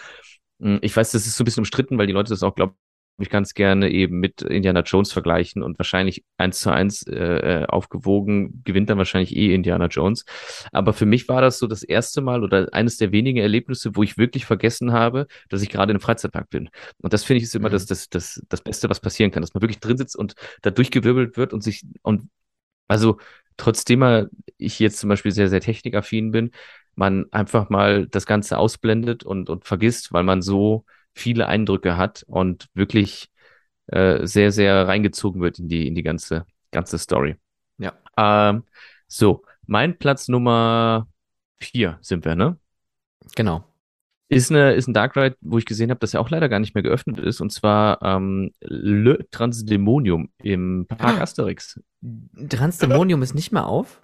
hm, 0.60 0.78
ich 0.80 0.96
weiß, 0.96 1.10
das 1.12 1.26
ist 1.26 1.36
so 1.36 1.42
ein 1.42 1.44
bisschen 1.44 1.60
umstritten, 1.60 1.98
weil 1.98 2.06
die 2.06 2.14
Leute 2.14 2.30
das 2.30 2.42
auch, 2.42 2.54
glaube 2.54 2.74
ich 3.18 3.30
ganz 3.30 3.54
gerne 3.54 3.90
eben 3.90 4.18
mit 4.20 4.42
Indiana 4.42 4.80
Jones 4.80 5.12
vergleichen 5.12 5.62
und 5.62 5.78
wahrscheinlich 5.78 6.24
eins 6.38 6.60
zu 6.60 6.70
eins 6.70 7.06
äh, 7.06 7.62
äh, 7.62 7.66
aufgewogen 7.66 8.62
gewinnt 8.64 8.90
dann 8.90 8.98
wahrscheinlich 8.98 9.36
eh 9.36 9.54
Indiana 9.54 9.86
Jones. 9.86 10.24
Aber 10.72 10.92
für 10.92 11.06
mich 11.06 11.28
war 11.28 11.40
das 11.40 11.58
so 11.58 11.66
das 11.66 11.82
erste 11.82 12.20
Mal 12.20 12.42
oder 12.42 12.68
eines 12.72 12.96
der 12.96 13.12
wenigen 13.12 13.38
Erlebnisse, 13.38 13.94
wo 13.94 14.02
ich 14.02 14.18
wirklich 14.18 14.46
vergessen 14.46 14.92
habe, 14.92 15.26
dass 15.48 15.62
ich 15.62 15.68
gerade 15.68 15.90
einem 15.90 16.00
Freizeitpark 16.00 16.50
bin. 16.50 16.70
Und 17.00 17.12
das 17.12 17.24
finde 17.24 17.38
ich 17.38 17.44
ist 17.44 17.54
immer 17.54 17.68
mhm. 17.68 17.72
das, 17.72 17.86
das, 17.86 18.08
das, 18.08 18.42
das 18.48 18.62
Beste, 18.62 18.88
was 18.90 19.00
passieren 19.00 19.30
kann, 19.30 19.42
dass 19.42 19.54
man 19.54 19.62
wirklich 19.62 19.80
drin 19.80 19.96
sitzt 19.98 20.16
und 20.16 20.34
da 20.62 20.70
durchgewirbelt 20.70 21.36
wird 21.36 21.52
und 21.52 21.62
sich 21.62 21.84
und 22.02 22.28
also 22.88 23.18
trotzdem 23.56 24.28
ich 24.58 24.78
jetzt 24.78 24.98
zum 24.98 25.08
Beispiel 25.08 25.32
sehr, 25.32 25.48
sehr 25.48 25.60
technikaffin 25.60 26.30
bin, 26.30 26.50
man 26.94 27.26
einfach 27.32 27.70
mal 27.70 28.06
das 28.06 28.26
Ganze 28.26 28.58
ausblendet 28.58 29.24
und, 29.24 29.48
und 29.50 29.64
vergisst, 29.64 30.12
weil 30.12 30.24
man 30.24 30.42
so 30.42 30.84
viele 31.14 31.46
Eindrücke 31.46 31.96
hat 31.96 32.24
und 32.26 32.68
wirklich 32.74 33.28
äh, 33.86 34.26
sehr, 34.26 34.52
sehr 34.52 34.86
reingezogen 34.86 35.40
wird 35.40 35.58
in 35.58 35.68
die, 35.68 35.86
in 35.86 35.94
die 35.94 36.02
ganze, 36.02 36.46
ganze 36.70 36.98
Story. 36.98 37.36
Ja. 37.78 37.92
Ähm, 38.16 38.64
so, 39.06 39.42
mein 39.66 39.98
Platz 39.98 40.28
Nummer 40.28 41.08
vier 41.60 41.98
sind 42.00 42.24
wir, 42.24 42.34
ne? 42.34 42.58
Genau. 43.36 43.64
Ist, 44.28 44.50
eine, 44.50 44.72
ist 44.72 44.88
ein 44.88 44.94
Dark 44.94 45.14
Ride, 45.14 45.36
wo 45.42 45.58
ich 45.58 45.66
gesehen 45.66 45.90
habe, 45.90 46.00
dass 46.00 46.14
er 46.14 46.20
auch 46.20 46.30
leider 46.30 46.48
gar 46.48 46.58
nicht 46.58 46.74
mehr 46.74 46.82
geöffnet 46.82 47.18
ist, 47.18 47.42
und 47.42 47.50
zwar 47.50 48.00
ähm, 48.00 48.52
Le 48.60 49.26
Transdemonium 49.30 50.30
im 50.42 50.86
Park 50.88 51.18
ah. 51.18 51.22
Asterix. 51.22 51.78
Transdemonium 52.48 53.22
ist 53.22 53.34
nicht 53.34 53.52
mehr 53.52 53.66
auf? 53.66 54.00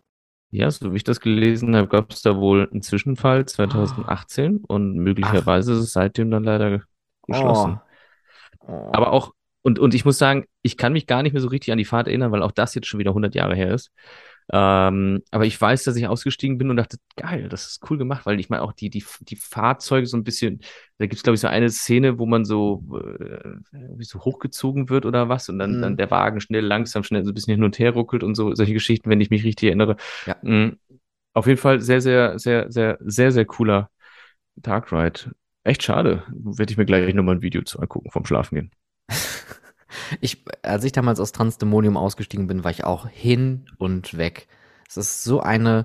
Ja, 0.50 0.70
so 0.70 0.92
wie 0.92 0.96
ich 0.96 1.04
das 1.04 1.20
gelesen 1.20 1.74
habe, 1.76 1.88
gab 1.88 2.11
es 2.11 2.22
da 2.22 2.36
wohl 2.36 2.68
einen 2.70 2.82
Zwischenfall 2.82 3.46
2018 3.46 4.61
oh. 4.62 4.74
und 4.74 4.96
möglicherweise 4.96 5.72
Ach. 5.72 5.76
ist 5.76 5.84
es 5.84 5.92
seitdem 5.92 6.30
dann 6.30 6.44
leider 6.44 6.82
geschlossen. 7.29 7.81
Oh. 8.61 8.72
Oh. 8.72 8.91
Aber 8.93 9.12
auch, 9.12 9.33
und, 9.62 9.79
und 9.79 9.95
ich 9.95 10.05
muss 10.05 10.18
sagen, 10.18 10.45
ich 10.62 10.76
kann 10.76 10.93
mich 10.93 11.07
gar 11.07 11.22
nicht 11.22 11.33
mehr 11.33 11.43
so 11.43 11.49
richtig 11.49 11.72
an 11.72 11.79
die 11.79 11.85
Fahrt 11.85 12.07
erinnern, 12.07 12.33
weil 12.33 12.43
auch 12.43 12.53
das 12.53 12.74
jetzt 12.74 12.87
schon 12.87 13.01
wieder 13.01 13.11
100 13.11 13.35
Jahre 13.35 13.55
her 13.55 13.72
ist. 13.72 13.91
Ähm, 14.51 15.22
aber 15.31 15.45
ich 15.45 15.61
weiß, 15.61 15.85
dass 15.85 15.97
ich 15.97 16.07
ausgestiegen 16.07 16.57
bin 16.57 16.70
und 16.70 16.76
dachte, 16.76 16.97
geil, 17.16 17.51
das 17.51 17.66
ist 17.66 17.91
cool 17.91 17.99
gemacht, 17.99 18.24
weil 18.24 18.41
ich 18.41 18.49
meine 18.49 18.62
auch 18.62 18.72
die, 18.72 18.89
die, 18.89 19.05
die 19.20 19.37
Fahrzeuge 19.37 20.07
so 20.07 20.16
ein 20.16 20.24
bisschen, 20.24 20.61
da 20.97 21.05
gibt 21.05 21.16
es, 21.16 21.22
glaube 21.22 21.35
ich, 21.35 21.41
so 21.41 21.49
eine 21.49 21.68
Szene, 21.68 22.18
wo 22.18 22.24
man 22.24 22.47
so, 22.47 22.83
äh, 22.95 23.57
wie 23.72 24.05
so 24.05 24.20
hochgezogen 24.20 24.89
wird 24.89 25.05
oder 25.05 25.29
was 25.29 25.51
und 25.51 25.59
dann, 25.59 25.76
mhm. 25.76 25.83
dann 25.83 25.97
der 25.99 26.11
Wagen 26.11 26.41
schnell, 26.41 26.64
langsam, 26.64 27.03
schnell 27.03 27.24
so 27.24 27.31
ein 27.31 27.35
bisschen 27.35 27.55
hin 27.55 27.64
und 27.64 27.79
her 27.79 27.91
ruckelt 27.91 28.22
und 28.22 28.37
so, 28.37 28.55
solche 28.55 28.72
Geschichten, 28.72 29.11
wenn 29.11 29.20
ich 29.20 29.29
mich 29.29 29.45
richtig 29.45 29.66
erinnere. 29.66 29.97
Ja. 30.24 30.37
Mhm. 30.41 30.79
Auf 31.35 31.47
jeden 31.47 31.61
Fall 31.61 31.81
sehr, 31.81 32.01
sehr, 32.01 32.39
sehr, 32.39 32.72
sehr, 32.72 32.97
sehr, 33.01 33.33
sehr 33.33 33.45
cooler 33.45 33.91
Dark 34.57 34.93
Ride. 34.93 35.33
Echt 35.69 35.83
schade. 35.83 36.23
Werde 36.29 36.73
ich 36.73 36.79
mir 36.79 36.87
gleich 36.87 37.12
nochmal 37.12 37.35
ein 37.35 37.43
Video 37.43 37.61
zu 37.61 37.79
angucken 37.79 38.11
vom 38.11 38.25
Schlafengehen. 38.25 38.71
ich, 40.23 40.43
als 40.62 40.83
ich 40.83 40.93
damals 40.93 41.21
aus 41.21 41.33
Transdemonium 41.33 41.99
ausgestiegen 41.99 42.47
bin, 42.47 42.64
war 42.64 42.71
ich 42.71 42.85
auch 42.85 43.07
hin 43.07 43.66
und 43.77 44.16
weg. 44.16 44.49
Es 44.89 44.97
ist 44.97 45.25
so 45.25 45.41
eine 45.41 45.85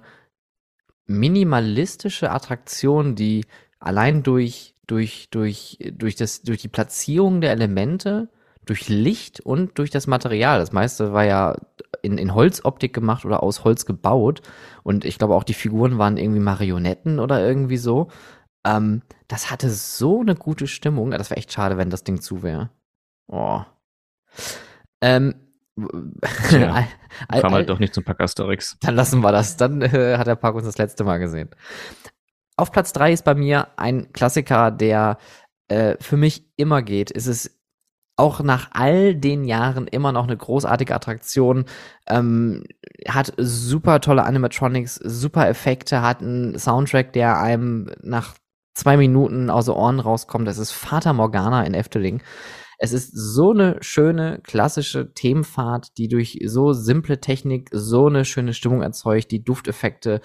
minimalistische 1.05 2.31
Attraktion, 2.31 3.15
die 3.15 3.45
allein 3.77 4.23
durch, 4.23 4.77
durch, 4.87 5.27
durch, 5.31 5.77
durch, 5.91 6.15
das, 6.15 6.43
durch 6.43 6.61
die 6.61 6.69
Platzierung 6.69 7.41
der 7.41 7.51
Elemente, 7.51 8.29
durch 8.65 8.87
Licht 8.87 9.41
und 9.41 9.77
durch 9.77 9.89
das 9.89 10.07
Material. 10.07 10.59
Das 10.59 10.71
meiste 10.71 11.11
war 11.11 11.25
ja 11.25 11.57
in, 12.01 12.17
in 12.17 12.33
Holzoptik 12.33 12.93
gemacht 12.93 13.25
oder 13.25 13.43
aus 13.43 13.65
Holz 13.65 13.85
gebaut. 13.85 14.43
Und 14.83 15.03
ich 15.03 15.17
glaube 15.17 15.35
auch 15.35 15.43
die 15.43 15.53
Figuren 15.53 15.97
waren 15.97 16.15
irgendwie 16.15 16.39
Marionetten 16.39 17.19
oder 17.19 17.45
irgendwie 17.45 17.75
so. 17.75 18.07
Ähm, 18.65 19.01
das 19.27 19.51
hatte 19.51 19.69
so 19.69 20.21
eine 20.21 20.35
gute 20.35 20.67
Stimmung. 20.67 21.11
Das 21.11 21.29
wäre 21.29 21.37
echt 21.37 21.51
schade, 21.51 21.77
wenn 21.77 21.89
das 21.89 22.03
Ding 22.03 22.21
zu 22.21 22.43
wäre. 22.43 22.69
Oh. 23.27 23.61
Ähm, 25.01 25.35
Tja, 26.49 26.87
kam 27.41 27.53
halt 27.53 27.69
doch 27.69 27.79
nicht 27.79 27.93
zum 27.93 28.03
Pack 28.03 28.21
Asterix. 28.21 28.77
Dann 28.81 28.95
lassen 28.95 29.21
wir 29.21 29.31
das. 29.31 29.57
Dann 29.57 29.81
äh, 29.81 30.17
hat 30.17 30.27
der 30.27 30.35
Park 30.35 30.55
uns 30.55 30.65
das 30.65 30.77
letzte 30.77 31.03
Mal 31.03 31.17
gesehen. 31.17 31.49
Auf 32.55 32.71
Platz 32.71 32.93
drei 32.93 33.11
ist 33.11 33.25
bei 33.25 33.33
mir 33.33 33.67
ein 33.77 34.13
Klassiker, 34.13 34.69
der 34.69 35.17
äh, 35.67 35.95
für 35.99 36.17
mich 36.17 36.45
immer 36.57 36.83
geht. 36.83 37.15
Es 37.15 37.25
ist 37.25 37.59
auch 38.15 38.41
nach 38.41 38.69
all 38.73 39.15
den 39.15 39.43
Jahren 39.43 39.87
immer 39.87 40.11
noch 40.11 40.25
eine 40.25 40.37
großartige 40.37 40.93
Attraktion. 40.93 41.65
Ähm, 42.07 42.63
hat 43.07 43.33
super 43.37 44.01
tolle 44.01 44.23
Animatronics, 44.23 44.95
super 44.95 45.49
Effekte, 45.49 46.03
hat 46.03 46.21
einen 46.21 46.57
Soundtrack, 46.59 47.13
der 47.13 47.39
einem 47.39 47.91
nach 48.03 48.35
zwei 48.73 48.97
Minuten 48.97 49.49
aus 49.49 49.65
den 49.65 49.75
Ohren 49.75 49.99
rauskommt. 49.99 50.47
Das 50.47 50.57
ist 50.57 50.71
Vater 50.71 51.13
Morgana 51.13 51.63
in 51.63 51.73
Efteling. 51.73 52.21
Es 52.79 52.91
ist 52.91 53.11
so 53.15 53.51
eine 53.51 53.77
schöne, 53.81 54.41
klassische 54.43 55.13
Themenfahrt, 55.13 55.97
die 55.97 56.07
durch 56.07 56.39
so 56.45 56.73
simple 56.73 57.21
Technik 57.21 57.69
so 57.71 58.07
eine 58.07 58.25
schöne 58.25 58.53
Stimmung 58.53 58.81
erzeugt, 58.81 59.31
die 59.31 59.43
Dufteffekte. 59.43 60.21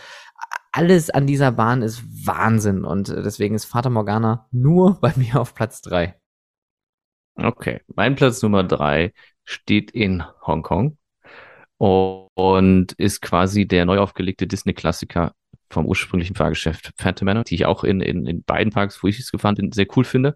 Alles 0.72 1.11
an 1.11 1.26
dieser 1.26 1.53
Bahn 1.53 1.82
ist 1.82 2.03
Wahnsinn 2.26 2.84
und 2.84 3.09
deswegen 3.09 3.55
ist 3.55 3.66
Vater 3.66 3.90
Morgana 3.90 4.49
nur 4.51 4.99
bei 5.01 5.12
mir 5.16 5.40
auf 5.40 5.55
Platz 5.55 5.82
drei. 5.82 6.16
Okay, 7.36 7.80
mein 7.94 8.16
Platz 8.16 8.42
Nummer 8.42 8.64
drei 8.64 9.12
steht 9.44 9.92
in 9.92 10.24
Hongkong 10.44 10.99
und 11.78 12.92
ist 12.99 13.22
quasi 13.22 13.68
der 13.68 13.84
neu 13.84 13.99
aufgelegte 13.99 14.49
Disney-Klassiker 14.49 15.32
vom 15.71 15.87
ursprünglichen 15.87 16.35
Fahrgeschäft 16.35 16.93
Phantom 16.97 17.27
Manor, 17.27 17.45
die 17.45 17.55
ich 17.55 17.66
auch 17.66 17.85
in, 17.85 18.01
in, 18.01 18.27
in 18.27 18.43
beiden 18.43 18.73
Parks, 18.73 19.03
wo 19.03 19.09
ich 19.09 19.19
es 19.19 19.31
gefahren 19.31 19.55
bin, 19.55 19.73
sehr 19.73 19.87
cool 19.97 20.05
finde. 20.05 20.35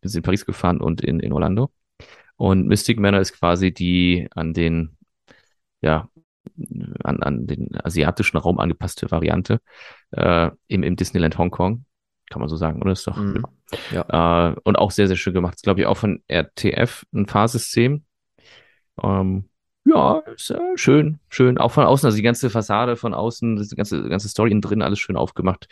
Bin 0.00 0.10
in 0.10 0.22
Paris 0.22 0.46
gefahren 0.46 0.80
und 0.80 1.02
in, 1.02 1.20
in 1.20 1.32
Orlando. 1.32 1.70
Und 2.36 2.66
Mystic 2.66 2.98
Manor 2.98 3.20
ist 3.20 3.38
quasi 3.38 3.72
die 3.72 4.28
an 4.34 4.54
den, 4.54 4.96
ja, 5.82 6.08
an, 7.04 7.22
an 7.22 7.46
den 7.46 7.68
asiatischen 7.84 8.38
Raum 8.38 8.58
angepasste 8.58 9.10
Variante 9.10 9.60
äh, 10.12 10.50
im, 10.68 10.82
im 10.82 10.96
Disneyland 10.96 11.36
Hongkong. 11.36 11.84
Kann 12.30 12.40
man 12.40 12.48
so 12.48 12.56
sagen, 12.56 12.80
oder? 12.80 12.92
Ist 12.92 13.06
doch, 13.06 13.18
ja. 13.90 14.06
ja. 14.08 14.50
Äh, 14.52 14.56
und 14.62 14.76
auch 14.76 14.90
sehr, 14.90 15.08
sehr 15.08 15.16
schön 15.16 15.34
gemacht. 15.34 15.56
Ist, 15.56 15.64
glaube 15.64 15.80
ich, 15.80 15.86
auch 15.86 15.96
von 15.96 16.22
RTF 16.28 17.04
ein 17.12 17.26
Fahrsystem. 17.26 18.04
Ähm, 19.02 19.49
ja, 19.84 20.18
ist 20.34 20.50
äh, 20.50 20.58
schön, 20.76 21.18
schön. 21.28 21.58
Auch 21.58 21.72
von 21.72 21.84
außen, 21.84 22.06
also 22.06 22.16
die 22.16 22.22
ganze 22.22 22.50
Fassade 22.50 22.96
von 22.96 23.14
außen, 23.14 23.56
die 23.56 23.76
ganze, 23.76 24.08
ganze 24.08 24.28
Story 24.28 24.50
innen 24.50 24.60
drin, 24.60 24.82
alles 24.82 24.98
schön 24.98 25.16
aufgemacht. 25.16 25.68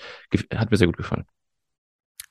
Hat 0.55 0.71
mir 0.71 0.77
sehr 0.77 0.87
gut 0.87 0.97
gefallen. 0.97 1.27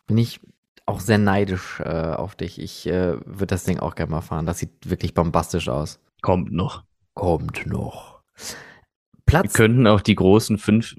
Bin 0.08 0.18
ich 0.18 0.40
auch 0.86 1.00
sehr 1.02 1.18
neidisch 1.18 1.80
äh, 1.82 2.14
auf 2.14 2.36
dich. 2.36 2.60
Ich 2.60 2.88
äh, 2.88 3.18
würde 3.26 3.48
das 3.48 3.66
Ding 3.66 3.80
auch 3.80 3.96
gerne 3.96 4.12
mal 4.12 4.22
fahren. 4.22 4.46
Das 4.46 4.60
sieht 4.60 4.90
wirklich 4.90 5.14
bombastisch 5.14 5.70
aus. 5.70 6.00
Kommt 6.22 6.52
noch. 6.52 6.84
Kommt 7.14 7.68
noch. 7.68 8.22
Platz. 9.26 9.44
Wir 9.44 9.50
könnten 9.52 9.86
auch 9.86 10.02
die 10.02 10.16
großen 10.16 10.58
fünf, 10.58 10.96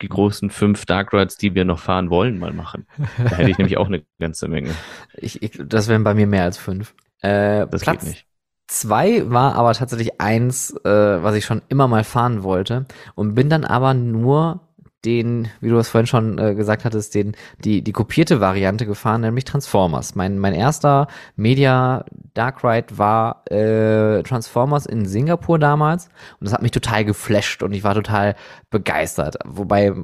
die 0.00 0.08
großen 0.08 0.50
fünf 0.50 0.86
Dark 0.86 1.12
Rides, 1.12 1.36
die 1.36 1.54
wir 1.54 1.66
noch 1.66 1.78
fahren 1.78 2.08
wollen, 2.08 2.38
mal 2.38 2.52
machen. 2.52 2.86
Da 3.18 3.36
hätte 3.36 3.50
ich 3.50 3.58
nämlich 3.58 3.76
auch 3.76 3.86
eine 3.86 4.02
ganze 4.18 4.48
Menge. 4.48 4.74
Ich, 5.16 5.42
ich, 5.42 5.60
das 5.62 5.88
wären 5.88 6.02
bei 6.02 6.14
mir 6.14 6.26
mehr 6.26 6.44
als 6.44 6.56
fünf. 6.56 6.94
Äh, 7.20 7.66
das 7.66 7.82
Platz, 7.82 8.00
geht 8.04 8.08
nicht. 8.08 8.26
Zwei 8.70 9.28
war 9.28 9.56
aber 9.56 9.72
tatsächlich 9.72 10.20
eins, 10.20 10.70
äh, 10.84 10.88
was 10.88 11.34
ich 11.34 11.44
schon 11.44 11.60
immer 11.68 11.88
mal 11.88 12.04
fahren 12.04 12.44
wollte 12.44 12.86
und 13.16 13.34
bin 13.34 13.50
dann 13.50 13.64
aber 13.64 13.94
nur 13.94 14.60
den, 15.04 15.48
wie 15.60 15.70
du 15.70 15.78
es 15.78 15.88
vorhin 15.88 16.06
schon 16.06 16.38
äh, 16.38 16.54
gesagt 16.54 16.84
hattest, 16.84 17.16
den, 17.16 17.34
die, 17.64 17.82
die 17.82 17.90
kopierte 17.90 18.40
Variante 18.40 18.86
gefahren, 18.86 19.22
nämlich 19.22 19.44
Transformers. 19.44 20.14
Mein, 20.14 20.38
mein 20.38 20.54
erster 20.54 21.08
Media 21.34 22.04
Dark 22.34 22.62
Ride 22.62 22.96
war 22.96 23.42
äh, 23.50 24.22
Transformers 24.22 24.86
in 24.86 25.04
Singapur 25.04 25.58
damals 25.58 26.06
und 26.38 26.44
das 26.44 26.52
hat 26.52 26.62
mich 26.62 26.70
total 26.70 27.04
geflasht 27.04 27.64
und 27.64 27.72
ich 27.72 27.82
war 27.82 27.94
total 27.94 28.36
begeistert. 28.70 29.36
Wobei 29.44 29.94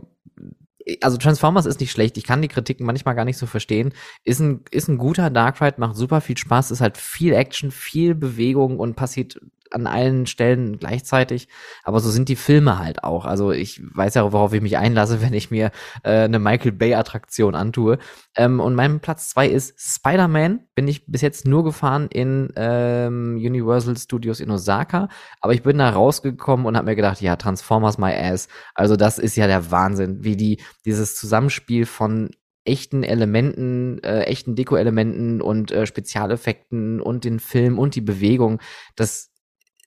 also 1.01 1.16
Transformers 1.16 1.66
ist 1.66 1.80
nicht 1.80 1.91
schlecht. 1.91 2.16
Ich 2.16 2.24
kann 2.24 2.43
die 2.43 2.49
Kritiken 2.49 2.87
manchmal 2.87 3.14
gar 3.14 3.24
nicht 3.24 3.39
so 3.39 3.47
verstehen. 3.47 3.93
Ist 4.24 4.41
ein, 4.41 4.61
ist 4.70 4.89
ein 4.89 4.99
guter 4.99 5.30
Dark 5.30 5.61
Ride, 5.61 5.76
macht 5.78 5.97
super 5.97 6.20
viel 6.20 6.37
Spaß, 6.37 6.70
ist 6.70 6.80
halt 6.80 6.97
viel 6.97 7.32
Action, 7.32 7.70
viel 7.70 8.14
Bewegung 8.14 8.78
und 8.78 8.95
passiert 8.95 9.41
an 9.71 9.87
allen 9.87 10.27
Stellen 10.27 10.79
gleichzeitig. 10.79 11.49
Aber 11.85 12.01
so 12.01 12.11
sind 12.11 12.29
die 12.29 12.37
Filme 12.37 12.79
halt 12.79 13.05
auch. 13.05 13.25
Also 13.25 13.53
ich 13.53 13.81
weiß 13.95 14.14
ja, 14.14 14.33
worauf 14.33 14.53
ich 14.53 14.62
mich 14.62 14.77
einlasse, 14.79 15.21
wenn 15.23 15.33
ich 15.33 15.51
mir 15.51 15.71
äh, 16.03 16.25
eine 16.25 16.39
Michael 16.39 16.73
Bay-Attraktion 16.73 17.55
antue. 17.55 17.99
Ähm, 18.37 18.61
und 18.61 18.75
mein 18.75 19.01
Platz 19.01 19.31
zwei 19.31 19.49
ist 19.49 19.75
Spider-Man. 19.79 20.61
Bin 20.75 20.89
ich 20.89 21.07
bis 21.07 21.21
jetzt 21.21 21.47
nur 21.47 21.64
gefahren 21.64 22.09
in 22.11 22.53
ähm, 22.57 23.37
Universal 23.37 23.97
Studios 23.97 24.41
in 24.41 24.51
Osaka. 24.51 25.09
Aber 25.41 25.55
ich 25.55 25.62
bin 25.62 25.79
da 25.79 25.91
rausgekommen 25.91 26.67
und 26.67 26.77
habe 26.77 26.87
mir 26.87 26.97
gedacht, 26.97 27.21
ja, 27.21 27.37
Transformers 27.37 27.99
my 27.99 28.12
ass. 28.12 28.49
Also 28.75 28.97
das 28.97 29.19
ist 29.19 29.37
ja 29.37 29.47
der 29.47 29.71
Wahnsinn, 29.71 30.25
wie 30.25 30.37
die 30.37 30.61
dieses 30.85 31.17
Zusammenspiel 31.17 31.87
von 31.87 32.31
echten 32.67 33.03
Elementen, 33.03 34.03
äh, 34.03 34.23
echten 34.23 34.55
Deko-Elementen 34.55 35.41
und 35.41 35.71
äh, 35.71 35.87
Spezialeffekten 35.87 37.01
und 37.01 37.25
den 37.25 37.41
Film 37.41 37.79
und 37.79 37.95
die 37.95 38.01
Bewegung, 38.01 38.61
das 38.97 39.33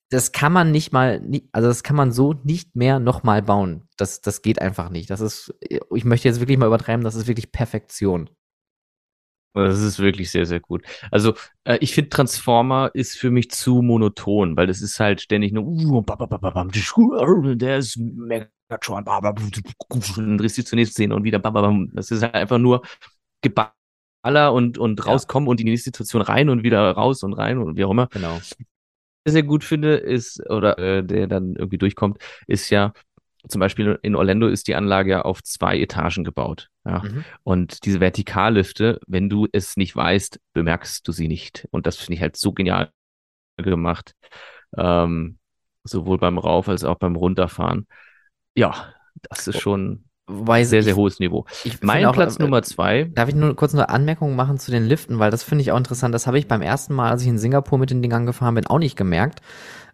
das 0.09 0.31
kann 0.31 0.51
man 0.51 0.71
nicht 0.71 0.91
mal, 0.91 1.21
also 1.51 1.67
das 1.67 1.83
kann 1.83 1.95
man 1.95 2.11
so 2.11 2.33
nicht 2.43 2.75
mehr 2.75 2.99
nochmal 2.99 3.43
bauen. 3.43 3.87
Das, 3.95 4.21
das 4.21 4.41
geht 4.41 4.59
einfach 4.59 4.89
nicht. 4.89 5.09
Das 5.09 5.21
ist, 5.21 5.53
ich 5.61 6.03
möchte 6.03 6.27
jetzt 6.27 6.39
wirklich 6.39 6.57
mal 6.57 6.65
übertreiben, 6.65 7.03
das 7.03 7.15
ist 7.15 7.27
wirklich 7.27 7.51
Perfektion. 7.51 8.29
Das 9.53 9.79
ist 9.79 9.99
wirklich 9.99 10.31
sehr, 10.31 10.45
sehr 10.45 10.59
gut. 10.59 10.83
Also, 11.11 11.33
äh, 11.63 11.77
ich 11.81 11.93
finde, 11.93 12.09
Transformer 12.09 12.91
ist 12.93 13.17
für 13.17 13.31
mich 13.31 13.49
zu 13.51 13.81
monoton, 13.81 14.55
weil 14.55 14.67
das 14.67 14.81
ist 14.81 14.99
halt 14.99 15.21
ständig 15.21 15.53
nur, 15.53 15.65
uh, 15.65 16.01
der 17.55 17.77
ist 17.77 17.97
Megatron, 17.97 19.05
dann 19.05 20.37
drehst 20.37 20.57
du 20.57 20.63
zur 20.63 20.75
nächsten 20.75 20.93
Szene 20.93 21.15
und 21.15 21.23
wieder, 21.23 21.39
das 21.39 22.11
ist 22.11 22.21
halt 22.21 22.35
einfach 22.35 22.59
nur 22.59 22.83
Geballer 23.41 24.53
und, 24.53 24.77
und 24.77 25.05
rauskommen 25.05 25.49
und 25.49 25.59
in 25.59 25.65
die 25.65 25.71
nächste 25.71 25.87
Situation 25.89 26.21
rein 26.21 26.49
und 26.49 26.63
wieder 26.63 26.91
raus 26.91 27.23
und 27.23 27.33
rein 27.33 27.57
und 27.57 27.75
wie 27.75 27.85
auch 27.85 27.91
immer. 27.91 28.07
Genau 28.07 28.39
sehr 29.25 29.43
gut 29.43 29.63
finde, 29.63 29.95
ist, 29.95 30.47
oder 30.49 30.77
äh, 30.79 31.03
der 31.03 31.27
dann 31.27 31.55
irgendwie 31.55 31.77
durchkommt, 31.77 32.17
ist 32.47 32.69
ja, 32.69 32.93
zum 33.47 33.59
Beispiel 33.59 33.97
in 34.01 34.15
Orlando 34.15 34.47
ist 34.47 34.67
die 34.67 34.75
Anlage 34.75 35.11
ja 35.11 35.21
auf 35.21 35.41
zwei 35.43 35.79
Etagen 35.79 36.23
gebaut. 36.23 36.69
Ja. 36.85 37.03
Mhm. 37.03 37.23
Und 37.43 37.85
diese 37.85 37.99
Vertikallifte, 37.99 38.99
wenn 39.07 39.29
du 39.29 39.47
es 39.51 39.77
nicht 39.77 39.95
weißt, 39.95 40.39
bemerkst 40.53 41.07
du 41.07 41.11
sie 41.11 41.27
nicht. 41.27 41.67
Und 41.71 41.85
das 41.85 41.97
finde 41.97 42.15
ich 42.15 42.21
halt 42.21 42.35
so 42.35 42.51
genial 42.51 42.91
gemacht. 43.57 44.13
Ähm, 44.77 45.39
sowohl 45.83 46.17
beim 46.17 46.37
Rauf 46.37 46.67
als 46.67 46.83
auch 46.83 46.97
beim 46.97 47.15
Runterfahren. 47.15 47.87
Ja, 48.55 48.93
das 49.29 49.47
ist 49.47 49.59
schon 49.59 50.08
Wobei 50.29 50.63
sehr, 50.63 50.83
sehr 50.83 50.95
hohes 50.95 51.19
Niveau. 51.19 51.45
mein 51.81 52.05
auch, 52.05 52.13
Platz 52.13 52.37
äh, 52.37 52.43
Nummer 52.43 52.61
zwei. 52.61 53.05
Darf 53.15 53.29
ich 53.29 53.35
nur 53.35 53.55
kurz 53.55 53.73
eine 53.73 53.89
Anmerkung 53.89 54.35
machen 54.35 54.59
zu 54.59 54.69
den 54.69 54.85
Liften, 54.85 55.17
weil 55.17 55.31
das 55.31 55.43
finde 55.43 55.63
ich 55.63 55.71
auch 55.71 55.77
interessant. 55.77 56.13
Das 56.13 56.27
habe 56.27 56.37
ich 56.37 56.47
beim 56.47 56.61
ersten 56.61 56.93
Mal, 56.93 57.09
als 57.09 57.23
ich 57.23 57.27
in 57.27 57.39
Singapur 57.39 57.79
mit 57.79 57.89
den 57.89 58.01
Dingern 58.01 58.25
gefahren 58.25 58.55
bin, 58.55 58.67
auch 58.67 58.79
nicht 58.79 58.95
gemerkt. 58.95 59.41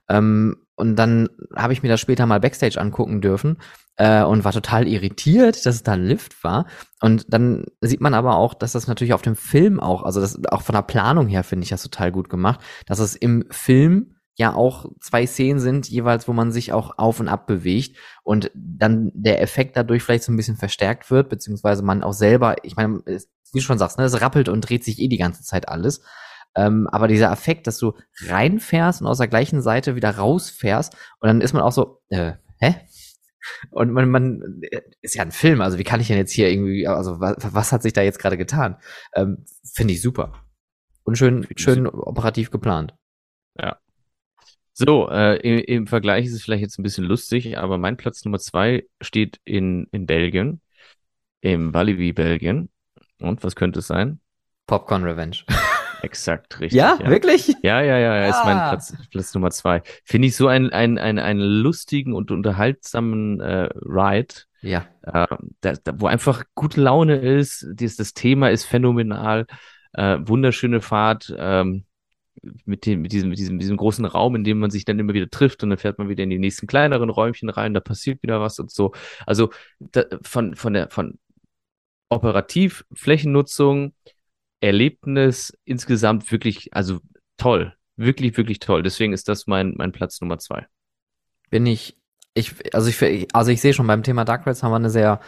Ähm, 0.09 0.57
und 0.75 0.97
dann 0.97 1.29
habe 1.55 1.71
ich 1.71 1.83
mir 1.83 1.89
das 1.89 2.01
später 2.01 2.25
mal 2.25 2.41
Backstage 2.41 2.79
angucken 2.79 3.21
dürfen 3.21 3.57
äh, 3.95 4.23
und 4.23 4.43
war 4.43 4.51
total 4.51 4.88
irritiert, 4.88 5.65
dass 5.65 5.75
es 5.75 5.83
da 5.83 5.93
ein 5.93 6.03
Lift 6.03 6.43
war. 6.43 6.65
Und 6.99 7.33
dann 7.33 7.65
sieht 7.79 8.01
man 8.01 8.13
aber 8.13 8.36
auch, 8.36 8.53
dass 8.53 8.73
das 8.73 8.88
natürlich 8.88 9.13
auf 9.13 9.21
dem 9.21 9.38
Film 9.38 9.79
auch, 9.79 10.03
also 10.03 10.19
das 10.19 10.38
auch 10.51 10.61
von 10.61 10.75
der 10.75 10.81
Planung 10.81 11.27
her 11.27 11.43
finde 11.43 11.63
ich 11.63 11.69
das 11.69 11.81
total 11.81 12.11
gut 12.11 12.29
gemacht, 12.29 12.59
dass 12.86 12.99
es 12.99 13.15
im 13.15 13.45
Film 13.51 14.14
ja 14.36 14.53
auch 14.53 14.86
zwei 14.99 15.25
Szenen 15.25 15.59
sind, 15.59 15.89
jeweils, 15.89 16.27
wo 16.27 16.33
man 16.33 16.51
sich 16.51 16.73
auch 16.73 16.97
auf 16.97 17.19
und 17.19 17.27
ab 17.27 17.47
bewegt 17.47 17.97
und 18.23 18.51
dann 18.53 19.11
der 19.13 19.41
Effekt 19.41 19.77
dadurch 19.77 20.03
vielleicht 20.03 20.23
so 20.23 20.31
ein 20.31 20.38
bisschen 20.38 20.57
verstärkt 20.57 21.09
wird, 21.09 21.29
beziehungsweise 21.29 21.83
man 21.83 22.03
auch 22.03 22.13
selber, 22.13 22.55
ich 22.63 22.75
meine, 22.75 23.01
wie 23.05 23.19
du 23.59 23.61
schon 23.61 23.77
sagst, 23.77 23.97
ne, 23.97 24.05
es 24.05 24.21
rappelt 24.21 24.49
und 24.49 24.61
dreht 24.61 24.83
sich 24.83 24.99
eh 24.99 25.07
die 25.07 25.17
ganze 25.17 25.43
Zeit 25.43 25.69
alles. 25.69 26.01
Ähm, 26.55 26.88
aber 26.88 27.07
dieser 27.07 27.31
Effekt, 27.31 27.67
dass 27.67 27.77
du 27.77 27.93
reinfährst 28.27 29.01
und 29.01 29.07
aus 29.07 29.17
der 29.17 29.27
gleichen 29.27 29.61
Seite 29.61 29.95
wieder 29.95 30.11
rausfährst 30.11 30.95
und 31.19 31.27
dann 31.27 31.41
ist 31.41 31.53
man 31.53 31.63
auch 31.63 31.71
so, 31.71 32.01
äh, 32.09 32.33
hä? 32.59 32.75
Und 33.69 33.91
man, 33.91 34.09
man 34.09 34.61
ist 35.01 35.15
ja 35.15 35.21
ein 35.21 35.31
Film, 35.31 35.61
also 35.61 35.77
wie 35.77 35.83
kann 35.83 36.01
ich 36.01 36.07
denn 36.07 36.17
jetzt 36.17 36.31
hier 36.31 36.49
irgendwie, 36.49 36.88
also 36.88 37.19
was, 37.19 37.36
was 37.53 37.71
hat 37.71 37.83
sich 37.83 37.93
da 37.93 38.01
jetzt 38.01 38.19
gerade 38.19 38.38
getan? 38.38 38.77
Ähm, 39.13 39.45
Finde 39.73 39.93
ich 39.93 40.01
super. 40.01 40.33
Und 41.03 41.17
schön, 41.17 41.45
schön 41.55 41.86
operativ 41.86 42.49
geplant. 42.49 42.95
Ja, 43.57 43.77
so, 44.78 45.09
äh, 45.09 45.38
im, 45.38 45.59
im, 45.59 45.88
Vergleich 45.88 46.26
ist 46.26 46.34
es 46.34 46.43
vielleicht 46.43 46.61
jetzt 46.61 46.78
ein 46.78 46.84
bisschen 46.84 47.05
lustig, 47.05 47.57
aber 47.57 47.78
mein 47.78 47.95
Platz 47.95 48.26
Nummer 48.26 48.39
zwei 48.39 48.86
steht 48.99 49.39
in, 49.45 49.88
in 49.91 50.05
Belgien, 50.05 50.59
im 51.39 51.73
Walibi 51.73 52.11
Belgien. 52.11 52.67
Und 53.21 53.41
was 53.45 53.55
könnte 53.55 53.80
es 53.80 53.88
sein? 53.88 54.19
Popcorn 54.67 55.03
Revenge. 55.03 55.38
Exakt, 56.01 56.59
richtig. 56.59 56.78
Ja, 56.78 56.99
ja, 57.01 57.09
wirklich? 57.09 57.47
Ja, 57.63 57.82
ja, 57.82 57.97
ja, 57.97 58.17
ja, 58.17 58.26
ist 58.28 58.43
mein 58.43 58.57
ah. 58.57 58.69
Platz, 58.69 58.93
Platz 59.11 59.34
Nummer 59.34 59.49
zwei. 59.51 59.82
Finde 60.03 60.28
ich 60.28 60.36
so 60.36 60.49
einen, 60.49 60.71
einen, 60.71 60.97
einen, 60.97 61.19
einen 61.19 61.39
lustigen 61.39 62.11
und 62.11 62.30
unterhaltsamen 62.30 63.39
äh, 63.39 63.69
Ride. 63.76 64.36
Ja. 64.61 64.88
Äh, 65.03 65.26
da, 65.61 65.73
da, 65.82 65.93
wo 65.95 66.07
einfach 66.07 66.43
gute 66.53 66.82
Laune 66.82 67.15
ist. 67.15 67.65
Das, 67.76 67.95
das 67.95 68.13
Thema 68.13 68.49
ist 68.49 68.65
phänomenal. 68.65 69.45
Äh, 69.93 70.17
wunderschöne 70.19 70.82
Fahrt. 70.82 71.34
Ähm, 71.38 71.86
mit, 72.65 72.86
dem, 72.86 73.01
mit, 73.01 73.11
diesem, 73.11 73.29
mit 73.29 73.39
diesem, 73.39 73.59
diesem 73.59 73.77
großen 73.77 74.05
Raum, 74.05 74.36
in 74.36 74.43
dem 74.43 74.59
man 74.59 74.71
sich 74.71 74.86
dann 74.86 74.99
immer 74.99 75.13
wieder 75.13 75.29
trifft 75.29 75.63
und 75.63 75.69
dann 75.69 75.79
fährt 75.79 75.97
man 75.97 76.09
wieder 76.09 76.23
in 76.23 76.29
die 76.29 76.39
nächsten 76.39 76.67
kleineren 76.67 77.09
Räumchen 77.09 77.49
rein, 77.49 77.73
da 77.73 77.79
passiert 77.79 78.21
wieder 78.23 78.41
was 78.41 78.59
und 78.59 78.71
so. 78.71 78.93
Also 79.25 79.51
da, 79.79 80.05
von, 80.21 80.55
von 80.55 80.73
der 80.73 80.89
von 80.89 81.17
operativ 82.09 82.86
Flächennutzung, 82.93 83.93
Erlebnis 84.61 85.57
insgesamt 85.65 86.31
wirklich, 86.31 86.73
also 86.73 86.99
toll, 87.38 87.73
wirklich, 87.97 88.38
wirklich 88.38 88.59
toll. 88.59 88.83
Deswegen 88.83 89.13
ist 89.13 89.27
das 89.27 89.47
mein, 89.47 89.73
mein 89.77 89.91
Platz 89.91 90.21
Nummer 90.21 90.39
zwei. 90.39 90.67
Bin 91.49 91.65
ich, 91.65 91.97
ich, 92.33 92.53
also 92.73 92.89
ich, 92.89 93.27
also 93.33 93.51
ich 93.51 93.61
sehe 93.61 93.73
schon 93.73 93.88
beim 93.88 94.03
Thema 94.03 94.25
Dark 94.25 94.45
Rides 94.45 94.63
haben 94.63 94.71
wir 94.71 94.77
eine 94.77 94.89
sehr 94.89 95.19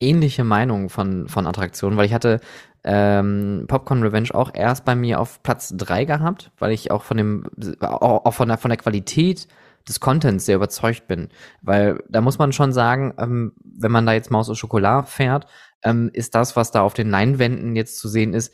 ähnliche 0.00 0.44
Meinung 0.44 0.88
von, 0.88 1.28
von 1.28 1.46
Attraktionen, 1.46 1.96
weil 1.96 2.06
ich 2.06 2.14
hatte 2.14 2.40
ähm, 2.84 3.64
Popcorn 3.66 4.02
Revenge 4.02 4.34
auch 4.34 4.52
erst 4.54 4.84
bei 4.84 4.94
mir 4.94 5.20
auf 5.20 5.42
Platz 5.42 5.74
drei 5.76 6.04
gehabt, 6.04 6.52
weil 6.58 6.72
ich 6.72 6.90
auch 6.90 7.02
von 7.02 7.16
dem, 7.16 7.46
auch 7.80 8.32
von 8.32 8.48
der, 8.48 8.58
von 8.58 8.68
der 8.68 8.78
Qualität 8.78 9.48
des 9.88 10.00
Contents 10.00 10.46
sehr 10.46 10.56
überzeugt 10.56 11.06
bin. 11.06 11.28
Weil 11.62 12.02
da 12.08 12.20
muss 12.20 12.38
man 12.38 12.52
schon 12.52 12.72
sagen, 12.72 13.14
ähm, 13.18 13.52
wenn 13.64 13.92
man 13.92 14.06
da 14.06 14.12
jetzt 14.12 14.30
Maus 14.30 14.48
und 14.48 14.56
Schokolade 14.56 15.06
fährt, 15.06 15.46
ähm, 15.82 16.10
ist 16.12 16.34
das, 16.34 16.56
was 16.56 16.70
da 16.70 16.82
auf 16.82 16.94
den 16.94 17.10
Leinwänden 17.10 17.76
jetzt 17.76 17.98
zu 17.98 18.08
sehen 18.08 18.34
ist, 18.34 18.52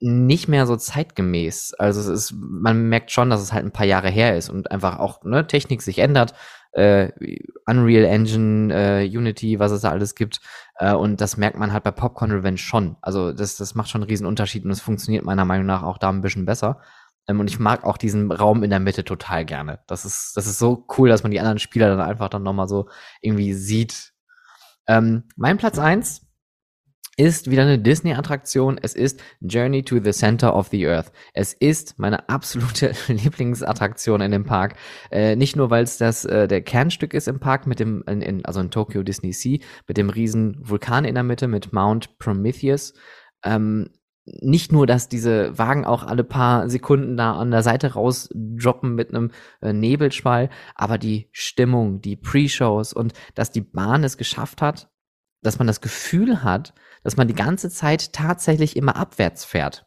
nicht 0.00 0.48
mehr 0.48 0.66
so 0.66 0.76
zeitgemäß. 0.76 1.74
Also 1.74 2.00
es 2.00 2.06
ist, 2.06 2.34
man 2.36 2.88
merkt 2.88 3.10
schon, 3.10 3.30
dass 3.30 3.40
es 3.40 3.52
halt 3.52 3.64
ein 3.64 3.72
paar 3.72 3.86
Jahre 3.86 4.10
her 4.10 4.36
ist 4.36 4.50
und 4.50 4.70
einfach 4.70 4.98
auch 4.98 5.22
ne, 5.24 5.46
Technik 5.46 5.82
sich 5.82 5.98
ändert 5.98 6.34
äh, 6.74 7.12
Unreal 7.66 8.04
Engine, 8.04 8.72
äh, 8.72 9.06
Unity, 9.06 9.58
was 9.58 9.72
es 9.72 9.82
da 9.82 9.90
alles 9.90 10.14
gibt. 10.14 10.40
Äh, 10.76 10.94
und 10.94 11.20
das 11.20 11.36
merkt 11.36 11.58
man 11.58 11.72
halt 11.72 11.84
bei 11.84 11.90
Popcorn 11.90 12.32
Revenge 12.32 12.58
schon. 12.58 12.96
Also 13.00 13.32
das, 13.32 13.56
das 13.56 13.74
macht 13.74 13.88
schon 13.88 14.02
einen 14.02 14.10
riesen 14.10 14.26
Unterschied 14.26 14.64
und 14.64 14.70
es 14.70 14.80
funktioniert 14.80 15.24
meiner 15.24 15.44
Meinung 15.44 15.66
nach 15.66 15.82
auch 15.82 15.98
da 15.98 16.10
ein 16.10 16.20
bisschen 16.20 16.44
besser. 16.44 16.80
Ähm, 17.28 17.40
und 17.40 17.48
ich 17.48 17.58
mag 17.58 17.84
auch 17.84 17.96
diesen 17.96 18.30
Raum 18.32 18.62
in 18.62 18.70
der 18.70 18.80
Mitte 18.80 19.04
total 19.04 19.44
gerne. 19.44 19.80
Das 19.86 20.04
ist, 20.04 20.36
das 20.36 20.46
ist 20.46 20.58
so 20.58 20.86
cool, 20.98 21.08
dass 21.08 21.22
man 21.22 21.32
die 21.32 21.40
anderen 21.40 21.58
Spieler 21.58 21.88
dann 21.88 22.00
einfach 22.00 22.28
dann 22.28 22.42
nochmal 22.42 22.68
so 22.68 22.88
irgendwie 23.20 23.54
sieht. 23.54 24.12
Ähm, 24.86 25.24
mein 25.36 25.56
Platz 25.56 25.78
eins 25.78 26.23
ist 27.16 27.50
wieder 27.50 27.62
eine 27.62 27.78
Disney-Attraktion. 27.78 28.78
Es 28.82 28.94
ist 28.94 29.22
Journey 29.40 29.82
to 29.82 30.00
the 30.02 30.12
Center 30.12 30.54
of 30.54 30.68
the 30.68 30.86
Earth. 30.86 31.12
Es 31.32 31.52
ist 31.52 31.98
meine 31.98 32.28
absolute 32.28 32.92
Lieblingsattraktion 33.08 34.20
in 34.20 34.30
dem 34.30 34.44
Park. 34.44 34.76
Äh, 35.10 35.36
nicht 35.36 35.56
nur, 35.56 35.70
weil 35.70 35.84
es 35.84 35.98
das 35.98 36.24
äh, 36.24 36.48
der 36.48 36.62
Kernstück 36.62 37.14
ist 37.14 37.28
im 37.28 37.40
Park 37.40 37.66
mit 37.66 37.80
dem, 37.80 38.02
in, 38.08 38.20
in, 38.20 38.44
also 38.44 38.60
in 38.60 38.70
Tokyo 38.70 39.02
Disney 39.02 39.32
Sea, 39.32 39.58
mit 39.86 39.96
dem 39.96 40.10
riesen 40.10 40.56
Vulkan 40.60 41.04
in 41.04 41.14
der 41.14 41.24
Mitte, 41.24 41.48
mit 41.48 41.72
Mount 41.72 42.18
Prometheus. 42.18 42.94
Ähm, 43.44 43.90
nicht 44.26 44.72
nur, 44.72 44.86
dass 44.86 45.08
diese 45.08 45.56
Wagen 45.58 45.84
auch 45.84 46.02
alle 46.02 46.24
paar 46.24 46.68
Sekunden 46.70 47.16
da 47.16 47.34
an 47.34 47.50
der 47.50 47.62
Seite 47.62 47.92
rausdroppen 47.92 48.94
mit 48.94 49.10
einem 49.10 49.30
äh, 49.60 49.72
Nebelschwall, 49.72 50.48
aber 50.74 50.96
die 50.96 51.28
Stimmung, 51.32 52.00
die 52.00 52.16
Pre-Shows 52.16 52.94
und 52.94 53.12
dass 53.34 53.52
die 53.52 53.60
Bahn 53.60 54.02
es 54.02 54.16
geschafft 54.16 54.62
hat, 54.62 54.90
dass 55.44 55.58
man 55.58 55.66
das 55.66 55.80
Gefühl 55.80 56.42
hat, 56.42 56.74
dass 57.04 57.16
man 57.16 57.28
die 57.28 57.34
ganze 57.34 57.70
Zeit 57.70 58.12
tatsächlich 58.12 58.76
immer 58.76 58.96
abwärts 58.96 59.44
fährt. 59.44 59.86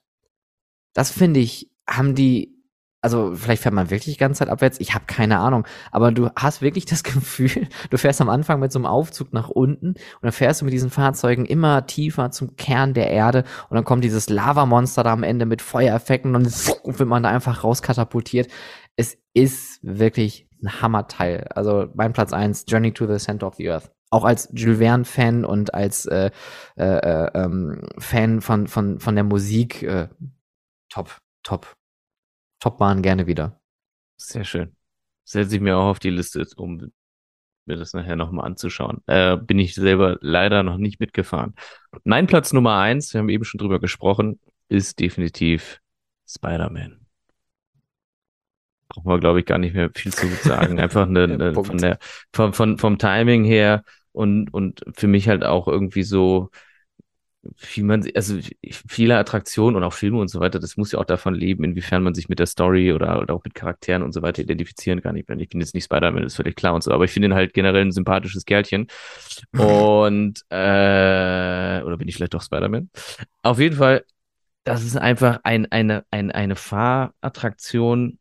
Das 0.94 1.12
finde 1.12 1.40
ich, 1.40 1.72
haben 1.90 2.16
die, 2.16 2.64
also 3.02 3.36
vielleicht 3.36 3.64
fährt 3.64 3.74
man 3.74 3.90
wirklich 3.90 4.16
die 4.16 4.20
ganze 4.20 4.40
Zeit 4.40 4.50
abwärts, 4.50 4.80
ich 4.80 4.94
habe 4.94 5.06
keine 5.08 5.40
Ahnung, 5.40 5.66
aber 5.92 6.12
du 6.12 6.30
hast 6.36 6.62
wirklich 6.62 6.86
das 6.86 7.04
Gefühl, 7.04 7.68
du 7.90 7.98
fährst 7.98 8.22
am 8.22 8.30
Anfang 8.30 8.60
mit 8.60 8.72
so 8.72 8.80
einem 8.80 8.86
Aufzug 8.86 9.34
nach 9.34 9.50
unten 9.50 9.90
und 9.90 9.98
dann 10.22 10.32
fährst 10.32 10.62
du 10.62 10.66
mit 10.66 10.74
diesen 10.74 10.92
Fahrzeugen 10.92 11.46
immer 11.46 11.88
tiefer 11.88 12.30
zum 12.32 12.56
Kern 12.56 12.94
der 12.94 13.10
Erde 13.10 13.44
und 13.70 13.76
dann 13.76 13.84
kommt 13.84 14.04
dieses 14.04 14.30
Lavamonster 14.30 15.04
da 15.04 15.12
am 15.12 15.24
Ende 15.24 15.48
mit 15.48 15.62
Feuereffekten 15.64 16.36
und 16.36 16.44
dann 16.84 17.00
wird 17.00 17.10
man 17.10 17.24
da 17.24 17.30
einfach 17.30 17.64
rauskatapultiert. 17.64 18.52
Es 18.96 19.18
ist 19.34 19.80
wirklich 19.82 20.48
ein 20.64 20.82
Hammerteil. 20.82 21.48
Also 21.54 21.88
mein 21.94 22.14
Platz 22.14 22.34
eins 22.34 22.66
Journey 22.68 22.92
to 22.92 23.06
the 23.06 23.24
Center 23.24 23.46
of 23.46 23.56
the 23.56 23.70
Earth 23.70 23.92
auch 24.10 24.24
als 24.24 24.50
Jules 24.54 24.80
Verne-Fan 24.80 25.46
und 25.46 25.74
als 25.74 26.06
äh, 26.06 26.32
äh, 26.78 26.84
äh, 26.84 27.32
ähm, 27.34 27.88
Fan 27.98 28.42
von, 28.42 28.68
von, 28.68 29.00
von 29.00 29.16
der 29.16 29.24
Musik, 29.24 29.84
äh, 29.84 30.08
top, 30.90 31.20
top. 31.44 31.76
Top 32.60 32.78
Bahn 32.80 33.02
gerne 33.02 33.28
wieder. 33.28 33.60
Sehr 34.18 34.44
schön. 34.44 34.76
Setze 35.24 35.56
ich 35.56 35.62
mir 35.62 35.78
auch 35.78 35.90
auf 35.90 36.00
die 36.00 36.10
Liste, 36.10 36.46
um 36.56 36.92
mir 37.66 37.76
das 37.76 37.94
nachher 37.94 38.16
nochmal 38.16 38.46
anzuschauen. 38.46 39.04
Äh, 39.08 39.38
bin 39.38 39.60
ich 39.60 39.76
selber 39.76 40.18
leider 40.22 40.64
noch 40.64 40.78
nicht 40.78 41.00
mitgefahren. 41.00 41.54
Mein 42.04 42.26
Platz 42.28 42.54
Nummer 42.54 42.78
eins, 42.78 43.14
wir 43.14 43.20
haben 43.20 43.30
eben 43.30 43.44
schon 43.44 43.60
drüber 43.60 43.80
gesprochen, 43.80 44.40
ist 44.70 45.00
definitiv 45.00 45.82
Spider-Man. 46.28 47.07
Brauchen 48.98 49.10
wir, 49.10 49.20
glaube 49.20 49.40
ich, 49.40 49.46
gar 49.46 49.60
nicht 49.60 49.76
mehr 49.76 49.90
viel 49.94 50.12
zu 50.12 50.28
sagen. 50.28 50.80
Einfach 50.80 51.08
eine, 51.08 51.24
eine 51.24 51.54
von 51.54 51.78
der, 51.78 52.00
von, 52.34 52.54
von, 52.54 52.78
vom 52.80 52.98
Timing 52.98 53.44
her 53.44 53.84
und, 54.12 54.52
und 54.52 54.84
für 54.96 55.08
mich 55.08 55.30
halt 55.30 55.44
auch 55.44 55.68
irgendwie 55.68 56.02
so, 56.02 56.50
wie 57.74 57.84
man, 57.84 58.04
also 58.16 58.40
viele 58.66 59.18
Attraktionen 59.18 59.76
und 59.76 59.84
auch 59.84 59.94
Filme 59.94 60.20
und 60.20 60.30
so 60.30 60.40
weiter, 60.40 60.60
das 60.60 60.76
muss 60.78 60.92
ja 60.92 61.00
auch 61.00 61.06
davon 61.06 61.36
leben, 61.36 61.64
inwiefern 61.64 62.02
man 62.02 62.16
sich 62.16 62.28
mit 62.28 62.40
der 62.40 62.48
Story 62.48 62.92
oder, 62.92 63.22
oder 63.22 63.36
auch 63.36 63.44
mit 63.44 63.54
Charakteren 63.54 64.02
und 64.02 64.14
so 64.14 64.24
weiter 64.24 64.42
identifizieren 64.42 65.02
kann. 65.02 65.16
Ich 65.16 65.26
bin, 65.28 65.40
ich 65.40 65.50
bin 65.50 65.62
jetzt 65.62 65.76
nicht 65.76 65.86
Spider-Man, 65.86 66.24
ist 66.24 66.36
völlig 66.36 66.56
klar 66.56 66.74
und 66.74 66.84
so, 66.84 66.92
aber 66.92 67.06
ich 67.06 67.12
finde 67.12 67.28
ihn 67.28 67.36
halt 67.36 67.54
generell 67.54 67.86
ein 67.86 67.92
sympathisches 67.92 68.46
Kerlchen. 68.46 68.88
Und, 69.54 70.42
äh, 70.50 71.82
oder 71.84 71.98
bin 71.98 72.08
ich 72.08 72.16
vielleicht 72.16 72.34
doch 72.34 72.42
Spider-Man? 72.42 72.90
Auf 73.44 73.60
jeden 73.60 73.76
Fall, 73.76 74.04
das 74.64 74.84
ist 74.84 74.98
einfach 74.98 75.40
ein, 75.44 75.72
eine, 75.72 76.06
ein, 76.12 76.32
eine 76.32 76.56
Fahrattraktion, 76.56 78.18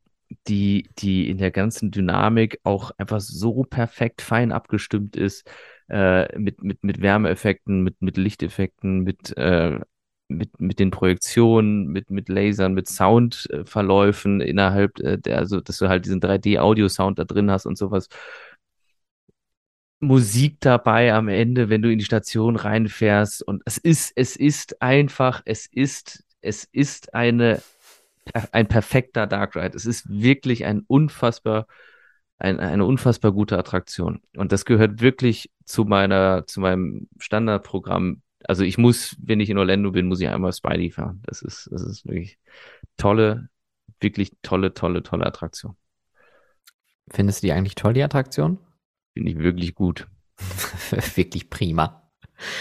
die, 0.48 0.88
die 0.98 1.28
in 1.28 1.38
der 1.38 1.50
ganzen 1.50 1.90
Dynamik 1.90 2.60
auch 2.62 2.90
einfach 2.98 3.20
so 3.20 3.64
perfekt 3.64 4.22
fein 4.22 4.52
abgestimmt 4.52 5.16
ist 5.16 5.48
äh, 5.88 6.38
mit, 6.38 6.62
mit, 6.62 6.84
mit 6.84 7.00
Wärmeeffekten, 7.00 7.82
mit, 7.82 8.00
mit 8.02 8.16
Lichteffekten, 8.16 9.00
mit, 9.00 9.36
äh, 9.36 9.80
mit, 10.28 10.60
mit 10.60 10.78
den 10.78 10.90
Projektionen, 10.90 11.86
mit, 11.88 12.10
mit 12.10 12.28
Lasern, 12.28 12.74
mit 12.74 12.88
Soundverläufen 12.88 14.40
innerhalb 14.40 14.98
äh, 15.00 15.18
der, 15.18 15.38
also 15.38 15.60
dass 15.60 15.78
du 15.78 15.88
halt 15.88 16.04
diesen 16.04 16.20
3D-Audio-Sound 16.20 17.18
da 17.18 17.24
drin 17.24 17.50
hast 17.50 17.66
und 17.66 17.78
sowas. 17.78 18.08
Musik 20.00 20.58
dabei 20.60 21.14
am 21.14 21.28
Ende, 21.28 21.68
wenn 21.70 21.82
du 21.82 21.90
in 21.90 21.98
die 21.98 22.04
Station 22.04 22.56
reinfährst. 22.56 23.42
Und 23.42 23.62
es 23.64 23.78
ist, 23.78 24.12
es 24.14 24.36
ist 24.36 24.82
einfach, 24.82 25.42
es 25.46 25.66
ist, 25.66 26.24
es 26.42 26.64
ist 26.64 27.14
eine, 27.14 27.62
ein 28.52 28.66
perfekter 28.66 29.26
Dark 29.26 29.56
Ride. 29.56 29.76
Es 29.76 29.86
ist 29.86 30.08
wirklich 30.08 30.64
ein 30.64 30.82
unfassbar 30.86 31.66
ein, 32.38 32.60
eine 32.60 32.84
unfassbar 32.84 33.32
gute 33.32 33.58
Attraktion. 33.58 34.20
Und 34.36 34.52
das 34.52 34.64
gehört 34.64 35.00
wirklich 35.00 35.50
zu 35.64 35.84
meiner, 35.84 36.46
zu 36.46 36.60
meinem 36.60 37.08
Standardprogramm. 37.18 38.22
Also 38.44 38.62
ich 38.62 38.78
muss, 38.78 39.16
wenn 39.20 39.40
ich 39.40 39.50
in 39.50 39.58
Orlando 39.58 39.90
bin, 39.92 40.06
muss 40.06 40.20
ich 40.20 40.28
einmal 40.28 40.52
Spidey 40.52 40.90
fahren. 40.90 41.22
Das 41.26 41.42
ist, 41.42 41.68
das 41.72 41.82
ist 41.82 42.06
wirklich 42.06 42.38
tolle, 42.96 43.48
wirklich 44.00 44.32
tolle, 44.42 44.74
tolle, 44.74 45.02
tolle 45.02 45.26
Attraktion. 45.26 45.76
Findest 47.10 47.42
du 47.42 47.46
die 47.46 47.52
eigentlich 47.52 47.74
toll, 47.74 47.94
die 47.94 48.02
Attraktion? 48.02 48.58
Finde 49.14 49.30
ich 49.30 49.38
wirklich 49.38 49.74
gut. 49.74 50.06
wirklich 51.14 51.48
prima. 51.48 52.10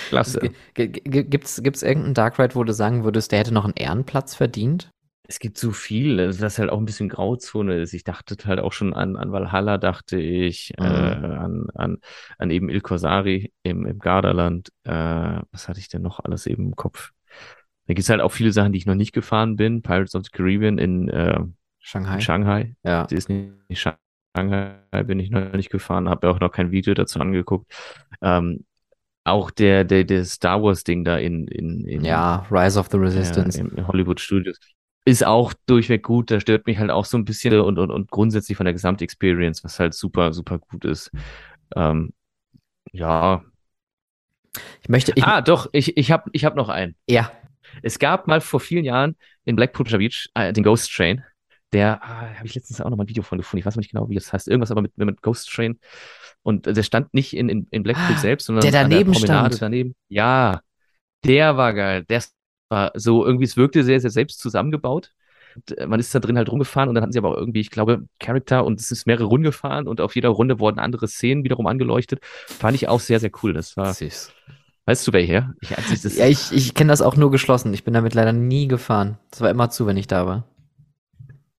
Klasse. 0.08 0.52
Gibt 0.74 1.44
es 1.44 1.84
irgendeinen 1.84 2.14
Dark 2.14 2.40
Ride, 2.40 2.56
wo 2.56 2.64
du 2.64 2.74
sagen 2.74 3.04
würdest, 3.04 3.34
der 3.34 3.40
hätte 3.40 3.54
noch 3.54 3.66
einen 3.66 3.74
Ehrenplatz 3.74 4.34
verdient? 4.34 4.90
Es 5.28 5.40
gibt 5.40 5.58
so 5.58 5.72
viel, 5.72 6.18
das 6.18 6.60
halt 6.60 6.70
auch 6.70 6.78
ein 6.78 6.86
bisschen 6.86 7.10
Grauzone 7.10 7.82
ist. 7.82 7.94
Ich 7.94 8.04
dachte 8.04 8.36
halt 8.46 8.60
auch 8.60 8.74
schon 8.74 8.94
an, 8.94 9.16
an 9.16 9.32
Valhalla, 9.32 9.78
dachte 9.78 10.20
ich, 10.20 10.74
mhm. 10.78 10.86
äh, 10.86 10.88
an, 10.88 11.68
an, 11.74 11.98
an 12.38 12.52
eben 12.52 12.70
Il 12.70 12.82
Corsari 12.82 13.52
im, 13.64 13.86
im 13.86 14.00
Gardaland. 14.00 14.70
Äh, 14.84 14.92
was 15.52 15.68
hatte 15.68 15.80
ich 15.80 15.90
denn 15.90 16.02
noch 16.04 16.20
alles 16.20 16.46
eben 16.46 16.68
im 16.68 16.76
Kopf? 16.76 17.12
Da 17.88 17.94
gibt 17.94 18.04
es 18.04 18.10
halt 18.10 18.22
auch 18.22 18.32
viele 18.32 18.52
Sachen, 18.52 18.72
die 18.72 18.78
ich 18.78 18.86
noch 18.86 18.96
nicht 18.96 19.14
gefahren 19.14 19.56
bin. 19.56 19.82
Pirates 19.82 20.16
of 20.16 20.24
the 20.26 20.32
Caribbean 20.32 20.78
in 20.78 21.10
äh, 21.10 21.40
Shanghai. 21.80 22.20
Shanghai. 22.20 22.76
Ja. 22.84 23.06
Disney 23.06 23.52
Shanghai 23.72 24.76
bin 25.06 25.20
ich 25.20 25.30
noch 25.30 25.54
nicht 25.54 25.70
gefahren, 25.70 26.10
habe 26.10 26.30
auch 26.30 26.40
noch 26.40 26.52
kein 26.52 26.72
Video 26.72 26.94
dazu 26.94 27.20
angeguckt. 27.20 27.72
Ähm, 28.22 28.66
auch 29.24 29.50
der, 29.50 29.86
der, 29.86 30.04
der 30.04 30.24
Star 30.26 30.62
Wars 30.62 30.84
Ding 30.84 31.04
da 31.04 31.18
in, 31.18 31.48
in, 31.48 31.84
in 31.86 32.06
ja, 32.06 32.46
Rise 32.52 32.80
of 32.80 32.90
the 32.92 32.98
Resistance. 32.98 33.58
Ja, 33.58 33.66
in 33.66 33.88
Hollywood 33.88 34.20
Studios 34.20 34.60
ist 35.06 35.26
auch 35.26 35.54
durchweg 35.68 36.04
gut. 36.04 36.32
Da 36.32 36.40
stört 36.40 36.66
mich 36.66 36.80
halt 36.80 36.90
auch 36.90 37.06
so 37.06 37.18
ein 37.18 37.26
bisschen 37.26 37.60
und, 37.60 37.78
und, 37.78 37.92
und 37.92 38.12
grundsätzlich 38.12 38.58
von 38.58 38.66
der 38.66 38.74
Gesamtexperience, 38.74 39.64
was 39.64 39.80
halt 39.80 39.94
super, 39.94 40.34
super 40.34 40.58
gut 40.60 40.84
ist. 40.84 41.12
Ähm, 41.76 42.12
ja. 42.92 43.44
Ich 44.82 44.90
möchte. 44.90 45.14
Ich, 45.16 45.24
ah, 45.24 45.42
doch, 45.42 45.70
ich, 45.72 45.96
ich 45.96 46.12
habe 46.12 46.30
ich 46.34 46.44
hab 46.44 46.56
noch 46.56 46.70
einen. 46.70 46.96
Ja. 47.08 47.32
Es 47.82 48.00
gab 48.00 48.28
mal 48.28 48.42
vor 48.42 48.60
vielen 48.60 48.86
Jahren 48.86 49.16
in 49.44 49.56
Blackpool 49.56 49.86
Beach 49.86 50.30
äh, 50.34 50.54
den 50.54 50.64
Ghost 50.64 50.94
Train. 50.96 51.24
Der 51.74 52.02
ah, 52.02 52.34
habe 52.36 52.46
ich 52.46 52.56
letztens 52.56 52.80
auch 52.80 52.90
noch 52.90 52.98
mal 52.98 53.04
ein 53.04 53.10
Video 53.10 53.24
von 53.24 53.38
gefunden. 53.38 53.60
Ich 53.60 53.66
weiß 53.66 53.76
nicht 53.76 53.92
genau, 53.92 54.10
wie 54.10 54.16
das 54.16 54.32
heißt. 54.32 54.48
Irgendwas 54.48 54.72
aber 54.72 54.82
mit, 54.82 54.98
mit 54.98 55.22
Ghost 55.22 55.52
Train. 55.52 55.80
Und 56.42 56.68
der 56.68 56.84
stand 56.84 57.14
nicht 57.14 57.36
in, 57.36 57.50
in, 57.50 57.68
in 57.72 57.84
Blackpool 57.84 58.16
ah, 58.16 58.20
selbst, 58.20 58.46
sondern 58.46 58.62
der 58.62 58.72
daneben 58.72 59.14
an 59.14 59.22
der 59.22 59.28
stand. 59.28 59.62
daneben. 59.62 59.96
Ja, 60.08 60.62
der 61.26 61.58
war 61.58 61.74
geil. 61.74 62.06
Der 62.06 62.24
war 62.70 62.92
so 62.96 63.26
irgendwie, 63.26 63.46
es 63.46 63.58
wirkte 63.58 63.84
sehr, 63.84 64.00
sehr 64.00 64.12
selbst 64.12 64.40
zusammengebaut. 64.40 65.12
Und 65.56 65.78
äh, 65.78 65.88
man 65.88 66.00
ist 66.00 66.14
da 66.14 66.20
drin 66.20 66.38
halt 66.38 66.50
rumgefahren 66.50 66.90
und 66.90 66.96
dann 66.96 67.02
hatten 67.02 67.14
sie 67.14 67.20
aber 67.20 67.30
auch 67.30 67.38
irgendwie, 67.38 67.62
ich 67.62 67.72
glaube, 67.72 68.06
Charakter 68.20 68.66
und 68.66 68.80
es 68.80 68.92
ist 68.92 69.08
mehrere 69.08 69.26
Runden 69.26 69.46
gefahren 69.46 69.88
und 69.88 70.02
auf 70.02 70.16
jeder 70.16 70.30
Runde 70.30 70.60
wurden 70.60 70.80
andere 70.80 71.08
Szenen 71.08 71.44
wiederum 71.44 71.68
angeleuchtet. 71.68 72.20
Fand 72.48 72.76
ich 72.76 72.88
auch 72.88 73.00
sehr, 73.00 73.20
sehr 73.20 73.32
cool. 73.42 73.54
Das 73.54 73.78
war. 73.78 73.94
Süß. 73.94 74.34
Weißt 74.88 75.08
du, 75.08 75.14
welcher? 75.14 75.56
Ich, 75.62 75.72
ja, 75.72 76.28
ich, 76.28 76.52
ich 76.52 76.74
kenne 76.76 76.90
das 76.90 77.02
auch 77.02 77.16
nur 77.16 77.32
geschlossen. 77.32 77.74
Ich 77.74 77.84
bin 77.84 77.94
damit 77.96 78.14
leider 78.14 78.34
nie 78.34 78.68
gefahren. 78.68 79.18
Das 79.32 79.42
war 79.42 79.50
immer 79.50 79.72
zu, 79.72 79.88
wenn 79.88 79.98
ich 79.98 80.06
da 80.06 80.28
war. 80.28 80.44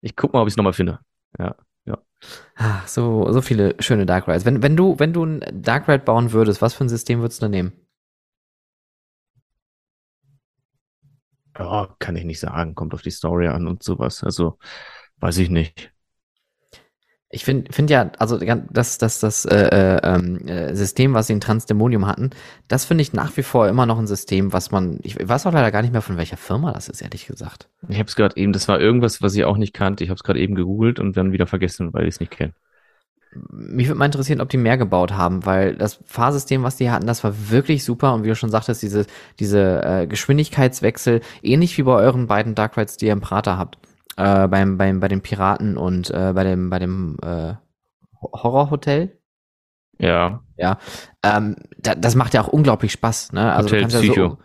Ich 0.01 0.15
guck 0.15 0.33
mal, 0.33 0.43
ob 0.43 0.47
ich 0.47 0.53
es 0.53 0.57
nochmal 0.57 0.75
finde. 0.75 1.01
Ja, 1.37 1.57
ja. 1.87 1.99
Ach, 2.55 2.87
so, 2.87 3.33
so 3.33 3.43
viele 3.43 3.75
schöne 3.81 4.07
Dark 4.07 4.29
Rides. 4.29 4.45
Wenn, 4.45 4.63
wenn 4.63 4.77
du, 4.77 5.01
wenn 5.01 5.13
du 5.13 5.25
ein 5.25 5.43
Dark 5.53 5.89
Ride 5.89 6.05
bauen 6.05 6.31
würdest, 6.31 6.63
was 6.63 6.75
für 6.75 6.85
ein 6.85 6.89
System 6.89 7.21
würdest 7.21 7.43
du 7.43 7.47
da 7.47 7.49
nehmen? 7.49 7.73
Ja, 11.59 11.95
kann 11.99 12.17
ich 12.17 12.25
nicht 12.25 12.41
sagen. 12.41 12.75
Kommt 12.75 12.95
auf 12.95 13.03
die 13.03 13.11
Story 13.11 13.49
an 13.49 13.67
und 13.67 13.83
sowas. 13.83 14.23
Also, 14.25 14.59
weiß 15.19 15.39
ich 15.39 15.51
nicht. 15.51 15.93
Ich 17.29 17.45
finde 17.45 17.73
find 17.73 17.91
ja, 17.91 18.13
also 18.19 18.39
das, 18.39 18.99
das, 18.99 19.19
das 19.19 19.45
äh, 19.47 19.57
äh, 19.57 20.01
ähm, 20.05 20.47
äh, 20.47 20.75
System, 20.77 21.13
was 21.13 21.27
sie 21.27 21.33
in 21.33 21.41
Transdemonium 21.41 22.07
hatten, 22.07 22.31
das 22.69 22.85
finde 22.85 23.03
ich 23.03 23.13
nach 23.13 23.37
wie 23.37 23.43
vor 23.43 23.69
immer 23.69 23.85
noch 23.85 23.99
ein 23.99 24.07
System, 24.07 24.53
was 24.53 24.71
man, 24.71 25.01
ich 25.03 25.17
weiß 25.17 25.45
auch 25.47 25.53
leider 25.53 25.73
gar 25.73 25.83
nicht 25.83 25.93
mehr, 25.93 26.03
von 26.03 26.17
welcher 26.17 26.37
Firma 26.37 26.73
das 26.73 26.89
ist, 26.89 27.03
ehrlich 27.03 27.27
gesagt. 27.27 27.69
Ich 27.89 27.99
habe 27.99 28.09
es 28.09 28.15
gerade 28.15 28.37
eben, 28.37 28.53
das 28.53 28.69
war 28.69 28.81
irgendwas, 28.81 29.23
was 29.23 29.35
ich 29.35 29.45
auch 29.45 29.57
nicht 29.57 29.75
kannte. 29.75 30.05
Ich 30.05 30.11
habe 30.11 30.17
es 30.17 30.23
gerade 30.23 30.39
eben 30.39 30.55
gegoogelt 30.55 31.01
und 31.01 31.17
dann 31.17 31.33
wieder 31.33 31.49
vergessen, 31.49 31.93
weil 31.93 32.05
ich 32.05 32.15
es 32.15 32.21
nicht 32.21 32.31
kenne 32.31 32.55
mich 33.51 33.89
würde 33.89 33.99
mal 33.99 34.07
interessieren, 34.07 34.41
ob 34.41 34.49
die 34.49 34.57
mehr 34.57 34.77
gebaut 34.77 35.13
haben, 35.13 35.45
weil 35.47 35.75
das 35.75 36.01
Fahrsystem, 36.05 36.63
was 36.63 36.77
die 36.77 36.91
hatten, 36.91 37.07
das 37.07 37.25
war 37.25 37.51
wirklich 37.51 37.85
super 37.85 38.15
und 38.15 38.25
wie 38.25 38.29
du 38.29 38.37
schon 38.37 38.51
sagtest, 38.51 38.83
diese, 38.83 39.07
diese 39.39 39.83
äh, 39.85 40.07
Geschwindigkeitswechsel, 40.07 41.21
ähnlich 41.43 41.77
wie 41.79 41.83
bei 41.83 41.93
euren 41.93 42.27
beiden 42.27 42.55
Dark 42.55 42.77
Rides, 42.77 42.97
die 42.97 43.07
ihr 43.07 43.13
im 43.13 43.21
Prater 43.21 43.59
habt, 43.59 43.79
äh, 44.17 44.49
beim, 44.49 44.79
beim, 44.79 45.01
bei 45.01 45.09
den 45.09 45.21
Piraten 45.21 45.77
und 45.77 46.11
äh, 46.11 46.33
bei 46.35 46.45
dem, 46.45 46.71
bei 46.71 46.79
dem 46.79 47.17
äh, 47.23 47.55
Horrorhotel. 48.21 49.19
Ja. 49.99 50.43
Ja. 50.57 50.79
Ähm, 51.23 51.57
da, 51.79 51.95
das 51.95 52.15
macht 52.15 52.35
ja 52.35 52.43
auch 52.43 52.49
unglaublich 52.49 52.93
Spaß, 52.93 53.33
ne? 53.33 53.53
Also 53.53 53.69
Hotel 53.69 53.79
du 53.79 53.83
kannst 53.85 53.97
Psycho. 53.99 54.23
ja 54.23 54.29
so, 54.31 54.39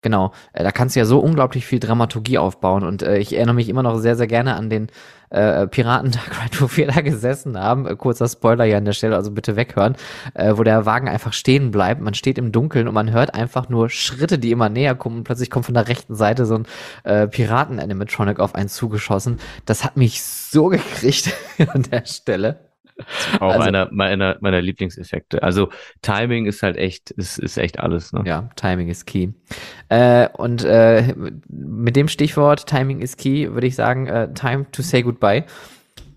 Genau, 0.00 0.32
äh, 0.52 0.62
da 0.62 0.70
kannst 0.70 0.94
du 0.94 1.00
ja 1.00 1.06
so 1.06 1.18
unglaublich 1.18 1.66
viel 1.66 1.80
Dramaturgie 1.80 2.38
aufbauen 2.38 2.84
und 2.84 3.02
äh, 3.02 3.18
ich 3.18 3.34
erinnere 3.34 3.56
mich 3.56 3.68
immer 3.68 3.82
noch 3.82 3.98
sehr, 3.98 4.14
sehr 4.14 4.28
gerne 4.28 4.54
an 4.54 4.70
den 4.70 4.88
äh, 5.30 5.66
Piratentag, 5.66 6.50
wo 6.60 6.68
wir 6.76 6.86
da 6.86 7.00
gesessen 7.00 7.58
haben. 7.58 7.84
Äh, 7.84 7.96
kurzer 7.96 8.28
Spoiler 8.28 8.64
hier 8.64 8.76
an 8.76 8.84
der 8.84 8.92
Stelle, 8.92 9.16
also 9.16 9.32
bitte 9.32 9.56
weghören, 9.56 9.96
äh, 10.34 10.56
wo 10.56 10.62
der 10.62 10.86
Wagen 10.86 11.08
einfach 11.08 11.32
stehen 11.32 11.72
bleibt. 11.72 12.00
Man 12.00 12.14
steht 12.14 12.38
im 12.38 12.52
Dunkeln 12.52 12.86
und 12.86 12.94
man 12.94 13.10
hört 13.10 13.34
einfach 13.34 13.68
nur 13.68 13.90
Schritte, 13.90 14.38
die 14.38 14.52
immer 14.52 14.68
näher 14.68 14.94
kommen 14.94 15.18
und 15.18 15.24
plötzlich 15.24 15.50
kommt 15.50 15.66
von 15.66 15.74
der 15.74 15.88
rechten 15.88 16.14
Seite 16.14 16.46
so 16.46 16.54
ein 16.54 16.66
äh, 17.02 17.26
Piraten-Animatronic 17.26 18.38
auf 18.38 18.54
einen 18.54 18.68
zugeschossen. 18.68 19.38
Das 19.64 19.84
hat 19.84 19.96
mich 19.96 20.22
so 20.22 20.66
gekriegt 20.68 21.32
an 21.72 21.82
der 21.82 22.06
Stelle. 22.06 22.67
Auch 23.40 23.52
also, 23.52 23.60
einer 23.60 23.88
meiner, 23.92 24.36
meiner 24.40 24.60
Lieblingseffekte. 24.60 25.42
Also 25.42 25.68
Timing 26.02 26.46
ist 26.46 26.62
halt 26.62 26.76
echt, 26.76 27.10
ist, 27.12 27.38
ist 27.38 27.56
echt 27.56 27.80
alles. 27.80 28.12
Ne? 28.12 28.22
Ja, 28.26 28.48
Timing 28.56 28.88
ist 28.88 29.06
key. 29.06 29.28
Äh, 29.88 30.28
und 30.34 30.64
äh, 30.64 31.14
mit 31.48 31.96
dem 31.96 32.08
Stichwort 32.08 32.66
Timing 32.66 33.00
is 33.00 33.16
key 33.16 33.48
würde 33.52 33.66
ich 33.66 33.76
sagen, 33.76 34.06
äh, 34.06 34.32
time 34.34 34.66
to 34.72 34.82
say 34.82 35.02
goodbye. 35.02 35.44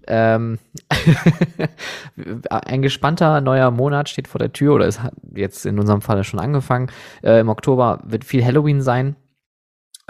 Ähm, 0.08 0.58
ein 2.50 2.82
gespannter 2.82 3.40
neuer 3.40 3.72
Monat 3.72 4.10
steht 4.10 4.28
vor 4.28 4.40
der 4.40 4.52
Tür 4.52 4.74
oder 4.74 4.88
es 4.88 5.02
hat 5.02 5.14
jetzt 5.36 5.66
in 5.66 5.80
unserem 5.80 6.02
Falle 6.02 6.24
schon 6.24 6.40
angefangen. 6.40 6.88
Äh, 7.24 7.40
Im 7.40 7.50
Oktober 7.50 8.02
wird 8.04 8.26
viel 8.26 8.44
Halloween 8.44 8.82
sein. 8.82 9.16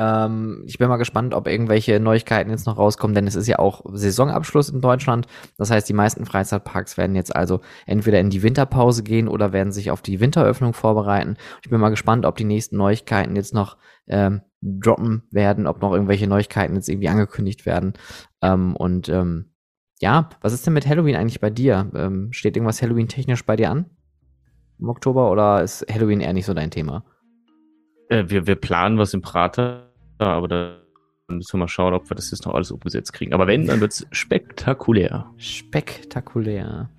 Ähm, 0.01 0.63
ich 0.65 0.79
bin 0.79 0.89
mal 0.89 0.97
gespannt, 0.97 1.35
ob 1.35 1.47
irgendwelche 1.47 1.99
Neuigkeiten 1.99 2.49
jetzt 2.49 2.65
noch 2.65 2.77
rauskommen, 2.77 3.13
denn 3.13 3.27
es 3.27 3.35
ist 3.35 3.47
ja 3.47 3.59
auch 3.59 3.83
Saisonabschluss 3.93 4.69
in 4.69 4.81
Deutschland. 4.81 5.27
Das 5.59 5.69
heißt, 5.69 5.87
die 5.87 5.93
meisten 5.93 6.25
Freizeitparks 6.25 6.97
werden 6.97 7.15
jetzt 7.15 7.35
also 7.35 7.61
entweder 7.85 8.19
in 8.19 8.31
die 8.31 8.41
Winterpause 8.41 9.03
gehen 9.03 9.27
oder 9.27 9.53
werden 9.53 9.71
sich 9.71 9.91
auf 9.91 10.01
die 10.01 10.19
Winteröffnung 10.19 10.73
vorbereiten. 10.73 11.37
Ich 11.61 11.69
bin 11.69 11.79
mal 11.79 11.89
gespannt, 11.89 12.25
ob 12.25 12.35
die 12.35 12.45
nächsten 12.45 12.77
Neuigkeiten 12.77 13.35
jetzt 13.35 13.53
noch 13.53 13.77
ähm, 14.07 14.41
droppen 14.63 15.23
werden, 15.29 15.67
ob 15.67 15.81
noch 15.83 15.93
irgendwelche 15.93 16.27
Neuigkeiten 16.27 16.73
jetzt 16.73 16.89
irgendwie 16.89 17.09
angekündigt 17.09 17.67
werden. 17.67 17.93
Ähm, 18.41 18.75
und 18.75 19.07
ähm, 19.07 19.53
ja, 19.99 20.29
was 20.41 20.53
ist 20.53 20.65
denn 20.65 20.73
mit 20.73 20.87
Halloween 20.87 21.15
eigentlich 21.15 21.41
bei 21.41 21.51
dir? 21.51 21.91
Ähm, 21.93 22.33
steht 22.33 22.57
irgendwas 22.57 22.81
Halloween-technisch 22.81 23.45
bei 23.45 23.55
dir 23.55 23.69
an? 23.69 23.85
Im 24.79 24.89
Oktober 24.89 25.29
oder 25.29 25.61
ist 25.61 25.85
Halloween 25.93 26.21
eher 26.21 26.33
nicht 26.33 26.47
so 26.47 26.55
dein 26.55 26.71
Thema? 26.71 27.05
Äh, 28.09 28.25
wir, 28.29 28.47
wir 28.47 28.55
planen 28.55 28.97
was 28.97 29.13
im 29.13 29.21
Prater, 29.21 29.90
aber 30.27 30.47
da 30.47 30.77
müssen 31.27 31.53
wir 31.53 31.59
mal 31.59 31.67
schauen, 31.67 31.93
ob 31.93 32.09
wir 32.09 32.15
das 32.15 32.31
jetzt 32.31 32.45
noch 32.45 32.53
alles 32.53 32.71
umgesetzt 32.71 33.13
kriegen. 33.13 33.33
Aber 33.33 33.47
wenn, 33.47 33.67
dann 33.67 33.79
wird 33.81 33.93
es 33.93 34.05
spektakulär. 34.11 35.25
Spektakulär. 35.37 36.89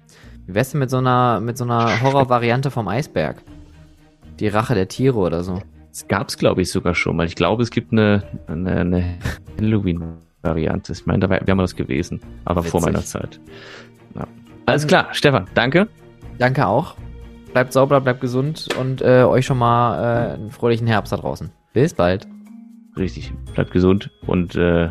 Wie 0.47 0.55
wär's 0.55 0.71
denn 0.71 0.81
mit 0.81 0.91
so 0.91 0.99
einer, 0.99 1.41
mit 1.41 1.57
so 1.57 1.65
einer 1.65 2.03
Horror-Variante 2.03 2.71
vom 2.71 2.89
Eisberg? 2.89 3.43
Die 4.41 4.49
Rache 4.49 4.75
der 4.75 4.89
Tiere 4.89 5.19
oder 5.19 5.45
so. 5.45 5.61
Das 5.91 6.09
gab 6.09 6.29
es, 6.29 6.39
glaube 6.39 6.63
ich, 6.63 6.71
sogar 6.71 6.95
schon 6.95 7.17
mal. 7.17 7.27
Ich 7.27 7.37
glaube, 7.37 7.63
es 7.63 7.71
gibt 7.71 7.93
eine, 7.93 8.23
eine, 8.47 8.73
eine 8.73 9.19
Halloween-Variante. 9.61 10.93
Ich 10.93 11.07
meine, 11.07 11.21
da 11.21 11.31
wäre 11.31 11.55
mal 11.55 11.63
was 11.65 11.77
gewesen, 11.77 12.21
aber 12.45 12.61
Witzig. 12.61 12.71
vor 12.71 12.81
meiner 12.81 13.05
Zeit. 13.05 13.39
Ja. 14.15 14.27
Alles 14.67 14.87
klar, 14.87 15.09
Stefan, 15.13 15.47
danke. 15.55 15.89
Danke 16.39 16.67
auch. 16.67 16.97
Bleibt 17.53 17.75
sauber, 17.75 18.01
bleibt 18.01 18.23
gesund 18.23 18.69
und 18.81 19.03
äh, 19.03 19.25
euch 19.25 19.45
schon 19.45 19.59
mal 19.59 20.31
äh, 20.31 20.35
einen 20.35 20.51
fröhlichen 20.51 20.87
Herbst 20.87 21.13
da 21.13 21.19
draußen. 21.19 21.51
Bis 21.75 21.93
bald. 21.93 22.27
Richtig. 22.97 23.33
Bleibt 23.55 23.71
gesund 23.73 24.11
und 24.27 24.55
äh, 24.55 24.85
äh, 24.85 24.91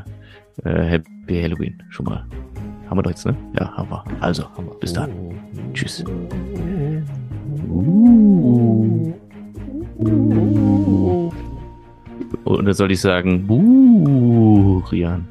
Happy 0.64 1.42
Halloween 1.42 1.82
schon 1.90 2.06
mal. 2.06 2.26
Haben 2.90 2.98
wir 2.98 3.04
doch 3.04 3.12
jetzt, 3.12 3.26
ne? 3.26 3.36
Ja, 3.58 3.72
haben 3.78 3.90
wir. 3.90 4.04
Also, 4.20 4.50
haben 4.58 4.68
wir. 4.68 4.76
bis 4.76 4.94
dann. 4.94 5.10
Tschüss. 5.74 6.04
Und 12.44 12.66
da 12.66 12.74
soll 12.74 12.92
ich 12.92 13.00
sagen, 13.00 13.48
Burian. 13.48 15.26